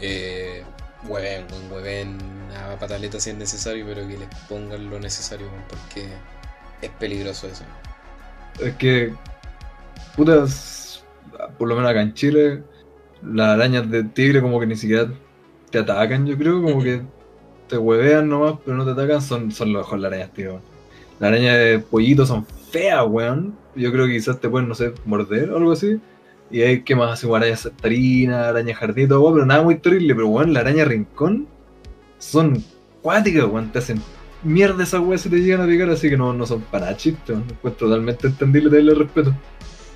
eh, 0.00 0.64
hueven, 1.06 1.44
hueven 1.70 2.16
a 2.56 2.78
pataleta 2.78 3.20
si 3.20 3.28
es 3.28 3.36
necesario, 3.36 3.84
pero 3.86 4.08
que 4.08 4.16
les 4.16 4.28
pongan 4.48 4.88
lo 4.88 4.98
necesario, 4.98 5.46
porque 5.68 6.08
es 6.80 6.90
peligroso 6.98 7.46
eso. 7.46 7.62
Es 8.58 8.74
que, 8.76 9.12
putas, 10.16 11.04
por 11.58 11.68
lo 11.68 11.76
menos 11.76 11.90
acá 11.90 12.00
en 12.00 12.14
Chile, 12.14 12.62
las 13.22 13.48
arañas 13.48 13.90
de 13.90 14.04
tigre 14.04 14.40
como 14.40 14.58
que 14.58 14.66
ni 14.66 14.76
siquiera 14.76 15.12
te 15.70 15.80
atacan, 15.80 16.26
yo 16.26 16.38
creo, 16.38 16.62
como 16.62 16.82
que 16.82 17.02
te 17.68 17.76
huevean 17.76 18.30
nomás, 18.30 18.54
pero 18.64 18.78
no 18.78 18.84
te 18.86 18.92
atacan, 18.92 19.20
son, 19.20 19.52
son 19.52 19.74
lo 19.74 19.80
mejor 19.80 19.98
las 19.98 20.10
arañas, 20.10 20.32
tío. 20.32 20.58
Las 21.20 21.28
arañas 21.28 21.58
de 21.58 21.80
pollito 21.80 22.24
son 22.24 22.46
feas, 22.46 23.04
weón. 23.06 23.54
Yo 23.76 23.92
creo 23.92 24.06
que 24.06 24.12
quizás 24.12 24.40
te 24.40 24.48
pueden, 24.48 24.68
no 24.68 24.74
sé, 24.74 24.94
morder 25.04 25.50
o 25.50 25.58
algo 25.58 25.72
así. 25.72 26.00
Y 26.50 26.60
hay 26.62 26.82
que 26.82 26.94
más 26.94 27.10
así, 27.12 27.22
como 27.26 27.36
arañas 27.36 27.60
saltarinas, 27.60 28.46
arañas 28.46 28.78
jardín 28.78 29.08
todo, 29.08 29.20
weón, 29.22 29.34
pero 29.34 29.46
nada 29.46 29.62
muy 29.62 29.76
terrible. 29.76 30.14
Pero, 30.14 30.28
weón, 30.28 30.52
la 30.52 30.60
araña 30.60 30.84
rincón 30.84 31.48
son 32.18 32.62
cuáticas, 33.02 33.44
weón. 33.44 33.72
Te 33.72 33.78
hacen 33.78 34.00
mierda 34.42 34.82
esas 34.84 35.00
weas 35.00 35.22
si 35.22 35.28
te 35.30 35.36
llegan 35.40 35.62
a 35.62 35.66
picar, 35.66 35.88
así 35.90 36.08
que 36.10 36.16
no, 36.16 36.32
no 36.32 36.46
son 36.46 36.60
para 36.62 36.96
chistes, 36.96 37.30
weón. 37.30 37.44
Encuentro 37.50 37.88
totalmente 37.88 38.26
entendible 38.28 38.70
darle 38.70 38.94
respeto. 38.94 39.34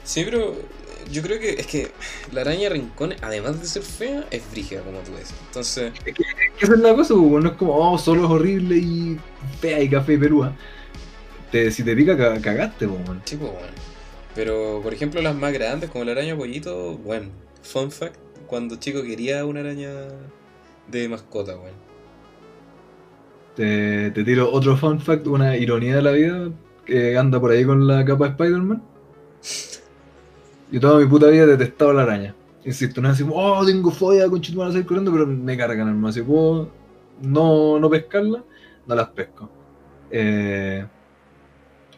Sí, 0.04 0.22
pero 0.24 0.54
yo 1.12 1.22
creo 1.22 1.38
que 1.38 1.50
es 1.50 1.66
que 1.66 1.90
la 2.32 2.40
araña 2.40 2.70
rincón, 2.70 3.14
además 3.22 3.60
de 3.60 3.66
ser 3.66 3.82
fea, 3.82 4.24
es 4.30 4.42
brígida, 4.50 4.80
como 4.80 4.98
tú 5.00 5.12
dices. 5.12 5.34
Entonces, 5.48 5.92
Es 6.06 6.14
que 6.14 6.24
esa 6.64 6.72
es 6.74 6.80
la 6.80 6.94
cosa, 6.94 7.14
pues, 7.14 7.26
weón. 7.30 7.42
No 7.44 7.50
es 7.50 7.56
como, 7.56 7.76
oh, 7.76 7.98
solo 7.98 8.24
es 8.24 8.30
horrible 8.30 8.76
y 8.78 9.18
fea 9.60 9.80
y 9.82 9.88
café 9.88 10.14
y 10.14 10.18
pelúa. 10.18 10.52
Te, 11.52 11.70
si 11.70 11.82
te 11.82 11.94
pica, 11.94 12.16
ca- 12.16 12.40
cagaste, 12.40 12.88
pues, 12.88 13.00
weón. 13.06 13.22
sí, 13.24 13.36
pues, 13.36 13.52
bueno. 13.52 13.66
Pero, 14.34 14.80
por 14.82 14.94
ejemplo, 14.94 15.20
las 15.22 15.34
más 15.34 15.52
grandes, 15.52 15.90
como 15.90 16.04
la 16.04 16.12
araña 16.12 16.36
pollito, 16.36 16.96
bueno, 16.98 17.28
fun 17.62 17.90
fact, 17.90 18.16
cuando 18.46 18.76
chico 18.76 19.02
quería 19.02 19.44
una 19.44 19.60
araña 19.60 19.90
de 20.86 21.08
mascota, 21.08 21.56
bueno. 21.56 21.76
Te, 23.56 24.10
te 24.12 24.24
tiro 24.24 24.50
otro 24.52 24.76
fun 24.76 25.00
fact, 25.00 25.26
una 25.26 25.56
ironía 25.56 25.96
de 25.96 26.02
la 26.02 26.12
vida 26.12 26.50
que 26.84 27.18
anda 27.18 27.40
por 27.40 27.50
ahí 27.50 27.64
con 27.64 27.86
la 27.86 28.04
capa 28.04 28.26
de 28.26 28.30
Spider-Man. 28.30 28.82
Yo 30.70 30.80
toda 30.80 31.00
mi 31.00 31.06
puta 31.06 31.28
vida 31.28 31.44
he 31.44 31.46
detestado 31.46 31.92
la 31.92 32.02
araña. 32.02 32.34
Insisto, 32.64 33.00
no 33.00 33.08
es 33.08 33.14
así 33.14 33.22
como, 33.24 33.36
oh, 33.36 33.64
tengo 33.64 33.90
fobia, 33.90 34.28
con 34.28 34.42
van 34.54 34.68
a 34.68 34.72
salir 34.72 34.86
corriendo, 34.86 35.10
pero 35.10 35.26
me 35.26 35.56
cargan, 35.56 35.88
hermano. 35.88 36.12
Si 36.12 36.22
puedo 36.22 36.70
no, 37.22 37.78
no 37.78 37.90
pescarla, 37.90 38.44
no 38.86 38.94
las 38.94 39.08
pesco. 39.08 39.48
Eh, 40.10 40.86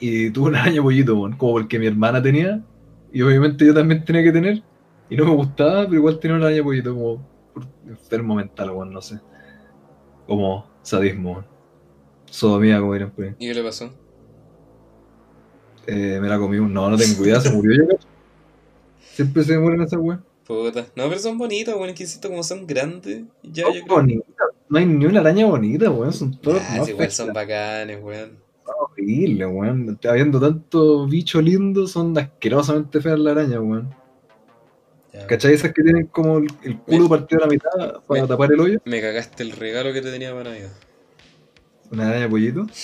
y 0.00 0.30
tuve 0.30 0.48
una 0.48 0.62
araña 0.62 0.82
pollito, 0.82 1.14
weón, 1.16 1.36
como 1.36 1.52
porque 1.52 1.78
mi 1.78 1.86
hermana 1.86 2.22
tenía, 2.22 2.62
y 3.12 3.22
obviamente 3.22 3.64
yo 3.66 3.74
también 3.74 4.04
tenía 4.04 4.22
que 4.22 4.32
tener, 4.32 4.62
y 5.08 5.16
no 5.16 5.24
me 5.26 5.34
gustaba, 5.34 5.84
pero 5.84 5.96
igual 5.96 6.18
tenía 6.18 6.36
una 6.36 6.46
araña 6.46 6.62
pollito, 6.62 6.94
como 6.94 7.26
por 7.54 7.64
enfermo 7.88 8.34
mental, 8.34 8.70
weón, 8.70 8.92
no 8.92 9.02
sé. 9.02 9.20
Como 10.26 10.66
sadismo, 10.82 11.32
weón. 11.32 11.46
Sodomía, 12.26 12.78
como 12.78 12.92
dirían 12.92 13.10
por 13.10 13.24
ahí. 13.24 13.34
¿Y 13.38 13.48
qué 13.48 13.54
le 13.54 13.62
pasó? 13.62 13.90
Eh, 15.86 16.18
me 16.20 16.28
la 16.28 16.38
comí 16.38 16.58
un. 16.58 16.72
No, 16.72 16.88
no 16.88 16.96
tengo 16.96 17.24
idea, 17.24 17.40
se 17.40 17.50
murió 17.50 17.88
yo. 17.88 17.98
Siempre 19.00 19.42
se 19.42 19.58
mueren 19.58 19.82
esas 19.82 19.98
weas. 20.00 20.20
Puta. 20.46 20.86
No, 20.94 21.08
pero 21.08 21.18
son 21.18 21.38
bonitas, 21.38 21.74
bueno, 21.74 21.90
es 21.92 21.96
que 21.96 22.04
insisto, 22.04 22.28
como 22.28 22.42
son 22.44 22.66
grandes, 22.66 23.24
ya 23.42 23.64
yo 23.64 23.82
creo. 23.84 23.96
bonitas. 23.96 24.26
No 24.68 24.78
hay 24.78 24.86
ni 24.86 25.04
una 25.06 25.20
araña 25.20 25.46
bonita, 25.46 25.90
weón. 25.90 26.12
Son 26.12 26.36
todas 26.40 26.62
Ah, 26.70 26.88
igual 26.88 27.10
son 27.10 27.32
bacanes, 27.32 27.98
weón. 28.02 28.38
Horribles, 28.78 29.48
weón. 29.50 29.98
Habiendo 30.08 30.40
tanto 30.40 31.06
bicho 31.06 31.40
lindo, 31.40 31.86
son 31.86 32.16
asquerosamente 32.18 33.00
feas 33.00 33.18
las 33.18 33.36
arañas, 33.36 33.58
weón. 33.60 33.94
Ya. 35.12 35.26
¿Cachai? 35.26 35.54
Esas 35.54 35.72
que 35.72 35.82
tienen 35.82 36.06
como 36.06 36.38
el, 36.38 36.46
el 36.62 36.78
culo 36.78 37.02
Me- 37.04 37.08
partido 37.08 37.40
a 37.42 37.46
la 37.46 37.50
mitad 37.50 38.00
para 38.06 38.22
me- 38.22 38.28
tapar 38.28 38.52
el 38.52 38.60
hoyo. 38.60 38.78
Me 38.84 39.00
cagaste 39.00 39.42
el 39.42 39.52
regalo 39.52 39.92
que 39.92 40.00
te 40.02 40.10
tenía 40.12 40.30
para 40.32 40.50
Navidad. 40.50 40.70
Una 41.90 42.08
araña 42.08 42.28
pollito. 42.28 42.66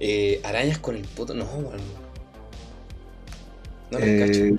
Eh, 0.00 0.40
arañas 0.42 0.78
con 0.78 0.96
el 0.96 1.02
puto. 1.04 1.32
No, 1.34 1.44
weón. 1.44 1.80
No 3.92 3.98
cacho. 3.98 4.44
Eh... 4.44 4.56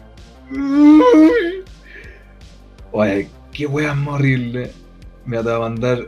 Oye, 2.92 3.30
qué 3.52 3.66
weas 3.66 3.96
más 3.98 4.16
horrible. 4.16 4.72
Me 5.26 5.42
va 5.42 5.56
a 5.56 5.60
mandar. 5.60 6.08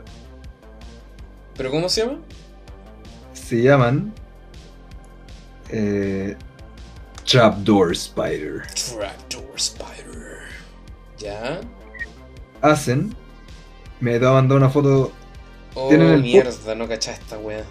¿Pero 1.56 1.70
cómo 1.70 1.88
se 1.88 2.02
llama? 2.02 2.18
Se 3.46 3.62
llaman. 3.62 4.12
Eh, 5.70 6.36
Trapdoor 7.24 7.92
Spider. 7.92 8.62
Trapdoor 8.74 9.54
Spider. 9.54 10.38
¿Ya? 11.16 11.60
Hacen. 12.60 13.14
Me 14.00 14.18
va 14.18 14.30
a 14.30 14.32
mandar 14.32 14.58
una 14.58 14.68
foto. 14.68 15.12
Oh, 15.74 15.88
Tienen 15.88 16.08
el 16.08 16.22
mierda, 16.22 16.74
no 16.74 16.88
cachá 16.88 17.12
esta 17.12 17.38
weá. 17.38 17.62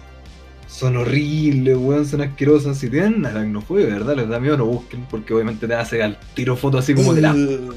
Son 0.66 0.96
horribles, 0.96 1.76
weón, 1.76 2.06
son 2.06 2.22
asquerosas. 2.22 2.78
Si 2.78 2.88
tienen 2.88 3.26
aracnofobia, 3.26 3.86
verdad, 3.86 4.16
les 4.16 4.28
da 4.28 4.40
miedo, 4.40 4.56
no 4.56 4.64
busquen, 4.64 5.04
porque 5.10 5.34
obviamente 5.34 5.68
te 5.68 5.74
hace 5.74 6.02
al 6.02 6.18
tiro 6.34 6.56
foto 6.56 6.78
así 6.78 6.94
como 6.94 7.12
de 7.12 7.20
la 7.20 7.34
Uh, 7.34 7.74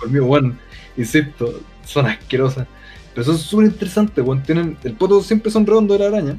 conmigo, 0.00 0.26
weón. 0.26 0.58
Insisto, 0.96 1.60
son 1.84 2.06
asquerosas. 2.06 2.66
Pero 3.14 3.24
son 3.24 3.36
súper 3.36 3.66
interesantes, 3.66 4.24
weón. 4.24 4.42
Tienen, 4.42 4.78
el 4.82 4.94
poto 4.94 5.22
siempre 5.22 5.50
son 5.50 5.66
redondos 5.66 5.98
de 5.98 6.04
la 6.04 6.16
araña. 6.16 6.38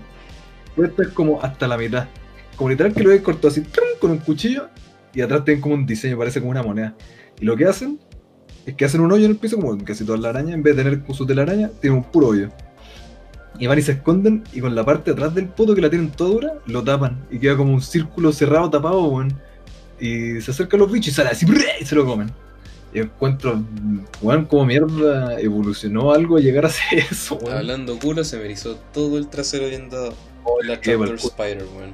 Pero 0.79 0.91
este 0.91 1.03
es 1.03 1.09
como 1.09 1.41
hasta 1.41 1.67
la 1.67 1.77
mitad. 1.77 2.07
Como 2.55 2.69
literal 2.69 2.93
que 2.93 3.03
lo 3.03 3.11
he 3.11 3.21
cortado 3.21 3.49
así 3.49 3.63
con 3.99 4.11
un 4.11 4.19
cuchillo. 4.19 4.69
Y 5.13 5.19
atrás 5.19 5.43
tienen 5.43 5.59
como 5.59 5.75
un 5.75 5.85
diseño, 5.85 6.17
parece 6.17 6.39
como 6.39 6.51
una 6.51 6.63
moneda. 6.63 6.95
Y 7.37 7.43
lo 7.43 7.57
que 7.57 7.65
hacen 7.65 7.99
es 8.65 8.75
que 8.75 8.85
hacen 8.85 9.01
un 9.01 9.11
hoyo 9.11 9.25
en 9.25 9.31
el 9.31 9.37
piso, 9.37 9.57
como 9.57 9.77
casi 9.83 10.05
toda 10.05 10.17
la 10.17 10.29
araña. 10.29 10.53
En 10.53 10.63
vez 10.63 10.77
de 10.77 10.83
tener 10.83 11.03
su 11.13 11.25
telaraña, 11.25 11.69
tienen 11.81 11.99
un 11.99 12.05
puro 12.05 12.27
hoyo. 12.27 12.49
Y 13.59 13.67
van 13.67 13.77
y 13.77 13.81
se 13.81 13.91
esconden 13.91 14.45
y 14.53 14.61
con 14.61 14.73
la 14.73 14.85
parte 14.85 15.11
de 15.11 15.15
atrás 15.15 15.35
del 15.35 15.47
poto 15.47 15.75
que 15.75 15.81
la 15.81 15.89
tienen 15.89 16.11
toda 16.11 16.29
dura, 16.29 16.53
lo 16.65 16.81
tapan. 16.81 17.25
Y 17.29 17.39
queda 17.39 17.57
como 17.57 17.73
un 17.73 17.81
círculo 17.81 18.31
cerrado 18.31 18.69
tapado, 18.69 19.03
weón. 19.03 19.33
Y 19.99 20.39
se 20.39 20.51
acercan 20.51 20.79
los 20.79 20.89
bichos 20.89 21.09
y 21.09 21.15
sale 21.15 21.31
así 21.31 21.45
y 21.81 21.85
se 21.85 21.93
lo 21.93 22.05
comen. 22.05 22.31
Y 22.93 22.99
encuentro, 22.99 23.61
weón, 24.21 24.45
como 24.45 24.65
mierda 24.65 25.37
evolucionó 25.41 26.13
algo 26.13 26.37
a 26.37 26.39
llegar 26.39 26.63
a 26.63 26.69
hacer 26.69 26.99
eso, 27.11 27.35
weón. 27.35 27.57
Hablando 27.57 27.99
culo, 27.99 28.23
se 28.23 28.37
me 28.37 28.45
erizó 28.45 28.77
todo 28.93 29.17
el 29.17 29.27
trasero 29.27 29.67
viendo 29.67 30.05
la 30.05 30.13
qué 30.59 30.67
Tractor 30.67 30.97
mal 30.99 31.07
culo. 31.09 31.17
Spider, 31.29 31.65
weón. 31.75 31.93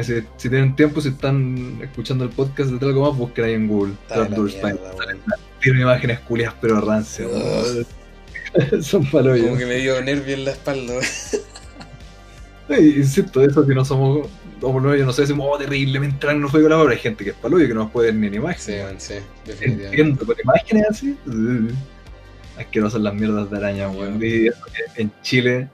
Así, 0.00 0.22
si 0.36 0.50
tienen 0.50 0.76
tiempo, 0.76 1.00
si 1.00 1.08
están 1.08 1.78
escuchando 1.82 2.24
el 2.24 2.30
podcast 2.30 2.70
de 2.70 2.86
algo 2.86 3.08
más, 3.08 3.18
busquen 3.18 3.44
ahí 3.46 3.54
en 3.54 3.68
Google. 3.68 3.94
Trapdoor 4.06 4.46
mierda, 4.50 4.68
Spider. 4.70 4.94
weón. 4.98 5.18
Tiene 5.60 5.80
imágenes 5.82 6.20
culias 6.20 6.54
pero 6.60 6.80
rancias. 6.80 7.28
Son 8.82 9.04
palos. 9.10 9.38
Como 9.40 9.56
que 9.56 9.66
me 9.66 9.76
dio 9.76 10.00
nervio 10.02 10.34
en 10.34 10.44
la 10.44 10.50
espalda. 10.52 10.94
Sí, 11.02 11.38
insisto, 12.96 13.42
eso 13.42 13.66
que 13.66 13.74
no 13.74 13.84
somos, 13.84 14.28
como 14.60 14.80
no, 14.80 14.94
yo 14.94 15.04
no 15.06 15.12
sé, 15.12 15.22
decimos, 15.22 15.48
oh, 15.50 15.58
terriblemente 15.58 16.32
no 16.34 16.48
fue 16.48 16.60
con 16.60 16.70
la 16.70 16.78
hora. 16.78 16.92
Hay 16.92 16.98
gente 16.98 17.24
que 17.24 17.30
es 17.30 17.36
palo 17.36 17.60
y 17.60 17.66
que 17.66 17.74
no 17.74 17.84
nos 17.84 17.90
puede 17.90 18.12
ver 18.12 18.14
ni 18.16 18.26
en 18.28 18.32
Sí, 18.34 18.38
imagen. 18.38 18.84
weón, 18.84 19.00
sí, 19.00 19.14
definitivamente. 19.46 19.86
Entiendo, 20.02 20.26
con 20.26 20.36
imágenes 20.42 20.86
así. 20.90 21.16
Asquerosas 22.58 23.00
las 23.00 23.14
mierdas 23.14 23.50
de 23.50 23.56
araña, 23.56 23.88
weón. 23.88 24.18
Y 24.22 24.48
eso 24.48 24.64
que 24.94 25.02
en 25.02 25.12
Chile 25.22 25.68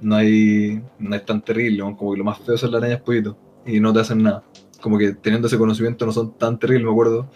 no 0.00 0.16
hay, 0.16 0.82
no 0.98 1.16
es 1.16 1.24
tan 1.24 1.42
terrible, 1.42 1.82
weón, 1.82 1.96
como 1.96 2.12
que 2.12 2.18
lo 2.18 2.24
más 2.24 2.38
feo 2.38 2.56
son 2.56 2.72
las 2.72 2.82
arañas 2.82 3.00
pollitos 3.00 3.36
y 3.64 3.80
no 3.80 3.92
te 3.92 4.00
hacen 4.00 4.22
nada. 4.22 4.42
Como 4.80 4.98
que 4.98 5.12
teniendo 5.14 5.48
ese 5.48 5.58
conocimiento 5.58 6.06
no 6.06 6.12
son 6.12 6.36
tan 6.36 6.58
terribles, 6.58 6.84
me 6.86 6.92
acuerdo. 6.92 7.28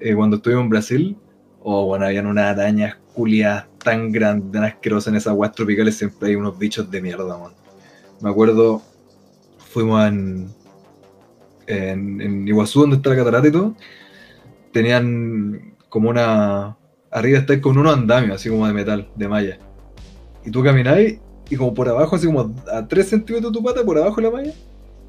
eh, 0.00 0.14
cuando 0.14 0.36
estuve 0.36 0.54
en 0.54 0.68
Brasil, 0.68 1.16
o 1.62 1.86
bueno, 1.86 2.06
habían 2.06 2.26
unas 2.26 2.56
arañas 2.56 2.96
culiadas 3.14 3.66
tan 3.82 4.12
grandes, 4.12 4.52
tan 4.52 4.64
asquerosas 4.64 5.08
en 5.08 5.16
esas 5.16 5.28
aguas 5.28 5.52
tropicales, 5.52 5.96
siempre 5.96 6.28
hay 6.30 6.34
unos 6.34 6.58
bichos 6.58 6.90
de 6.90 7.00
mierda, 7.00 7.38
man. 7.38 7.52
Me 8.20 8.30
acuerdo, 8.30 8.82
fuimos 9.58 10.06
en, 10.06 10.48
en, 11.66 12.20
en 12.20 12.48
Iguazú, 12.48 12.82
donde 12.82 12.96
está 12.96 13.10
la 13.10 13.16
catarata 13.16 13.48
y 13.48 13.52
todo, 13.52 13.74
tenían 14.72 15.74
como 15.88 16.10
una... 16.10 16.76
Arriba 17.10 17.38
está 17.38 17.60
con 17.60 17.78
unos 17.78 17.96
andamios, 17.96 18.34
así 18.36 18.48
como 18.48 18.66
de 18.66 18.72
metal, 18.72 19.08
de 19.14 19.28
malla. 19.28 19.58
Y 20.44 20.50
tú 20.50 20.64
camináis 20.64 21.20
y 21.50 21.56
como 21.56 21.74
por 21.74 21.88
abajo, 21.88 22.16
así 22.16 22.26
como 22.26 22.54
a 22.72 22.86
3 22.88 23.08
centímetros 23.08 23.52
de 23.52 23.58
tu 23.58 23.64
pata, 23.64 23.84
por 23.84 23.98
abajo 23.98 24.16
de 24.16 24.22
la 24.22 24.30
malla, 24.30 24.52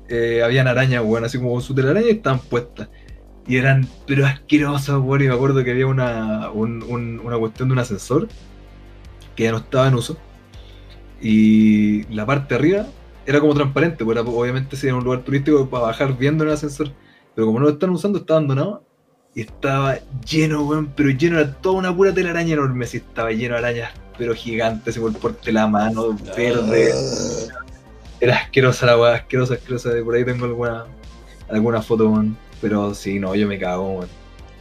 eh, 0.10 0.42
habían 0.44 0.68
arañas, 0.68 1.04
weón, 1.04 1.24
así 1.26 1.38
como 1.38 1.60
su 1.62 1.74
telaraña 1.74 2.08
y 2.08 2.12
estaban 2.12 2.40
puestas. 2.40 2.90
Y 3.48 3.58
eran, 3.58 3.88
pero 4.08 4.26
asquerosas, 4.26 5.00
weón. 5.00 5.24
Y 5.24 5.28
me 5.28 5.34
acuerdo 5.34 5.64
que 5.64 5.72
había 5.72 5.88
una, 5.88 6.50
un- 6.52 6.84
un- 6.84 7.20
una 7.24 7.38
cuestión 7.38 7.70
de 7.70 7.74
un 7.74 7.80
ascensor 7.80 8.28
que 9.36 9.44
ya 9.44 9.52
no 9.52 9.58
estaba 9.60 9.88
en 9.88 9.96
uso. 9.96 10.18
Y 11.22 12.04
la 12.14 12.26
parte 12.26 12.54
de 12.54 12.60
arriba 12.60 12.88
era 13.26 13.40
como 13.40 13.54
transparente, 13.54 14.04
era, 14.10 14.22
obviamente 14.22 14.76
si 14.76 14.88
era 14.88 14.96
un 14.96 15.04
lugar 15.04 15.24
turístico 15.24 15.68
para 15.70 15.86
bajar 15.86 16.18
viendo 16.18 16.44
en 16.44 16.50
el 16.50 16.56
ascensor. 16.56 16.92
Pero 17.34 17.48
como 17.48 17.60
no 17.60 17.66
lo 17.66 17.72
están 17.72 17.90
usando, 17.90 18.20
está 18.20 18.34
abandonado. 18.36 18.84
Y 19.34 19.42
estaba 19.42 19.98
lleno, 20.30 20.64
weón, 20.66 20.94
pero 20.96 21.10
lleno, 21.10 21.40
era 21.40 21.52
toda 21.54 21.76
una 21.78 21.96
pura 21.96 22.14
telaraña 22.14 22.54
enorme. 22.54 22.86
Así 22.86 22.98
estaba 22.98 23.32
lleno 23.32 23.56
de 23.56 23.60
arañas, 23.60 23.92
pero 24.18 24.34
gigantes, 24.34 24.98
por 24.98 25.12
el 25.12 25.18
porte 25.18 25.48
de 25.48 25.52
la 25.54 25.68
mano, 25.68 26.18
verde. 26.36 26.94
Era 28.20 28.38
asquerosa 28.38 28.86
la 28.86 28.98
weá, 28.98 29.16
asquerosa, 29.16 29.56
asquerosa. 29.56 29.90
De 29.90 30.04
por 30.04 30.16
ahí 30.16 30.26
tengo 30.26 30.46
alguna, 30.46 30.86
alguna 31.50 31.82
foto, 31.82 32.10
weón. 32.10 32.38
Pero 32.62 32.94
sí, 32.94 33.20
no, 33.20 33.36
yo 33.36 33.48
me 33.48 33.60
cago, 33.60 34.00
weón. 34.00 34.10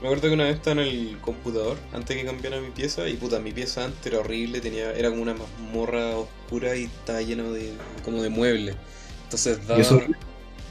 Me 0.05 0.09
acuerdo 0.09 0.29
que 0.29 0.35
una 0.35 0.45
vez 0.45 0.57
estaba 0.57 0.83
en 0.83 0.89
el 0.89 1.19
computador 1.23 1.79
antes 1.95 2.15
que 2.15 2.27
cambiara 2.27 2.61
mi 2.61 2.69
pieza 2.69 3.09
y 3.09 3.15
puta, 3.15 3.41
mi 3.41 3.53
pieza 3.53 3.87
antes 3.87 4.05
era 4.05 4.19
horrible, 4.19 4.61
tenía, 4.61 4.93
era 4.93 5.09
como 5.09 5.23
una 5.23 5.33
mazmorra 5.33 6.19
oscura 6.19 6.77
y 6.77 6.85
estaba 6.85 7.23
lleno 7.23 7.51
de 7.53 7.73
como 8.05 8.23
de 8.23 8.29
muebles. 8.29 8.77
Entonces 9.23 9.67
daba... 9.67 9.79
¿Y 9.79 9.81
eso, 9.81 10.03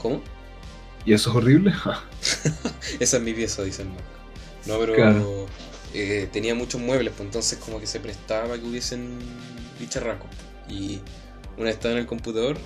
¿Cómo? 0.00 0.22
¿Y 1.04 1.14
eso 1.14 1.30
es 1.30 1.36
horrible? 1.36 1.72
Esa 3.00 3.16
es 3.16 3.22
mi 3.24 3.34
pieza, 3.34 3.64
dicen. 3.64 3.88
No, 4.66 4.78
pero 4.78 4.94
Claro. 4.94 5.46
Eh, 5.94 6.28
tenía 6.32 6.54
muchos 6.54 6.80
muebles, 6.80 7.12
pues 7.16 7.26
entonces 7.26 7.58
como 7.58 7.80
que 7.80 7.86
se 7.86 8.00
prestaba 8.00 8.58
que 8.58 8.66
hubiesen 8.66 9.18
bicharracos. 9.80 10.30
Y 10.68 11.00
una 11.56 11.66
vez 11.66 11.74
estaba 11.76 11.94
en 11.94 12.00
el 12.00 12.06
computador 12.06 12.58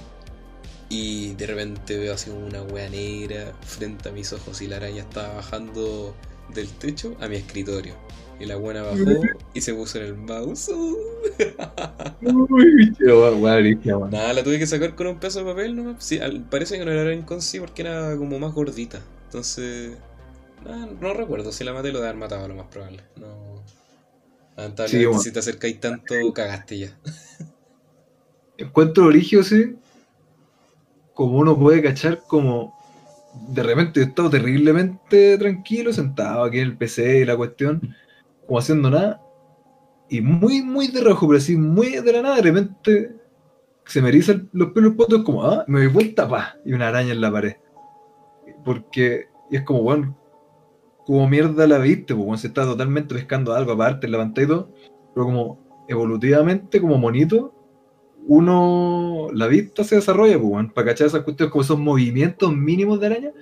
y 0.88 1.34
de 1.34 1.46
repente 1.46 1.98
veo 1.98 2.14
así 2.14 2.30
una 2.30 2.62
wea 2.62 2.88
negra 2.88 3.54
frente 3.62 4.08
a 4.08 4.12
mis 4.12 4.32
ojos 4.32 4.62
y 4.62 4.68
la 4.68 4.76
araña 4.76 5.02
estaba 5.02 5.34
bajando 5.34 6.14
del 6.54 6.68
techo 6.78 7.16
a 7.20 7.28
mi 7.28 7.36
escritorio. 7.36 7.94
Y 8.40 8.46
la 8.46 8.56
buena 8.56 8.82
bajó 8.82 9.32
y 9.54 9.60
se 9.60 9.74
puso 9.74 9.98
en 9.98 10.04
el 10.06 10.14
mouse. 10.16 10.70
Uy. 12.20 12.96
Nada, 14.10 14.32
la 14.32 14.42
tuve 14.44 14.58
que 14.58 14.66
sacar 14.66 14.94
con 14.94 15.06
un 15.06 15.18
pedazo 15.20 15.40
de 15.40 15.44
papel 15.46 15.76
nomás. 15.76 16.02
Sí, 16.04 16.18
al- 16.18 16.44
parece 16.48 16.78
que 16.78 16.84
no 16.84 16.92
era 16.92 17.12
en 17.12 17.22
con 17.22 17.42
sí 17.42 17.60
porque 17.60 17.82
era 17.82 18.16
como 18.16 18.38
más 18.38 18.54
gordita. 18.54 19.00
Entonces. 19.24 19.98
Nada, 20.64 20.86
no 21.00 21.14
recuerdo 21.14 21.52
si 21.52 21.64
la 21.64 21.72
maté 21.72 21.92
lo 21.92 22.00
de 22.00 22.08
haber 22.08 22.18
matado, 22.18 22.48
lo 22.48 22.54
más 22.54 22.66
probable. 22.68 23.02
No. 23.16 23.62
Lamentablemente, 24.56 24.98
Sí, 24.98 25.06
bueno. 25.06 25.20
si 25.20 25.32
te 25.32 25.38
acercáis 25.38 25.80
tanto, 25.80 26.14
cagaste 26.34 26.78
ya. 26.78 26.98
Encuentro 28.58 29.04
origen, 29.06 29.44
sí. 29.44 29.76
Como 31.14 31.38
uno 31.38 31.58
puede 31.58 31.82
cachar, 31.82 32.22
como 32.26 32.74
de 33.50 33.62
repente 33.62 34.00
he 34.00 34.04
estado 34.04 34.30
terriblemente 34.30 35.38
tranquilo, 35.38 35.92
sentado 35.92 36.44
aquí 36.44 36.58
en 36.58 36.64
el 36.68 36.76
PC 36.76 37.20
y 37.20 37.24
la 37.24 37.36
cuestión, 37.36 37.94
como 38.46 38.58
haciendo 38.58 38.90
nada. 38.90 39.22
Y 40.08 40.20
muy, 40.22 40.62
muy 40.62 40.88
de 40.88 41.02
rojo, 41.02 41.28
pero 41.28 41.38
así, 41.38 41.56
muy 41.56 41.90
de 42.00 42.12
la 42.12 42.22
nada, 42.22 42.36
de 42.36 42.42
repente 42.42 43.16
se 43.84 44.02
me 44.02 44.08
erizan 44.08 44.48
los 44.52 44.72
pelos 44.72 44.94
potos, 44.94 45.22
como, 45.22 45.44
ah, 45.44 45.64
me 45.68 45.80
doy 45.80 45.88
vuelta, 45.88 46.28
pa, 46.28 46.56
y 46.64 46.72
una 46.72 46.88
araña 46.88 47.12
en 47.12 47.20
la 47.20 47.30
pared. 47.32 47.56
Porque, 48.64 49.28
y 49.50 49.56
es 49.56 49.62
como, 49.62 49.82
bueno, 49.82 50.17
como 51.08 51.26
mierda 51.26 51.66
la 51.66 51.78
viste, 51.78 52.14
pues, 52.14 52.26
bueno, 52.26 52.36
se 52.36 52.48
está 52.48 52.64
totalmente 52.66 53.14
pescando 53.14 53.54
algo 53.54 53.72
aparte 53.72 54.04
en 54.06 54.12
la 54.12 54.18
pantalla 54.18 54.44
y 54.44 54.48
todo, 54.50 54.68
pero 55.14 55.24
como 55.24 55.58
evolutivamente, 55.88 56.82
como 56.82 56.98
monito, 56.98 57.54
uno, 58.26 59.28
la 59.32 59.46
vista 59.46 59.84
se 59.84 59.96
desarrolla, 59.96 60.38
pues, 60.38 60.72
para 60.74 60.88
cachar 60.88 61.06
esas 61.06 61.22
cuestiones, 61.22 61.50
como 61.50 61.62
esos 61.62 61.78
movimientos 61.78 62.54
mínimos 62.54 63.00
de 63.00 63.06
araña, 63.06 63.32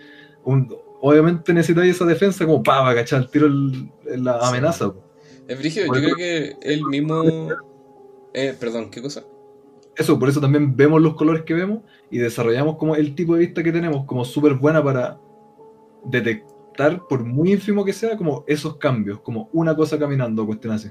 un- 0.44 0.72
obviamente 1.00 1.52
necesitáis 1.52 1.96
esa 1.96 2.04
defensa 2.04 2.46
como 2.46 2.62
pa, 2.62 2.82
para 2.82 2.94
cachar 2.94 3.22
el 3.22 3.30
tiro 3.30 3.46
el- 3.46 3.90
la 4.24 4.38
amenaza, 4.48 4.92
pues. 4.92 5.04
Es 5.48 5.58
brígido, 5.58 5.86
yo 5.86 5.92
creo 5.92 6.14
que 6.16 6.56
él 6.62 6.84
mismo. 6.84 7.22
Eh, 8.32 8.54
perdón, 8.60 8.90
¿qué 8.90 9.02
cosa? 9.02 9.24
Eso, 9.96 10.18
por 10.18 10.28
eso 10.28 10.40
también 10.40 10.76
vemos 10.76 11.02
los 11.02 11.14
colores 11.16 11.42
que 11.42 11.54
vemos 11.54 11.80
y 12.10 12.18
desarrollamos 12.18 12.76
como 12.76 12.94
el 12.94 13.16
tipo 13.16 13.34
de 13.34 13.40
vista 13.40 13.62
que 13.64 13.72
tenemos 13.72 14.04
como 14.04 14.24
súper 14.24 14.54
buena 14.54 14.84
para 14.84 15.18
detectar, 16.04 16.55
por 17.09 17.24
muy 17.24 17.53
ínfimo 17.53 17.85
que 17.85 17.93
sea, 17.93 18.16
como 18.16 18.45
esos 18.47 18.77
cambios, 18.77 19.20
como 19.20 19.49
una 19.53 19.74
cosa 19.74 19.99
caminando, 19.99 20.47
cuestión 20.47 20.74
así. 20.74 20.89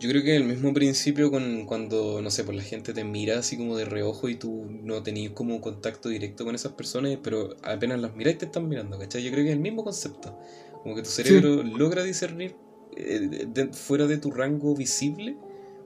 Yo 0.00 0.08
creo 0.10 0.22
que 0.22 0.36
el 0.36 0.44
mismo 0.44 0.72
principio 0.74 1.30
con 1.30 1.66
cuando, 1.66 2.20
no 2.22 2.30
sé, 2.30 2.44
pues 2.44 2.56
la 2.56 2.62
gente 2.62 2.92
te 2.92 3.04
mira 3.04 3.38
así 3.38 3.56
como 3.56 3.76
de 3.76 3.84
reojo 3.84 4.28
y 4.28 4.36
tú 4.36 4.66
no 4.82 5.02
tenías 5.02 5.32
como 5.32 5.60
contacto 5.60 6.08
directo 6.08 6.44
con 6.44 6.54
esas 6.54 6.72
personas, 6.72 7.18
pero 7.22 7.56
apenas 7.62 8.00
las 8.00 8.14
miráis 8.14 8.38
te 8.38 8.46
están 8.46 8.68
mirando, 8.68 8.98
¿cachai? 8.98 9.22
Yo 9.22 9.30
creo 9.30 9.44
que 9.44 9.50
es 9.50 9.56
el 9.56 9.62
mismo 9.62 9.84
concepto. 9.84 10.38
Como 10.82 10.94
que 10.94 11.02
tu 11.02 11.10
cerebro 11.10 11.62
logra 11.62 12.02
discernir 12.02 12.56
eh, 12.96 13.46
de- 13.48 13.72
fuera 13.72 14.06
de 14.06 14.18
tu 14.18 14.30
rango 14.30 14.74
visible, 14.76 15.36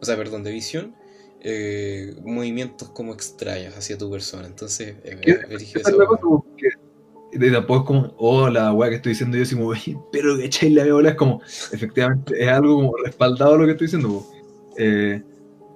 o 0.00 0.04
sea, 0.04 0.16
perdón, 0.16 0.42
de 0.42 0.52
visión, 0.52 0.94
eh, 1.40 2.14
movimientos 2.24 2.88
como 2.90 3.14
extraños 3.14 3.74
hacia 3.76 3.96
tu 3.98 4.10
persona. 4.10 4.46
Entonces, 4.46 4.96
eh, 5.04 5.40
es 5.50 5.74
es 5.76 5.96
la 5.96 6.06
cosa, 6.06 6.22
porque 6.22 6.68
y 7.32 7.52
tampoco 7.52 7.80
es 7.80 7.86
como, 7.86 8.14
oh, 8.16 8.48
la 8.48 8.72
weá 8.72 8.88
que 8.88 8.96
estoy 8.96 9.12
diciendo 9.12 9.36
yo, 9.36 9.42
así 9.42 9.54
como, 9.54 9.72
pero 10.10 10.36
que 10.36 10.46
echáis 10.46 10.72
la 10.72 10.90
bola, 10.92 11.10
es 11.10 11.14
como, 11.16 11.40
efectivamente, 11.72 12.42
es 12.42 12.48
algo 12.48 12.76
como 12.76 12.96
respaldado 13.04 13.58
lo 13.58 13.64
que 13.66 13.72
estoy 13.72 13.86
diciendo. 13.86 14.24
Eh, 14.76 15.22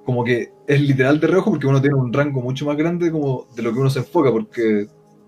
como 0.05 0.25
que 0.25 0.53
es 0.67 0.81
literal 0.81 1.21
de 1.21 1.27
reojo 1.27 1.51
porque 1.51 1.67
uno 1.67 1.81
tiene 1.81 1.97
un 1.97 2.13
rango 2.13 2.41
mucho 2.41 2.67
más 2.67 2.77
grande 2.77 3.11
como 3.11 3.47
de 3.55 3.63
lo 3.63 3.73
que 3.73 3.79
uno 3.79 3.91
se 3.91 4.01
enfoca, 4.01 4.31
porque 4.31 4.87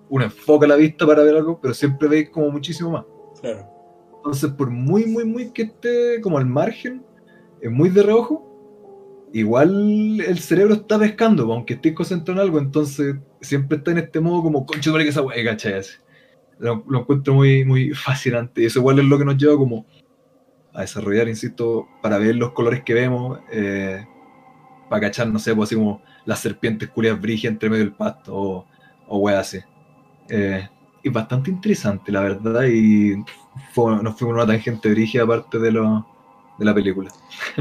uno 0.09 0.25
enfoca 0.25 0.67
la 0.67 0.77
vista 0.77 1.07
para 1.07 1.23
ver 1.23 1.37
algo, 1.37 1.61
pero 1.61 1.75
siempre 1.75 2.09
veis 2.09 2.31
como 2.31 2.51
muchísimo 2.51 2.91
más. 2.91 3.05
Claro. 3.41 3.67
Entonces, 4.17 4.51
por 4.53 4.71
muy, 4.71 5.07
muy, 5.07 5.25
muy 5.25 5.51
que 5.51 5.63
esté 5.63 6.21
como 6.21 6.39
al 6.39 6.47
margen, 6.47 7.05
es 7.61 7.71
muy 7.71 7.91
de 7.91 8.03
reojo, 8.03 9.29
igual 9.33 10.21
el 10.21 10.39
cerebro 10.39 10.75
está 10.75 10.99
pescando, 10.99 11.53
aunque 11.53 11.75
estés 11.75 11.93
concentrado 11.95 12.41
en 12.41 12.47
algo, 12.47 12.59
entonces 12.59 13.17
siempre 13.41 13.79
está 13.79 13.91
en 13.91 13.99
este 13.99 14.21
modo 14.21 14.43
como, 14.43 14.65
concho, 14.65 14.95
que 14.95 15.09
esa 15.09 15.23
weá, 15.23 15.45
¿cachai? 15.45 15.83
Lo, 16.59 16.85
lo 16.89 17.01
encuentro 17.01 17.35
muy, 17.35 17.65
muy 17.65 17.91
fascinante, 17.95 18.63
y 18.63 18.67
eso 18.67 18.81
igual 18.81 18.99
es 19.01 19.05
lo 19.07 19.19
que 19.19 19.25
nos 19.25 19.37
lleva 19.37 19.57
como 19.57 19.87
a 20.75 20.83
desarrollar, 20.83 21.29
insisto, 21.29 21.89
para 22.03 22.19
ver 22.19 22.37
los 22.37 22.53
colores 22.53 22.83
que 22.85 22.95
vemos, 22.95 23.41
eh, 23.53 24.05
para 24.89 25.03
cachar, 25.03 25.29
no 25.29 25.39
sé, 25.39 25.55
pues 25.55 25.69
así 25.69 25.77
como 25.77 26.03
las 26.27 26.41
serpientes 26.41 26.89
culias 26.91 27.21
brillan 27.21 27.55
entre 27.55 27.71
medio 27.71 27.85
del 27.85 27.95
pasto, 27.95 28.35
o, 28.37 28.67
o 29.09 29.29
así. 29.29 29.59
Eh, 30.29 30.69
y 31.03 31.09
bastante 31.11 31.51
interesante, 31.51 32.13
la 32.13 32.23
verdad, 32.23 32.65
y 32.65 33.17
fue- 33.75 34.03
nos 34.03 34.17
fuimos 34.19 34.37
una 34.37 34.47
tangente 34.47 34.91
brígida 34.91 35.25
aparte 35.25 35.59
de 35.59 35.73
lo, 35.73 36.07
de 36.59 36.65
la 36.65 36.75
película. 36.75 37.13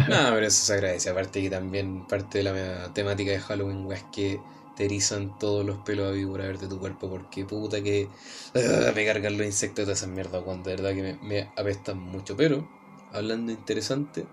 No, 0.06 0.16
pero 0.34 0.46
eso 0.48 0.66
se 0.66 0.74
agradece. 0.74 1.10
Aparte 1.10 1.41
que 1.41 1.50
también 1.50 2.06
parte 2.08 2.39
de 2.39 2.44
la 2.44 2.94
temática 2.94 3.32
de 3.32 3.39
Halloween, 3.39 3.91
es 3.91 4.04
que 4.12 4.39
te 4.76 4.86
erizan 4.86 5.38
todos 5.38 5.65
los 5.65 5.78
pelos 5.80 6.07
a 6.07 6.11
víbora 6.11 6.45
de 6.45 6.67
tu 6.67 6.80
cuerpo 6.80 7.09
porque 7.09 7.45
puta 7.45 7.82
que 7.82 8.09
ah, 8.55 8.91
me 8.95 9.05
cargan 9.05 9.38
los 9.38 9.45
insectos 9.45 9.88
de 9.88 9.93
esa 9.93 10.07
mierda, 10.07 10.41
cuando 10.41 10.69
de 10.69 10.76
verdad 10.76 10.93
que 10.93 11.01
me, 11.03 11.13
me 11.21 11.51
apestan 11.55 11.99
mucho. 11.99 12.36
Pero, 12.36 12.67
hablando 13.11 13.51
interesante, 13.51 14.26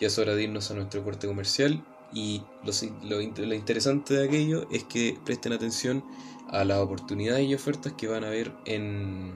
ya 0.00 0.08
es 0.08 0.18
hora 0.18 0.34
de 0.34 0.44
irnos 0.44 0.70
a 0.70 0.74
nuestro 0.74 1.04
corte 1.04 1.26
comercial 1.26 1.84
y 2.12 2.42
lo, 2.64 2.72
lo, 3.02 3.16
lo 3.46 3.54
interesante 3.54 4.14
de 4.14 4.24
aquello 4.24 4.66
es 4.70 4.84
que 4.84 5.18
presten 5.24 5.52
atención 5.52 6.04
a 6.48 6.64
las 6.64 6.78
oportunidades 6.78 7.46
y 7.48 7.54
ofertas 7.54 7.92
que 7.94 8.06
van 8.06 8.24
a 8.24 8.30
ver 8.30 8.52
en, 8.64 9.32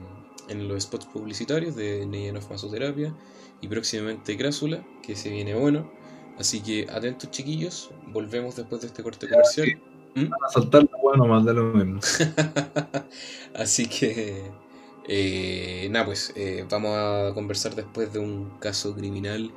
en 0.47 0.67
los 0.67 0.83
spots 0.83 1.05
publicitarios 1.07 1.75
de 1.75 2.05
Neyenov 2.05 2.49
Masoterapia 2.49 3.15
y 3.61 3.67
próximamente 3.67 4.37
Crásula, 4.37 4.85
que 5.03 5.15
se 5.15 5.29
viene 5.29 5.53
bueno. 5.53 5.91
Así 6.37 6.61
que 6.61 6.87
atentos 6.89 7.31
chiquillos, 7.31 7.91
volvemos 8.07 8.55
después 8.55 8.81
de 8.81 8.87
este 8.87 9.03
corte 9.03 9.27
comercial. 9.27 9.81
¿Mm? 10.15 10.33
A 10.33 10.49
saltar 10.49 10.87
bueno, 11.01 11.25
más 11.25 11.45
de 11.45 11.53
lo 11.53 11.73
mismo. 11.73 11.99
Así 13.55 13.87
que, 13.87 14.51
eh, 15.07 15.87
nada, 15.91 16.05
pues 16.05 16.33
eh, 16.35 16.65
vamos 16.69 16.95
a 16.95 17.33
conversar 17.33 17.75
después 17.75 18.11
de 18.13 18.19
un 18.19 18.57
caso 18.59 18.95
criminal 18.95 19.51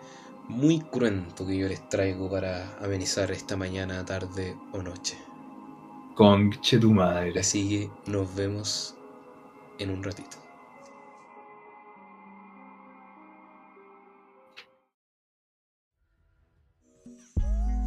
muy 0.49 0.81
cruento 0.81 1.47
que 1.47 1.57
yo 1.57 1.69
les 1.69 1.89
traigo 1.89 2.31
para 2.31 2.77
amenizar 2.79 3.31
esta 3.31 3.57
mañana, 3.57 4.05
tarde 4.05 4.57
o 4.73 4.83
noche. 4.83 5.17
Conche 6.15 6.79
tu 6.79 6.93
madre. 6.93 7.39
Así 7.39 7.69
que 7.69 8.11
nos 8.11 8.35
vemos 8.35 8.97
en 9.79 9.91
un 9.91 10.03
ratito. 10.03 10.37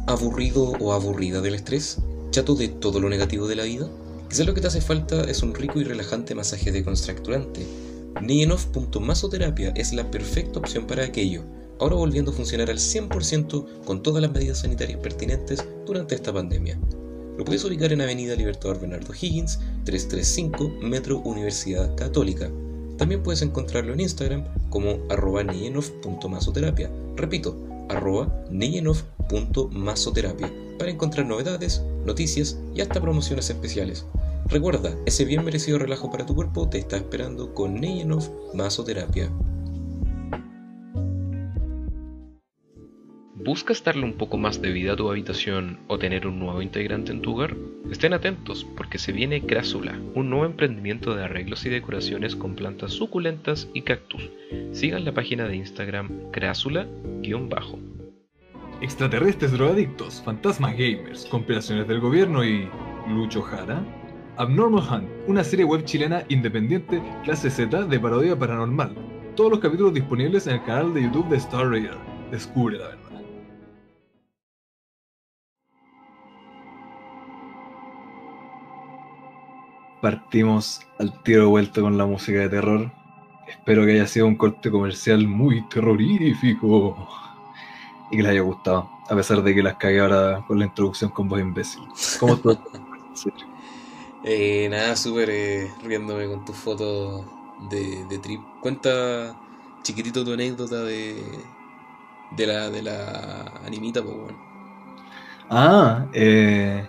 ¿Aburrido 0.08 0.72
o 0.80 0.92
aburrida 0.92 1.40
del 1.40 1.54
estrés? 1.54 2.00
¿Chato 2.36 2.54
de 2.54 2.68
todo 2.68 3.00
lo 3.00 3.08
negativo 3.08 3.48
de 3.48 3.56
la 3.56 3.64
vida? 3.64 3.88
Quizás 4.28 4.44
lo 4.44 4.52
que 4.52 4.60
te 4.60 4.66
hace 4.66 4.82
falta 4.82 5.24
es 5.24 5.42
un 5.42 5.54
rico 5.54 5.80
y 5.80 5.84
relajante 5.84 6.34
masaje 6.34 6.70
decontracturante. 6.70 7.66
Nienov.masoterapia 8.20 9.70
es 9.70 9.94
la 9.94 10.10
perfecta 10.10 10.58
opción 10.58 10.86
para 10.86 11.02
aquello, 11.02 11.44
ahora 11.80 11.96
volviendo 11.96 12.32
a 12.32 12.34
funcionar 12.34 12.68
al 12.68 12.76
100% 12.76 13.84
con 13.86 14.02
todas 14.02 14.20
las 14.20 14.32
medidas 14.32 14.58
sanitarias 14.58 15.00
pertinentes 15.00 15.64
durante 15.86 16.14
esta 16.14 16.30
pandemia. 16.30 16.78
Lo 17.38 17.44
puedes 17.46 17.64
ubicar 17.64 17.94
en 17.94 18.02
Avenida 18.02 18.36
Libertador 18.36 18.80
Bernardo 18.82 19.14
Higgins, 19.14 19.58
335 19.86 20.80
Metro 20.82 21.20
Universidad 21.20 21.96
Católica. 21.96 22.50
También 22.98 23.22
puedes 23.22 23.40
encontrarlo 23.40 23.94
en 23.94 24.00
Instagram 24.00 24.44
como 24.68 24.98
arroba. 25.08 25.42
Repito, 27.16 27.56
arroba 27.88 28.44
para 30.76 30.90
encontrar 30.90 31.26
novedades, 31.26 31.82
noticias 32.04 32.58
y 32.74 32.80
hasta 32.80 33.00
promociones 33.00 33.50
especiales. 33.50 34.06
Recuerda, 34.48 34.94
ese 35.06 35.24
bien 35.24 35.44
merecido 35.44 35.78
relajo 35.78 36.10
para 36.10 36.24
tu 36.24 36.34
cuerpo 36.34 36.68
te 36.68 36.78
está 36.78 36.96
esperando 36.96 37.52
con 37.52 37.74
Niyenov 37.74 38.54
Masoterapia. 38.54 39.30
¿Buscas 43.46 43.84
darle 43.84 44.04
un 44.04 44.14
poco 44.14 44.38
más 44.38 44.60
de 44.60 44.72
vida 44.72 44.94
a 44.94 44.96
tu 44.96 45.08
habitación 45.08 45.78
o 45.86 45.98
tener 45.98 46.26
un 46.26 46.40
nuevo 46.40 46.62
integrante 46.62 47.12
en 47.12 47.22
tu 47.22 47.34
hogar? 47.34 47.56
Estén 47.92 48.12
atentos 48.12 48.66
porque 48.76 48.98
se 48.98 49.12
viene 49.12 49.46
Crásula, 49.46 49.96
un 50.16 50.30
nuevo 50.30 50.46
emprendimiento 50.46 51.14
de 51.14 51.22
arreglos 51.22 51.64
y 51.64 51.68
decoraciones 51.68 52.34
con 52.34 52.56
plantas 52.56 52.90
suculentas 52.90 53.68
y 53.72 53.82
cactus. 53.82 54.30
Sigan 54.72 55.04
la 55.04 55.12
página 55.12 55.46
de 55.46 55.56
Instagram 55.56 56.32
crásula-bajo. 56.32 57.78
Extraterrestres 58.82 59.52
drogadictos, 59.52 60.20
fantasmas 60.22 60.76
gamers, 60.76 61.24
compilaciones 61.26 61.88
del 61.88 61.98
gobierno 61.98 62.44
y... 62.44 62.68
Lucho 63.08 63.40
Jara. 63.40 63.82
Abnormal 64.36 64.84
Hunt, 64.90 65.08
una 65.28 65.42
serie 65.42 65.64
web 65.64 65.84
chilena 65.84 66.24
independiente 66.28 67.00
clase 67.24 67.48
Z 67.48 67.84
de 67.84 67.98
parodia 67.98 68.38
paranormal. 68.38 68.94
Todos 69.34 69.52
los 69.52 69.60
capítulos 69.60 69.94
disponibles 69.94 70.46
en 70.46 70.54
el 70.54 70.64
canal 70.64 70.92
de 70.92 71.04
YouTube 71.04 71.28
de 71.28 71.36
Star 71.38 71.70
Raider. 71.70 71.96
Descubre 72.30 72.76
la 72.76 72.88
verdad. 72.88 73.22
Partimos 80.02 80.80
al 80.98 81.22
tiro 81.22 81.42
de 81.42 81.48
vuelta 81.48 81.80
con 81.80 81.96
la 81.96 82.04
música 82.04 82.40
de 82.40 82.48
terror. 82.50 82.92
Espero 83.48 83.86
que 83.86 83.92
haya 83.92 84.06
sido 84.06 84.26
un 84.26 84.36
corte 84.36 84.70
comercial 84.70 85.26
muy 85.26 85.66
terrorífico 85.68 87.08
y 88.10 88.16
que 88.16 88.22
les 88.22 88.32
haya 88.32 88.40
gustado, 88.40 88.88
a 89.08 89.14
pesar 89.14 89.42
de 89.42 89.54
que 89.54 89.62
las 89.62 89.76
cagué 89.76 90.00
ahora 90.00 90.44
con 90.46 90.58
la 90.58 90.66
introducción 90.66 91.10
con 91.10 91.28
voz 91.28 91.40
imbécil. 91.40 91.82
¿Cómo 92.20 92.34
estás? 92.34 92.58
eh, 94.24 94.68
nada, 94.70 94.96
súper 94.96 95.30
eh, 95.30 95.70
riéndome 95.82 96.26
con 96.26 96.44
tu 96.44 96.52
foto 96.52 97.24
de, 97.70 98.04
de, 98.06 98.18
trip. 98.18 98.40
Cuenta 98.60 99.36
chiquitito 99.82 100.24
tu 100.24 100.32
anécdota 100.32 100.82
de, 100.82 101.22
de, 102.36 102.46
la, 102.46 102.70
de 102.70 102.82
la 102.82 103.52
animita, 103.64 104.02
pues 104.02 104.16
bueno. 104.16 104.38
Ah, 105.48 106.06
eh 106.12 106.86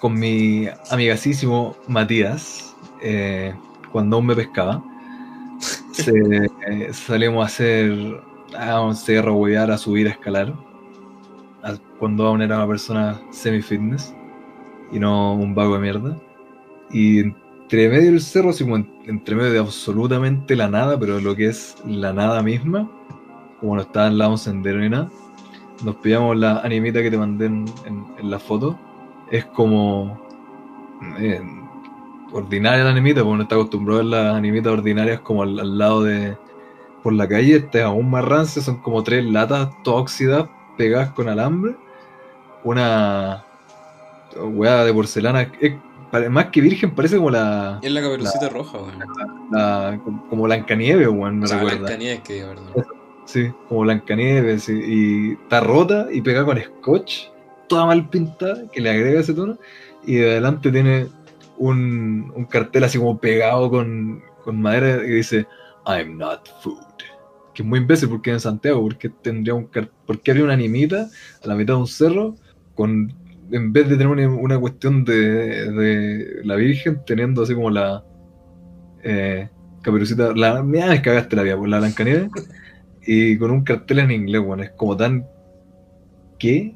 con 0.00 0.18
mi 0.18 0.66
amigacísimo 0.90 1.76
Matías, 1.86 2.74
eh, 3.02 3.54
cuando 3.92 4.16
aún 4.16 4.26
me 4.26 4.34
pescaba, 4.34 4.82
eh, 6.06 6.92
salimos 6.92 7.44
a 7.44 7.46
hacer 7.46 8.22
a 8.58 8.80
un 8.80 8.94
cerro, 8.94 9.34
huevear, 9.34 9.70
a 9.70 9.78
subir, 9.78 10.06
a 10.06 10.10
escalar, 10.10 10.54
cuando 11.98 12.26
aún 12.26 12.42
era 12.42 12.56
una 12.56 12.66
persona 12.66 13.20
semi-fitness 13.30 14.14
y 14.92 14.98
no 14.98 15.34
un 15.34 15.54
vago 15.54 15.74
de 15.74 15.80
mierda. 15.80 16.16
Y 16.90 17.20
entre 17.20 17.88
medio 17.88 18.10
del 18.12 18.20
cerro, 18.20 18.50
así 18.50 18.64
como 18.64 18.76
entre 19.04 19.36
medio 19.36 19.52
de 19.52 19.58
absolutamente 19.58 20.56
la 20.56 20.68
nada, 20.68 20.98
pero 20.98 21.20
lo 21.20 21.36
que 21.36 21.46
es 21.46 21.76
la 21.86 22.12
nada 22.12 22.42
misma, 22.42 22.90
como 23.60 23.76
no 23.76 23.82
estaba 23.82 24.08
en 24.08 24.18
la 24.18 24.28
un 24.28 24.38
sendero 24.38 24.78
ni 24.78 24.88
nada, 24.88 25.10
nos 25.84 25.96
pillamos 25.96 26.36
la 26.36 26.60
animita 26.60 27.02
que 27.02 27.10
te 27.10 27.18
mandé 27.18 27.46
en 27.46 27.66
la 28.22 28.38
foto 28.38 28.78
es 29.30 29.44
como 29.46 30.20
eh, 31.18 31.40
ordinaria 32.32 32.84
la 32.84 32.90
animita, 32.90 33.20
porque 33.20 33.32
uno 33.32 33.42
está 33.44 33.54
acostumbrado 33.54 34.00
a 34.00 34.02
ver 34.02 34.10
las 34.10 34.34
animitas 34.34 34.72
ordinarias 34.72 35.20
como 35.20 35.42
al, 35.42 35.78
lado 35.78 36.02
de. 36.02 36.36
Por 37.02 37.12
la 37.12 37.28
calle, 37.28 37.56
este 37.56 37.82
aún 37.82 38.10
más 38.10 38.24
rancio, 38.24 38.62
son 38.62 38.78
como 38.82 39.02
tres 39.02 39.24
latas 39.24 39.70
tóxidas 39.82 40.48
pegadas 40.76 41.10
con 41.10 41.28
alambre. 41.28 41.74
Una 42.62 43.44
hueá 44.36 44.84
de 44.84 44.92
porcelana. 44.92 45.50
más 46.28 46.46
que 46.46 46.60
virgen, 46.60 46.94
parece 46.94 47.16
como 47.16 47.30
la. 47.30 47.78
Es 47.82 47.90
la 47.90 48.02
caperucita 48.02 48.48
roja, 48.48 48.78
weón. 48.78 48.98
La, 49.50 50.00
como 50.28 50.42
Blancanieves, 50.44 51.08
weón, 51.08 51.38
me 51.38 51.46
recuerda. 51.46 51.78
Blancanieves, 51.78 52.20
que 52.20 52.44
verdad. 52.44 52.86
Sí, 53.24 53.50
como 53.68 53.82
Blancanieves, 53.82 54.68
y, 54.68 54.72
y 54.72 55.32
está 55.32 55.60
rota 55.60 56.08
y 56.10 56.20
pegada 56.20 56.46
con 56.46 56.58
scotch 56.58 57.28
toda 57.70 57.86
mal 57.86 58.08
pintada, 58.10 58.68
que 58.70 58.80
le 58.80 58.90
agrega 58.90 59.20
ese 59.20 59.32
tono, 59.32 59.56
y 60.04 60.16
de 60.16 60.32
adelante 60.32 60.72
tiene 60.72 61.06
un, 61.56 62.32
un 62.34 62.44
cartel 62.46 62.84
así 62.84 62.98
como 62.98 63.18
pegado 63.18 63.70
con, 63.70 64.22
con 64.44 64.60
madera 64.60 64.98
que 64.98 65.12
dice 65.12 65.46
I'm 65.86 66.18
not 66.18 66.48
food. 66.62 66.78
Que 67.54 67.62
es 67.62 67.68
muy 67.68 67.80
imbécil 67.80 68.08
porque 68.08 68.30
en 68.30 68.40
Santiago, 68.40 68.82
porque 68.82 69.08
tendría 69.08 69.54
un 69.54 69.68
porque 70.06 70.30
habría 70.30 70.44
una 70.44 70.54
animita 70.54 71.08
a 71.42 71.46
la 71.46 71.54
mitad 71.54 71.74
de 71.74 71.80
un 71.80 71.86
cerro 71.86 72.36
con 72.74 73.12
en 73.52 73.72
vez 73.72 73.88
de 73.88 73.96
tener 73.96 74.06
una, 74.06 74.28
una 74.28 74.58
cuestión 74.58 75.04
de, 75.04 75.70
de, 75.72 76.44
la 76.44 76.54
Virgen, 76.54 77.00
teniendo 77.04 77.42
así 77.42 77.54
como 77.54 77.68
la 77.68 78.04
eh, 79.02 79.48
caperucita, 79.82 80.32
la 80.34 80.62
me 80.62 80.80
cagaste 81.02 81.36
la 81.36 81.42
vida, 81.42 81.54
por 81.54 81.62
pues, 81.62 81.70
la 81.70 81.78
Blancanieves, 81.80 82.30
y 83.04 83.36
con 83.38 83.50
un 83.50 83.64
cartel 83.64 84.00
en 84.00 84.10
inglés, 84.12 84.42
bueno, 84.42 84.62
es 84.62 84.70
como 84.70 84.96
tan 84.96 85.26
¿qué? 86.38 86.74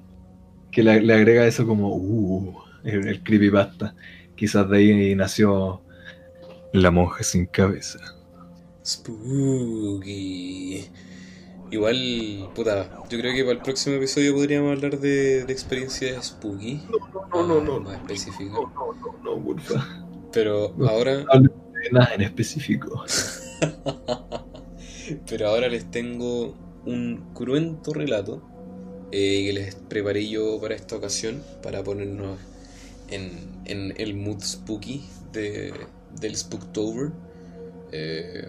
que 0.71 0.83
le, 0.83 1.15
agrega 1.15 1.47
eso 1.47 1.67
como, 1.67 1.95
uh, 1.95 2.55
el, 2.85 3.23
creepypasta. 3.23 3.95
Quizás 4.35 4.69
de 4.69 4.79
ahí 4.79 5.15
nació 5.15 5.81
La 6.73 6.91
monja 6.91 7.23
sin 7.23 7.47
cabeza. 7.47 8.01
Spooky. 8.85 10.89
Igual, 11.71 12.51
puta, 12.55 13.03
yo 13.09 13.19
creo 13.19 13.35
que 13.35 13.43
para 13.43 13.57
el 13.57 13.63
próximo 13.63 13.97
episodio 13.97 14.35
podríamos 14.35 14.77
hablar 14.77 15.01
de, 15.01 15.45
de 15.45 15.53
experiencias 15.53 16.27
spooky. 16.27 16.83
No, 17.33 17.47
no, 17.47 17.61
no, 17.61 17.63
no. 17.63 17.81
Más 17.81 17.97
específico. 17.97 18.71
No, 18.75 18.95
no, 18.95 19.19
no, 19.23 19.37
no, 19.37 19.45
porfa. 19.45 20.07
Pero 20.33 20.75
ahora. 20.87 21.25
No 21.25 21.65
de 21.85 21.91
nada 21.91 22.15
en 22.15 22.23
específico. 22.23 23.05
Pero 25.29 25.49
ahora 25.49 25.69
les 25.69 25.91
tengo 25.91 26.55
un 26.87 27.33
cruento 27.35 27.93
relato 27.93 28.43
eh, 29.13 29.47
que 29.47 29.53
les 29.53 29.75
preparé 29.75 30.29
yo 30.29 30.61
para 30.61 30.75
esta 30.75 30.97
ocasión, 30.97 31.43
para 31.63 31.83
ponernos 31.83 32.39
en, 33.09 33.31
en 33.65 33.95
el 33.97 34.15
mood 34.15 34.43
spooky 34.43 35.05
de, 35.33 35.73
del 36.21 36.37
Spooktober. 36.37 37.13
Eh, 37.93 38.49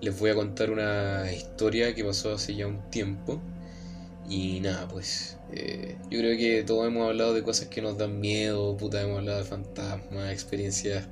les 0.00 0.18
voy 0.18 0.30
a 0.30 0.34
contar 0.34 0.70
una 0.70 1.30
historia 1.32 1.94
que 1.94 2.04
pasó 2.04 2.32
hace 2.34 2.54
ya 2.54 2.66
un 2.66 2.90
tiempo. 2.90 3.40
Y 4.28 4.60
nada, 4.60 4.86
pues 4.88 5.38
eh, 5.52 5.96
yo 6.10 6.20
creo 6.20 6.38
que 6.38 6.62
todos 6.62 6.86
hemos 6.86 7.08
hablado 7.08 7.34
de 7.34 7.42
cosas 7.42 7.68
que 7.68 7.82
nos 7.82 7.98
dan 7.98 8.20
miedo, 8.20 8.76
puta, 8.76 9.02
hemos 9.02 9.18
hablado 9.18 9.38
de 9.38 9.44
fantasmas, 9.44 10.32
experiencias 10.32 11.08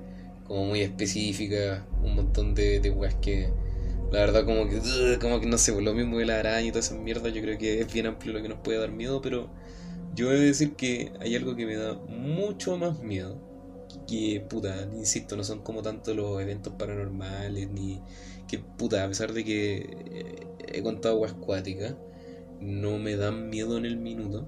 como 0.46 0.66
muy 0.66 0.80
específicas, 0.80 1.82
un 2.02 2.14
montón 2.14 2.54
de, 2.54 2.80
de 2.80 2.90
weas 2.90 3.14
que 3.16 3.50
la 4.12 4.20
verdad 4.20 4.44
como 4.44 4.68
que, 4.68 4.80
como 5.20 5.40
que 5.40 5.46
no 5.46 5.58
sé, 5.58 5.72
pues, 5.72 5.84
lo 5.84 5.94
mismo 5.94 6.18
de 6.18 6.26
la 6.26 6.38
araña 6.38 6.68
y 6.68 6.68
toda 6.68 6.80
esa 6.80 6.94
mierda, 6.94 7.28
yo 7.28 7.42
creo 7.42 7.58
que 7.58 7.80
es 7.80 7.92
bien 7.92 8.06
amplio 8.06 8.32
lo 8.32 8.42
que 8.42 8.48
nos 8.48 8.58
puede 8.60 8.78
dar 8.78 8.90
miedo, 8.90 9.20
pero 9.20 9.50
yo 10.14 10.30
a 10.30 10.32
decir 10.32 10.74
que 10.74 11.12
hay 11.20 11.36
algo 11.36 11.54
que 11.56 11.66
me 11.66 11.76
da 11.76 11.94
mucho 11.94 12.76
más 12.78 13.00
miedo, 13.00 13.38
que 14.06 14.44
puta, 14.48 14.88
insisto, 14.96 15.36
no 15.36 15.44
son 15.44 15.60
como 15.60 15.82
tanto 15.82 16.14
los 16.14 16.40
eventos 16.40 16.72
paranormales, 16.78 17.68
ni 17.70 18.00
que 18.48 18.58
puta, 18.58 19.04
a 19.04 19.08
pesar 19.08 19.32
de 19.32 19.44
que 19.44 19.76
eh, 19.76 20.46
he 20.58 20.82
contado 20.82 21.14
aguas 21.14 21.32
acuáticas, 21.32 21.94
no 22.60 22.98
me 22.98 23.16
dan 23.16 23.50
miedo 23.50 23.76
en 23.76 23.84
el 23.84 23.98
minuto. 23.98 24.46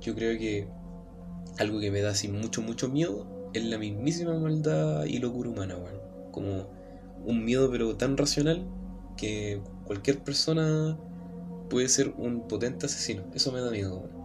Yo 0.00 0.14
creo 0.14 0.38
que 0.38 0.68
algo 1.58 1.80
que 1.80 1.90
me 1.90 2.02
da 2.02 2.10
así 2.10 2.28
mucho, 2.28 2.62
mucho 2.62 2.88
miedo 2.88 3.50
es 3.52 3.64
la 3.64 3.78
mismísima 3.78 4.38
maldad 4.38 5.04
y 5.06 5.18
locura 5.18 5.50
humana, 5.50 5.76
weón. 5.76 6.00
Como 6.30 6.66
un 7.24 7.44
miedo 7.44 7.70
pero 7.70 7.96
tan 7.96 8.16
racional 8.16 8.66
que 9.16 9.60
cualquier 9.84 10.22
persona 10.22 10.98
puede 11.70 11.88
ser 11.88 12.14
un 12.18 12.46
potente 12.46 12.86
asesino. 12.86 13.24
Eso 13.34 13.50
me 13.50 13.60
da 13.60 13.70
miedo, 13.70 13.96
weón. 13.96 14.16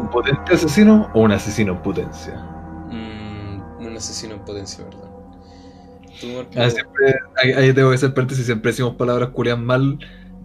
¿Un 0.00 0.10
potente 0.10 0.54
asesino 0.54 1.10
o 1.14 1.20
un 1.22 1.32
asesino 1.32 1.72
en 1.72 1.82
potencia? 1.82 2.34
Mm, 2.90 3.86
un 3.86 3.96
asesino 3.96 4.34
en 4.34 4.44
potencia, 4.44 4.84
¿verdad? 4.84 5.13
Ah, 6.56 6.70
siempre, 6.70 7.14
ahí, 7.56 7.72
tengo 7.72 7.90
que 7.90 7.98
ser 7.98 8.14
parte 8.14 8.34
si 8.34 8.44
siempre 8.44 8.70
decimos 8.70 8.94
palabras 8.94 9.30
curias 9.30 9.58
mal, 9.58 9.98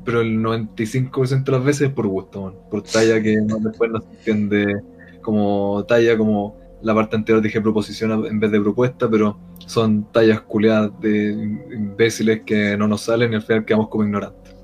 pero 0.03 0.21
el 0.21 0.39
95% 0.39 1.43
de 1.43 1.51
las 1.51 1.63
veces 1.63 1.89
es 1.89 1.93
por 1.93 2.07
gusto, 2.07 2.67
por 2.69 2.83
talla 2.83 3.21
que 3.21 3.37
después 3.39 3.91
no 3.91 4.01
se 4.01 4.09
entiende 4.09 4.81
como 5.21 5.85
talla, 5.87 6.17
como 6.17 6.57
la 6.81 6.95
parte 6.95 7.15
anterior 7.15 7.41
dije 7.41 7.61
proposición 7.61 8.25
en 8.25 8.39
vez 8.39 8.51
de 8.51 8.61
propuesta, 8.61 9.09
pero 9.09 9.37
son 9.65 10.11
tallas 10.11 10.41
culiadas 10.41 10.91
de 11.01 11.31
imbéciles 11.71 12.41
que 12.45 12.77
no 12.77 12.87
nos 12.87 13.01
salen 13.01 13.33
y 13.33 13.35
al 13.35 13.41
final 13.41 13.65
quedamos 13.65 13.89
como 13.89 14.05
ignorantes. 14.05 14.55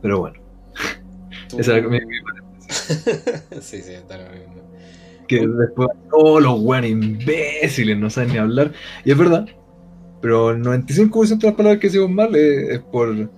Pero 0.00 0.20
bueno, 0.20 0.38
esa 1.58 1.78
es 1.78 1.88
mi, 1.88 1.98
Sí, 3.60 3.82
sí, 3.82 3.92
está 3.92 4.18
lo 4.18 4.30
mismo. 4.30 4.62
Que 5.26 5.46
después, 5.46 5.88
oh, 6.10 6.40
los 6.40 6.60
buenos 6.60 6.90
imbéciles, 6.90 7.96
no 7.96 8.10
saben 8.10 8.32
ni 8.32 8.38
hablar. 8.38 8.72
Y 9.04 9.12
es 9.12 9.18
verdad, 9.18 9.46
pero 10.22 10.52
el 10.52 10.62
95% 10.62 11.38
de 11.38 11.46
las 11.48 11.56
palabras 11.56 11.80
que 11.80 11.88
decimos 11.88 12.08
mal 12.08 12.34
es, 12.36 12.78
por, 12.78 13.28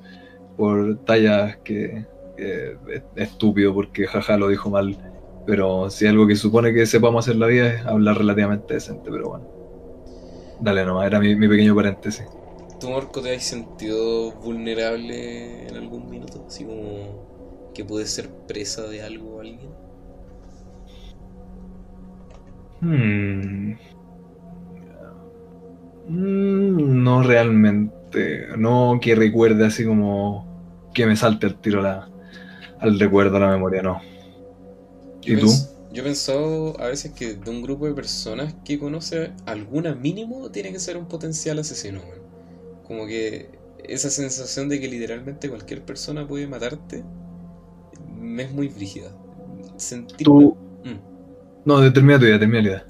por 0.55 0.99
tallas 1.05 1.57
que, 1.65 2.05
es 2.37 3.03
estúpido 3.17 3.73
porque 3.73 4.07
jaja 4.07 4.37
lo 4.37 4.49
dijo 4.49 4.69
mal. 4.69 4.97
Pero 5.47 5.89
si 5.89 6.07
algo 6.07 6.27
que 6.27 6.37
supone 6.37 6.75
que 6.75 6.85
sepamos 6.85 7.25
hacer 7.25 7.37
la 7.37 7.47
vida 7.47 7.73
es 7.73 7.87
hablar 7.87 8.19
relativamente 8.19 8.75
decente, 8.75 9.11
pero 9.11 9.31
bueno. 9.31 9.49
Dale 10.61 10.85
nomás, 10.85 11.07
era 11.07 11.21
mi, 11.21 11.49
pequeño 11.49 11.75
paréntesis. 11.75 12.27
¿Tú, 12.79 12.91
Marco, 12.91 13.23
te 13.23 13.35
has 13.35 13.45
sentido 13.45 14.33
vulnerable 14.33 15.67
en 15.67 15.77
algún 15.77 16.11
minuto? 16.11 16.45
Así 16.47 16.65
como 16.65 17.73
que 17.75 17.83
puedes 17.85 18.11
ser 18.11 18.29
presa 18.47 18.83
de 18.83 19.03
algo 19.03 19.37
o 19.37 19.41
alguien. 19.41 19.71
Hmm. 22.81 23.94
Mm, 26.09 27.03
no 27.03 27.23
realmente. 27.23 28.47
No 28.57 28.99
que 29.01 29.15
recuerde 29.15 29.67
así 29.67 29.85
como 29.85 30.47
que 30.95 31.07
me 31.07 31.17
salte 31.17 31.47
el 31.47 31.57
tiro 31.57 31.83
la, 31.83 32.09
al 32.79 32.99
recuerdo, 32.99 33.37
a 33.37 33.41
la 33.41 33.49
memoria, 33.51 33.83
no. 33.83 34.01
¿Y 35.23 35.37
tú? 35.37 35.49
Yo 35.93 36.03
he 36.03 36.05
pensado 36.05 36.79
a 36.81 36.89
veces 36.89 37.13
que 37.13 37.35
de 37.35 37.51
un 37.51 37.63
grupo 37.63 37.87
de 37.87 37.95
personas 37.95 38.55
que 38.65 38.79
conoce 38.79 39.33
alguna 39.47 39.95
mínimo 39.95 40.51
tiene 40.51 40.73
que 40.73 40.81
ser 40.81 40.97
un 40.97 41.07
potencial 41.07 41.59
asesino. 41.59 42.01
Como 42.87 43.07
que 43.07 43.49
esa 43.85 44.11
sensación 44.11 44.69
de 44.69 44.81
que 44.81 44.89
literalmente 44.89 45.49
cualquier 45.49 45.83
persona 45.83 46.27
puede 46.27 46.47
matarte 46.47 47.05
me 48.19 48.43
es 48.43 48.53
muy 48.53 48.69
frígida. 48.69 49.11
Tú... 50.19 50.57
Mm. 50.85 50.99
No, 51.65 51.81
determina 51.81 52.19
tu 52.19 52.27
idea, 52.27 52.39
termina 52.39 52.63
la 52.63 52.69
idea. 52.69 52.87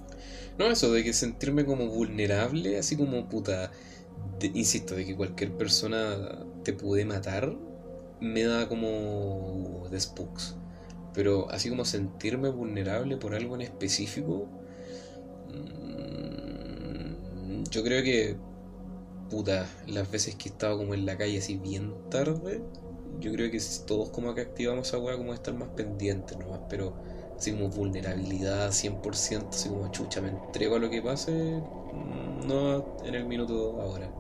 No, 0.59 0.67
eso 0.71 0.93
de 0.93 1.03
que 1.03 1.13
sentirme 1.13 1.65
como 1.65 1.89
vulnerable, 1.89 2.79
así 2.79 2.97
como 2.97 3.29
puta. 3.29 3.73
insisto, 4.55 4.95
de 4.95 5.05
que 5.07 5.17
cualquier 5.17 5.53
persona 5.57 6.45
te 6.65 6.73
puede 6.73 7.05
matar, 7.05 7.55
me 8.21 8.43
da 8.45 8.69
como 8.69 9.89
de 9.91 10.01
spooks. 10.01 10.57
Pero 11.15 11.51
así 11.51 11.69
como 11.71 11.85
sentirme 11.85 12.49
vulnerable 12.51 13.17
por 13.17 13.35
algo 13.35 13.55
en 13.57 13.63
específico, 13.63 14.49
mm, 15.49 17.65
yo 17.71 17.83
creo 17.83 18.03
que, 18.03 18.37
puta, 19.31 19.67
las 19.87 20.11
veces 20.11 20.35
que 20.37 20.49
he 20.49 20.53
estado 20.53 20.79
como 20.79 20.95
en 20.95 21.07
la 21.07 21.17
calle 21.19 21.39
así 21.39 21.57
bien 21.57 21.95
tarde, 22.11 22.63
yo 23.21 23.33
creo 23.33 23.51
que 23.51 23.61
todos 23.87 24.11
como 24.11 24.31
activamos 24.31 24.89
esa 24.89 24.99
weá 24.99 25.17
como 25.17 25.35
estar 25.35 25.55
más 25.55 25.69
pendientes 25.71 26.37
nomás, 26.39 26.61
pero 26.69 26.95
así 27.37 27.53
como 27.53 27.69
vulnerabilidad 27.69 28.71
100%, 28.71 29.49
así 29.51 29.69
como 29.69 29.91
chucha, 29.91 30.21
me 30.21 30.29
entrego 30.29 30.77
a 30.77 30.79
lo 30.79 30.91
que 30.91 31.03
pase, 31.03 31.33
mm, 31.33 32.47
no 32.47 32.97
en 33.05 33.15
el 33.15 33.27
minuto 33.27 33.81
ahora. 33.81 34.11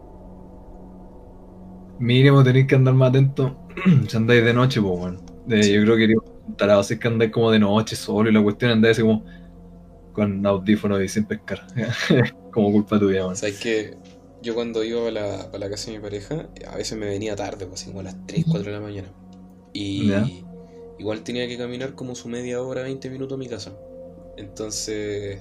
Mínimo 1.98 2.42
tenéis 2.42 2.66
que 2.66 2.74
andar 2.74 2.94
más 2.94 3.10
atento 3.10 3.56
si 4.08 4.16
andáis 4.16 4.44
de 4.44 4.52
noche, 4.52 4.80
pues 4.80 4.98
bueno. 4.98 5.20
Yo 5.46 5.82
creo 5.82 5.96
que 5.96 6.14
tarado 6.56 6.80
así 6.80 6.98
que 6.98 7.08
andáis 7.08 7.30
como 7.30 7.50
de 7.50 7.58
noche 7.58 7.96
solo 7.96 8.30
y 8.30 8.32
la 8.32 8.42
cuestión 8.42 8.70
andáis 8.70 8.98
así 8.98 9.02
como 9.02 9.24
con 10.12 10.46
audífonos 10.46 11.02
y 11.02 11.08
sin 11.08 11.24
pescar. 11.24 11.66
como 12.52 12.72
culpa 12.72 12.98
tuya, 12.98 13.26
man. 13.26 13.36
¿Sabes 13.36 13.58
que 13.58 13.96
Yo 14.42 14.54
cuando 14.54 14.84
iba 14.84 15.08
a 15.08 15.10
la, 15.10 15.50
la 15.52 15.70
casa 15.70 15.90
de 15.90 15.98
mi 15.98 16.02
pareja, 16.02 16.48
a 16.70 16.76
veces 16.76 16.96
me 16.96 17.06
venía 17.06 17.36
tarde, 17.36 17.66
pues 17.66 17.82
así 17.82 17.90
como 17.90 18.00
a 18.00 18.04
las 18.04 18.26
3, 18.26 18.44
4 18.48 18.70
de 18.70 18.78
la 18.78 18.80
mañana. 18.80 19.08
Y, 19.72 20.43
igual 20.98 21.22
tenía 21.22 21.46
que 21.48 21.58
caminar 21.58 21.94
como 21.94 22.14
su 22.14 22.28
media 22.28 22.62
hora, 22.62 22.82
20 22.82 23.10
minutos 23.10 23.36
a 23.36 23.38
mi 23.38 23.48
casa. 23.48 23.72
Entonces, 24.36 25.40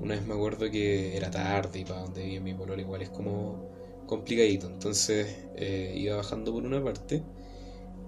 una 0.00 0.14
vez 0.14 0.26
me 0.26 0.34
acuerdo 0.34 0.70
que 0.70 1.16
era 1.16 1.30
tarde 1.30 1.80
y 1.80 1.84
para 1.84 2.00
donde 2.00 2.22
vivía 2.22 2.40
mi 2.40 2.54
pololo 2.54 2.80
igual 2.80 3.02
es 3.02 3.10
como 3.10 3.70
complicadito. 4.06 4.68
Entonces, 4.68 5.48
eh, 5.56 5.94
iba 5.96 6.16
bajando 6.16 6.52
por 6.52 6.64
una 6.64 6.82
parte 6.82 7.22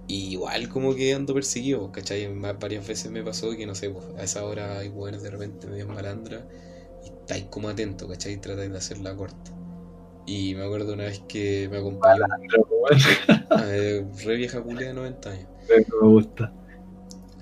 y 0.06 0.32
igual 0.32 0.68
como 0.68 0.94
que 0.94 1.12
ando 1.12 1.34
perseguido, 1.34 1.92
¿cachai? 1.92 2.26
Varias 2.58 2.86
veces 2.86 3.10
me 3.10 3.22
pasó 3.22 3.50
que, 3.56 3.66
no 3.66 3.74
sé, 3.74 3.90
pues, 3.90 4.06
a 4.16 4.22
esa 4.22 4.44
hora 4.44 4.78
hay 4.78 4.88
buenas 4.88 5.22
de 5.22 5.30
repente 5.30 5.66
medio 5.66 5.86
malandra 5.86 6.46
y 7.04 7.08
estáis 7.08 7.44
como 7.44 7.68
atento, 7.68 8.08
¿cachai? 8.08 8.34
Y 8.34 8.36
tratáis 8.38 8.70
de 8.70 8.78
hacerla 8.78 9.14
corta. 9.14 9.52
Y 10.26 10.54
me 10.54 10.64
acuerdo 10.64 10.94
una 10.94 11.04
vez 11.04 11.22
que 11.28 11.68
me 11.70 11.78
acompañó. 11.78 12.24
re 14.24 14.36
vieja 14.36 14.62
culia 14.62 14.88
de 14.88 14.94
90 14.94 15.30
años. 15.30 15.48
Me 15.68 15.84
gusta. 16.00 16.52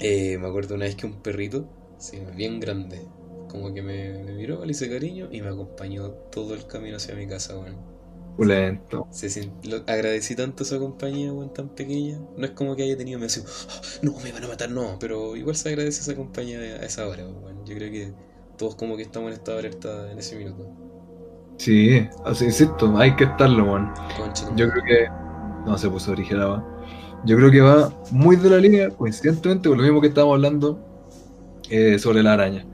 Eh, 0.01 0.39
me 0.39 0.47
acuerdo 0.49 0.75
una 0.75 0.85
vez 0.85 0.97
que 0.97 1.07
un 1.07 1.23
perrito, 1.23 1.69
sí, 1.99 2.21
bien 2.35 2.61
grande, 2.61 3.07
como 3.49 3.73
que 3.73 3.83
me, 3.83 4.19
me, 4.25 4.33
miró, 4.33 4.65
le 4.65 4.73
hice 4.73 4.91
cariño 4.91 5.29
y 5.31 5.41
me 5.41 5.49
acompañó 5.49 6.11
todo 6.31 6.55
el 6.55 6.67
camino 6.67 6.97
hacia 6.97 7.15
mi 7.15 7.27
casa, 7.27 7.55
bueno. 7.57 7.97
Pulento. 8.37 9.09
Se, 9.11 9.51
agradecí 9.87 10.37
tanto 10.37 10.63
esa 10.63 10.79
compañía, 10.79 11.33
bueno, 11.33 11.51
tan 11.53 11.71
pequeña. 11.71 12.21
No 12.37 12.45
es 12.45 12.51
como 12.51 12.77
que 12.77 12.83
haya 12.83 12.97
tenido, 12.97 13.19
me 13.19 13.27
decía, 13.27 13.45
ah, 13.47 13.81
no, 14.03 14.13
me 14.23 14.31
van 14.31 14.45
a 14.45 14.49
matar, 14.49 14.71
no, 14.71 14.99
pero 15.01 15.37
igual 15.37 15.57
se 15.57 15.71
agradece 15.71 16.03
esa 16.03 16.15
compañía 16.15 16.59
a 16.59 16.85
esa 16.85 17.09
hora, 17.09 17.25
bueno. 17.27 17.65
Yo 17.65 17.75
creo 17.75 17.91
que 17.91 18.13
todos 18.59 18.75
como 18.75 18.97
que 18.97 19.03
estamos 19.03 19.29
en 19.29 19.35
estado 19.35 19.59
alerta 19.59 20.13
en 20.13 20.19
ese 20.19 20.37
minuto. 20.37 20.71
Sí, 21.57 22.07
así 22.27 22.45
insisto, 22.45 22.95
hay 22.99 23.17
que 23.17 23.25
estarlo, 23.25 23.65
bueno. 23.65 23.95
Yo 24.55 24.69
creo 24.71 24.85
que. 24.85 25.09
No 25.65 25.77
se 25.77 25.91
puso 25.91 26.13
original, 26.13 26.63
yo 27.25 27.37
creo 27.37 27.51
que 27.51 27.61
va 27.61 27.93
muy 28.11 28.37
de 28.37 28.51
la 28.51 28.59
línea, 28.59 28.91
coincidentemente, 28.91 29.69
con 29.69 29.79
lo 29.79 29.85
mismo 29.85 30.01
que 30.01 30.09
estábamos 30.09 30.35
hablando 30.35 30.79
eh, 31.71 31.99
sobre 31.99 32.23
la 32.23 32.35
araña. 32.35 32.64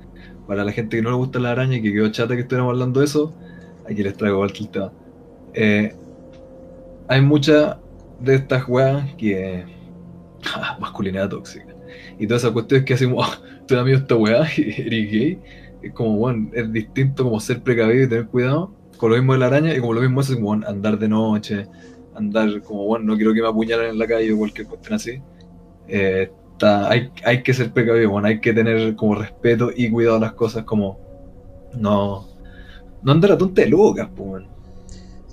Para 0.47 0.65
la 0.65 0.73
gente 0.73 0.97
que 0.97 1.03
no 1.03 1.11
le 1.11 1.17
gusta 1.17 1.39
la 1.39 1.53
araña 1.53 1.77
y 1.77 1.83
que 1.83 1.93
quedó 1.93 2.09
chata 2.11 2.35
que 2.35 2.43
estuviéramos 2.43 2.73
hablando 2.73 3.01
de 3.01 3.07
eso, 3.07 3.33
aquí 3.89 4.03
les 4.03 4.17
traigo 4.17 4.45
el 4.45 4.69
tema. 4.69 4.93
Eh, 5.55 5.95
hay 7.09 7.21
muchas 7.21 7.77
de 8.21 8.35
estas 8.35 8.69
weas 8.69 9.15
que. 9.15 9.65
Ah, 10.57 10.77
masculinidad 10.81 11.29
tóxica. 11.29 11.73
Y 12.19 12.27
todas 12.27 12.43
esas 12.43 12.53
cuestiones 12.53 12.85
que 12.85 12.95
hacemos, 12.95 13.25
oh, 13.25 13.45
tú 13.67 13.77
amigo 13.77 13.97
esta 13.99 14.17
weá 14.17 14.45
y 14.57 14.63
eres 14.77 15.11
gay. 15.13 15.39
Es 15.83 15.93
como, 15.93 16.17
bueno, 16.17 16.51
es 16.53 16.73
distinto 16.73 17.23
como 17.23 17.39
ser 17.39 17.63
precavido 17.63 18.05
y 18.05 18.09
tener 18.09 18.27
cuidado. 18.27 18.75
Con 18.97 19.11
lo 19.11 19.17
mismo 19.17 19.35
de 19.35 19.39
la 19.39 19.47
araña 19.47 19.73
y 19.73 19.79
como 19.79 19.95
lo 19.95 20.01
mismo 20.01 20.21
es 20.21 20.35
como 20.35 20.53
andar 20.53 20.99
de 20.99 21.09
noche, 21.09 21.69
andar 22.15 22.63
como, 22.63 22.87
bueno, 22.87 23.05
no 23.07 23.17
quiero 23.17 23.33
que 23.35 23.43
me 23.43 23.49
apuñalen 23.49 23.91
en 23.91 23.99
la 23.99 24.07
calle 24.07 24.33
o 24.33 24.39
cualquier 24.39 24.67
cuestión 24.67 24.95
así. 24.95 25.23
Eh, 25.89 26.31
hay, 26.63 27.11
hay 27.25 27.43
que 27.43 27.55
ser 27.55 27.73
precavido, 27.73 28.11
bueno, 28.11 28.29
hay 28.29 28.41
que 28.41 28.53
tener 28.53 28.95
como 28.97 29.17
respeto 29.17 29.71
y 29.75 29.91
cuidado 29.91 30.17
a 30.17 30.21
las 30.21 30.33
cosas, 30.35 30.65
como 30.65 30.99
no, 31.75 32.29
no 33.03 33.13
andar 33.13 33.33
a 33.33 33.39
tonta 33.39 33.63
de 33.63 33.69
lucas, 33.69 34.09
pues, 34.15 34.45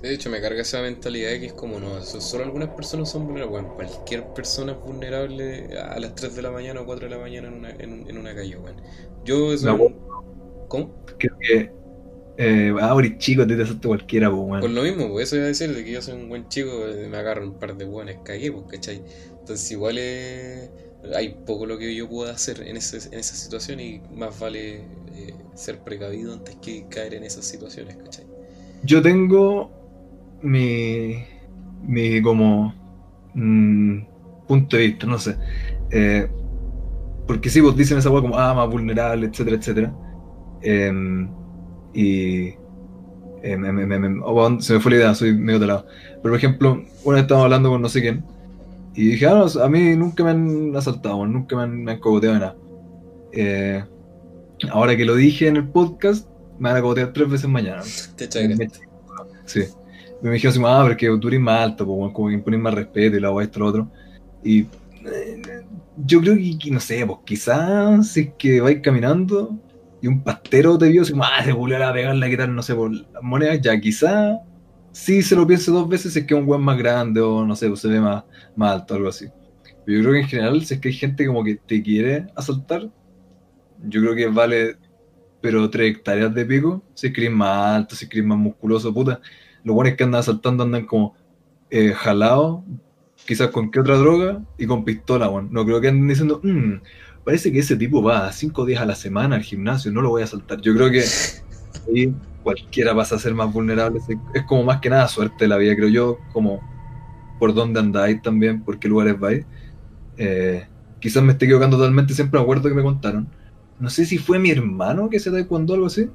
De 0.02 0.14
hecho, 0.14 0.30
me 0.30 0.40
carga 0.40 0.62
esa 0.62 0.82
mentalidad 0.82 1.30
de 1.30 1.40
que 1.40 1.46
es 1.46 1.52
como, 1.52 1.78
no, 1.78 2.00
solo 2.02 2.44
algunas 2.44 2.70
personas 2.70 3.10
son 3.10 3.26
vulnerables. 3.26 3.62
Bueno, 3.62 3.74
cualquier 3.74 4.24
persona 4.34 4.72
es 4.72 4.80
vulnerable 4.80 5.78
a 5.78 5.98
las 6.00 6.14
3 6.14 6.34
de 6.36 6.42
la 6.42 6.50
mañana 6.50 6.80
o 6.80 6.86
4 6.86 7.08
de 7.08 7.14
la 7.14 7.20
mañana 7.20 7.48
en 7.48 7.54
una, 7.54 7.70
en, 7.70 8.08
en 8.08 8.18
una 8.18 8.34
calle, 8.34 8.56
weón. 8.56 8.76
Yo 9.24 9.52
eso... 9.52 9.76
¿Cómo? 10.68 10.94
Creo 11.18 11.36
que. 11.40 11.79
Eh, 12.42 12.72
ah, 12.80 12.94
eres 12.98 13.18
chico, 13.18 13.46
te 13.46 13.60
acepta 13.62 13.88
cualquiera, 13.88 14.30
pues, 14.30 14.48
Por 14.60 14.70
lo 14.70 14.82
mismo, 14.82 15.08
pues 15.10 15.28
eso 15.28 15.36
iba 15.36 15.44
a 15.46 15.48
decir, 15.48 15.74
de 15.74 15.84
que 15.84 15.92
yo 15.92 16.02
soy 16.02 16.14
un 16.14 16.28
buen 16.28 16.48
chico, 16.48 16.86
eh, 16.88 17.08
me 17.08 17.16
agarro 17.16 17.44
un 17.44 17.58
par 17.58 17.76
de 17.76 17.84
buenos, 17.86 18.16
cagué, 18.24 18.52
pues, 18.52 18.64
¿cachai? 18.68 19.02
Entonces 19.38 19.70
igual 19.70 19.98
es- 19.98 20.70
hay 21.14 21.30
poco 21.46 21.64
lo 21.66 21.78
que 21.78 21.94
yo 21.94 22.08
pueda 22.08 22.32
hacer 22.32 22.60
en, 22.66 22.76
ese, 22.76 22.98
en 23.12 23.18
esa 23.20 23.34
situación 23.36 23.80
y 23.80 24.00
más 24.10 24.38
vale 24.38 24.76
eh, 25.14 25.34
ser 25.54 25.82
precavido 25.82 26.32
antes 26.34 26.56
que 26.56 26.86
caer 26.88 27.14
en 27.14 27.24
esas 27.24 27.46
situaciones, 27.46 27.96
¿cachai? 27.96 28.26
Yo 28.82 29.02
tengo 29.02 29.70
mi. 30.42 31.24
mi 31.82 32.22
como. 32.22 32.74
mm, 33.34 34.00
punto 34.46 34.76
de 34.76 34.86
vista, 34.88 35.06
no 35.06 35.18
sé. 35.18 35.38
Eh, 35.90 36.28
porque 37.26 37.50
sí, 37.50 37.60
vos 37.60 37.76
dicen 37.76 37.98
esa 37.98 38.10
weá 38.10 38.22
como, 38.22 38.38
ah, 38.38 38.54
más 38.54 38.68
vulnerable, 38.70 39.26
etcétera, 39.28 39.56
etcétera. 39.56 39.98
Y. 41.94 42.54
eh, 43.42 43.56
me- 43.56 43.72
me- 43.72 43.98
me- 43.98 44.20
oh, 44.24 44.60
se 44.60 44.74
me 44.74 44.80
fue 44.80 44.92
la 44.92 44.96
idea, 44.98 45.14
soy 45.14 45.34
medio 45.34 45.60
talado. 45.60 45.86
Pero 46.22 46.22
por 46.32 46.36
ejemplo, 46.36 46.82
una 47.04 47.14
vez 47.16 47.22
estábamos 47.22 47.44
hablando 47.46 47.70
con 47.70 47.82
no 47.82 47.88
sé 47.88 48.00
quién. 48.02 48.22
Y 48.94 49.10
dije, 49.12 49.26
ah, 49.26 49.46
no, 49.54 49.62
a 49.62 49.68
mí 49.68 49.96
nunca 49.96 50.24
me 50.24 50.30
han 50.30 50.76
asaltado, 50.76 51.24
nunca 51.26 51.56
me 51.56 51.62
han, 51.62 51.84
me 51.84 51.92
han 51.92 52.00
cogoteado 52.00 52.38
nada. 52.38 52.56
Eh, 53.32 53.82
ahora 54.70 54.96
que 54.96 55.04
lo 55.04 55.14
dije 55.14 55.46
en 55.48 55.56
el 55.56 55.68
podcast, 55.68 56.28
me 56.58 56.68
van 56.68 56.78
a 56.78 56.82
cogotear 56.82 57.12
tres 57.12 57.30
veces 57.30 57.48
mañana. 57.48 57.82
Te. 58.16 58.28
Sí. 59.46 59.60
Me 60.22 60.30
dijeron 60.32 60.52
así, 60.52 60.62
ah, 60.66 60.80
pero 60.82 60.92
es 60.92 60.98
que 60.98 61.18
tú 61.18 61.28
eres 61.28 61.40
más 61.40 61.60
alto, 61.60 61.86
pues, 61.86 62.12
como 62.12 62.28
que 62.28 62.34
impones 62.34 62.60
más 62.60 62.74
respeto 62.74 63.16
y 63.16 63.20
la 63.20 63.30
weá, 63.32 63.44
esto, 63.46 63.60
lo 63.60 63.66
otro. 63.66 63.88
Y 64.44 64.60
eh, 64.60 65.62
yo 66.04 66.20
creo 66.20 66.36
que, 66.36 66.70
no 66.70 66.80
sé, 66.80 67.06
pues 67.06 67.20
quizás 67.24 68.08
si 68.08 68.20
es 68.20 68.30
que 68.36 68.60
vais 68.60 68.80
caminando 68.82 69.56
y 70.02 70.06
un 70.06 70.22
pastero 70.22 70.78
te 70.78 70.88
vio 70.88 71.02
así 71.02 71.12
como, 71.12 71.24
ah, 71.24 71.42
se 71.44 71.52
volvió 71.52 71.84
a 71.86 71.92
pegarle 71.92 72.26
a 72.26 72.30
quitar, 72.30 72.48
no 72.48 72.62
sé, 72.62 72.74
por 72.74 72.92
las 72.92 73.22
monedas, 73.22 73.60
ya 73.60 73.78
quizás 73.80 74.38
sí 74.92 75.22
se 75.22 75.36
lo 75.36 75.46
piense 75.46 75.70
dos 75.70 75.88
veces 75.88 76.12
si 76.12 76.20
es 76.20 76.26
que 76.26 76.34
es 76.34 76.40
un 76.40 76.48
weón 76.48 76.62
más 76.62 76.78
grande 76.78 77.20
o 77.20 77.44
no 77.44 77.54
sé, 77.56 77.68
pues 77.68 77.80
se 77.80 77.88
ve 77.88 78.00
más, 78.00 78.24
más 78.56 78.72
alto, 78.80 78.94
algo 78.94 79.08
así. 79.08 79.26
Pero 79.84 79.98
yo 79.98 80.02
creo 80.04 80.12
que 80.14 80.20
en 80.20 80.28
general, 80.28 80.64
si 80.64 80.74
es 80.74 80.80
que 80.80 80.88
hay 80.88 80.94
gente 80.94 81.26
como 81.26 81.44
que 81.44 81.56
te 81.56 81.82
quiere 81.82 82.26
asaltar, 82.34 82.90
yo 83.82 84.00
creo 84.00 84.14
que 84.14 84.26
vale, 84.28 84.76
pero 85.40 85.68
tres 85.70 85.96
hectáreas 85.96 86.34
de 86.34 86.44
pico, 86.44 86.82
si 86.94 87.08
es 87.08 87.12
que 87.12 87.22
eres 87.22 87.32
más 87.34 87.76
alto, 87.76 87.94
si 87.94 88.04
es 88.04 88.10
que 88.10 88.18
eres 88.18 88.28
más 88.28 88.38
musculoso, 88.38 88.92
puta. 88.92 89.20
Los 89.64 89.74
buenos 89.74 89.94
que 89.94 90.04
andan 90.04 90.20
asaltando 90.20 90.64
andan 90.64 90.86
como 90.86 91.14
eh, 91.70 91.92
jalados, 91.94 92.62
quizás 93.26 93.48
con 93.48 93.70
qué 93.70 93.80
otra 93.80 93.96
droga 93.96 94.42
y 94.58 94.66
con 94.66 94.84
pistola, 94.84 95.28
weón. 95.28 95.48
No 95.52 95.64
creo 95.64 95.80
que 95.80 95.88
anden 95.88 96.08
diciendo, 96.08 96.40
"Mm, 96.42 96.74
parece 97.30 97.52
que 97.52 97.60
ese 97.60 97.76
tipo 97.76 98.02
va 98.02 98.32
cinco 98.32 98.64
días 98.66 98.82
a 98.82 98.86
la 98.86 98.94
semana 98.96 99.36
al 99.36 99.42
gimnasio, 99.42 99.92
no 99.92 100.02
lo 100.02 100.10
voy 100.10 100.22
a 100.22 100.24
asaltar. 100.24 100.60
Yo 100.60 100.74
creo 100.74 100.90
que 100.90 101.14
ahí 101.88 102.14
cualquiera 102.42 102.94
pasa 102.94 103.16
a 103.16 103.18
ser 103.18 103.34
más 103.34 103.52
vulnerable. 103.52 104.00
Es- 104.34 104.44
como 104.46 104.64
más 104.64 104.80
que 104.80 104.90
nada 104.90 105.08
suerte 105.08 105.44
de 105.44 105.48
la 105.48 105.56
vida, 105.58 105.76
creo 105.76 105.88
yo, 105.88 106.18
como 106.32 106.60
por 107.38 107.54
dónde 107.54 107.80
andáis 107.80 108.22
también, 108.22 108.64
por 108.64 108.78
qué 108.80 108.88
lugares 108.88 109.18
vais. 109.18 109.46
Eh, 110.16 110.68
quizás 111.00 111.22
me 111.24 111.32
esté 111.32 111.46
equivocando 111.46 111.76
totalmente, 111.78 112.14
siempre 112.14 112.38
me 112.40 112.44
acuerdo 112.44 112.68
que 112.68 112.74
me 112.76 112.82
contaron. 112.82 113.34
No 113.78 113.90
sé 113.90 114.06
si 114.06 114.18
fue 114.18 114.38
mi 114.40 114.50
hermano 114.52 115.10
que 115.10 115.20
se 115.20 115.30
taekwondo 115.32 115.74
o 115.74 115.76
algo 115.76 115.86
así, 115.88 116.10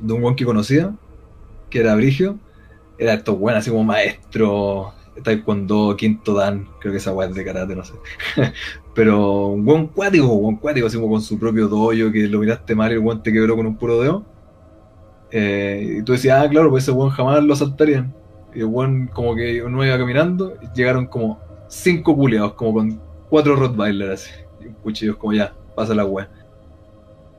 de 0.00 0.12
un 0.12 0.22
buen 0.22 0.36
que 0.36 0.44
conocía, 0.44 0.98
que 1.70 1.80
era 1.80 1.96
Brigio. 1.96 2.42
Era 2.98 3.14
esto 3.14 3.36
bueno, 3.36 3.58
así 3.60 3.70
como 3.70 3.84
maestro, 3.84 4.94
taekwondo, 5.22 5.94
quinto 5.96 6.34
dan, 6.34 6.68
creo 6.80 6.92
que 6.92 6.98
esa 6.98 7.12
weá 7.12 7.28
es 7.28 7.34
de 7.34 7.44
karate, 7.44 7.74
no 7.74 7.84
sé. 7.84 7.94
Pero 8.94 9.48
un 9.48 9.64
buen 9.64 9.86
cuático, 9.88 10.26
un 10.26 10.42
buen 10.42 10.56
cuático, 10.56 10.86
así 10.86 10.96
como 10.96 11.10
con 11.10 11.22
su 11.22 11.38
propio 11.38 11.68
dojo, 11.68 11.90
que 11.90 12.28
lo 12.28 12.40
miraste 12.40 12.74
mal 12.74 12.90
y 12.90 12.94
el 12.94 13.00
weón 13.00 13.22
te 13.22 13.32
quebró 13.32 13.56
con 13.56 13.66
un 13.66 13.76
puro 13.76 14.00
dedo. 14.00 14.24
Eh, 15.30 15.98
y 15.98 16.02
tú 16.02 16.12
decías, 16.12 16.44
ah, 16.44 16.48
claro, 16.48 16.70
pues 16.70 16.84
ese 16.84 16.92
weón 16.92 17.10
jamás 17.10 17.42
lo 17.42 17.54
asaltarían. 17.54 18.14
Y 18.54 18.60
el 18.60 18.66
weón 18.66 19.08
como 19.12 19.34
que 19.34 19.62
uno 19.62 19.84
iba 19.84 19.98
caminando, 19.98 20.54
llegaron 20.74 21.06
como 21.06 21.40
cinco 21.68 22.14
culiados, 22.16 22.54
como 22.54 22.74
con 22.74 23.00
cuatro 23.28 23.56
Rottweiler 23.56 24.12
así. 24.12 24.30
Y 24.60 24.66
un 24.66 24.74
cuchillo 24.74 25.18
como 25.18 25.32
ya, 25.32 25.54
pasa 25.74 25.94
la 25.94 26.04
weá. 26.04 26.28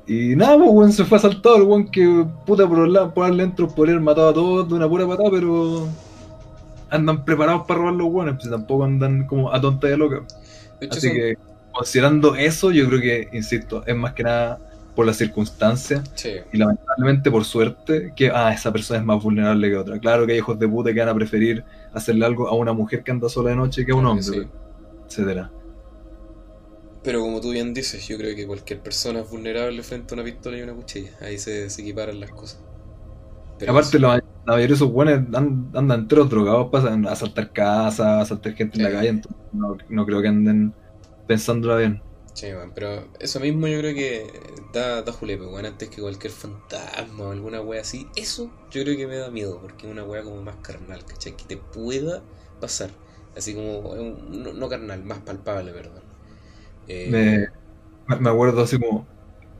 Y 0.07 0.35
nada, 0.35 0.57
pues 0.57 0.69
weón 0.71 0.91
se 0.91 1.05
fue 1.05 1.17
asaltado, 1.17 1.57
el 1.57 1.63
weón 1.63 1.89
que 1.89 2.25
puta 2.45 2.67
por, 2.67 2.87
la, 2.87 3.13
por 3.13 3.25
darle 3.25 3.43
dentro 3.43 3.67
por 3.67 3.87
haber 3.89 4.01
matado 4.01 4.29
a 4.29 4.33
todos 4.33 4.69
de 4.69 4.75
una 4.75 4.87
pura 4.87 5.07
patada, 5.07 5.29
pero 5.31 5.87
andan 6.89 7.25
preparados 7.25 7.63
para 7.67 7.79
robar 7.79 7.93
los 7.95 8.07
weones, 8.07 8.35
pues 8.35 8.49
tampoco 8.49 8.83
andan 8.85 9.25
como 9.27 9.51
a 9.53 9.61
tonta 9.61 9.87
de 9.87 9.97
loca. 9.97 10.25
De 10.79 10.87
hecho, 10.87 10.99
Así 10.99 11.01
son- 11.01 11.13
que 11.13 11.35
considerando 11.71 12.35
eso, 12.35 12.71
yo 12.71 12.87
creo 12.87 13.01
que, 13.01 13.29
insisto, 13.37 13.85
es 13.85 13.95
más 13.95 14.13
que 14.13 14.23
nada 14.23 14.61
por 14.95 15.05
las 15.05 15.17
circunstancias 15.17 16.03
Sí, 16.13 16.31
y 16.51 16.57
lamentablemente 16.57 17.29
por 17.29 17.43
suerte 17.45 18.13
que 18.15 18.29
ah, 18.31 18.53
esa 18.53 18.71
persona 18.71 18.99
es 18.99 19.05
más 19.05 19.21
vulnerable 19.21 19.69
que 19.69 19.75
otra. 19.77 19.99
Claro 19.99 20.25
que 20.25 20.33
hay 20.33 20.37
hijos 20.39 20.57
de 20.59 20.67
puta 20.69 20.93
que 20.93 20.99
van 20.99 21.09
a 21.09 21.15
preferir 21.15 21.65
hacerle 21.93 22.25
algo 22.25 22.47
a 22.47 22.55
una 22.55 22.73
mujer 22.73 23.03
que 23.03 23.11
anda 23.11 23.27
sola 23.29 23.49
de 23.51 23.57
noche 23.57 23.85
que 23.85 23.91
a 23.91 23.95
un 23.95 24.05
hombre, 24.05 24.23
sí. 24.23 24.47
etcétera. 25.09 25.51
Pero 27.03 27.21
como 27.21 27.39
tú 27.39 27.51
bien 27.51 27.73
dices, 27.73 28.05
yo 28.07 28.17
creo 28.17 28.35
que 28.35 28.45
cualquier 28.45 28.81
persona 28.81 29.21
es 29.21 29.29
vulnerable 29.29 29.81
frente 29.83 30.13
a 30.13 30.15
una 30.15 30.23
pistola 30.25 30.57
y 30.57 30.61
una 30.61 30.73
cuchilla. 30.73 31.11
Ahí 31.21 31.37
se, 31.37 31.69
se 31.69 31.81
equiparan 31.81 32.19
las 32.19 32.31
cosas. 32.31 32.59
Pero 33.57 33.73
Aparte, 33.73 33.99
la, 33.99 34.15
la 34.15 34.53
mayoría 34.53 34.67
de 34.69 34.73
esos 34.75 34.91
buenos 34.91 35.13
andan 35.35 35.91
enteros 35.91 36.29
drogados, 36.29 36.69
pasan 36.71 37.07
a 37.07 37.11
asaltar 37.13 37.51
casas, 37.51 37.99
a 38.07 38.21
asaltar 38.21 38.53
gente 38.55 38.77
en 38.77 38.83
la 38.83 38.91
calle, 38.91 39.09
entonces 39.09 39.41
no, 39.51 39.77
no 39.89 40.05
creo 40.05 40.21
que 40.21 40.27
anden 40.27 40.77
pensándola 41.25 41.77
bien. 41.77 42.03
sí, 42.33 42.47
weón, 42.47 42.71
pero 42.73 43.07
eso 43.19 43.39
mismo 43.39 43.67
yo 43.67 43.79
creo 43.79 43.95
que 43.95 44.27
da, 44.73 45.01
da 45.01 45.11
julepe, 45.11 45.45
weón, 45.45 45.65
antes 45.65 45.89
que 45.89 46.01
cualquier 46.01 46.33
fantasma 46.33 47.25
o 47.25 47.31
alguna 47.31 47.61
wea 47.61 47.81
así. 47.81 48.07
Eso 48.15 48.51
yo 48.71 48.83
creo 48.83 48.97
que 48.97 49.07
me 49.07 49.17
da 49.17 49.29
miedo, 49.31 49.59
porque 49.61 49.87
es 49.87 49.91
una 49.91 50.03
wea 50.03 50.23
como 50.23 50.41
más 50.41 50.57
carnal, 50.57 51.05
¿cachai? 51.05 51.35
Que 51.37 51.45
te 51.45 51.57
pueda 51.57 52.23
pasar. 52.59 52.91
Así 53.35 53.53
como, 53.53 53.95
no, 54.29 54.53
no 54.53 54.69
carnal, 54.69 55.03
más 55.03 55.19
palpable, 55.19 55.71
perdón. 55.73 56.03
Eh, 56.87 57.13
Me, 57.13 57.47
me- 58.07 58.17
me 58.19 58.29
acuerdo 58.29 58.63
así 58.63 58.79
como, 58.79 59.09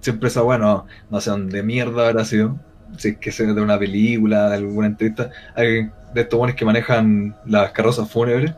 siempre 0.02 0.30
esa 0.30 0.42
bueno, 0.44 0.88
no 1.10 1.22
sé 1.22 1.32
dónde 1.32 1.64
mierda 1.64 2.08
habrá 2.10 2.26
sido, 2.26 2.62
si 2.98 3.10
es 3.10 3.18
que 3.18 3.32
sea 3.32 3.54
de 3.54 3.62
una 3.62 3.78
película, 3.78 4.50
de 4.50 4.56
alguna 4.56 4.88
entrevista, 4.88 5.30
alguien 5.56 5.92
de 6.14 6.22
estos 6.22 6.38
buenos 6.38 6.56
que 6.56 6.66
manejan 6.66 7.36
las 7.46 7.72
carrozas 7.72 8.10
fúnebres, 8.10 8.54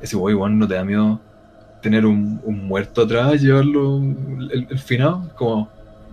ese 0.00 0.16
wey, 0.16 0.34
bueno, 0.34 0.56
no 0.56 0.68
te 0.68 0.74
da 0.74 0.84
miedo 0.84 1.20
tener 1.82 2.06
un, 2.06 2.40
un 2.44 2.66
muerto 2.66 3.02
atrás, 3.02 3.40
llevarlo 3.40 3.98
el, 3.98 4.66
el 4.70 4.78
final, 4.78 5.30
como 5.34 5.68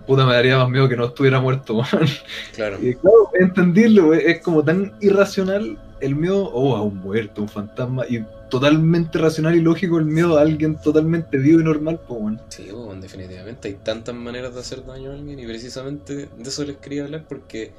puta 0.08 0.24
me 0.24 0.32
daría 0.32 0.56
más 0.56 0.70
miedo 0.70 0.88
que 0.88 0.96
no 0.96 1.04
estuviera 1.04 1.40
muerto. 1.40 1.82
Claro. 2.54 2.78
Y 2.80 2.94
claro, 2.94 3.30
entenderlo, 3.38 4.14
es 4.14 4.40
como 4.40 4.64
tan 4.64 4.92
irracional 5.00 5.78
el 6.00 6.16
miedo 6.16 6.50
oh, 6.52 6.76
a 6.76 6.82
un 6.82 6.96
muerto, 6.96 7.42
un 7.42 7.48
fantasma, 7.48 8.04
y 8.08 8.24
totalmente 8.48 9.18
racional 9.18 9.56
y 9.56 9.60
lógico 9.60 9.98
el 9.98 10.06
miedo 10.06 10.38
a 10.38 10.42
alguien 10.42 10.80
totalmente 10.80 11.38
vivo 11.38 11.60
y 11.60 11.64
normal, 11.64 12.00
pues 12.06 12.20
bueno. 12.20 12.40
Sí, 12.48 12.70
bueno, 12.70 13.00
definitivamente 13.00 13.68
hay 13.68 13.74
tantas 13.74 14.14
maneras 14.14 14.54
de 14.54 14.60
hacer 14.60 14.84
daño 14.84 15.10
a 15.10 15.14
alguien 15.14 15.38
y 15.38 15.46
precisamente 15.46 16.26
de 16.34 16.42
eso 16.42 16.64
les 16.64 16.78
quería 16.78 17.04
hablar 17.04 17.26
porque 17.28 17.74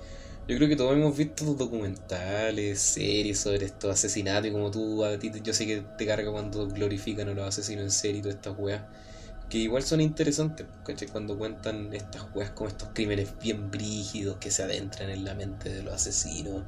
yo 0.47 0.55
creo 0.57 0.69
que 0.69 0.75
todos 0.75 0.93
hemos 0.95 1.17
visto 1.17 1.43
documentales, 1.55 2.79
series 2.79 3.39
sobre 3.39 3.65
estos 3.65 3.91
asesinatos 3.91 4.47
y 4.49 4.51
como 4.51 4.69
tú, 4.71 5.03
a 5.03 5.17
ti, 5.19 5.31
yo 5.43 5.53
sé 5.53 5.65
que 5.65 5.81
te 5.97 6.05
carga 6.05 6.31
cuando 6.31 6.67
glorifican 6.67 7.29
a 7.29 7.33
los 7.33 7.47
asesinos 7.47 7.83
en 7.83 7.91
serie 7.91 8.19
y 8.19 8.21
todas 8.21 8.35
estas 8.35 8.55
weas, 8.57 8.83
que 9.49 9.57
igual 9.59 9.83
son 9.83 10.01
interesantes, 10.01 10.67
¿cachai? 10.83 11.09
Cuando 11.09 11.37
cuentan 11.37 11.93
estas 11.93 12.23
weas 12.33 12.51
como 12.51 12.69
estos 12.69 12.89
crímenes 12.93 13.37
bien 13.39 13.71
brígidos 13.71 14.37
que 14.37 14.51
se 14.51 14.63
adentran 14.63 15.09
en 15.09 15.25
la 15.25 15.35
mente 15.35 15.69
de 15.69 15.83
los 15.83 15.93
asesinos. 15.95 16.65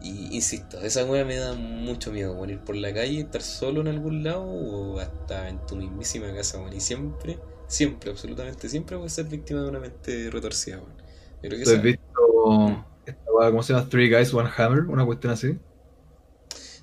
Y 0.00 0.34
insisto, 0.36 0.80
esa 0.80 1.04
wea 1.04 1.24
me 1.24 1.36
da 1.36 1.54
mucho 1.54 2.12
miedo, 2.12 2.34
bueno, 2.34 2.52
ir 2.52 2.60
por 2.64 2.76
la 2.76 2.92
calle, 2.94 3.20
estar 3.20 3.42
solo 3.42 3.80
en 3.80 3.88
algún 3.88 4.22
lado 4.22 4.44
o 4.44 5.00
hasta 5.00 5.48
en 5.48 5.64
tu 5.66 5.76
mismísima 5.76 6.32
casa, 6.34 6.58
bueno, 6.58 6.76
y 6.76 6.80
siempre, 6.80 7.38
siempre, 7.66 8.10
absolutamente 8.10 8.68
siempre 8.68 8.96
voy 8.96 9.06
a 9.06 9.10
ser 9.10 9.26
víctima 9.26 9.62
de 9.62 9.68
una 9.68 9.80
mente 9.80 10.30
retorcida, 10.30 10.78
bueno. 10.78 10.96
Yo 11.42 11.48
creo 11.48 11.58
que 11.60 11.64
¿Tú 11.64 11.70
has 11.70 11.82
visto 11.82 12.86
esta 13.04 13.32
weá, 13.32 13.50
cómo 13.50 13.62
se 13.62 13.72
llama? 13.74 13.88
Three 13.88 14.10
Guys, 14.10 14.32
One 14.34 14.50
Hammer, 14.56 14.84
una 14.84 15.04
cuestión 15.04 15.32
así. 15.32 15.58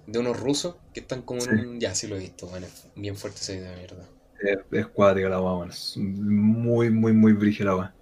de 0.08 0.20
unos 0.20 0.40
rusos 0.40 0.76
que 0.94 1.02
están 1.02 1.22
como 1.24 1.44
Sí. 1.44 1.50
en 1.50 1.58
un... 1.58 1.80
Ya, 1.80 1.94
sí 1.96 2.08
lo 2.08 2.16
he 2.16 2.20
visto, 2.20 2.48
bueno, 2.48 2.68
es 2.68 2.88
bien 2.96 3.16
fuerte 3.18 3.40
esa 3.42 3.54
idea, 3.54 3.76
mierda. 3.76 4.08
Es, 4.40 4.58
es 4.72 4.88
cuática 4.88 5.28
la 5.30 5.42
weá, 5.42 5.54
weón. 5.56 5.70
Es 5.72 5.94
muy, 5.98 6.90
muy, 6.92 7.14
muy 7.14 7.34
brígida 7.34 7.66
la 7.70 7.76
weá. 7.78 7.96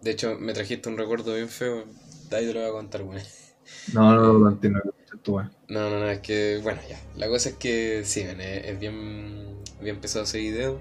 De 0.00 0.10
hecho, 0.10 0.36
me 0.38 0.52
trajiste 0.54 0.88
un 0.88 0.98
recuerdo 0.98 1.34
bien 1.34 1.48
feo, 1.48 1.84
de 2.30 2.36
ahí 2.36 2.46
te 2.46 2.52
lo 2.54 2.60
voy 2.60 2.68
a 2.68 2.72
contar, 2.72 3.02
bueno. 3.04 3.22
No, 3.92 4.14
no, 4.14 4.32
no, 4.32 4.50
no. 4.50 4.80
No, 5.68 5.90
no, 5.90 6.00
no, 6.00 6.08
es 6.10 6.20
que, 6.20 6.58
bueno, 6.62 6.80
ya. 6.88 6.98
La 7.16 7.28
cosa 7.28 7.50
es 7.50 7.56
que 7.56 8.02
sí, 8.04 8.24
ven, 8.24 8.40
es, 8.40 8.78
bien, 8.78 9.62
bien 9.80 10.00
pesado 10.00 10.24
ese 10.24 10.38
video. 10.38 10.80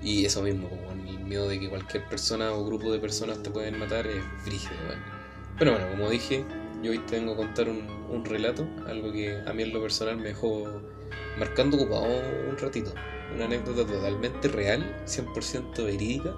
Y 0.00 0.24
eso 0.24 0.42
mismo, 0.42 0.68
como 0.68 0.90
el 0.92 1.20
miedo 1.20 1.48
de 1.48 1.60
que 1.60 1.68
cualquier 1.68 2.08
persona 2.08 2.52
o 2.52 2.64
grupo 2.64 2.92
de 2.92 2.98
personas 2.98 3.42
te 3.42 3.50
pueden 3.50 3.78
matar 3.78 4.06
es 4.06 4.24
brígido, 4.44 4.84
weón. 4.88 5.04
Pero 5.58 5.72
bueno, 5.72 5.90
como 5.90 6.10
dije, 6.10 6.46
Yo 6.82 6.90
hoy 6.92 6.98
te 7.06 7.16
vengo 7.16 7.32
a 7.34 7.36
contar 7.36 7.68
un, 7.68 7.88
un 8.08 8.24
relato, 8.24 8.68
algo 8.86 9.12
que 9.12 9.42
a 9.46 9.52
mí 9.52 9.62
en 9.62 9.72
lo 9.72 9.80
personal 9.82 10.16
me 10.16 10.28
dejó 10.30 10.82
marcando 11.36 11.76
ocupado 11.76 12.04
un 12.48 12.56
ratito. 12.58 13.00
Una 13.30 13.44
anécdota 13.46 13.86
totalmente 13.86 14.48
real, 14.48 15.00
100% 15.04 15.84
verídica, 15.84 16.36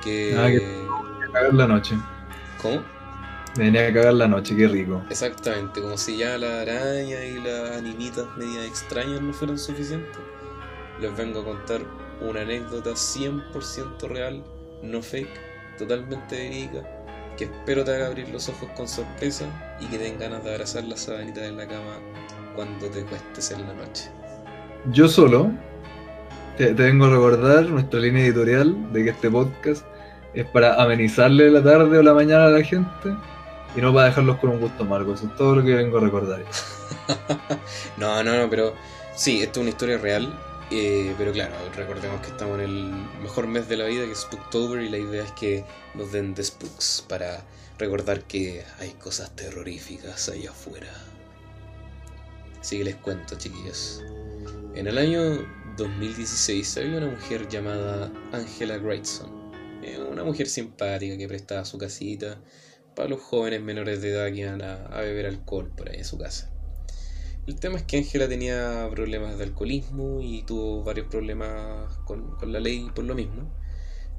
que... 0.00 0.36
Ah, 0.36 0.50
que- 0.50 1.52
la 1.52 1.66
noche. 1.66 1.94
¿Cómo? 2.56 2.84
Me 3.56 3.64
venía 3.64 3.88
a 3.88 3.92
cagar 3.92 4.14
la 4.14 4.28
noche, 4.28 4.56
qué 4.56 4.68
rico. 4.68 5.02
Exactamente, 5.10 5.80
como 5.80 5.96
si 5.96 6.18
ya 6.18 6.38
la 6.38 6.60
araña 6.60 7.24
y 7.24 7.40
las 7.40 7.76
animitas 7.78 8.24
medias 8.36 8.64
extrañas 8.64 9.20
no 9.20 9.32
fueran 9.32 9.58
suficientes. 9.58 10.20
Les 11.00 11.16
vengo 11.16 11.40
a 11.40 11.44
contar 11.44 11.80
una 12.20 12.42
anécdota 12.42 12.90
100% 12.90 14.08
real, 14.08 14.44
no 14.82 15.02
fake, 15.02 15.28
totalmente 15.78 16.36
verídica, 16.36 16.86
que 17.36 17.44
espero 17.44 17.82
te 17.82 17.94
haga 17.94 18.06
abrir 18.06 18.28
los 18.28 18.48
ojos 18.48 18.68
con 18.76 18.86
sorpresa 18.86 19.46
y 19.80 19.86
que 19.86 19.98
den 19.98 20.18
ganas 20.18 20.44
de 20.44 20.52
abrazar 20.52 20.84
la 20.84 20.96
sabanita 20.96 21.44
en 21.44 21.56
la 21.56 21.66
cama 21.66 21.98
cuando 22.54 22.86
te 22.88 23.02
cuestes 23.02 23.50
en 23.50 23.66
la 23.66 23.74
noche. 23.74 24.10
Yo 24.92 25.08
solo 25.08 25.50
te, 26.56 26.66
te 26.66 26.82
vengo 26.84 27.06
a 27.06 27.10
recordar 27.10 27.64
nuestra 27.64 27.98
línea 27.98 28.26
editorial 28.26 28.92
de 28.92 29.04
que 29.04 29.10
este 29.10 29.28
podcast 29.28 29.84
es 30.34 30.46
para 30.46 30.80
amenizarle 30.80 31.50
la 31.50 31.64
tarde 31.64 31.98
o 31.98 32.02
la 32.02 32.14
mañana 32.14 32.44
a 32.46 32.50
la 32.50 32.62
gente 32.62 33.10
y 33.76 33.80
no 33.80 33.92
para 33.92 34.06
dejarlos 34.06 34.38
con 34.38 34.50
un 34.50 34.60
gusto 34.60 34.82
amargo. 34.84 35.14
Eso 35.14 35.26
es 35.26 35.36
todo 35.36 35.56
lo 35.56 35.64
que 35.64 35.74
vengo 35.74 35.98
a 35.98 36.00
recordar. 36.00 36.44
No, 37.96 38.22
no, 38.22 38.36
no, 38.36 38.48
pero 38.48 38.74
sí, 39.14 39.42
esto 39.42 39.60
es 39.60 39.62
una 39.62 39.70
historia 39.70 39.98
real. 39.98 40.32
eh, 40.70 41.14
pero 41.18 41.32
claro, 41.32 41.54
recordemos 41.76 42.20
que 42.20 42.28
estamos 42.28 42.58
en 42.58 42.64
el 42.64 42.84
mejor 43.22 43.46
mes 43.46 43.68
de 43.68 43.76
la 43.76 43.86
vida, 43.86 44.04
que 44.06 44.12
es 44.12 44.20
Spooktober, 44.20 44.80
y 44.82 44.88
la 44.88 44.98
idea 44.98 45.24
es 45.24 45.32
que 45.32 45.64
nos 45.94 46.12
den 46.12 46.34
The 46.34 46.44
Spooks 46.44 47.04
para 47.08 47.44
recordar 47.78 48.22
que 48.24 48.64
hay 48.78 48.90
cosas 48.92 49.34
terroríficas 49.34 50.28
allá 50.28 50.50
afuera. 50.50 50.88
Así 52.60 52.78
que 52.78 52.84
les 52.84 52.96
cuento, 52.96 53.36
chiquillos. 53.36 54.02
En 54.74 54.86
el 54.86 54.98
año 54.98 55.20
2016 55.76 56.76
había 56.78 56.98
una 56.98 57.08
mujer 57.08 57.48
llamada 57.48 58.12
Angela 58.32 58.76
Greatson. 58.78 59.30
Eh, 59.82 59.98
una 59.98 60.24
mujer 60.24 60.46
simpática 60.46 61.16
que 61.16 61.26
prestaba 61.28 61.64
su 61.64 61.78
casita 61.78 62.38
para 63.00 63.08
los 63.08 63.22
jóvenes 63.22 63.62
menores 63.62 64.02
de 64.02 64.10
edad 64.10 64.26
que 64.26 64.40
iban 64.40 64.60
a, 64.60 64.74
a 64.74 65.00
beber 65.00 65.24
alcohol 65.24 65.72
por 65.74 65.88
ahí 65.88 65.96
en 65.96 66.04
su 66.04 66.18
casa. 66.18 66.50
El 67.46 67.58
tema 67.58 67.78
es 67.78 67.84
que 67.84 67.96
Ángela 67.96 68.28
tenía 68.28 68.86
problemas 68.90 69.38
de 69.38 69.44
alcoholismo 69.44 70.20
y 70.20 70.42
tuvo 70.42 70.84
varios 70.84 71.06
problemas 71.06 71.96
con, 72.04 72.36
con 72.36 72.52
la 72.52 72.60
ley 72.60 72.90
por 72.94 73.04
lo 73.04 73.14
mismo. 73.14 73.50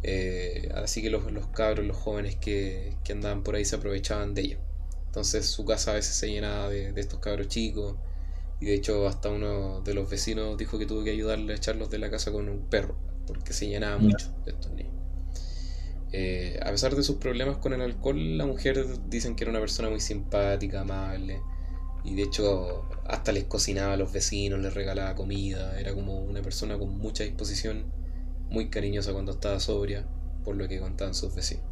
Eh, 0.01 0.71
así 0.73 1.03
que 1.03 1.11
los, 1.11 1.31
los 1.31 1.45
cabros, 1.45 1.85
los 1.85 1.95
jóvenes 1.95 2.37
que, 2.37 2.97
que 3.03 3.11
andaban 3.11 3.43
por 3.43 3.53
ahí 3.53 3.65
se 3.65 3.75
aprovechaban 3.75 4.33
de 4.33 4.41
ella. 4.41 4.57
Entonces 5.05 5.45
su 5.45 5.63
casa 5.63 5.91
a 5.91 5.93
veces 5.93 6.15
se 6.15 6.31
llenaba 6.31 6.67
de, 6.67 6.91
de 6.91 7.01
estos 7.01 7.19
cabros 7.19 7.49
chicos. 7.49 7.97
Y 8.59 8.65
de 8.65 8.73
hecho 8.73 9.07
hasta 9.07 9.29
uno 9.29 9.81
de 9.81 9.93
los 9.93 10.09
vecinos 10.09 10.57
dijo 10.57 10.79
que 10.79 10.87
tuvo 10.87 11.03
que 11.03 11.11
ayudarle 11.11 11.53
a 11.53 11.55
echarlos 11.55 11.91
de 11.91 11.99
la 11.99 12.09
casa 12.09 12.31
con 12.31 12.49
un 12.49 12.67
perro. 12.67 12.97
Porque 13.27 13.53
se 13.53 13.67
llenaba 13.67 13.99
mucho 13.99 14.33
de 14.43 14.53
estos 14.53 14.71
niños. 14.71 15.00
Eh, 16.13 16.59
a 16.61 16.71
pesar 16.71 16.95
de 16.95 17.03
sus 17.03 17.15
problemas 17.17 17.57
con 17.57 17.73
el 17.73 17.81
alcohol, 17.81 18.37
la 18.37 18.45
mujer 18.45 18.85
dicen 19.09 19.35
que 19.35 19.45
era 19.45 19.51
una 19.51 19.59
persona 19.59 19.89
muy 19.89 19.99
simpática, 19.99 20.81
amable. 20.81 21.41
Y 22.03 22.15
de 22.15 22.23
hecho, 22.23 22.85
hasta 23.05 23.31
les 23.31 23.45
cocinaba 23.45 23.93
a 23.93 23.97
los 23.97 24.11
vecinos, 24.11 24.59
les 24.59 24.73
regalaba 24.73 25.15
comida. 25.15 25.79
Era 25.79 25.93
como 25.93 26.19
una 26.19 26.41
persona 26.41 26.77
con 26.77 26.97
mucha 26.97 27.23
disposición, 27.23 27.85
muy 28.49 28.69
cariñosa 28.69 29.13
cuando 29.13 29.31
estaba 29.33 29.59
sobria, 29.59 30.05
por 30.43 30.55
lo 30.55 30.67
que 30.67 30.79
contaban 30.79 31.13
sus 31.13 31.33
vecinos. 31.33 31.65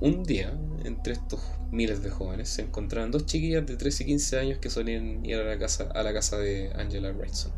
Un 0.00 0.22
día, 0.22 0.56
entre 0.84 1.12
estos 1.14 1.40
miles 1.72 2.02
de 2.04 2.10
jóvenes, 2.10 2.48
se 2.48 2.62
encontraban 2.62 3.10
dos 3.10 3.26
chiquillas 3.26 3.66
de 3.66 3.76
13 3.76 4.04
y 4.04 4.06
15 4.06 4.38
años 4.38 4.58
que 4.60 4.70
solían 4.70 5.26
ir 5.26 5.36
a 5.36 5.44
la 5.44 5.58
casa, 5.58 5.88
a 5.92 6.02
la 6.04 6.12
casa 6.12 6.38
de 6.38 6.72
Angela 6.76 7.10
Wrightson. 7.10 7.50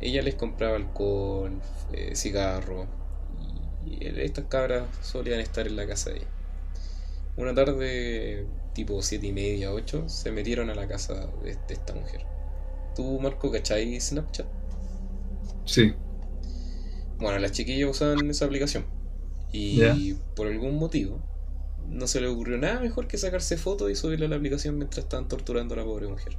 Ella 0.00 0.22
les 0.22 0.36
compraba 0.36 0.76
alcohol, 0.76 1.60
eh, 1.92 2.14
cigarro, 2.14 2.86
y 4.00 4.06
estas 4.22 4.46
cabras 4.46 4.88
solían 5.00 5.40
estar 5.40 5.66
en 5.66 5.76
la 5.76 5.86
casa 5.86 6.10
de 6.10 6.18
ella. 6.18 6.30
Una 7.36 7.54
tarde, 7.54 8.50
tipo 8.74 9.00
7 9.02 9.26
y 9.28 9.32
media, 9.32 9.72
8, 9.72 10.08
se 10.10 10.30
metieron 10.32 10.68
a 10.70 10.74
la 10.74 10.86
casa 10.88 11.14
de, 11.42 11.56
de 11.56 11.74
esta 11.74 11.94
mujer. 11.94 12.26
¿Tú, 12.94 13.20
Marco, 13.20 13.50
cachai 13.52 14.00
Snapchat? 14.00 14.48
Sí, 15.64 15.94
Bueno, 17.18 17.38
las 17.38 17.52
chiquillas 17.52 17.90
usaban 17.90 18.28
esa 18.30 18.44
aplicación. 18.46 18.86
Y 19.52 20.14
por 20.34 20.46
algún 20.48 20.76
motivo, 20.78 21.22
no 21.86 22.06
se 22.06 22.20
le 22.20 22.28
ocurrió 22.28 22.58
nada 22.58 22.80
mejor 22.80 23.08
que 23.08 23.18
sacarse 23.18 23.56
fotos 23.58 23.90
y 23.90 23.96
subirla 23.96 24.26
a 24.26 24.28
la 24.30 24.36
aplicación 24.36 24.76
mientras 24.78 25.04
estaban 25.04 25.28
torturando 25.28 25.74
a 25.74 25.78
la 25.78 25.84
pobre 25.84 26.08
mujer. 26.08 26.38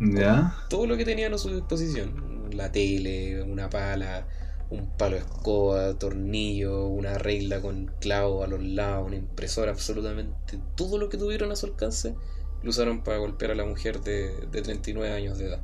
ya. 0.00 0.54
todo 0.68 0.86
lo 0.86 0.96
que 0.96 1.04
tenían 1.04 1.34
a 1.34 1.38
su 1.38 1.54
disposición. 1.54 2.48
La 2.52 2.72
tele, 2.72 3.42
una 3.42 3.68
pala, 3.70 4.28
un 4.70 4.86
palo 4.96 5.16
de 5.16 5.22
escoba, 5.22 5.94
tornillo, 5.98 6.86
una 6.86 7.18
regla 7.18 7.60
con 7.60 7.92
clavo 8.00 8.42
a 8.44 8.46
los 8.48 8.62
lados, 8.62 9.06
una 9.06 9.16
impresora, 9.16 9.70
absolutamente 9.72 10.58
todo 10.76 10.98
lo 10.98 11.08
que 11.08 11.18
tuvieron 11.18 11.52
a 11.52 11.56
su 11.56 11.66
alcance 11.66 12.14
lo 12.62 12.70
usaron 12.70 13.02
para 13.02 13.18
golpear 13.18 13.52
a 13.52 13.54
la 13.54 13.64
mujer 13.64 14.00
de, 14.02 14.46
de 14.50 14.62
39 14.62 15.14
años 15.14 15.38
de 15.38 15.46
edad. 15.46 15.62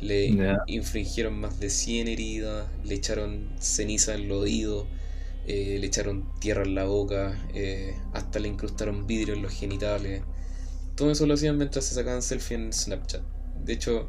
Le 0.00 0.36
infringieron 0.66 1.38
más 1.40 1.60
de 1.60 1.70
100 1.70 2.08
heridas, 2.08 2.66
le 2.84 2.94
echaron 2.94 3.52
ceniza 3.60 4.14
en 4.14 4.28
los 4.28 4.42
oídos, 4.42 4.88
eh, 5.46 5.78
le 5.80 5.86
echaron 5.86 6.28
tierra 6.40 6.62
en 6.64 6.74
la 6.74 6.84
boca, 6.84 7.38
eh, 7.54 7.96
hasta 8.12 8.38
le 8.40 8.48
incrustaron 8.48 9.06
vidrio 9.06 9.34
en 9.34 9.42
los 9.42 9.52
genitales. 9.52 10.24
Todo 10.96 11.10
eso 11.12 11.26
lo 11.26 11.34
hacían 11.34 11.58
mientras 11.58 11.84
se 11.86 11.94
sacaban 11.94 12.22
selfie 12.22 12.56
en 12.56 12.72
Snapchat. 12.72 13.22
De 13.64 13.72
hecho, 13.74 14.08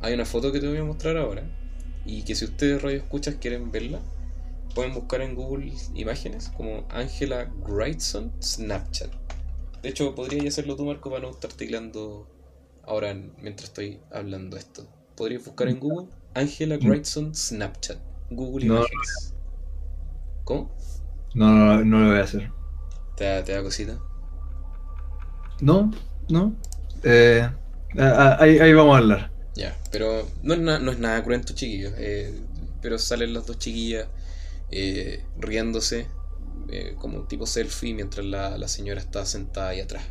hay 0.00 0.14
una 0.14 0.24
foto 0.26 0.52
que 0.52 0.60
te 0.60 0.68
voy 0.68 0.78
a 0.78 0.84
mostrar 0.84 1.16
ahora. 1.16 1.50
Y 2.06 2.22
que 2.24 2.34
si 2.34 2.44
ustedes 2.44 2.82
radio 2.82 2.98
escuchas 2.98 3.36
quieren 3.36 3.70
verla, 3.72 4.00
pueden 4.74 4.94
buscar 4.94 5.20
en 5.22 5.34
Google 5.34 5.72
imágenes 5.94 6.50
como 6.56 6.84
Angela 6.90 7.50
Greitson 7.66 8.32
Snapchat. 8.42 9.10
De 9.82 9.88
hecho, 9.90 10.14
podrías 10.14 10.46
hacerlo 10.46 10.76
tú, 10.76 10.84
Marco, 10.86 11.10
para 11.10 11.22
no 11.22 11.30
estar 11.30 11.52
teclando 11.52 12.26
ahora 12.84 13.10
en- 13.10 13.32
mientras 13.40 13.68
estoy 13.70 14.00
hablando 14.12 14.56
esto. 14.56 14.86
Podrías 15.16 15.44
buscar 15.44 15.68
en 15.68 15.78
Google 15.80 16.08
Angela 16.34 16.76
Greitson 16.76 17.34
Snapchat. 17.34 17.98
Google 18.30 18.66
No. 18.66 18.76
Imágenes. 18.76 19.34
¿Cómo? 20.44 20.70
No, 21.34 21.50
no, 21.52 21.84
no 21.84 21.98
lo 22.00 22.08
voy 22.10 22.18
a 22.18 22.22
hacer. 22.24 22.50
¿Te 23.16 23.24
da, 23.24 23.44
te 23.44 23.52
da 23.52 23.62
cosita? 23.62 23.98
No, 25.60 25.90
no. 26.28 26.54
Eh, 27.02 27.48
ah, 27.98 28.12
ah, 28.16 28.36
ahí, 28.40 28.58
ahí 28.58 28.72
vamos 28.72 28.94
a 28.94 28.98
hablar. 28.98 29.30
Ya, 29.54 29.76
pero 29.90 30.28
no 30.42 30.54
es, 30.54 30.60
na- 30.60 30.78
no 30.80 30.90
es 30.90 30.98
nada 30.98 31.22
cruento, 31.22 31.54
chiquillos. 31.54 31.92
eh, 31.96 32.34
pero 32.82 32.98
salen 32.98 33.32
las 33.34 33.46
dos 33.46 33.58
chiquillas 33.58 34.06
eh, 34.70 35.24
riéndose, 35.38 36.06
eh, 36.70 36.94
como 36.98 37.18
un 37.18 37.28
tipo 37.28 37.46
selfie, 37.46 37.94
mientras 37.94 38.26
la, 38.26 38.58
la 38.58 38.68
señora 38.68 39.00
está 39.00 39.24
sentada 39.26 39.68
ahí 39.70 39.80
atrás. 39.80 40.04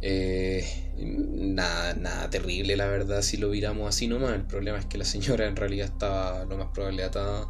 Eh, 0.00 0.64
nada, 0.96 1.94
nada 1.94 2.30
terrible, 2.30 2.76
la 2.76 2.86
verdad, 2.86 3.22
si 3.22 3.36
lo 3.36 3.50
viramos 3.50 3.88
así 3.88 4.06
nomás. 4.06 4.34
El 4.34 4.42
problema 4.46 4.78
es 4.78 4.86
que 4.86 4.98
la 4.98 5.04
señora 5.04 5.46
en 5.46 5.56
realidad 5.56 5.86
estaba 5.86 6.44
lo 6.44 6.56
más 6.56 6.68
probable 6.72 7.02
atada 7.04 7.46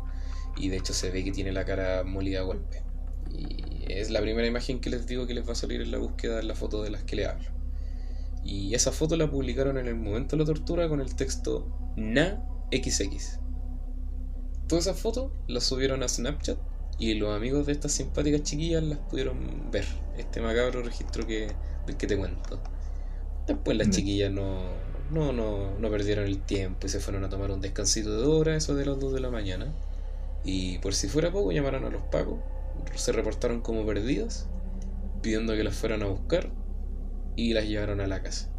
y 0.56 0.68
de 0.68 0.76
hecho 0.78 0.94
se 0.94 1.10
ve 1.10 1.24
que 1.24 1.32
tiene 1.32 1.52
la 1.52 1.64
cara 1.64 2.04
molida 2.04 2.40
a 2.40 2.42
golpe. 2.42 2.82
Y 3.30 3.84
es 3.92 4.10
la 4.10 4.20
primera 4.20 4.46
imagen 4.48 4.80
que 4.80 4.90
les 4.90 5.06
digo 5.06 5.26
que 5.26 5.34
les 5.34 5.46
va 5.46 5.52
a 5.52 5.56
salir 5.56 5.80
en 5.82 5.90
la 5.90 5.98
búsqueda 5.98 6.40
en 6.40 6.48
la 6.48 6.54
foto 6.54 6.82
de 6.82 6.90
las 6.90 7.02
que 7.04 7.16
le 7.16 7.26
hablo. 7.26 7.48
Y 8.48 8.74
esa 8.74 8.92
foto 8.92 9.14
la 9.18 9.30
publicaron 9.30 9.76
en 9.76 9.88
el 9.88 9.94
momento 9.94 10.34
de 10.34 10.40
la 10.42 10.46
tortura 10.46 10.88
con 10.88 11.02
el 11.02 11.14
texto 11.14 11.68
NaXX. 11.96 13.40
Todas 14.66 14.86
esas 14.86 14.98
fotos 14.98 15.32
las 15.48 15.64
subieron 15.64 16.02
a 16.02 16.08
Snapchat 16.08 16.56
y 16.98 17.12
los 17.12 17.36
amigos 17.36 17.66
de 17.66 17.72
estas 17.72 17.92
simpáticas 17.92 18.44
chiquillas 18.44 18.82
las 18.82 19.00
pudieron 19.00 19.70
ver. 19.70 19.84
Este 20.16 20.40
macabro 20.40 20.82
registro 20.82 21.26
que, 21.26 21.48
del 21.86 21.98
que 21.98 22.06
te 22.06 22.16
cuento. 22.16 22.58
Después 23.46 23.76
las 23.76 23.88
Ya. 23.88 23.92
chiquillas 23.96 24.32
no, 24.32 24.62
no, 25.10 25.30
no, 25.34 25.78
no 25.78 25.90
perdieron 25.90 26.24
el 26.24 26.40
tiempo 26.40 26.86
y 26.86 26.88
se 26.88 27.00
fueron 27.00 27.24
a 27.24 27.28
tomar 27.28 27.50
un 27.50 27.60
descansito 27.60 28.18
de 28.18 28.26
hora, 28.26 28.56
eso 28.56 28.74
de 28.74 28.86
las 28.86 28.98
2 28.98 29.12
de 29.12 29.20
la 29.20 29.28
mañana. 29.30 29.74
Y 30.42 30.78
por 30.78 30.94
si 30.94 31.06
fuera 31.08 31.30
poco, 31.30 31.52
llamaron 31.52 31.84
a 31.84 31.90
los 31.90 32.02
pacos, 32.04 32.38
se 32.94 33.12
reportaron 33.12 33.60
como 33.60 33.84
perdidas, 33.84 34.46
pidiendo 35.20 35.54
que 35.54 35.64
las 35.64 35.74
fueran 35.76 36.02
a 36.02 36.06
buscar 36.06 36.50
y 37.38 37.54
las 37.54 37.66
llevaron 37.66 38.00
a 38.00 38.06
la 38.08 38.22
casa. 38.22 38.50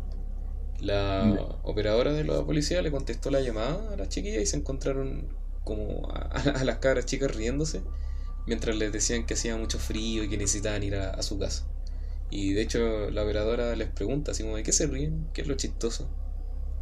La 0.82 1.40
operadora 1.64 2.14
de 2.14 2.24
la 2.24 2.44
policía 2.46 2.82
le 2.82 2.92
contestó 2.92 3.32
la 3.32 3.42
llamada 3.42 3.94
a 3.94 3.98
las 3.98 4.10
chiquillas 4.10 4.42
y 4.44 4.46
se 4.46 4.58
encontraron 4.58 5.28
como 5.66 6.10
a, 6.14 6.20
a 6.62 6.64
las 6.64 6.78
cabras 6.80 7.06
chicas 7.06 7.36
riéndose 7.36 7.82
mientras 8.48 8.76
les 8.78 8.92
decían 8.92 9.26
que 9.26 9.36
hacía 9.36 9.58
mucho 9.58 9.80
frío 9.80 10.24
y 10.24 10.30
que 10.30 10.38
necesitaban 10.38 10.84
ir 10.84 10.96
a, 10.96 11.12
a 11.12 11.22
su 11.24 11.38
casa. 11.40 11.66
Y 12.32 12.54
de 12.54 12.62
hecho 12.64 13.10
la 13.12 13.24
operadora 13.24 13.76
les 13.76 13.90
pregunta 13.90 14.32
así 14.32 14.44
como 14.44 14.58
de 14.58 14.64
qué 14.64 14.72
se 14.74 14.88
ríen, 14.88 15.28
qué 15.34 15.42
es 15.42 15.48
lo 15.48 15.56
chistoso. 15.56 16.08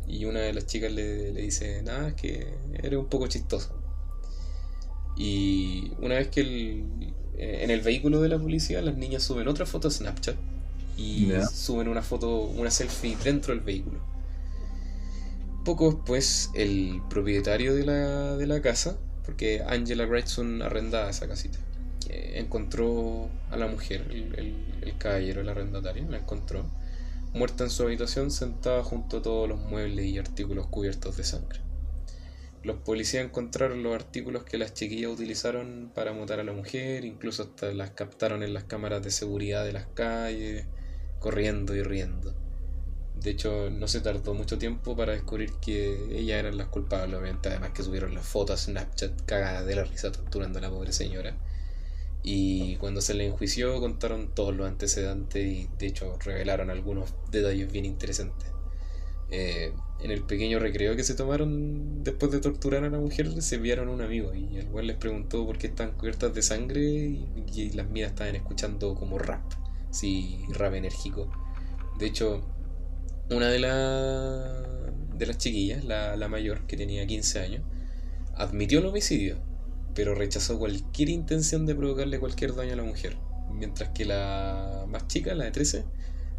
Y 0.08 0.26
una 0.26 0.42
de 0.42 0.54
las 0.54 0.68
chicas 0.68 0.92
le, 0.92 1.34
le 1.34 1.42
dice, 1.42 1.82
nada, 1.84 2.10
es 2.10 2.14
que 2.16 2.56
eres 2.84 3.00
un 3.00 3.08
poco 3.08 3.28
chistoso. 3.28 3.72
Y 5.18 5.92
una 6.00 6.16
vez 6.16 6.30
que 6.30 6.42
el- 6.42 7.14
eh, 7.38 7.60
en 7.64 7.72
el 7.72 7.82
vehículo 7.82 8.22
de 8.22 8.30
la 8.30 8.40
policía 8.40 8.82
las 8.82 8.96
niñas 8.98 9.24
suben 9.24 9.48
otra 9.48 9.66
foto 9.66 9.88
a 9.88 9.92
Snapchat 9.92 10.36
y 10.98 11.42
suben 11.42 11.88
una 11.88 12.04
foto, 12.04 12.42
una 12.42 12.72
selfie 12.72 13.18
dentro 13.24 13.54
del 13.56 13.64
vehículo. 13.64 14.02
Poco 15.64 15.92
después, 15.92 16.50
el 16.56 17.04
propietario 17.10 17.76
de 17.76 17.86
la, 17.86 18.38
de 18.38 18.48
la 18.48 18.62
casa, 18.62 18.98
porque 19.24 19.62
Angela 19.68 20.06
Wrightson 20.08 20.62
arrendaba 20.64 21.10
esa 21.12 21.28
casita, 21.28 21.60
encontró 22.10 23.30
a 23.50 23.58
la 23.58 23.68
mujer, 23.68 24.08
el, 24.12 24.34
el- 24.40 24.80
el 24.82 24.98
caballero, 24.98 25.42
el 25.42 25.50
arrendatario, 25.50 26.10
la 26.10 26.18
encontró 26.18 26.72
muerta 27.34 27.64
en 27.66 27.70
su 27.72 27.84
habitación 27.84 28.32
sentada 28.32 28.84
junto 28.84 29.18
a 29.18 29.22
todos 29.22 29.50
los 29.50 29.60
muebles 29.62 30.06
y 30.08 30.18
artículos 30.20 30.68
cubiertos 30.68 31.18
de 31.18 31.24
sangre. 31.26 31.62
Los 32.64 32.78
policías 32.78 33.26
encontraron 33.26 33.82
los 33.84 33.96
artículos 33.96 34.44
que 34.44 34.60
las 34.60 34.74
chiquillas 34.76 35.12
utilizaron 35.12 35.92
para 35.96 36.14
matar 36.14 36.40
a 36.40 36.44
la 36.44 36.54
mujer, 36.54 37.04
incluso 37.06 37.44
hasta 37.44 37.72
las 37.74 37.92
captaron 37.92 38.44
en 38.44 38.54
las 38.54 38.66
cámaras 38.66 39.02
de 39.04 39.10
seguridad 39.12 39.66
de 39.66 39.74
las 39.74 39.88
calles, 39.88 40.68
corriendo 41.20 41.76
y 41.76 41.84
riendo. 41.84 42.34
De 43.22 43.32
hecho, 43.32 43.70
no 43.72 43.88
se 43.88 44.02
tardó 44.02 44.34
mucho 44.34 44.58
tiempo 44.58 44.96
para 44.96 45.14
descubrir 45.14 45.52
que 45.54 46.18
ellas 46.18 46.40
eran 46.40 46.58
las 46.58 46.68
culpables, 46.68 47.20
obviamente, 47.20 47.50
además 47.50 47.72
que 47.72 47.84
subieron 47.84 48.14
las 48.14 48.26
fotos 48.26 48.62
a 48.62 48.64
Snapchat 48.64 49.26
cagadas 49.26 49.66
de 49.66 49.76
la 49.76 49.84
risa 49.84 50.12
torturando 50.12 50.60
a 50.60 50.62
la 50.62 50.70
pobre 50.70 50.94
señora. 50.94 51.36
Y 52.24 52.76
cuando 52.78 53.02
se 53.02 53.14
le 53.14 53.26
enjuició 53.26 53.80
contaron 53.80 54.34
todos 54.36 54.56
los 54.56 54.68
antecedentes 54.68 55.46
y 55.46 55.70
de 55.80 55.88
hecho 55.88 56.18
revelaron 56.24 56.70
algunos 56.70 57.14
detalles 57.32 57.72
bien 57.72 57.86
interesantes. 57.86 58.50
Eh, 59.30 59.74
en 60.00 60.12
el 60.12 60.24
pequeño 60.24 60.60
recreo 60.60 60.96
que 60.96 61.04
se 61.04 61.16
tomaron 61.16 62.04
después 62.04 62.32
de 62.32 62.40
torturar 62.40 62.84
a 62.84 62.90
la 62.90 63.00
mujer, 63.00 63.42
se 63.42 63.56
enviaron 63.56 63.90
a 63.90 63.92
un 63.92 64.02
amigo 64.02 64.34
y 64.34 64.58
el 64.58 64.68
cual 64.68 64.88
les 64.88 64.98
preguntó 64.98 65.46
por 65.46 65.58
qué 65.58 65.68
estaban 65.68 65.96
cubiertas 65.96 66.34
de 66.34 66.42
sangre 66.42 66.82
y, 66.82 67.26
y 67.54 67.70
las 67.72 67.90
minas 67.90 68.12
estaban 68.12 68.36
escuchando 68.36 68.94
como 68.96 69.18
rap, 69.18 69.42
sí, 69.98 70.46
rap 70.50 70.74
enérgico. 70.74 71.30
De 71.98 72.06
hecho, 72.06 72.44
una 73.30 73.50
de, 73.50 73.60
la, 73.60 74.64
de 75.16 75.26
las 75.26 75.38
chiquillas, 75.38 75.84
la, 75.84 76.16
la 76.16 76.28
mayor, 76.28 76.68
que 76.68 76.78
tenía 76.78 77.06
15 77.06 77.40
años, 77.40 77.64
admitió 78.36 78.80
el 78.80 78.86
homicidio, 78.86 79.38
pero 79.96 80.14
rechazó 80.16 80.60
cualquier 80.60 81.10
intención 81.10 81.66
de 81.66 81.76
provocarle 81.76 82.20
cualquier 82.20 82.56
daño 82.56 82.74
a 82.74 82.78
la 82.78 82.84
mujer. 82.84 83.18
Mientras 83.52 83.90
que 83.90 84.06
la 84.06 84.86
más 84.88 85.08
chica, 85.08 85.34
la 85.34 85.46
de 85.46 85.52
13, 85.52 85.84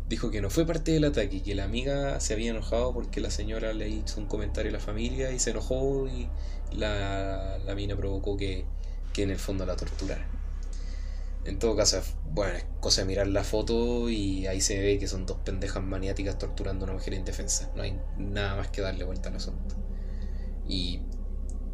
dijo 0.09 0.31
que 0.31 0.41
no 0.41 0.51
fue 0.51 0.65
parte 0.65 0.93
del 0.93 1.05
ataque 1.05 1.43
que 1.43 1.55
la 1.55 1.65
amiga 1.65 2.21
se 2.21 2.35
había 2.35 2.51
enojado 2.51 2.95
porque 2.95 3.21
la 3.21 3.31
señora 3.31 3.73
le 3.73 3.89
hizo 3.89 4.21
un 4.21 4.27
comentario 4.27 4.71
a 4.71 4.75
la 4.75 4.81
familia 4.81 5.33
y 5.33 5.39
se 5.39 5.51
enojó 5.51 6.09
y 6.09 6.29
la, 6.77 7.59
la 7.59 7.75
mina 7.75 7.97
provocó 7.97 8.37
que, 8.37 8.65
que 9.13 9.25
en 9.25 9.31
el 9.31 9.39
fondo 9.39 9.67
la 9.67 9.77
torturara. 9.77 10.38
En 11.49 11.59
todo 11.59 11.75
caso, 11.77 12.01
bueno, 12.33 12.55
es 12.57 12.65
cosa 12.81 13.01
de 13.03 13.07
mirar 13.07 13.27
la 13.29 13.43
foto 13.43 14.09
y 14.11 14.47
ahí 14.47 14.61
se 14.61 14.79
ve 14.79 14.99
que 14.99 15.09
son 15.09 15.27
dos 15.27 15.39
pendejas 15.39 15.83
maniáticas 15.83 16.39
torturando 16.39 16.85
a 16.85 16.87
una 16.89 16.95
mujer 16.95 17.15
indefensa. 17.15 17.73
No 17.75 17.83
hay 17.83 17.99
nada 18.19 18.57
más 18.57 18.69
que 18.69 18.83
darle 18.83 19.05
vuelta 19.05 19.31
al 19.31 19.37
asunto. 19.37 19.75
Y 20.69 21.01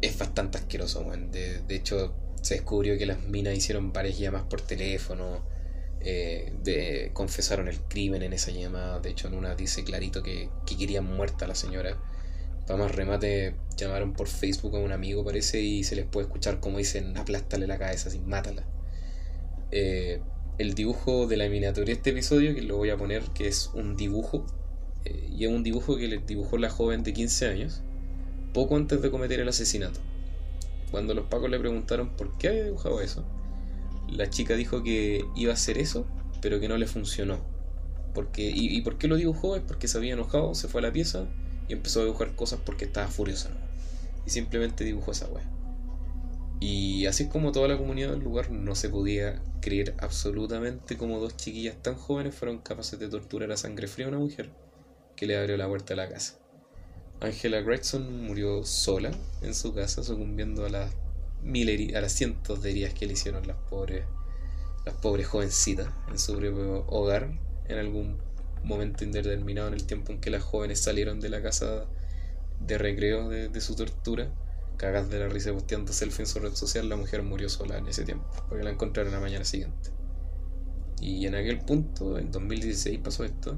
es 0.01 0.17
bastante 0.17 0.57
asqueroso, 0.57 1.01
weón. 1.01 1.31
De, 1.31 1.59
de 1.61 1.75
hecho, 1.75 2.15
se 2.41 2.55
descubrió 2.55 2.97
que 2.97 3.05
las 3.05 3.19
minas 3.23 3.55
hicieron 3.55 3.91
varias 3.93 4.17
llamadas 4.17 4.47
por 4.47 4.61
teléfono. 4.61 5.43
eh, 6.01 6.53
de, 6.63 7.11
confesaron 7.13 7.67
el 7.67 7.81
crimen 7.81 8.21
en 8.23 8.33
esa 8.33 8.51
llamada. 8.51 8.99
De 8.99 9.09
hecho, 9.09 9.27
en 9.27 9.33
una 9.35 9.55
dice 9.55 9.83
clarito 9.83 10.23
que, 10.23 10.49
que 10.65 10.77
querían 10.77 11.05
muerta 11.05 11.45
a 11.45 11.47
la 11.47 11.55
señora. 11.55 11.97
Para 12.67 12.79
más 12.79 12.95
remate, 12.95 13.55
llamaron 13.77 14.13
por 14.13 14.27
Facebook 14.27 14.75
a 14.75 14.79
un 14.79 14.91
amigo, 14.91 15.23
parece, 15.25 15.61
y 15.61 15.83
se 15.83 15.95
les 15.95 16.05
puede 16.05 16.27
escuchar 16.27 16.59
como 16.59 16.77
dicen: 16.79 17.17
aplástale 17.17 17.67
la 17.67 17.77
cabeza, 17.77 18.09
así, 18.09 18.19
mátala. 18.19 18.65
Eh, 19.71 20.21
el 20.57 20.73
dibujo 20.73 21.27
de 21.27 21.37
la 21.37 21.49
miniatura 21.49 21.85
de 21.85 21.93
este 21.93 22.11
episodio, 22.11 22.55
que 22.55 22.61
lo 22.61 22.77
voy 22.77 22.89
a 22.89 22.97
poner, 22.97 23.23
que 23.33 23.47
es 23.47 23.71
un 23.73 23.95
dibujo, 23.97 24.45
eh, 25.03 25.29
y 25.31 25.45
es 25.45 25.51
un 25.51 25.63
dibujo 25.63 25.97
que 25.97 26.07
le 26.07 26.19
dibujó 26.19 26.57
la 26.57 26.69
joven 26.69 27.03
de 27.03 27.13
15 27.13 27.47
años, 27.47 27.81
poco 28.53 28.77
antes 28.77 29.01
de 29.01 29.11
cometer 29.11 29.39
el 29.39 29.49
asesinato. 29.49 29.99
Cuando 30.91 31.13
los 31.13 31.25
pacos 31.25 31.49
le 31.49 31.59
preguntaron 31.59 32.15
por 32.15 32.37
qué 32.37 32.47
había 32.47 32.63
dibujado 32.65 33.01
eso, 33.01 33.25
la 34.07 34.29
chica 34.29 34.55
dijo 34.55 34.83
que 34.83 35.25
iba 35.35 35.51
a 35.51 35.55
hacer 35.55 35.77
eso, 35.77 36.05
pero 36.41 36.59
que 36.59 36.67
no 36.67 36.77
le 36.77 36.87
funcionó. 36.87 37.39
Porque, 38.13 38.49
y, 38.55 38.81
por 38.81 38.97
qué 38.97 39.09
lo 39.09 39.17
dibujó? 39.17 39.57
Es 39.57 39.61
porque 39.61 39.89
se 39.89 39.97
había 39.97 40.13
enojado, 40.13 40.55
se 40.55 40.69
fue 40.69 40.79
a 40.79 40.83
la 40.83 40.93
pieza 40.93 41.27
y 41.67 41.73
empezó 41.73 41.99
a 41.99 42.03
dibujar 42.05 42.33
cosas 42.35 42.59
porque 42.65 42.85
estaba 42.85 43.07
furiosa. 43.07 43.49
Y 44.25 44.29
simplemente 44.29 44.85
dibujó 44.85 45.11
esa 45.11 45.27
wea. 45.27 45.54
Y 46.59 47.05
así 47.05 47.27
como 47.27 47.51
toda 47.51 47.67
la 47.67 47.77
comunidad 47.77 48.11
del 48.11 48.23
lugar 48.23 48.49
no 48.49 48.75
se 48.75 48.89
podía 48.89 49.41
creer 49.61 49.93
absolutamente 49.99 50.97
como 50.97 51.19
dos 51.19 51.35
chiquillas 51.35 51.75
tan 51.81 51.95
jóvenes 51.95 52.35
fueron 52.35 52.59
capaces 52.59 52.99
de 52.99 53.09
torturar 53.09 53.51
a 53.51 53.57
sangre 53.57 53.87
fría 53.87 54.05
a 54.05 54.09
una 54.09 54.19
mujer 54.19 54.49
que 55.15 55.25
le 55.25 55.37
abrió 55.37 55.57
la 55.57 55.67
puerta 55.67 55.93
de 55.93 55.97
la 55.97 56.09
casa. 56.09 56.39
Angela 57.21 57.61
Gregson 57.61 58.25
murió 58.25 58.63
sola 58.65 59.11
en 59.41 59.53
su 59.53 59.73
casa, 59.73 60.03
sucumbiendo 60.03 60.65
a 60.65 60.69
las 60.69 60.93
mil 61.41 61.95
a 61.95 62.01
las 62.01 62.11
cientos 62.11 62.61
de 62.61 62.71
heridas 62.71 62.93
que 62.93 63.05
le 63.05 63.13
hicieron 63.13 63.47
las 63.47 63.57
pobres, 63.69 64.05
las 64.85 64.95
pobres 64.95 65.27
jovencitas 65.27 65.87
en 66.09 66.19
su 66.19 66.37
propio 66.37 66.85
hogar, 66.87 67.29
en 67.67 67.77
algún 67.77 68.17
momento 68.63 69.03
indeterminado 69.03 69.67
en 69.67 69.75
el 69.75 69.85
tiempo 69.85 70.11
en 70.11 70.19
que 70.19 70.31
las 70.31 70.43
jóvenes 70.43 70.81
salieron 70.81 71.19
de 71.19 71.29
la 71.29 71.41
casa 71.41 71.85
de 72.59 72.77
recreo 72.77 73.29
de, 73.29 73.47
de 73.47 73.61
su 73.61 73.75
tortura, 73.75 74.29
cagas 74.77 75.09
de 75.09 75.19
la 75.19 75.27
risa 75.29 75.53
posteando 75.53 75.93
selfie 75.93 76.23
en 76.23 76.27
su 76.27 76.39
red 76.39 76.53
social, 76.55 76.89
la 76.89 76.95
mujer 76.97 77.23
murió 77.23 77.49
sola 77.49 77.77
en 77.77 77.87
ese 77.87 78.05
tiempo, 78.05 78.25
porque 78.49 78.63
la 78.63 78.71
encontraron 78.71 79.11
la 79.13 79.19
mañana 79.19 79.45
siguiente. 79.45 79.91
Y 81.01 81.25
en 81.27 81.35
aquel 81.35 81.59
punto, 81.59 82.17
en 82.17 82.31
2016 82.31 82.99
pasó 82.99 83.23
esto, 83.23 83.57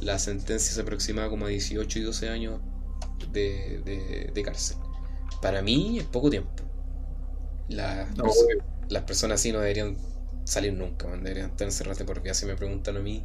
la 0.00 0.18
sentencia 0.18 0.72
se 0.74 0.80
aproximaba 0.80 1.28
como 1.30 1.46
a 1.46 1.48
18 1.48 1.98
y 1.98 2.02
12 2.02 2.28
años 2.28 2.60
de, 3.32 3.82
de- 3.84 4.30
de 4.34 4.42
cárcel. 4.42 4.76
Para 5.42 5.62
mí 5.62 5.98
es 5.98 6.04
poco 6.06 6.30
tiempo. 6.30 6.50
La- 7.68 8.06
No, 8.16 8.24
perso- 8.24 8.44
obvio. 8.46 8.64
las 8.88 9.04
personas 9.04 9.40
así 9.40 9.52
no 9.52 9.60
deberían 9.60 9.96
salir 10.44 10.72
nunca, 10.72 11.06
man, 11.08 11.22
deberían 11.22 11.50
estar 11.50 11.66
encerradas 11.66 12.02
por 12.04 12.22
vida. 12.22 12.34
Si 12.34 12.46
me 12.46 12.56
preguntan 12.56 12.96
a 12.96 13.00
mí, 13.00 13.24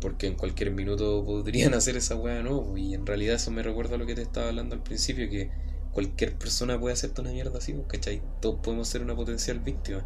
porque 0.00 0.26
en 0.26 0.34
cualquier 0.36 0.70
minuto 0.72 1.24
podrían 1.24 1.74
hacer 1.74 1.96
esa 1.96 2.16
weá, 2.16 2.42
no. 2.42 2.76
Y 2.76 2.94
en 2.94 3.06
realidad 3.06 3.36
eso 3.36 3.50
me 3.50 3.62
recuerda 3.62 3.96
a 3.96 3.98
lo 3.98 4.06
que 4.06 4.14
te 4.14 4.22
estaba 4.22 4.48
hablando 4.48 4.74
al 4.74 4.82
principio, 4.82 5.28
que 5.30 5.50
cualquier 5.92 6.36
persona 6.38 6.78
puede 6.78 6.94
hacerte 6.94 7.20
una 7.20 7.32
mierda 7.32 7.58
así, 7.58 7.72
pues, 7.74 7.86
¿cachai? 7.88 8.22
Todos 8.40 8.60
podemos 8.60 8.88
ser 8.88 9.02
una 9.02 9.14
potencial 9.16 9.60
víctima. 9.60 10.04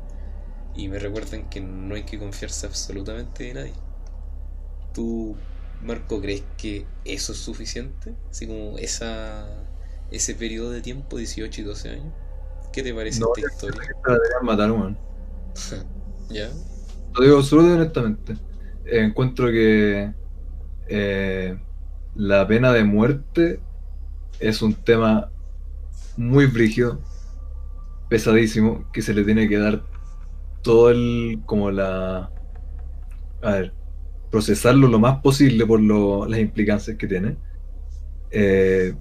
Y 0.74 0.88
me 0.88 0.98
recuerdan 0.98 1.48
que 1.48 1.60
no 1.60 1.94
hay 1.94 2.04
que 2.04 2.18
confiarse 2.18 2.66
absolutamente 2.66 3.44
de 3.44 3.54
nadie. 3.54 3.74
¿Tú, 4.92 5.36
Marco, 5.82 6.20
crees 6.20 6.44
que 6.56 6.86
eso 7.04 7.32
es 7.32 7.38
suficiente? 7.38 8.14
Así 8.30 8.46
como 8.46 8.78
esa, 8.78 9.46
ese 10.10 10.34
periodo 10.34 10.70
de 10.70 10.82
tiempo, 10.82 11.18
18 11.18 11.60
y 11.60 11.64
12 11.64 11.90
años. 11.90 12.14
¿Qué 12.72 12.82
te 12.82 12.94
parece 12.94 13.20
No, 13.20 13.28
esta 13.28 13.40
historia? 13.40 13.82
La 14.06 14.14
deberían 14.14 14.44
matar, 14.44 14.72
weón. 14.72 14.98
¿Ya? 16.28 16.50
Lo 17.14 17.22
digo 17.24 17.38
absolutamente 17.38 18.00
honestamente. 18.00 18.32
Eh, 18.84 19.00
encuentro 19.04 19.48
que 19.50 20.14
eh, 20.86 21.58
la 22.14 22.46
pena 22.46 22.72
de 22.72 22.84
muerte 22.84 23.60
es 24.38 24.62
un 24.62 24.74
tema 24.74 25.32
muy 26.16 26.46
brígido, 26.46 27.00
pesadísimo, 28.08 28.84
que 28.92 29.02
se 29.02 29.14
le 29.14 29.24
tiene 29.24 29.48
que 29.48 29.58
dar 29.58 29.82
todo 30.62 30.90
el, 30.90 31.40
como 31.46 31.70
la, 31.70 32.30
a 33.42 33.52
ver, 33.52 33.72
procesarlo 34.30 34.88
lo 34.88 34.98
más 34.98 35.20
posible 35.20 35.66
por 35.66 35.80
lo- 35.80 36.26
las 36.26 36.40
implicancias 36.40 36.96
que 36.96 37.06
tiene. 37.06 37.36
Eh, 38.30 38.94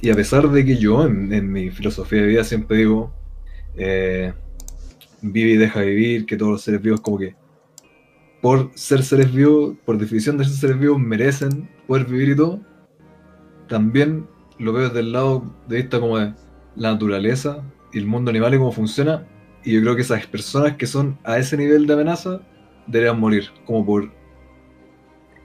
y 0.00 0.10
a 0.10 0.14
pesar 0.14 0.48
de 0.50 0.64
que 0.64 0.76
yo 0.76 1.06
en, 1.06 1.32
en 1.32 1.50
mi 1.52 1.70
filosofía 1.70 2.22
de 2.22 2.28
vida 2.28 2.44
siempre 2.44 2.78
digo, 2.78 3.12
eh, 3.76 4.32
vive 5.22 5.52
y 5.52 5.56
deja 5.56 5.80
vivir, 5.82 6.26
que 6.26 6.36
todos 6.36 6.52
los 6.52 6.62
seres 6.62 6.82
vivos 6.82 7.00
como 7.00 7.18
que 7.18 7.36
por 8.40 8.72
ser 8.74 9.04
seres 9.04 9.32
vivos, 9.32 9.76
por 9.84 9.98
definición 9.98 10.36
de 10.36 10.44
ser 10.44 10.54
seres 10.54 10.78
vivos, 10.78 10.98
merecen 10.98 11.68
poder 11.86 12.06
vivir 12.06 12.30
y 12.30 12.36
todo, 12.36 12.60
también 13.68 14.26
lo 14.58 14.72
veo 14.72 14.88
desde 14.88 15.00
el 15.00 15.12
lado 15.12 15.54
de 15.68 15.76
vista 15.76 16.00
como 16.00 16.18
de 16.18 16.34
la 16.76 16.92
naturaleza 16.92 17.62
y 17.92 17.98
el 17.98 18.06
mundo 18.06 18.30
animal 18.30 18.54
y 18.54 18.58
cómo 18.58 18.72
funciona, 18.72 19.26
y 19.64 19.74
yo 19.74 19.80
creo 19.82 19.96
que 19.96 20.02
esas 20.02 20.26
personas 20.26 20.76
que 20.76 20.86
son 20.86 21.18
a 21.24 21.38
ese 21.38 21.56
nivel 21.56 21.86
de 21.86 21.92
amenaza 21.92 22.40
deberían 22.86 23.20
morir, 23.20 23.50
como 23.64 23.84
por 23.84 24.12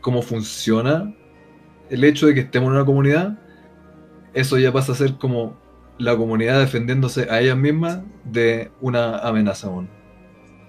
cómo 0.01 0.21
funciona 0.21 1.13
el 1.89 2.03
hecho 2.03 2.27
de 2.27 2.33
que 2.33 2.41
estemos 2.41 2.67
en 2.67 2.75
una 2.75 2.85
comunidad, 2.85 3.39
eso 4.33 4.57
ya 4.57 4.71
pasa 4.71 4.91
a 4.91 4.95
ser 4.95 5.17
como 5.17 5.57
la 5.97 6.15
comunidad 6.15 6.59
defendiéndose 6.59 7.27
a 7.29 7.41
ellas 7.41 7.57
mismas 7.57 8.01
de 8.23 8.71
una 8.81 9.19
amenaza 9.19 9.67
aún. 9.67 9.89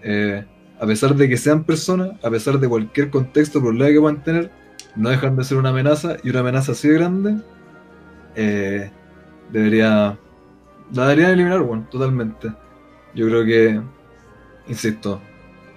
Eh, 0.03 0.45
a 0.81 0.87
pesar 0.87 1.15
de 1.15 1.29
que 1.29 1.37
sean 1.37 1.65
personas, 1.65 2.13
a 2.23 2.31
pesar 2.31 2.59
de 2.59 2.69
cualquier 2.69 3.11
contexto, 3.11 3.61
problema 3.61 3.91
que 3.91 4.01
puedan 4.01 4.23
tener, 4.23 4.51
no 4.97 5.11
dejan 5.11 5.37
de 5.37 5.45
ser 5.45 5.59
una 5.59 5.71
amenaza 5.71 6.17
y 6.23 6.31
una 6.31 6.41
amenaza 6.41 6.73
así 6.73 6.89
de 6.89 6.95
grande, 6.95 7.37
eh, 8.37 8.91
debería. 9.51 10.19
La 10.93 11.03
deberían 11.09 11.33
eliminar, 11.33 11.61
bueno, 11.61 11.87
totalmente. 11.91 12.53
Yo 13.15 13.27
creo 13.27 13.45
que, 13.45 13.81
insisto, 14.69 15.21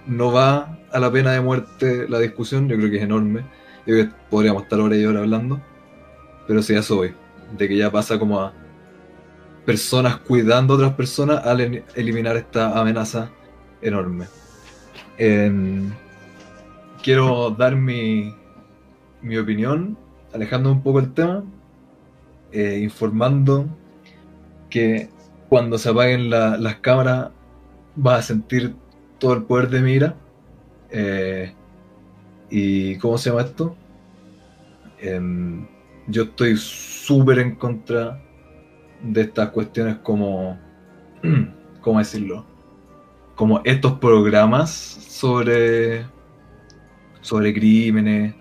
no 0.07 0.31
va 0.31 0.77
a 0.91 0.99
la 0.99 1.11
pena 1.11 1.31
de 1.31 1.41
muerte 1.41 2.07
la 2.07 2.19
discusión, 2.19 2.67
yo 2.67 2.77
creo 2.77 2.89
que 2.89 2.97
es 2.97 3.03
enorme. 3.03 3.41
Yo 3.85 3.95
creo 3.95 4.05
que 4.07 4.15
podríamos 4.29 4.63
estar 4.63 4.79
hora 4.79 4.95
y 4.95 5.05
hora 5.05 5.19
hablando. 5.19 5.61
Pero 6.47 6.61
sí, 6.61 6.73
eso 6.73 6.97
voy. 6.97 7.13
De 7.57 7.67
que 7.67 7.77
ya 7.77 7.91
pasa 7.91 8.17
como 8.17 8.39
a 8.39 8.53
personas 9.65 10.17
cuidando 10.17 10.73
a 10.73 10.77
otras 10.77 10.93
personas 10.93 11.45
al 11.45 11.83
eliminar 11.95 12.35
esta 12.37 12.79
amenaza 12.79 13.29
enorme. 13.81 14.27
Quiero 17.03 17.49
dar 17.51 17.75
mi, 17.75 18.35
mi 19.21 19.37
opinión, 19.37 19.97
alejando 20.33 20.71
un 20.71 20.81
poco 20.81 20.99
el 20.99 21.13
tema, 21.13 21.43
eh, 22.51 22.79
informando 22.81 23.67
que 24.71 25.09
cuando 25.49 25.77
se 25.77 25.89
apaguen 25.89 26.31
la- 26.31 26.57
las 26.57 26.77
cámaras 26.77 27.29
vas 27.95 28.19
a 28.19 28.21
sentir 28.23 28.73
todo 29.19 29.33
el 29.33 29.43
poder 29.43 29.69
de 29.69 29.81
mi 29.81 29.91
ira. 29.93 30.15
Eh, 30.89 31.53
¿Y 32.49 32.95
cómo 32.97 33.17
se 33.19 33.29
llama 33.29 33.43
esto? 33.43 33.75
Em, 34.99 35.65
yo 36.07 36.23
estoy 36.23 36.57
súper 36.57 37.39
en 37.39 37.55
contra 37.55 38.19
de 39.03 39.21
estas 39.21 39.49
cuestiones 39.49 39.97
como, 39.97 40.57
¿cómo 41.81 41.99
decirlo? 41.99 42.45
Como 43.35 43.61
estos 43.63 43.93
programas 43.99 44.69
sobre, 44.71 46.05
sobre 47.21 47.53
crímenes 47.53 48.35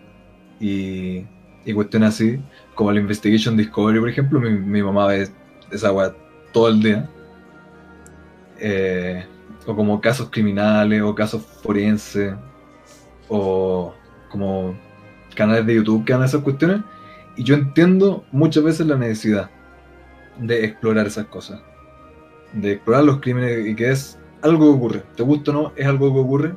y, 0.60 1.24
y 1.64 1.72
cuestiones 1.72 2.10
así, 2.10 2.40
como 2.74 2.92
la 2.92 3.00
Investigation 3.00 3.56
Discovery, 3.56 4.00
por 4.00 4.08
ejemplo, 4.08 4.40
mi, 4.40 4.50
mi 4.50 4.82
mamá 4.82 5.06
ve 5.06 5.28
esa 5.70 5.92
weá 5.92 6.14
todo 6.52 6.68
el 6.68 6.82
día. 6.82 7.08
Eh, 8.58 9.24
o 9.66 9.74
como 9.74 10.00
casos 10.00 10.28
criminales 10.30 11.02
o 11.02 11.14
casos 11.14 11.42
forenses 11.62 12.34
o 13.28 13.94
como 14.30 14.74
canales 15.34 15.66
de 15.66 15.76
YouTube 15.76 16.04
que 16.04 16.12
hagan 16.12 16.26
esas 16.26 16.42
cuestiones. 16.42 16.80
Y 17.36 17.44
yo 17.44 17.54
entiendo 17.54 18.24
muchas 18.32 18.64
veces 18.64 18.86
la 18.86 18.96
necesidad 18.96 19.50
de 20.38 20.64
explorar 20.64 21.06
esas 21.06 21.26
cosas. 21.26 21.60
De 22.52 22.72
explorar 22.72 23.04
los 23.04 23.20
crímenes 23.20 23.66
y 23.66 23.74
que 23.74 23.90
es 23.90 24.18
algo 24.42 24.64
que 24.64 24.76
ocurre. 24.76 25.02
Te 25.16 25.22
gusta 25.22 25.50
o 25.50 25.54
no, 25.54 25.72
es 25.76 25.86
algo 25.86 26.12
que 26.12 26.20
ocurre. 26.20 26.54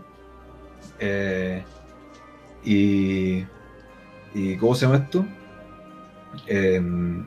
Eh, 0.99 1.63
y, 2.63 3.45
y. 4.33 4.57
¿Cómo 4.57 4.73
se 4.75 4.85
llama 4.85 4.97
esto? 4.97 5.25
Em, 6.47 7.25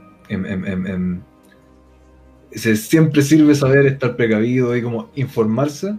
se- 2.53 2.77
siempre 2.77 3.23
sirve 3.23 3.55
saber 3.55 3.87
estar 3.87 4.17
precavido 4.17 4.77
y 4.77 4.83
como 4.83 5.11
informarse. 5.15 5.97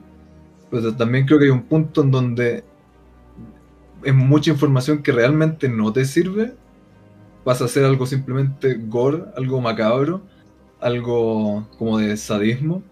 Pero 0.72 0.94
también 0.96 1.26
creo 1.26 1.40
que 1.40 1.46
hay 1.46 1.52
un 1.52 1.64
punto 1.64 2.02
en 2.04 2.12
donde 2.12 2.64
es 4.04 4.14
mucha 4.14 4.52
información 4.52 5.02
que 5.04 5.12
realmente 5.12 5.70
no 5.70 5.92
te 5.94 6.06
sirve. 6.06 6.54
Pasa 7.44 7.66
a 7.66 7.68
ser 7.68 7.86
algo 7.86 8.06
simplemente 8.06 8.76
gore, 8.88 9.24
algo 9.38 9.62
macabro, 9.62 10.22
algo 10.82 11.68
como 11.78 11.98
de 12.00 12.18
sadismo. 12.18 12.84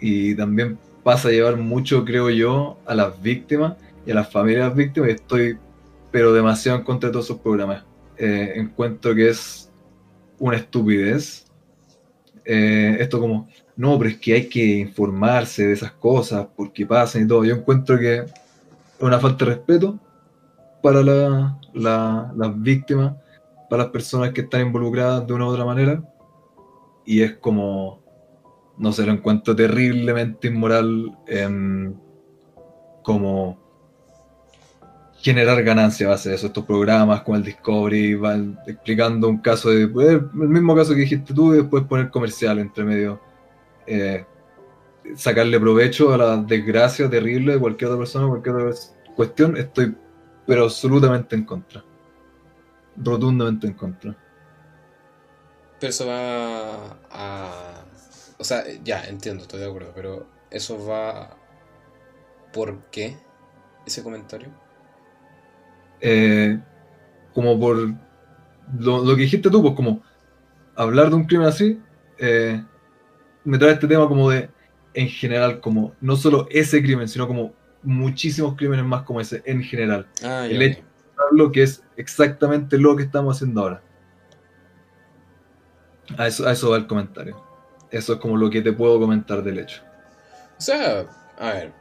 Y 0.00 0.34
también 0.34 0.78
pasa 1.04 1.28
a 1.28 1.32
llevar 1.32 1.56
mucho, 1.58 2.04
creo 2.04 2.30
yo, 2.30 2.78
a 2.86 2.94
las 2.94 3.20
víctimas 3.22 3.74
y 4.06 4.12
a 4.12 4.14
las 4.14 4.30
familias 4.32 4.62
de 4.64 4.68
las 4.68 4.76
víctimas. 4.76 5.10
Estoy, 5.10 5.58
pero 6.10 6.32
demasiado 6.32 6.78
en 6.78 6.84
contra 6.84 7.08
de 7.08 7.12
todos 7.12 7.26
esos 7.26 7.38
programas. 7.40 7.84
Eh, 8.16 8.52
encuentro 8.56 9.14
que 9.14 9.28
es 9.30 9.70
una 10.38 10.56
estupidez. 10.56 11.46
Eh, 12.44 12.96
esto 13.00 13.20
como, 13.20 13.48
no, 13.76 13.98
pero 13.98 14.10
es 14.10 14.18
que 14.18 14.34
hay 14.34 14.48
que 14.48 14.64
informarse 14.78 15.66
de 15.66 15.72
esas 15.74 15.92
cosas 15.92 16.46
porque 16.56 16.86
pasan 16.86 17.22
y 17.24 17.26
todo. 17.26 17.44
Yo 17.44 17.54
encuentro 17.54 17.98
que 17.98 18.16
es 18.18 18.32
una 19.00 19.18
falta 19.18 19.44
de 19.44 19.54
respeto 19.54 19.98
para 20.82 21.02
la- 21.02 21.58
la- 21.74 22.32
las 22.36 22.60
víctimas, 22.62 23.14
para 23.68 23.84
las 23.84 23.92
personas 23.92 24.32
que 24.32 24.40
están 24.42 24.62
involucradas 24.62 25.26
de 25.26 25.32
una 25.32 25.46
u 25.46 25.48
otra 25.48 25.64
manera. 25.64 26.02
Y 27.04 27.22
es 27.22 27.34
como, 27.34 28.00
no 28.78 28.92
sé, 28.92 29.04
lo 29.06 29.12
encuentro 29.12 29.54
terriblemente 29.54 30.48
inmoral 30.48 31.16
em, 31.26 31.94
como 33.02 33.58
generar 35.20 35.62
ganancia 35.62 36.06
a 36.06 36.10
base 36.10 36.30
de 36.30 36.34
eso. 36.36 36.46
Estos 36.46 36.64
programas 36.64 37.22
como 37.22 37.36
el 37.36 37.44
Discovery 37.44 38.14
van 38.14 38.58
explicando 38.66 39.28
un 39.28 39.38
caso 39.38 39.70
de, 39.70 39.86
pues, 39.88 40.08
el 40.08 40.22
mismo 40.32 40.74
caso 40.74 40.94
que 40.94 41.00
dijiste 41.00 41.34
tú 41.34 41.54
y 41.54 41.58
después 41.58 41.84
poner 41.84 42.10
comercial 42.10 42.58
entre 42.58 42.84
medio. 42.84 43.20
Eh, 43.86 44.24
sacarle 45.16 45.58
provecho 45.58 46.12
a 46.12 46.16
la 46.16 46.36
desgracia 46.36 47.10
terrible 47.10 47.54
de 47.54 47.58
cualquier 47.58 47.90
otra 47.90 48.00
persona, 48.00 48.28
cualquier 48.28 48.54
otra 48.56 48.78
cuestión, 49.16 49.56
estoy 49.56 49.94
pero 50.46 50.64
absolutamente 50.64 51.36
en 51.36 51.44
contra. 51.44 51.84
Rotundamente 52.96 53.68
en 53.68 53.74
contra. 53.74 54.16
Pero 55.78 55.90
eso 55.90 56.06
va 56.06 56.98
a... 57.10 57.84
O 58.36 58.42
sea, 58.42 58.64
ya, 58.82 59.04
entiendo, 59.04 59.42
estoy 59.42 59.60
de 59.60 59.66
acuerdo, 59.66 59.92
pero 59.94 60.26
eso 60.50 60.84
va... 60.84 61.36
¿Por 62.52 62.82
qué 62.90 63.16
ese 63.86 64.02
comentario? 64.02 64.48
Eh, 66.00 66.58
como 67.34 67.58
por 67.60 67.76
lo, 68.78 69.04
lo 69.04 69.16
que 69.16 69.22
dijiste 69.22 69.50
tú, 69.50 69.62
pues 69.62 69.74
como 69.74 70.02
hablar 70.76 71.10
de 71.10 71.16
un 71.16 71.26
crimen 71.26 71.48
así, 71.48 71.80
eh, 72.18 72.64
me 73.44 73.58
trae 73.58 73.72
este 73.72 73.88
tema 73.88 74.08
como 74.08 74.30
de, 74.30 74.50
en 74.94 75.08
general, 75.08 75.60
como 75.60 75.94
no 76.00 76.16
solo 76.16 76.46
ese 76.50 76.82
crimen, 76.82 77.08
sino 77.08 77.26
como 77.28 77.54
muchísimos 77.82 78.56
crímenes 78.56 78.84
más 78.84 79.02
como 79.04 79.20
ese, 79.20 79.42
en 79.46 79.62
general. 79.62 80.08
Ah, 80.22 80.46
El 80.48 80.62
hecho- 80.62 80.80
ok. 80.80 80.86
Lo 81.32 81.52
que 81.52 81.62
es 81.62 81.84
exactamente 81.96 82.78
lo 82.78 82.96
que 82.96 83.04
estamos 83.04 83.36
haciendo 83.36 83.60
ahora. 83.62 83.82
A 86.18 86.26
eso, 86.26 86.46
a 86.46 86.52
eso 86.52 86.70
va 86.70 86.76
el 86.76 86.86
comentario. 86.86 87.36
Eso 87.90 88.12
es 88.14 88.20
como 88.20 88.36
lo 88.36 88.50
que 88.50 88.62
te 88.62 88.72
puedo 88.72 88.98
comentar 89.00 89.42
del 89.42 89.58
hecho. 89.58 89.82
O 90.58 90.60
sea, 90.62 91.06
a 91.38 91.52
ver, 91.52 91.72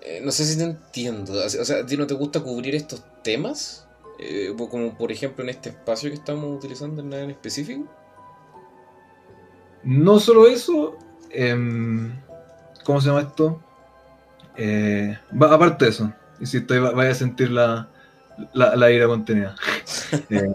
eh, 0.00 0.20
no 0.24 0.32
sé 0.32 0.44
si 0.44 0.56
te 0.56 0.64
entiendo. 0.64 1.32
O 1.34 1.48
sea, 1.48 1.78
¿a 1.80 1.86
ti 1.86 1.96
no 1.96 2.06
te 2.06 2.14
gusta 2.14 2.40
cubrir 2.40 2.74
estos 2.74 3.02
temas? 3.22 3.86
Eh, 4.18 4.54
como 4.70 4.96
por 4.96 5.10
ejemplo 5.10 5.42
en 5.42 5.50
este 5.50 5.70
espacio 5.70 6.10
que 6.10 6.16
estamos 6.16 6.56
utilizando 6.56 7.02
en 7.02 7.08
nada 7.10 7.22
en 7.24 7.30
específico. 7.30 7.84
No 9.84 10.20
solo 10.20 10.46
eso, 10.46 10.96
em, 11.30 12.12
¿cómo 12.84 13.00
se 13.00 13.08
llama 13.08 13.22
esto? 13.22 13.60
Eh, 14.56 15.18
va- 15.40 15.54
aparte 15.54 15.86
de 15.86 15.90
eso, 15.90 16.12
insisto, 16.38 16.80
va- 16.80 16.92
vaya 16.92 17.10
a 17.10 17.14
sentir 17.14 17.50
la, 17.50 17.88
la, 18.52 18.76
la 18.76 18.90
ira 18.90 19.06
contenida. 19.06 19.54
Eh, 20.30 20.52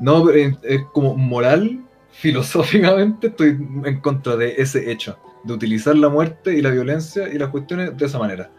no, 0.00 0.24
pero 0.24 0.56
es 0.62 0.82
como 0.92 1.16
moral, 1.16 1.80
filosóficamente, 2.12 3.28
estoy 3.28 3.50
en 3.84 4.00
contra 4.00 4.36
de 4.36 4.54
ese 4.58 4.90
hecho, 4.90 5.16
de 5.44 5.52
utilizar 5.54 5.96
la 5.96 6.08
muerte 6.08 6.52
y 6.54 6.60
la 6.62 6.70
violencia 6.70 7.28
y 7.28 7.38
las 7.38 7.48
cuestiones 7.50 7.96
de 7.96 8.06
esa 8.06 8.18
manera. 8.18 8.50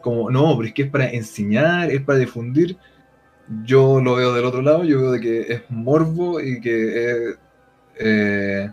Como, 0.00 0.30
no, 0.30 0.56
pero 0.56 0.68
es 0.68 0.74
que 0.74 0.82
es 0.82 0.90
para 0.90 1.10
enseñar, 1.10 1.90
es 1.90 2.02
para 2.02 2.18
difundir. 2.18 2.76
Yo 3.64 4.00
lo 4.00 4.14
veo 4.14 4.32
del 4.32 4.44
otro 4.44 4.62
lado, 4.62 4.84
yo 4.84 5.00
veo 5.00 5.12
de 5.12 5.20
que 5.20 5.40
es 5.52 5.62
morbo 5.68 6.40
y 6.40 6.60
que 6.60 7.10
es 7.10 7.38
eh, 7.98 8.70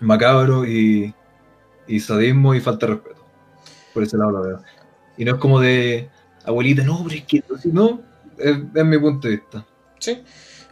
macabro 0.00 0.66
y, 0.66 1.14
sadismo 2.00 2.54
y 2.54 2.60
falta 2.60 2.86
de 2.86 2.94
respeto. 2.94 3.26
Por 3.94 4.02
ese 4.02 4.16
lado 4.16 4.30
lo 4.30 4.42
veo. 4.42 4.62
Y 5.16 5.24
no 5.24 5.34
es 5.34 5.38
como 5.40 5.60
de 5.60 6.08
abuelita, 6.44 6.84
no, 6.84 7.02
pero 7.04 7.16
es 7.16 7.24
que 7.24 7.42
no, 7.72 8.00
es, 8.38 8.56
es 8.74 8.84
mi 8.84 8.98
punto 8.98 9.28
de 9.28 9.36
vista. 9.36 9.66
Sí. 9.98 10.22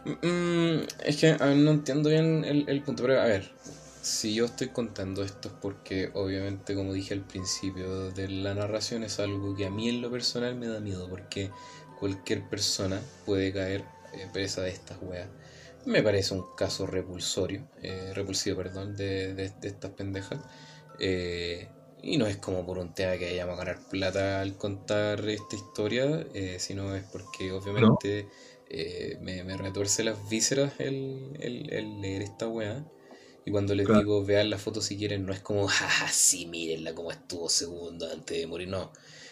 Mm, 0.05 0.85
es 1.03 1.17
que 1.17 1.31
a 1.31 1.45
ver, 1.45 1.57
no 1.57 1.71
entiendo 1.71 2.09
bien 2.09 2.45
el, 2.45 2.65
el 2.69 2.81
punto, 2.81 3.03
pero 3.03 3.19
a 3.19 3.25
ver, 3.25 3.51
si 4.07 4.33
yo 4.35 4.45
estoy 4.45 4.69
contando 4.69 5.23
esto 5.23 5.49
es 5.49 5.53
porque 5.61 6.11
obviamente, 6.13 6.75
como 6.75 6.93
dije 6.93 7.13
al 7.13 7.25
principio 7.25 8.11
de 8.11 8.29
la 8.29 8.53
narración, 8.55 9.03
es 9.03 9.19
algo 9.19 9.55
que 9.55 9.65
a 9.65 9.69
mí 9.69 9.89
en 9.89 10.01
lo 10.01 10.09
personal 10.11 10.55
me 10.55 10.67
da 10.67 10.79
miedo, 10.79 11.09
porque 11.09 11.51
cualquier 11.99 12.47
persona 12.49 13.01
puede 13.25 13.51
caer 13.53 13.81
eh, 14.13 14.27
presa 14.33 14.61
de 14.61 14.69
estas 14.71 14.97
weas. 15.01 15.29
Me 15.85 16.01
parece 16.03 16.33
un 16.33 16.45
caso 16.55 16.85
repulsorio, 16.87 17.67
eh, 17.81 18.11
repulsivo, 18.13 18.57
perdón, 18.57 18.95
de, 18.95 19.33
de- 19.33 19.49
de 19.61 19.67
estas 19.67 19.91
pendejas. 19.91 20.39
Eh, 20.99 21.67
y 22.01 22.17
no 22.17 22.27
es 22.27 22.37
como 22.37 22.65
por 22.65 22.77
un 22.77 22.93
tema 22.93 23.17
que 23.17 23.25
vayamos 23.25 23.55
a 23.55 23.57
ganar 23.65 23.79
plata 23.89 24.41
al 24.41 24.57
contar 24.57 25.27
esta 25.29 25.55
historia, 25.55 26.25
eh, 26.33 26.57
sino 26.59 26.95
es 26.95 27.03
porque 27.05 27.51
obviamente 27.51 28.27
me, 29.21 29.43
me 29.43 29.57
retuerce 29.57 30.03
las 30.03 30.17
vísceras 30.29 30.73
el, 30.79 31.37
el- 31.39 31.73
el 31.73 32.01
leer 32.01 32.21
esta 32.21 32.47
weá. 32.47 32.83
Y 33.47 33.51
cuando 33.51 33.73
les 33.75 33.85
Claro. 33.87 34.01
digo 34.01 34.25
vean 34.25 34.49
la 34.49 34.57
foto 34.57 34.81
si 34.81 34.97
quieren, 34.97 35.25
no 35.25 35.31
es 35.31 35.39
como, 35.39 35.67
jaja, 35.69 36.09
sí, 36.09 36.47
mírenla 36.47 36.93
como 36.93 37.11
estuvo 37.11 37.47
segundos 37.47 38.11
antes 38.11 38.37
de 38.37 38.45
morir, 38.45 38.67
no. 38.67 38.91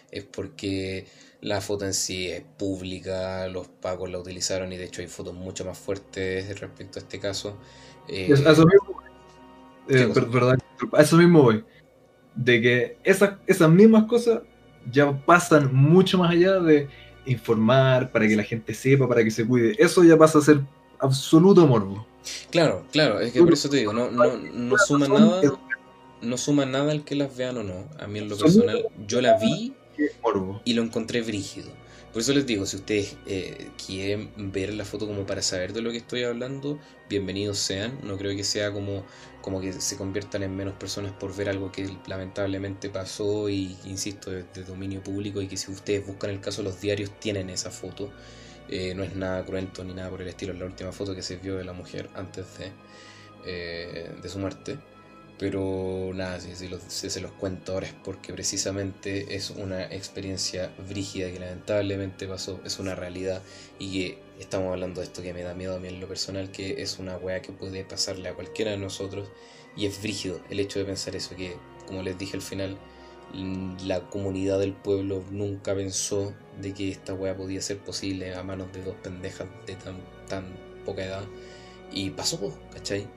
Es 0.10 0.24
porque 0.24 1.06
la 1.42 1.60
foto 1.60 1.84
en 1.84 1.94
sí 1.94 2.30
es 2.30 2.42
pública, 2.58 3.46
los 3.50 3.68
pacos 3.68 4.10
la 4.10 4.18
utilizaron 4.18 4.72
y 4.72 4.78
de 4.78 4.86
hecho 4.86 5.02
hay 5.02 5.08
fotos 5.08 5.34
mucho 5.34 5.66
más 5.66 5.78
fuertes 5.78 6.58
respecto 6.62 6.98
a 6.98 7.02
este 7.02 7.20
caso. 7.20 7.58
Eh, 8.08 8.30
Es- 8.32 8.46
a 8.46 8.52
eso 8.54 8.66
mismo 8.66 8.94
voy. 8.94 9.04
¿Qué 9.88 10.04
Eh, 10.04 10.08
per- 10.14 10.30
perdón, 10.30 10.60
a 10.94 11.02
eso 11.02 11.18
mismo 11.18 11.42
voy. 11.44 11.66
De 12.36 12.62
que 12.62 12.98
esas, 13.04 13.40
esas 13.48 13.70
mismas 13.70 14.06
cosas 14.06 14.44
ya 14.90 15.12
pasan 15.26 15.76
mucho 15.76 16.18
más 16.20 16.32
allá 16.32 16.62
de 16.62 16.88
informar, 17.26 18.14
para 18.14 18.28
que 18.30 18.38
la 18.38 18.44
gente 18.44 18.74
sepa, 18.74 19.10
para 19.10 19.26
que 19.26 19.32
se 19.32 19.46
cuide. 19.46 19.76
Eso 19.78 20.06
ya 20.06 20.18
pasa 20.18 20.40
a 20.40 20.42
ser 20.42 20.62
absoluto 21.00 21.68
morbo. 21.68 22.08
Claro, 22.50 22.86
claro, 22.92 23.20
es 23.20 23.34
que 23.34 23.42
por 23.42 23.54
eso 23.54 23.70
te 23.70 23.78
digo, 23.78 23.94
no, 23.94 24.10
no, 24.10 24.38
no 24.38 24.78
suma 24.78 25.08
nada, 25.08 25.42
no 26.22 26.38
suma 26.38 26.66
nada 26.66 26.92
el 26.92 27.04
que 27.04 27.16
las 27.16 27.36
vean 27.36 27.58
o 27.58 27.64
no. 27.64 27.88
A 28.00 28.08
mí 28.08 28.20
en 28.20 28.30
lo 28.30 28.38
personal, 28.38 28.88
yo 29.08 29.22
la 29.22 29.38
vi 29.38 29.74
y 30.64 30.74
lo 30.74 30.84
encontré 30.84 31.22
brígido. 31.22 31.70
Por 32.12 32.22
eso 32.22 32.32
les 32.32 32.46
digo, 32.46 32.66
si 32.66 32.78
ustedes 32.78 33.18
eh, 33.26 33.72
quieren 33.86 34.32
ver 34.54 34.74
la 34.74 34.86
foto 34.86 35.06
como 35.06 35.26
para 35.26 35.42
saber 35.42 35.74
de 35.74 35.82
lo 35.82 35.92
que 35.92 35.98
estoy 35.98 36.24
hablando, 36.24 36.80
bienvenidos 37.10 37.60
sean. 37.60 38.00
No 38.04 38.18
creo 38.18 38.34
que 38.38 38.46
sea 38.46 38.72
como, 38.72 39.04
como 39.42 39.60
que 39.60 39.74
se 39.74 39.98
conviertan 39.98 40.44
en 40.44 40.56
menos 40.56 40.76
personas 40.76 41.12
por 41.12 41.36
ver 41.36 41.50
algo 41.50 41.74
que 41.74 41.90
lamentablemente 42.08 42.90
pasó 42.90 43.50
y, 43.50 43.76
insisto, 43.84 44.32
de, 44.32 44.44
de 44.44 44.64
dominio 44.64 45.04
público 45.04 45.42
y 45.42 45.48
que 45.48 45.58
si 45.58 45.70
ustedes 45.70 46.08
buscan 46.08 46.30
el 46.30 46.40
caso, 46.40 46.64
los 46.64 46.80
diarios 46.80 47.12
tienen 47.20 47.50
esa 47.50 47.70
foto. 47.70 48.10
Eh, 48.70 48.94
no 48.96 49.04
es 49.04 49.16
nada 49.16 49.44
cruento 49.46 49.84
ni 49.84 49.94
nada 49.94 50.10
por 50.10 50.22
el 50.22 50.28
estilo. 50.28 50.54
Es 50.54 50.60
la 50.60 50.66
última 50.66 50.92
foto 50.92 51.16
que 51.16 51.22
se 51.22 51.38
vio 51.38 51.56
de 51.58 51.64
la 51.64 51.74
mujer 51.74 52.10
antes 52.16 52.46
de, 52.58 52.72
eh, 53.46 54.12
de 54.22 54.30
su 54.30 54.40
muerte. 54.40 54.78
Pero 55.38 56.12
nada, 56.14 56.40
si, 56.40 56.56
se 56.56 57.20
los 57.20 57.32
cuento 57.34 57.74
ahora 57.74 57.88
es 57.88 57.94
porque 58.06 58.32
precisamente 58.32 59.36
es 59.36 59.50
una 59.50 59.84
experiencia 59.84 60.72
brígida 60.88 61.30
que 61.30 61.40
lamentablemente 61.40 62.26
pasó, 62.26 62.62
es 62.64 62.80
una 62.80 62.96
realidad 62.96 63.42
y 63.78 63.92
que 63.92 64.18
estamos 64.40 64.72
hablando 64.72 65.02
de 65.02 65.08
esto 65.08 65.22
que 65.22 65.34
me 65.34 65.44
da 65.44 65.54
miedo 65.54 65.76
a 65.76 65.80
mí 65.80 65.90
en 65.90 66.00
lo 66.00 66.08
personal, 66.08 66.52
que 66.52 66.82
es 66.82 67.00
una 67.00 67.18
weá 67.18 67.42
que 67.42 67.52
puede 67.52 67.84
pasarle 67.84 68.30
a 68.30 68.34
cualquiera 68.34 68.72
de 68.72 68.78
nosotros 68.78 69.28
y 69.76 69.88
es 69.88 70.02
brígido 70.02 70.40
el 70.50 70.62
hecho 70.62 70.80
de 70.80 70.86
pensar 70.86 71.18
eso, 71.18 71.36
que 71.36 71.58
como 71.86 72.02
les 72.02 72.18
dije 72.18 72.38
al 72.38 72.42
final, 72.42 72.78
la 73.34 74.02
comunidad 74.10 74.60
del 74.60 74.74
pueblo 74.74 75.24
nunca 75.32 75.76
pensó 75.76 76.34
de 76.62 76.74
que 76.74 76.90
esta 76.90 77.14
weá 77.14 77.36
podía 77.36 77.62
ser 77.62 77.80
posible 77.80 78.34
a 78.34 78.44
manos 78.44 78.72
de 78.72 78.84
dos 78.84 78.96
pendejas 78.96 79.48
de 79.66 79.76
tan, 79.76 79.98
tan 80.28 80.46
poca 80.86 81.04
edad 81.04 81.24
y 81.92 82.12
pasó, 82.12 82.58
¿cachai? 82.72 83.08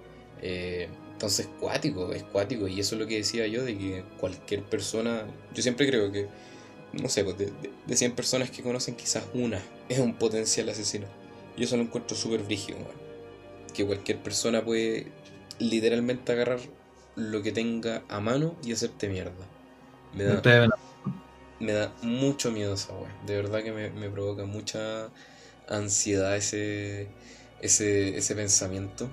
Eh, 0.42 0.88
entonces, 1.12 1.48
cuático, 1.58 2.12
es 2.12 2.22
cuático. 2.22 2.68
Y 2.68 2.80
eso 2.80 2.94
es 2.94 3.00
lo 3.00 3.06
que 3.06 3.16
decía 3.16 3.46
yo, 3.46 3.64
de 3.64 3.76
que 3.76 4.04
cualquier 4.20 4.62
persona, 4.62 5.26
yo 5.52 5.62
siempre 5.62 5.88
creo 5.88 6.12
que, 6.12 6.28
no 6.92 7.08
sé, 7.08 7.24
pues, 7.24 7.36
de, 7.38 7.52
de, 7.86 7.96
100 7.96 8.12
personas 8.12 8.50
que 8.50 8.62
conocen, 8.62 8.94
quizás 8.94 9.24
una 9.34 9.60
es 9.88 9.98
un 9.98 10.14
potencial 10.14 10.68
asesino. 10.68 11.06
Y 11.56 11.64
eso 11.64 11.76
lo 11.76 11.82
encuentro 11.82 12.16
súper 12.16 12.42
brígido, 12.42 12.78
Que 13.74 13.84
cualquier 13.84 14.18
persona 14.18 14.64
puede 14.64 15.08
literalmente 15.58 16.32
agarrar 16.32 16.60
lo 17.16 17.42
que 17.42 17.50
tenga 17.50 18.04
a 18.08 18.20
mano 18.20 18.54
y 18.64 18.72
hacerte 18.72 19.08
mierda. 19.08 19.44
Me 20.24 20.24
da, 20.24 20.68
me 21.60 21.72
da 21.72 21.92
mucho 22.02 22.50
miedo 22.50 22.74
esa 22.74 22.92
weá. 22.92 23.10
De 23.26 23.36
verdad 23.36 23.62
que 23.62 23.72
me, 23.72 23.90
me 23.90 24.08
provoca 24.08 24.44
mucha 24.44 25.08
ansiedad 25.68 26.36
ese, 26.36 27.08
ese, 27.60 28.16
ese 28.16 28.34
pensamiento. 28.34 29.08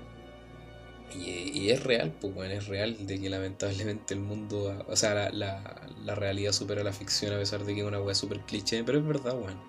Y, 1.14 1.70
es 1.70 1.82
real, 1.82 2.14
pues 2.20 2.34
bueno, 2.34 2.54
es 2.56 2.68
real 2.68 3.08
de 3.08 3.20
que 3.20 3.30
lamentablemente 3.30 4.14
el 4.14 4.20
mundo, 4.20 4.84
o 4.88 4.96
sea, 4.98 5.30
la, 5.32 6.16
realidad 6.16 6.52
supera 6.52 6.84
la 6.84 6.92
ficción 6.92 7.34
a 7.34 7.38
pesar 7.38 7.64
de 7.64 7.74
que 7.74 7.82
es 7.82 7.88
una 7.88 8.02
weá 8.02 8.14
súper 8.14 8.42
cliché, 8.42 8.84
pero 8.84 8.98
es 8.98 9.08
verdad, 9.08 9.34
bueno, 9.34 9.64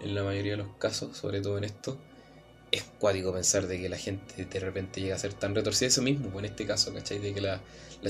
en 0.00 0.14
la 0.16 0.24
mayoría 0.24 0.52
de 0.52 0.58
los 0.58 0.76
casos, 0.78 1.16
sobre 1.16 1.40
todo 1.40 1.58
en 1.58 1.64
esto, 1.64 1.96
es 2.72 2.82
cuático 2.98 3.32
pensar 3.32 3.68
de 3.68 3.80
que 3.80 3.88
la 3.88 3.98
gente 3.98 4.44
de 4.44 4.60
repente 4.60 5.00
llega 5.00 5.14
a 5.14 5.18
ser 5.18 5.32
tan 5.32 5.54
retorcida, 5.54 5.88
eso 5.88 6.02
mismo, 6.02 6.28
pues 6.30 6.44
en 6.44 6.50
este 6.50 6.66
caso, 6.66 6.92
¿cachai? 6.92 7.20
De 7.20 7.34
que 7.34 7.40
las 7.40 7.60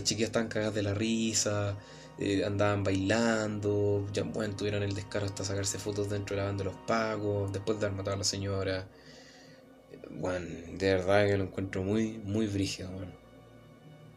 chiquillas 0.02 0.28
están 0.28 0.48
cagadas 0.48 0.74
de 0.74 0.82
la 0.82 0.94
risa, 0.94 1.76
eh, 2.20 2.44
andaban 2.44 2.84
bailando, 2.84 4.06
ya 4.12 4.22
bueno, 4.22 4.55
tuvieron 4.55 4.82
el 4.82 4.94
descaro 4.94 5.26
hasta 5.26 5.44
sacarse 5.44 5.78
fotos 5.78 6.10
dentro 6.10 6.36
de 6.36 6.42
la 6.42 6.48
banda 6.48 6.64
de 6.64 6.70
los 6.70 6.78
pagos, 6.86 7.52
después 7.52 7.80
de 7.80 7.86
haber 7.86 7.97
matado 7.97 8.14
a 8.14 8.18
la 8.18 8.24
señora 8.24 8.86
bueno, 10.10 10.47
de 10.72 10.94
verdad 10.94 11.26
que 11.26 11.36
lo 11.36 11.44
encuentro 11.44 11.82
muy, 11.82 12.18
muy 12.18 12.47
brígido, 12.47 12.90
man. 12.92 13.12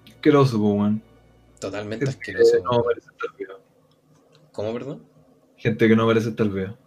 Asqueroso, 0.08 0.60
weón. 0.60 1.02
Totalmente 1.60 2.10
asqueroso. 2.10 2.58
No 2.64 2.84
merece 2.84 3.10
estar 3.10 3.38
vivo. 3.38 3.54
¿Cómo, 4.52 4.74
perdón? 4.74 5.04
Gente 5.58 5.88
que 5.88 5.96
no 5.96 6.08
merece 6.08 6.30
estar 6.30 6.50
vivo. 6.50 6.78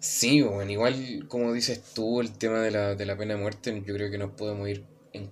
Sí, 0.00 0.42
bueno, 0.42 0.70
igual 0.70 1.26
como 1.28 1.52
dices 1.52 1.82
tú, 1.94 2.20
el 2.20 2.32
tema 2.36 2.60
de 2.60 2.70
la, 2.70 2.94
de 2.94 3.06
la 3.06 3.16
pena 3.16 3.34
de 3.34 3.40
muerte, 3.40 3.82
yo 3.86 3.94
creo 3.94 4.10
que 4.10 4.18
no 4.18 4.36
podemos 4.36 4.68
ir 4.68 4.84
en 5.12 5.28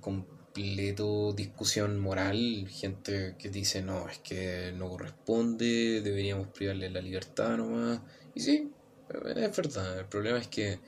completo 0.52 1.32
discusión 1.32 1.98
moral. 1.98 2.68
Gente 2.68 3.36
que 3.38 3.48
dice, 3.48 3.82
no, 3.82 4.08
es 4.08 4.18
que 4.18 4.72
no 4.76 4.88
corresponde, 4.90 6.02
deberíamos 6.02 6.48
privarle 6.48 6.90
la 6.90 7.00
libertad 7.00 7.56
nomás. 7.56 8.00
Y 8.34 8.40
sí, 8.40 8.70
es 9.08 9.56
verdad. 9.56 9.98
El 10.00 10.06
problema 10.06 10.38
es 10.38 10.48
que 10.48 10.78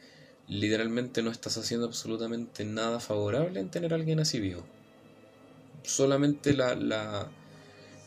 literalmente 0.49 1.23
no 1.23 1.31
estás 1.31 1.57
haciendo 1.57 1.87
absolutamente 1.87 2.65
nada 2.65 3.01
favorable 3.01 3.59
en 3.59 3.71
tener 3.71 3.93
a 3.93 3.97
alguien 3.97 4.21
así 4.21 4.39
vivo. 4.39 4.65
Solamente 5.83 6.53
la, 6.53 6.75
la 6.75 7.31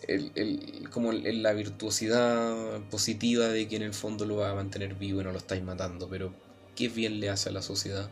el, 0.08 0.90
como 0.92 1.12
la 1.12 1.54
virtuosidad 1.54 2.82
positiva 2.92 3.48
de 3.48 3.68
que 3.68 3.78
en 3.78 3.82
el 3.82 3.94
fondo 3.94 4.26
lo 4.26 4.38
va 4.38 4.52
a 4.52 4.56
mantener 4.56 4.94
vivo 4.94 5.22
y 5.22 5.24
no 5.24 5.32
lo 5.32 5.40
estáis 5.40 5.64
matando, 5.64 6.08
pero 6.08 6.34
¿qué 6.76 6.88
bien 6.88 7.20
le 7.20 7.30
hace 7.30 7.50
a 7.50 7.52
la 7.52 7.64
sociedad? 7.64 8.10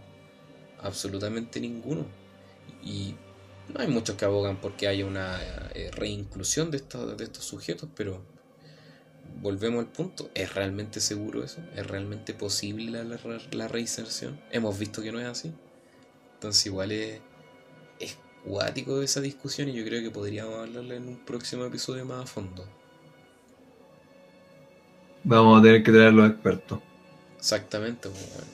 Absolutamente 0.81 1.59
ninguno. 1.59 2.05
Y 2.84 3.15
no 3.74 3.82
hay 3.82 3.88
muchos 3.88 4.16
que 4.16 4.26
abogan 4.26 4.58
porque 4.58 4.88
haya 4.88 5.06
una 5.06 5.40
eh, 5.74 5.92
reinclusión 5.92 6.72
de 6.72 6.78
estos, 6.78 7.18
de 7.18 7.24
estos 7.24 7.46
sujetos, 7.46 7.90
pero 7.96 8.22
volvemos 9.42 9.80
al 9.80 9.92
punto, 9.92 10.30
¿es 10.34 10.54
realmente 10.54 11.00
seguro 11.00 11.44
eso? 11.44 11.62
¿Es 11.76 11.86
realmente 11.86 12.34
posible 12.34 13.04
la, 13.04 13.20
la, 13.52 13.68
reinserción? 13.68 14.40
Hemos 14.52 14.78
visto 14.78 15.02
que 15.02 15.12
no 15.12 15.20
es 15.20 15.28
así. 15.28 15.54
Entonces 16.36 16.66
igual 16.66 16.92
es, 16.92 17.22
es 18.00 18.18
cuático 18.46 19.02
esa 19.02 19.22
discusión 19.22 19.70
y 19.70 19.74
yo 19.74 19.84
creo 19.86 20.02
que 20.02 20.12
podríamos 20.12 20.60
hablarla 20.60 20.96
en 20.96 21.08
un 21.08 21.26
próximo 21.26 21.66
episodio 21.66 22.06
más 22.06 22.24
a 22.24 22.28
fondo. 22.28 22.66
Vamos 25.24 25.60
a 25.60 25.64
tener 25.64 25.84
que 25.84 25.92
traer 25.92 26.14
los 26.14 26.30
expertos. 26.30 26.80
Exactamente, 27.38 28.10
pues, 28.10 28.30
bueno. 28.34 28.52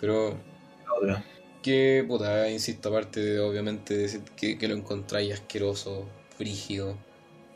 Pero... 0.00 1.26
Que, 1.66 2.04
puta, 2.06 2.48
insisto, 2.48 2.90
aparte 2.90 3.18
de 3.18 3.40
obviamente 3.40 3.96
decir 3.96 4.20
que, 4.36 4.56
que 4.56 4.68
lo 4.68 4.76
encontráis 4.76 5.32
asqueroso, 5.32 6.06
frígido, 6.38 6.96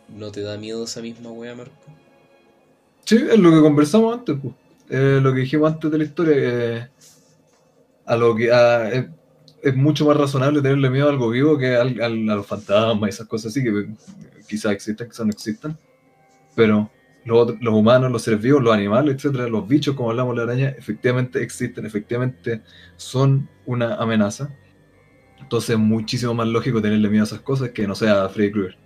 ¿no 0.08 0.32
te 0.32 0.40
da 0.40 0.58
miedo 0.58 0.82
esa 0.82 1.00
misma 1.00 1.30
wea, 1.30 1.54
Marco? 1.54 1.76
Sí, 3.04 3.18
es 3.30 3.38
lo 3.38 3.52
que 3.52 3.60
conversamos 3.60 4.18
antes, 4.18 4.36
pues. 4.42 4.52
lo 5.22 5.32
que 5.32 5.42
dijimos 5.42 5.72
antes 5.72 5.92
de 5.92 5.98
la 5.98 6.02
historia, 6.02 6.90
a 8.04 8.16
lo 8.16 8.34
que 8.34 8.50
es, 9.62 9.76
mucho 9.76 10.04
más 10.06 10.16
razonable 10.16 10.60
tenerle 10.60 10.90
miedo 10.90 11.06
a 11.06 11.10
algo 11.10 11.30
vivo 11.30 11.56
que 11.56 11.76
al, 11.76 12.00
a 12.00 12.08
los 12.08 12.46
fantasmas 12.48 13.10
y 13.10 13.10
esas 13.10 13.28
cosas 13.28 13.52
así, 13.52 13.62
que 13.62 13.70
pues, 13.70 13.86
quizás 14.48 14.72
existen, 14.72 15.08
quizás 15.08 15.24
no 15.24 15.30
existan. 15.30 15.78
Pero 16.56 16.90
los, 17.24 17.60
los 17.60 17.74
humanos, 17.74 18.10
los 18.10 18.22
seres 18.22 18.40
vivos, 18.40 18.62
los 18.62 18.74
animales, 18.74 19.16
etcétera, 19.16 19.48
los 19.48 19.68
bichos, 19.68 19.94
como 19.94 20.10
hablamos 20.10 20.34
de 20.34 20.44
la 20.44 20.52
araña, 20.52 20.68
efectivamente 20.70 21.42
existen, 21.42 21.86
efectivamente 21.86 22.62
son 22.96 23.48
una 23.66 23.94
amenaza. 23.96 24.54
Entonces 25.40 25.70
es 25.70 25.78
muchísimo 25.78 26.34
más 26.34 26.46
lógico 26.46 26.80
tenerle 26.80 27.08
miedo 27.08 27.24
a 27.24 27.26
esas 27.26 27.40
cosas 27.40 27.70
que 27.70 27.86
no 27.86 27.94
sea 27.94 28.24
a 28.24 28.28
Freddy 28.28 28.52
Krueger. 28.52 28.78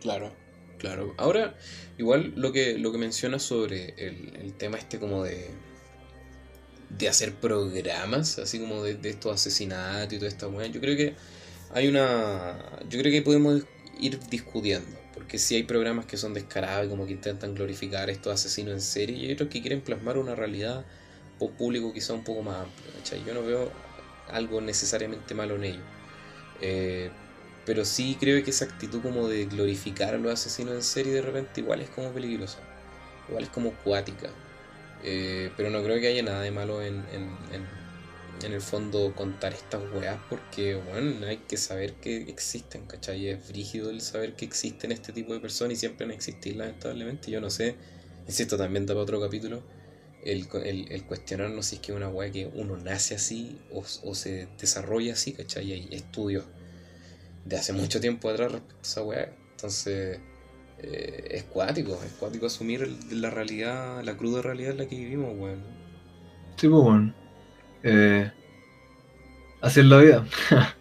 Claro, 0.00 0.32
claro. 0.78 1.14
Ahora, 1.18 1.54
Igual 1.96 2.32
lo 2.36 2.52
que, 2.52 2.76
lo 2.78 2.90
que 2.90 2.98
menciona 2.98 3.38
sobre 3.38 3.94
el, 3.96 4.54
tema 4.54 4.78
este 4.78 4.98
como 4.98 5.22
de, 5.22 5.50
de 6.90 7.08
hacer 7.08 7.34
programas, 7.34 8.38
así 8.38 8.58
como 8.58 8.82
de, 8.82 8.98
estos 9.08 9.32
asesinatos 9.32 10.12
y 10.12 10.18
toda 10.18 10.28
esta 10.28 10.48
weá, 10.48 10.66
yo 10.66 10.80
creo 10.80 10.96
que 10.96 11.14
hay 11.72 11.86
una. 11.86 12.80
Yo 12.88 12.98
creo 12.98 13.12
que 13.12 13.22
podemos 13.22 13.62
ir 14.00 14.18
discutiendo. 14.28 15.03
Porque 15.24 15.38
si 15.38 15.54
hay 15.56 15.62
programas 15.62 16.04
que 16.04 16.18
son 16.18 16.34
descarados 16.34 16.90
como 16.90 17.06
que 17.06 17.12
intentan 17.12 17.54
glorificar 17.54 18.10
estos 18.10 18.34
asesinos 18.34 18.74
en 18.74 18.80
serie, 18.82 19.16
y 19.16 19.32
otros 19.32 19.48
que 19.48 19.62
quieren 19.62 19.80
plasmar 19.80 20.18
una 20.18 20.34
realidad 20.34 20.84
por 21.38 21.52
público 21.52 21.94
quizá 21.94 22.12
un 22.12 22.24
poco 22.24 22.42
más 22.42 22.56
amplio. 22.56 23.24
Yo 23.26 23.32
no 23.32 23.42
veo 23.42 23.72
algo 24.30 24.60
necesariamente 24.60 25.34
malo 25.34 25.56
en 25.56 25.64
ello. 25.64 25.80
Eh, 26.60 27.10
pero 27.64 27.86
sí 27.86 28.18
creo 28.20 28.44
que 28.44 28.50
esa 28.50 28.66
actitud 28.66 29.00
como 29.00 29.26
de 29.26 29.46
glorificar 29.46 30.14
a 30.14 30.18
los 30.18 30.30
asesinos 30.30 30.74
en 30.74 30.82
serie 30.82 31.14
de 31.14 31.22
repente 31.22 31.62
igual 31.62 31.80
es 31.80 31.88
como 31.88 32.10
peligrosa. 32.10 32.58
Igual 33.30 33.44
es 33.44 33.50
como 33.50 33.72
cuática. 33.72 34.28
Eh, 35.04 35.50
pero 35.56 35.70
no 35.70 35.82
creo 35.82 35.98
que 36.00 36.08
haya 36.08 36.22
nada 36.22 36.42
de 36.42 36.50
malo 36.50 36.82
en, 36.82 36.96
en, 37.14 37.30
en, 37.50 37.66
el 38.42 38.60
fondo 38.60 39.14
contar 39.14 39.52
estas 39.52 39.82
weas 39.94 40.18
porque, 40.28 40.74
bueno, 40.74 41.26
hay 41.26 41.38
que 41.38 41.56
saber 41.56 41.94
que 41.94 42.16
existen, 42.22 42.86
¿cachai? 42.86 43.28
Es 43.28 43.44
frígido 43.44 43.90
el 43.90 44.00
saber 44.00 44.34
que 44.34 44.44
existen 44.44 44.92
este 44.92 45.12
tipo 45.12 45.32
de 45.32 45.40
personas 45.40 45.74
y 45.74 45.76
siempre 45.76 46.04
han 46.04 46.10
existido 46.10 46.58
lamentablemente. 46.58 47.30
Yo 47.30 47.40
no 47.40 47.50
sé, 47.50 47.76
insisto, 48.26 48.56
también 48.56 48.86
da 48.86 48.94
para 48.94 49.02
otro 49.02 49.20
capítulo. 49.20 49.62
El, 50.24 50.48
el, 50.64 51.04
cuestionarnos 51.04 51.66
si 51.66 51.76
es 51.76 51.82
que 51.82 51.92
es 51.92 51.96
una 51.96 52.08
wea 52.08 52.30
que 52.30 52.50
uno 52.54 52.76
nace 52.78 53.14
así 53.14 53.58
o, 53.72 54.14
se 54.14 54.48
desarrolla 54.58 55.12
así, 55.12 55.32
¿cachai? 55.32 55.72
Hay 55.72 55.88
estudios 55.92 56.44
de 57.44 57.56
hace 57.56 57.72
mucho 57.72 58.00
tiempo 58.00 58.30
atrás 58.30 58.52
respecto 58.52 58.78
a 58.78 58.82
esa 58.82 59.02
weá. 59.02 59.36
Entonces, 59.50 60.18
eh, 60.78 61.28
es 61.30 61.44
cuático, 61.44 61.98
es 62.04 62.12
cuático 62.12 62.46
asumir 62.46 62.88
la 63.12 63.30
realidad, 63.30 64.02
la 64.02 64.16
cruda 64.16 64.42
realidad 64.42 64.72
en 64.72 64.78
la 64.78 64.86
que 64.86 64.96
vivimos, 64.96 65.38
weón. 65.38 65.62
Sí, 66.56 66.68
pues, 66.68 66.82
bueno. 66.82 67.23
Eh, 67.86 68.30
así 69.60 69.80
es 69.80 69.86
la 69.86 69.98
vida. 69.98 70.26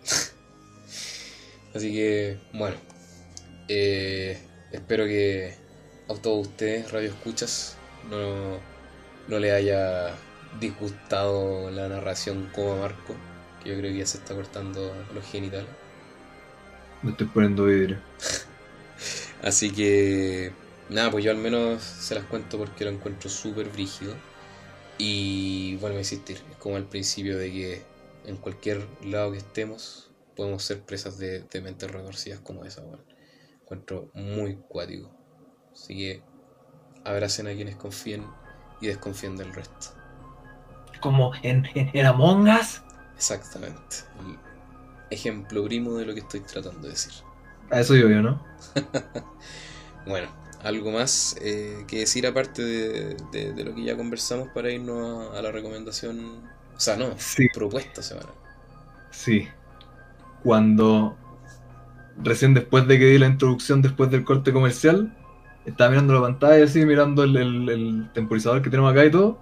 Así 1.76 1.92
que, 1.92 2.38
bueno, 2.54 2.78
eh, 3.68 4.40
espero 4.72 5.06
que 5.06 5.54
a 6.08 6.14
todos 6.14 6.48
ustedes, 6.48 6.92
Radio 6.92 7.10
Escuchas, 7.10 7.78
no, 8.10 8.60
no 9.28 9.40
le 9.40 9.52
haya 9.52 10.16
disgustado 10.62 11.72
la 11.72 11.90
narración 11.90 12.50
como 12.54 12.74
a 12.74 12.78
Marco, 12.78 13.16
que 13.62 13.72
yo 13.72 13.78
creo 13.78 13.92
que 13.92 13.98
ya 13.98 14.06
se 14.06 14.20
está 14.20 14.36
cortando 14.36 14.94
los 15.14 15.26
genitales. 15.26 15.68
Me 17.02 17.12
estoy 17.12 17.28
poniendo 17.28 17.66
vidrio. 17.66 17.98
Así 19.42 19.72
que, 19.72 20.54
nada, 20.90 21.12
pues 21.12 21.26
yo 21.26 21.32
al 21.32 21.38
menos 21.38 21.84
se 21.84 22.16
las 22.16 22.24
cuento 22.26 22.58
porque 22.58 22.86
lo 22.86 22.92
encuentro 22.92 23.30
súper 23.30 23.68
brígido. 23.68 24.16
Y 25.00 25.76
vuelvo 25.78 25.98
a 25.98 26.02
insistir, 26.02 26.38
como 26.64 26.78
al 26.78 26.90
principio 26.90 27.38
de 27.38 27.52
que 27.52 27.84
en 28.26 28.38
cualquier 28.38 28.88
lado 29.06 29.34
que 29.34 29.40
estemos 29.40 30.12
podemos 30.38 30.64
ser 30.64 30.84
presas 30.84 31.20
de, 31.20 31.42
de 31.44 31.62
mentes 31.62 31.92
retorcidas 31.92 32.42
como 32.42 32.66
esa, 32.66 32.84
weón. 32.84 33.06
Encuentro 33.64 34.12
muy 34.16 34.58
cuático. 34.70 35.12
Así 35.74 35.96
que 35.98 36.24
abracen 37.06 37.48
a 37.48 37.54
quienes 37.56 37.78
confíen 37.78 38.26
y 38.82 38.88
desconfíen 38.88 39.38
del 39.38 39.54
resto. 39.54 39.90
Como 41.02 41.34
en, 41.44 41.68
en, 41.76 41.92
en 41.94 42.06
Among 42.08 42.50
Us. 42.50 42.82
Exactamente. 43.16 43.98
El 44.20 44.40
ejemplo 45.12 45.64
primo 45.66 45.98
de 45.98 46.06
lo 46.06 46.14
que 46.14 46.22
estoy 46.22 46.42
tratando 46.42 46.88
de 46.88 46.90
decir. 46.94 47.14
A 47.72 47.80
eso 47.80 47.96
yo, 47.96 48.10
yo, 48.10 48.22
¿no? 48.22 48.44
Bueno, 50.06 50.30
algo 50.64 50.92
más 50.92 51.36
eh, 51.42 51.86
que 51.88 52.00
decir 52.00 52.28
aparte 52.28 52.62
de, 52.64 53.16
de- 53.32 53.54
de 53.54 53.64
lo 53.64 53.76
que 53.76 53.84
ya 53.84 53.98
conversamos 53.98 54.50
para 54.50 54.72
irnos 54.72 55.34
a, 55.36 55.40
a 55.40 55.42
la 55.42 55.52
recomendación, 55.52 56.53
o 56.76 56.80
sea, 56.80 56.96
no, 56.98 57.10
Sí. 57.18 57.48
propuesta 57.54 58.02
semana. 58.02 58.30
Sí. 59.12 59.48
Cuando 60.44 61.16
recién 62.22 62.54
después 62.54 62.88
de 62.88 63.00
que 63.00 63.06
di 63.06 63.18
la 63.18 63.28
introducción, 63.28 63.82
después 63.82 64.12
del 64.12 64.24
corte 64.24 64.52
comercial, 64.54 65.16
estaba 65.66 65.90
mirando 65.92 66.14
la 66.14 66.22
pantalla 66.22 66.64
así, 66.66 66.86
mirando 66.86 67.24
el, 67.24 67.36
el- 67.38 67.70
el 67.70 68.10
temporizador 68.14 68.62
que 68.62 68.70
tenemos 68.70 68.92
acá 68.92 69.06
y 69.06 69.12
todo, 69.12 69.40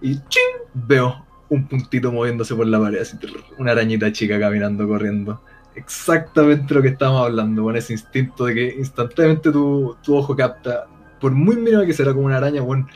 y 0.00 0.16
¡ching! 0.16 0.42
veo 0.74 1.26
un 1.48 1.66
puntito 1.68 2.12
moviéndose 2.12 2.54
por 2.54 2.66
la 2.66 2.78
pared, 2.80 3.00
así, 3.00 3.16
una 3.58 3.72
arañita 3.72 4.10
chica 4.12 4.38
caminando, 4.38 4.86
corriendo. 4.86 5.40
Exactamente 5.74 6.74
lo 6.74 6.82
que 6.82 6.88
estábamos 6.88 7.26
hablando, 7.26 7.62
con 7.62 7.76
ese 7.76 7.92
instinto 7.92 8.44
de 8.46 8.54
que 8.54 8.74
instantáneamente 8.78 9.50
tu, 9.52 9.96
tu 10.02 10.16
ojo 10.16 10.34
capta, 10.36 10.86
por 11.20 11.32
muy 11.32 11.56
mínima 11.56 11.86
que 11.86 11.92
será 11.92 12.12
como 12.12 12.26
una 12.26 12.36
araña, 12.38 12.60
bueno, 12.62 12.86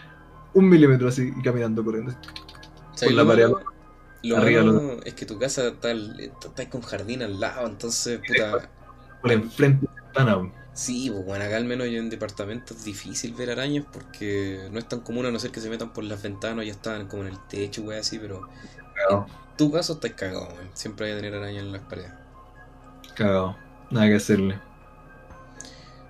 un 0.55 0.69
milímetro 0.69 1.09
así 1.09 1.33
y 1.37 1.43
caminando, 1.43 1.85
corriendo. 1.85 2.13
Por 3.01 3.13
la 3.13 3.25
pared 3.25 3.51
Lo 4.25 4.39
malo 4.39 5.01
es 5.05 5.15
que 5.15 5.27
tu 5.27 5.39
casa 5.39 5.69
está, 5.69 5.93
está 5.93 6.71
con 6.71 6.83
jardín 6.83 7.23
al 7.23 7.41
lado, 7.41 7.67
entonces, 7.67 8.21
puta, 8.27 8.71
Por 9.21 9.33
enfrente 9.33 9.87
de 9.87 9.93
la 9.95 10.03
ventana. 10.37 10.53
sí, 10.73 11.11
pues 11.11 11.25
bueno, 11.25 11.45
acá 11.45 11.57
al 11.57 11.65
menos 11.65 11.89
yo 11.89 11.99
en 11.99 12.11
departamento 12.11 12.75
es 12.75 12.85
difícil 12.85 13.35
ver 13.35 13.51
arañas 13.51 13.85
porque 13.93 14.69
no 14.73 14.79
es 14.79 14.89
tan 14.89 15.01
común 15.01 15.27
a 15.27 15.31
no 15.31 15.39
ser 15.39 15.51
que 15.53 15.61
se 15.61 15.71
metan 15.71 15.93
por 15.93 16.05
las 16.05 16.23
ventanas, 16.23 16.67
ya 16.67 16.73
están 16.73 17.07
como 17.09 17.23
en 17.25 17.29
el 17.31 17.47
techo, 17.49 17.83
wey, 17.83 17.99
así, 17.99 18.19
pero 18.19 18.45
Cagado. 18.95 19.31
tu 19.57 19.71
caso 19.73 19.95
está 19.95 20.15
cagado, 20.17 20.49
weón. 20.55 20.71
siempre 20.75 21.07
hay 21.07 21.13
que 21.15 21.23
tener 21.23 21.35
arañas 21.41 21.63
en 21.65 21.73
las 21.73 21.83
paredes. 21.83 22.13
Cagado. 23.15 23.57
Nada 23.91 24.07
que 24.09 24.17
hacerle. 24.17 24.61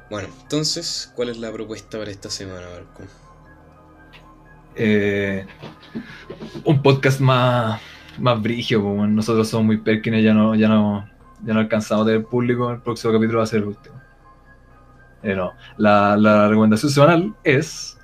Bueno, 0.09 0.29
entonces, 0.43 1.11
¿cuál 1.15 1.29
es 1.31 1.39
la 1.39 1.53
propuesta 1.53 1.99
para 1.99 2.11
esta 2.11 2.31
semana, 2.31 2.69
Marco? 2.71 3.05
Eh, 4.77 5.47
un 6.65 6.83
podcast 6.83 7.21
más, 7.21 7.81
más 8.19 8.41
brigio, 8.43 8.83
pues, 8.83 9.11
nosotros 9.11 9.49
somos 9.49 9.67
muy 9.67 9.79
perkines, 9.79 10.23
ya 10.25 10.35
no, 10.35 10.55
ya 10.55 10.69
no, 10.69 11.09
ya 11.45 11.55
no 11.55 11.61
alcanzamos 11.61 12.05
a 12.05 12.07
tener 12.07 12.25
público, 12.25 12.71
el 12.71 12.81
próximo 12.81 13.13
capítulo 13.13 13.39
va 13.39 13.45
a 13.45 13.47
ser 13.47 13.61
el 13.61 13.69
último. 13.69 13.97
Eh, 15.23 15.37
la, 15.79 16.17
la 16.17 16.49
recomendación 16.49 16.93
semanal 16.93 17.35
es, 17.45 17.99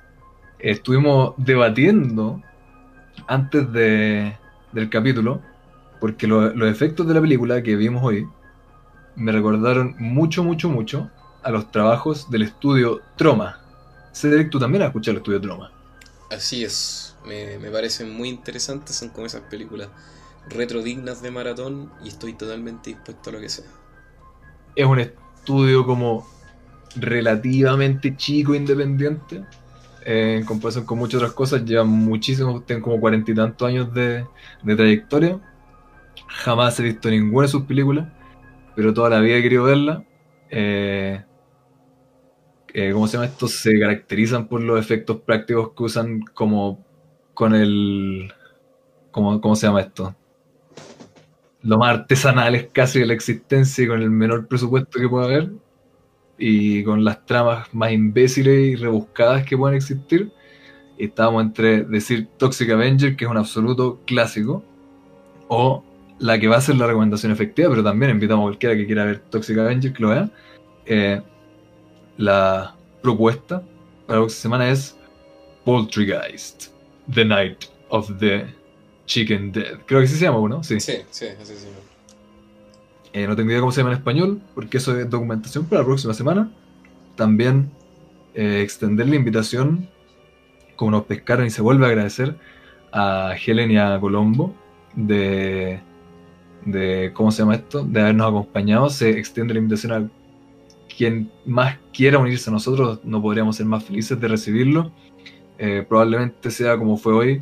estuvimos 0.59 1.33
debatiendo 1.37 2.41
antes 3.27 3.71
de, 3.71 4.35
del 4.71 4.89
capítulo, 4.89 5.41
porque 5.99 6.27
lo- 6.27 6.53
los 6.55 6.69
efectos 6.69 7.07
de 7.07 7.13
la 7.13 7.21
película 7.21 7.61
que 7.61 7.75
vimos 7.75 8.03
hoy 8.03 8.27
me 9.15 9.31
recordaron 9.31 9.95
mucho, 9.99 10.43
mucho, 10.43 10.69
mucho 10.69 11.11
a 11.43 11.51
los 11.51 11.71
trabajos 11.71 12.29
del 12.31 12.43
estudio 12.43 13.01
Troma. 13.17 13.59
Cedric, 14.13 14.49
tú 14.49 14.59
también 14.59 14.81
has 14.83 14.87
escuchado 14.87 15.13
el 15.13 15.17
estudio 15.17 15.41
Troma. 15.41 15.71
Así 16.31 16.63
es, 16.63 17.10
me, 17.25 17.69
parecen 17.71 18.11
muy 18.15 18.29
interesantes, 18.29 18.95
son 18.95 19.09
como 19.09 19.27
esas 19.27 19.41
películas 19.41 19.89
retro 20.49 20.81
dignas 20.81 21.21
de 21.21 21.29
maratón 21.29 21.91
y 22.03 22.07
estoy 22.07 22.33
totalmente 22.33 22.89
dispuesto 22.89 23.29
a 23.29 23.33
lo 23.33 23.39
que 23.39 23.49
sea. 23.49 23.65
es 24.75 24.85
un 24.85 24.99
estudio 24.99 25.85
como 25.85 26.27
relativamente 26.95 28.15
chico, 28.17 28.55
independiente, 28.55 29.43
eh, 30.03 30.37
en 30.39 30.45
comparación 30.45 30.85
con 30.85 30.97
muchas 30.97 31.21
otras 31.21 31.33
cosas, 31.33 31.63
llevan 31.63 31.87
muchísimos, 31.87 32.65
tienen 32.65 32.81
como 32.81 32.99
cuarenta 32.99 33.31
y 33.31 33.35
tantos 33.35 33.67
años 33.67 33.93
de, 33.93 34.25
de 34.63 34.75
trayectoria. 34.75 35.39
Jamás 36.27 36.79
he 36.79 36.83
visto 36.83 37.09
ninguna 37.09 37.45
de 37.45 37.51
sus 37.51 37.63
películas, 37.63 38.07
pero 38.75 38.93
toda 38.93 39.09
la 39.09 39.19
vida 39.19 39.37
he 39.37 39.41
querido 39.41 39.63
verla. 39.63 40.03
Eh, 40.49 41.23
eh, 42.73 42.91
¿Cómo 42.93 43.07
se 43.07 43.13
llama 43.13 43.25
esto? 43.25 43.47
Se 43.47 43.77
caracterizan 43.79 44.47
por 44.47 44.61
los 44.61 44.79
efectos 44.79 45.17
prácticos 45.21 45.71
que 45.75 45.83
usan 45.83 46.21
como 46.33 46.83
con 47.33 47.55
el... 47.55 48.33
¿Cómo, 49.11 49.41
cómo 49.41 49.55
se 49.55 49.67
llama 49.67 49.81
esto? 49.81 50.15
Lo 51.63 51.77
más 51.77 51.99
artesanales 51.99 52.69
casi 52.71 52.99
de 52.99 53.05
la 53.05 53.13
existencia 53.13 53.83
y 53.83 53.87
con 53.87 54.01
el 54.01 54.09
menor 54.09 54.47
presupuesto 54.47 54.99
que 54.99 55.09
pueda 55.09 55.25
haber 55.25 55.51
y 56.41 56.83
con 56.83 57.03
las 57.03 57.23
tramas 57.25 57.71
más 57.71 57.91
imbéciles 57.91 58.67
y 58.69 58.75
rebuscadas 58.75 59.45
que 59.45 59.55
puedan 59.55 59.75
existir. 59.75 60.31
Y 60.97 61.05
estábamos 61.05 61.43
entre 61.43 61.83
decir 61.83 62.27
Toxic 62.37 62.69
Avenger, 62.71 63.15
que 63.15 63.25
es 63.25 63.31
un 63.31 63.37
absoluto 63.37 63.99
clásico, 64.05 64.63
o 65.47 65.83
la 66.19 66.39
que 66.39 66.47
va 66.47 66.57
a 66.57 66.61
ser 66.61 66.75
la 66.75 66.87
recomendación 66.87 67.31
efectiva, 67.31 67.69
pero 67.69 67.83
también 67.83 68.11
invitamos 68.11 68.43
a 68.43 68.47
cualquiera 68.47 68.75
que 68.75 68.85
quiera 68.85 69.05
ver 69.05 69.19
Toxic 69.29 69.57
Avenger 69.57 69.93
que 69.93 70.01
lo 70.01 70.09
vea. 70.09 70.31
Eh, 70.85 71.21
la 72.17 72.75
propuesta 73.01 73.61
para 74.07 74.19
la 74.19 74.25
próxima 74.25 74.41
semana 74.41 74.69
es 74.69 74.97
Poltergeist, 75.63 76.70
The 77.13 77.25
Night 77.25 77.65
of 77.89 78.11
the 78.19 78.45
Chicken 79.05 79.51
Dead. 79.51 79.79
Creo 79.85 79.99
que 79.99 80.05
así 80.05 80.15
se 80.15 80.25
llama 80.25 80.39
uno, 80.39 80.63
sí. 80.63 80.79
Sí, 80.79 80.97
sí, 81.09 81.25
así 81.41 81.55
sí. 81.55 81.67
Eh, 83.13 83.27
no 83.27 83.35
tengo 83.35 83.49
idea 83.49 83.59
cómo 83.59 83.71
se 83.71 83.81
llama 83.81 83.91
en 83.91 83.97
español, 83.97 84.41
porque 84.55 84.77
eso 84.77 84.97
es 84.97 85.09
documentación 85.09 85.65
para 85.65 85.81
la 85.81 85.85
próxima 85.85 86.13
semana. 86.13 86.49
También 87.15 87.69
eh, 88.33 88.61
extender 88.61 89.09
la 89.09 89.15
invitación, 89.15 89.89
como 90.75 90.91
nos 90.91 91.03
pescaron 91.03 91.45
y 91.45 91.49
se 91.49 91.61
vuelve 91.61 91.85
a 91.85 91.89
agradecer 91.89 92.35
a 92.93 93.35
Helen 93.35 93.71
y 93.71 93.77
a 93.77 93.99
Colombo 93.99 94.55
de, 94.95 95.81
de 96.65 97.11
¿cómo 97.13 97.31
se 97.31 97.39
llama 97.39 97.55
esto? 97.55 97.83
De 97.83 97.99
habernos 97.99 98.29
acompañado. 98.29 98.89
Se 98.89 99.09
extiende 99.09 99.53
la 99.53 99.59
invitación 99.59 99.91
a 99.91 100.09
quien 100.95 101.31
más 101.45 101.77
quiera 101.93 102.19
unirse 102.19 102.49
a 102.49 102.53
nosotros, 102.53 102.99
no 103.03 103.21
podríamos 103.21 103.55
ser 103.55 103.65
más 103.65 103.83
felices 103.83 104.19
de 104.19 104.27
recibirlo. 104.27 104.91
Eh, 105.63 105.85
probablemente 105.87 106.49
sea 106.49 106.75
como 106.75 106.97
fue 106.97 107.13
hoy, 107.13 107.41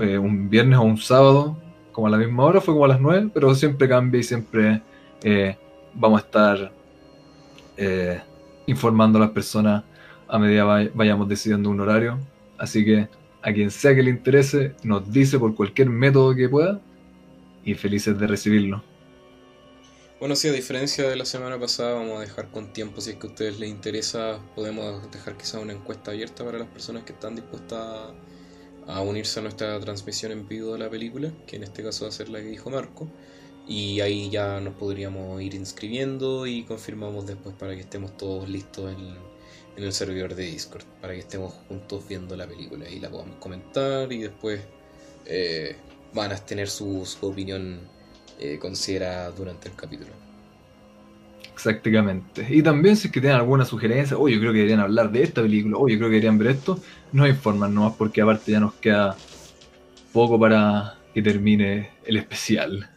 eh, 0.00 0.18
un 0.18 0.50
viernes 0.50 0.78
o 0.78 0.82
un 0.82 0.98
sábado, 0.98 1.56
como 1.90 2.06
a 2.06 2.10
la 2.10 2.18
misma 2.18 2.44
hora, 2.44 2.60
fue 2.60 2.74
como 2.74 2.84
a 2.84 2.88
las 2.88 3.00
9, 3.00 3.30
pero 3.32 3.54
siempre 3.54 3.88
cambia 3.88 4.20
y 4.20 4.24
siempre 4.24 4.82
eh, 5.22 5.56
vamos 5.94 6.20
a 6.20 6.24
estar 6.26 6.72
informando 8.66 9.18
a 9.18 9.22
las 9.22 9.30
personas 9.30 9.84
a 10.28 10.38
medida 10.38 10.64
vay- 10.64 10.90
vayamos 10.94 11.28
decidiendo 11.28 11.70
un 11.70 11.80
horario. 11.80 12.18
Así 12.58 12.84
que 12.84 13.08
a 13.42 13.52
quien 13.52 13.70
sea 13.70 13.94
que 13.94 14.02
le 14.02 14.10
interese, 14.10 14.74
nos 14.82 15.10
dice 15.10 15.38
por 15.38 15.54
cualquier 15.54 15.88
método 15.88 16.34
que 16.34 16.48
pueda 16.48 16.80
y 17.64 17.74
felices 17.74 18.18
de 18.18 18.26
recibirlo. 18.26 18.82
Bueno, 20.18 20.34
sí, 20.34 20.48
a 20.48 20.52
diferencia 20.52 21.06
de 21.10 21.14
la 21.14 21.26
semana 21.26 21.60
pasada, 21.60 21.92
vamos 21.92 22.16
a 22.16 22.20
dejar 22.22 22.50
con 22.50 22.72
tiempo, 22.72 23.02
si 23.02 23.10
es 23.10 23.16
que 23.16 23.26
a 23.26 23.30
ustedes 23.30 23.60
les 23.60 23.68
interesa, 23.68 24.40
podemos 24.54 25.10
dejar 25.10 25.36
quizá 25.36 25.58
una 25.60 25.74
encuesta 25.74 26.12
abierta 26.12 26.42
para 26.42 26.58
las 26.58 26.68
personas 26.68 27.04
que 27.04 27.12
están 27.12 27.34
dispuestas 27.36 28.14
a, 28.86 29.00
unirse 29.02 29.40
a 29.40 29.42
nuestra 29.42 29.78
transmisión 29.78 30.32
en 30.32 30.48
vivo 30.48 30.72
de 30.72 30.78
la 30.78 30.88
película, 30.88 31.30
que 31.46 31.56
en 31.56 31.64
este 31.64 31.82
caso 31.82 32.06
va 32.06 32.08
a 32.08 32.12
ser 32.12 32.30
la 32.30 32.38
que 32.38 32.46
dijo 32.46 32.70
Marco. 32.70 33.08
Y 33.68 34.00
ahí 34.00 34.30
ya 34.30 34.58
nos 34.60 34.72
podríamos 34.74 35.42
ir 35.42 35.54
inscribiendo 35.54 36.46
y 36.46 36.62
confirmamos 36.64 37.26
después 37.26 37.54
para 37.54 37.74
que 37.74 37.82
estemos 37.82 38.16
todos 38.16 38.48
listos 38.48 38.94
en, 38.94 39.16
el 39.76 39.92
servidor 39.92 40.34
de 40.34 40.44
Discord, 40.44 40.84
para 41.02 41.12
que 41.12 41.20
estemos 41.20 41.52
juntos 41.68 42.08
viendo 42.08 42.34
la 42.36 42.46
película 42.46 42.88
y 42.88 43.00
la 43.00 43.10
podamos 43.10 43.36
comentar 43.36 44.10
y 44.10 44.22
después 44.22 44.62
eh, 45.26 45.76
van 46.14 46.32
a 46.32 46.36
tener 46.36 46.70
su 46.70 47.06
opinión 47.20 47.95
eh, 48.38 48.58
considerada 48.58 49.30
durante 49.30 49.68
el 49.68 49.74
capítulo. 49.74 50.10
Exactamente. 51.52 52.46
Y 52.50 52.62
también 52.62 52.96
si 52.96 53.06
es 53.08 53.12
que 53.12 53.20
tienen 53.20 53.38
alguna 53.38 53.64
sugerencia, 53.64 54.18
oye, 54.18 54.34
yo 54.34 54.40
creo 54.40 54.52
que 54.52 54.58
deberían 54.58 54.80
hablar 54.80 55.10
de 55.10 55.22
esta 55.22 55.40
película, 55.40 55.78
oye, 55.78 55.94
yo 55.94 56.00
creo 56.00 56.10
que 56.10 56.16
deberían 56.16 56.38
ver 56.38 56.48
esto, 56.48 56.78
nos 57.12 57.28
informan 57.28 57.74
nomás 57.74 57.94
porque 57.96 58.20
aparte 58.20 58.52
ya 58.52 58.60
nos 58.60 58.74
queda 58.74 59.16
poco 60.12 60.38
para 60.38 60.98
que 61.14 61.22
termine 61.22 61.90
el 62.04 62.18
especial. 62.18 62.90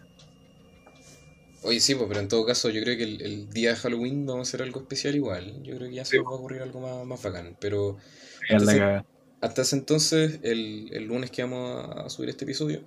Oye, 1.64 1.80
sí, 1.80 1.96
pues, 1.96 2.08
pero 2.10 2.20
en 2.20 2.28
todo 2.28 2.46
caso 2.46 2.70
yo 2.70 2.82
creo 2.82 2.98
que 2.98 3.04
el, 3.04 3.50
día 3.50 3.72
de 3.72 3.76
Halloween 3.78 4.26
vamos 4.26 4.48
a 4.48 4.50
hacer 4.50 4.62
algo 4.62 4.82
especial 4.82 5.16
igual. 5.16 5.64
Yo 5.64 5.76
creo 5.76 5.90
que 5.90 5.96
ya 5.96 6.06
se 6.06 6.18
nos 6.18 6.26
va 6.26 6.32
a 6.32 6.34
ocurrir 6.34 6.62
algo 6.62 6.82
más, 6.82 7.06
más 7.06 7.22
bacán. 7.24 7.56
Pero 7.60 7.98
hasta 8.50 9.06
hasta 9.42 9.62
ese, 9.62 9.78
entonces, 9.78 10.40
el, 10.44 10.90
el 10.92 11.06
lunes 11.06 11.32
que 11.32 11.44
vamos 11.44 11.86
a 11.96 12.10
subir 12.10 12.30
este 12.30 12.44
episodio, 12.44 12.82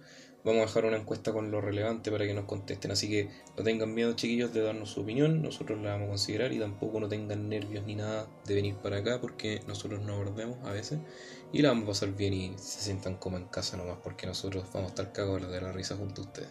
vamos 0.45 0.63
a 0.63 0.67
dejar 0.67 0.85
una 0.87 0.97
encuesta 0.97 1.33
con 1.33 1.51
lo 1.51 1.61
relevante 1.61 2.11
para 2.11 2.27
que 2.27 2.35
nos 2.35 2.45
contesten. 2.45 2.91
Así 2.91 3.09
que 3.09 3.29
no 3.57 3.65
tengan 3.65 3.95
miedo, 3.95 4.13
chiquillos, 4.15 4.53
de 4.53 4.63
darnos 4.63 4.91
su 4.91 5.01
opinión. 5.01 5.43
Nosotros 5.43 5.81
la 5.81 5.93
vamos 5.93 6.07
a 6.07 6.09
considerar 6.11 6.53
y 6.53 6.59
tampoco 6.59 7.01
no 7.01 7.09
tengan 7.09 7.49
nervios 7.49 7.85
ni 7.85 7.95
nada 7.95 8.27
de 8.47 8.55
venir 8.55 8.75
para 8.77 8.99
acá 8.99 9.21
porque 9.21 9.61
nosotros 9.67 10.01
nos 10.01 10.17
abordemos 10.17 10.59
a 10.65 10.73
veces 10.73 10.99
y 11.53 11.63
la 11.63 11.69
vamos 11.69 11.85
a 11.85 11.89
pasar 11.89 12.17
bien 12.17 12.33
y 12.35 12.53
se 12.57 12.81
sientan 12.81 13.17
como 13.17 13.37
en 13.37 13.45
casa 13.45 13.77
nomás 13.77 13.99
porque 14.03 14.27
nosotros 14.27 14.65
vamos 14.73 14.89
a 14.89 14.95
estar 14.95 15.13
cagados 15.13 15.51
de 15.51 15.61
la 15.61 15.73
risa 15.73 15.97
junto 15.97 16.23
a 16.23 16.25
ustedes. 16.25 16.49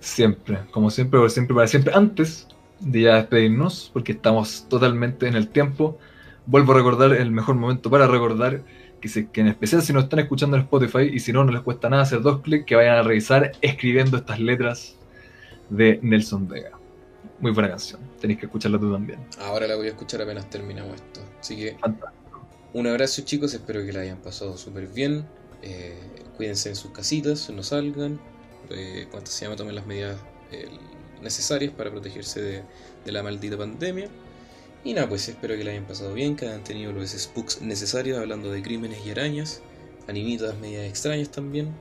Siempre, 0.00 0.60
como 0.70 0.90
siempre, 0.90 1.18
por 1.18 1.30
siempre, 1.30 1.54
para 1.54 1.66
siempre. 1.66 1.92
Antes 1.94 2.46
de 2.80 3.02
ya 3.02 3.16
despedirnos, 3.16 3.90
porque 3.92 4.12
estamos 4.12 4.66
totalmente 4.68 5.26
en 5.26 5.34
el 5.34 5.48
tiempo, 5.48 5.98
vuelvo 6.46 6.72
a 6.72 6.76
recordar 6.76 7.12
el 7.12 7.30
mejor 7.32 7.56
momento 7.56 7.90
para 7.90 8.06
recordar 8.06 8.62
que, 9.00 9.28
que 9.28 9.40
en 9.40 9.48
especial 9.48 9.82
si 9.82 9.92
no 9.92 10.00
están 10.00 10.18
escuchando 10.18 10.56
en 10.56 10.62
Spotify 10.62 11.10
y 11.12 11.20
si 11.20 11.32
no, 11.32 11.44
no 11.44 11.52
les 11.52 11.62
cuesta 11.62 11.88
nada 11.88 12.02
hacer 12.02 12.20
dos 12.20 12.40
clics, 12.42 12.66
que 12.66 12.74
vayan 12.74 12.96
a 12.96 13.02
revisar 13.02 13.52
escribiendo 13.60 14.16
estas 14.16 14.40
letras 14.40 14.96
de 15.70 15.98
Nelson 16.02 16.48
Vega. 16.48 16.72
Muy 17.40 17.52
buena 17.52 17.68
canción, 17.68 18.00
tenéis 18.20 18.40
que 18.40 18.46
escucharla 18.46 18.78
tú 18.78 18.92
también. 18.92 19.20
Ahora 19.40 19.66
la 19.66 19.76
voy 19.76 19.86
a 19.86 19.90
escuchar 19.90 20.22
apenas 20.22 20.50
terminamos 20.50 20.94
esto. 20.94 21.20
Así 21.40 21.56
que 21.56 21.76
un 22.72 22.86
abrazo 22.86 23.22
chicos, 23.22 23.54
espero 23.54 23.84
que 23.84 23.92
la 23.92 24.00
hayan 24.00 24.18
pasado 24.18 24.56
súper 24.56 24.88
bien. 24.88 25.24
Eh, 25.62 25.98
cuídense 26.36 26.68
en 26.68 26.76
sus 26.76 26.90
casitas, 26.90 27.48
no 27.50 27.62
salgan. 27.62 28.20
Eh, 28.70 29.06
¿Cuánto 29.10 29.30
se 29.30 29.44
llama? 29.44 29.56
Tomen 29.56 29.74
las 29.74 29.86
medidas 29.86 30.18
eh, 30.52 30.68
necesarias 31.22 31.72
para 31.72 31.90
protegerse 31.90 32.42
de, 32.42 32.62
de 33.04 33.12
la 33.12 33.22
maldita 33.22 33.56
pandemia. 33.56 34.08
Y 34.84 34.94
nada, 34.94 35.08
pues 35.08 35.28
espero 35.28 35.56
que 35.56 35.64
la 35.64 35.72
hayan 35.72 35.84
pasado 35.84 36.14
bien, 36.14 36.36
que 36.36 36.46
hayan 36.46 36.64
tenido 36.64 36.92
los 36.92 37.10
spooks 37.10 37.60
necesarios 37.62 38.18
hablando 38.18 38.50
de 38.50 38.62
crímenes 38.62 39.04
y 39.04 39.10
arañas, 39.10 39.60
animitas 40.06 40.56
medias 40.58 40.86
extrañas 40.86 41.30
también. 41.30 41.74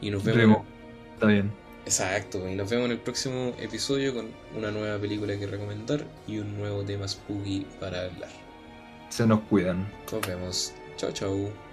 Y 0.00 0.10
nos 0.10 0.24
vemos. 0.24 0.62
Está 1.14 1.26
bien. 1.26 1.50
Exacto, 1.86 2.48
y 2.48 2.54
nos 2.54 2.70
vemos 2.70 2.86
en 2.86 2.92
el 2.92 2.98
próximo 2.98 3.54
episodio 3.58 4.14
con 4.14 4.28
una 4.56 4.70
nueva 4.70 4.98
película 4.98 5.38
que 5.38 5.46
recomendar 5.46 6.06
y 6.26 6.38
un 6.38 6.56
nuevo 6.56 6.82
tema 6.82 7.06
spooky 7.06 7.66
para 7.78 8.06
hablar. 8.06 8.30
Se 9.10 9.26
nos 9.26 9.40
cuidan. 9.42 9.86
Nos 10.10 10.26
vemos. 10.26 10.72
Chao, 10.96 11.12
chao. 11.12 11.63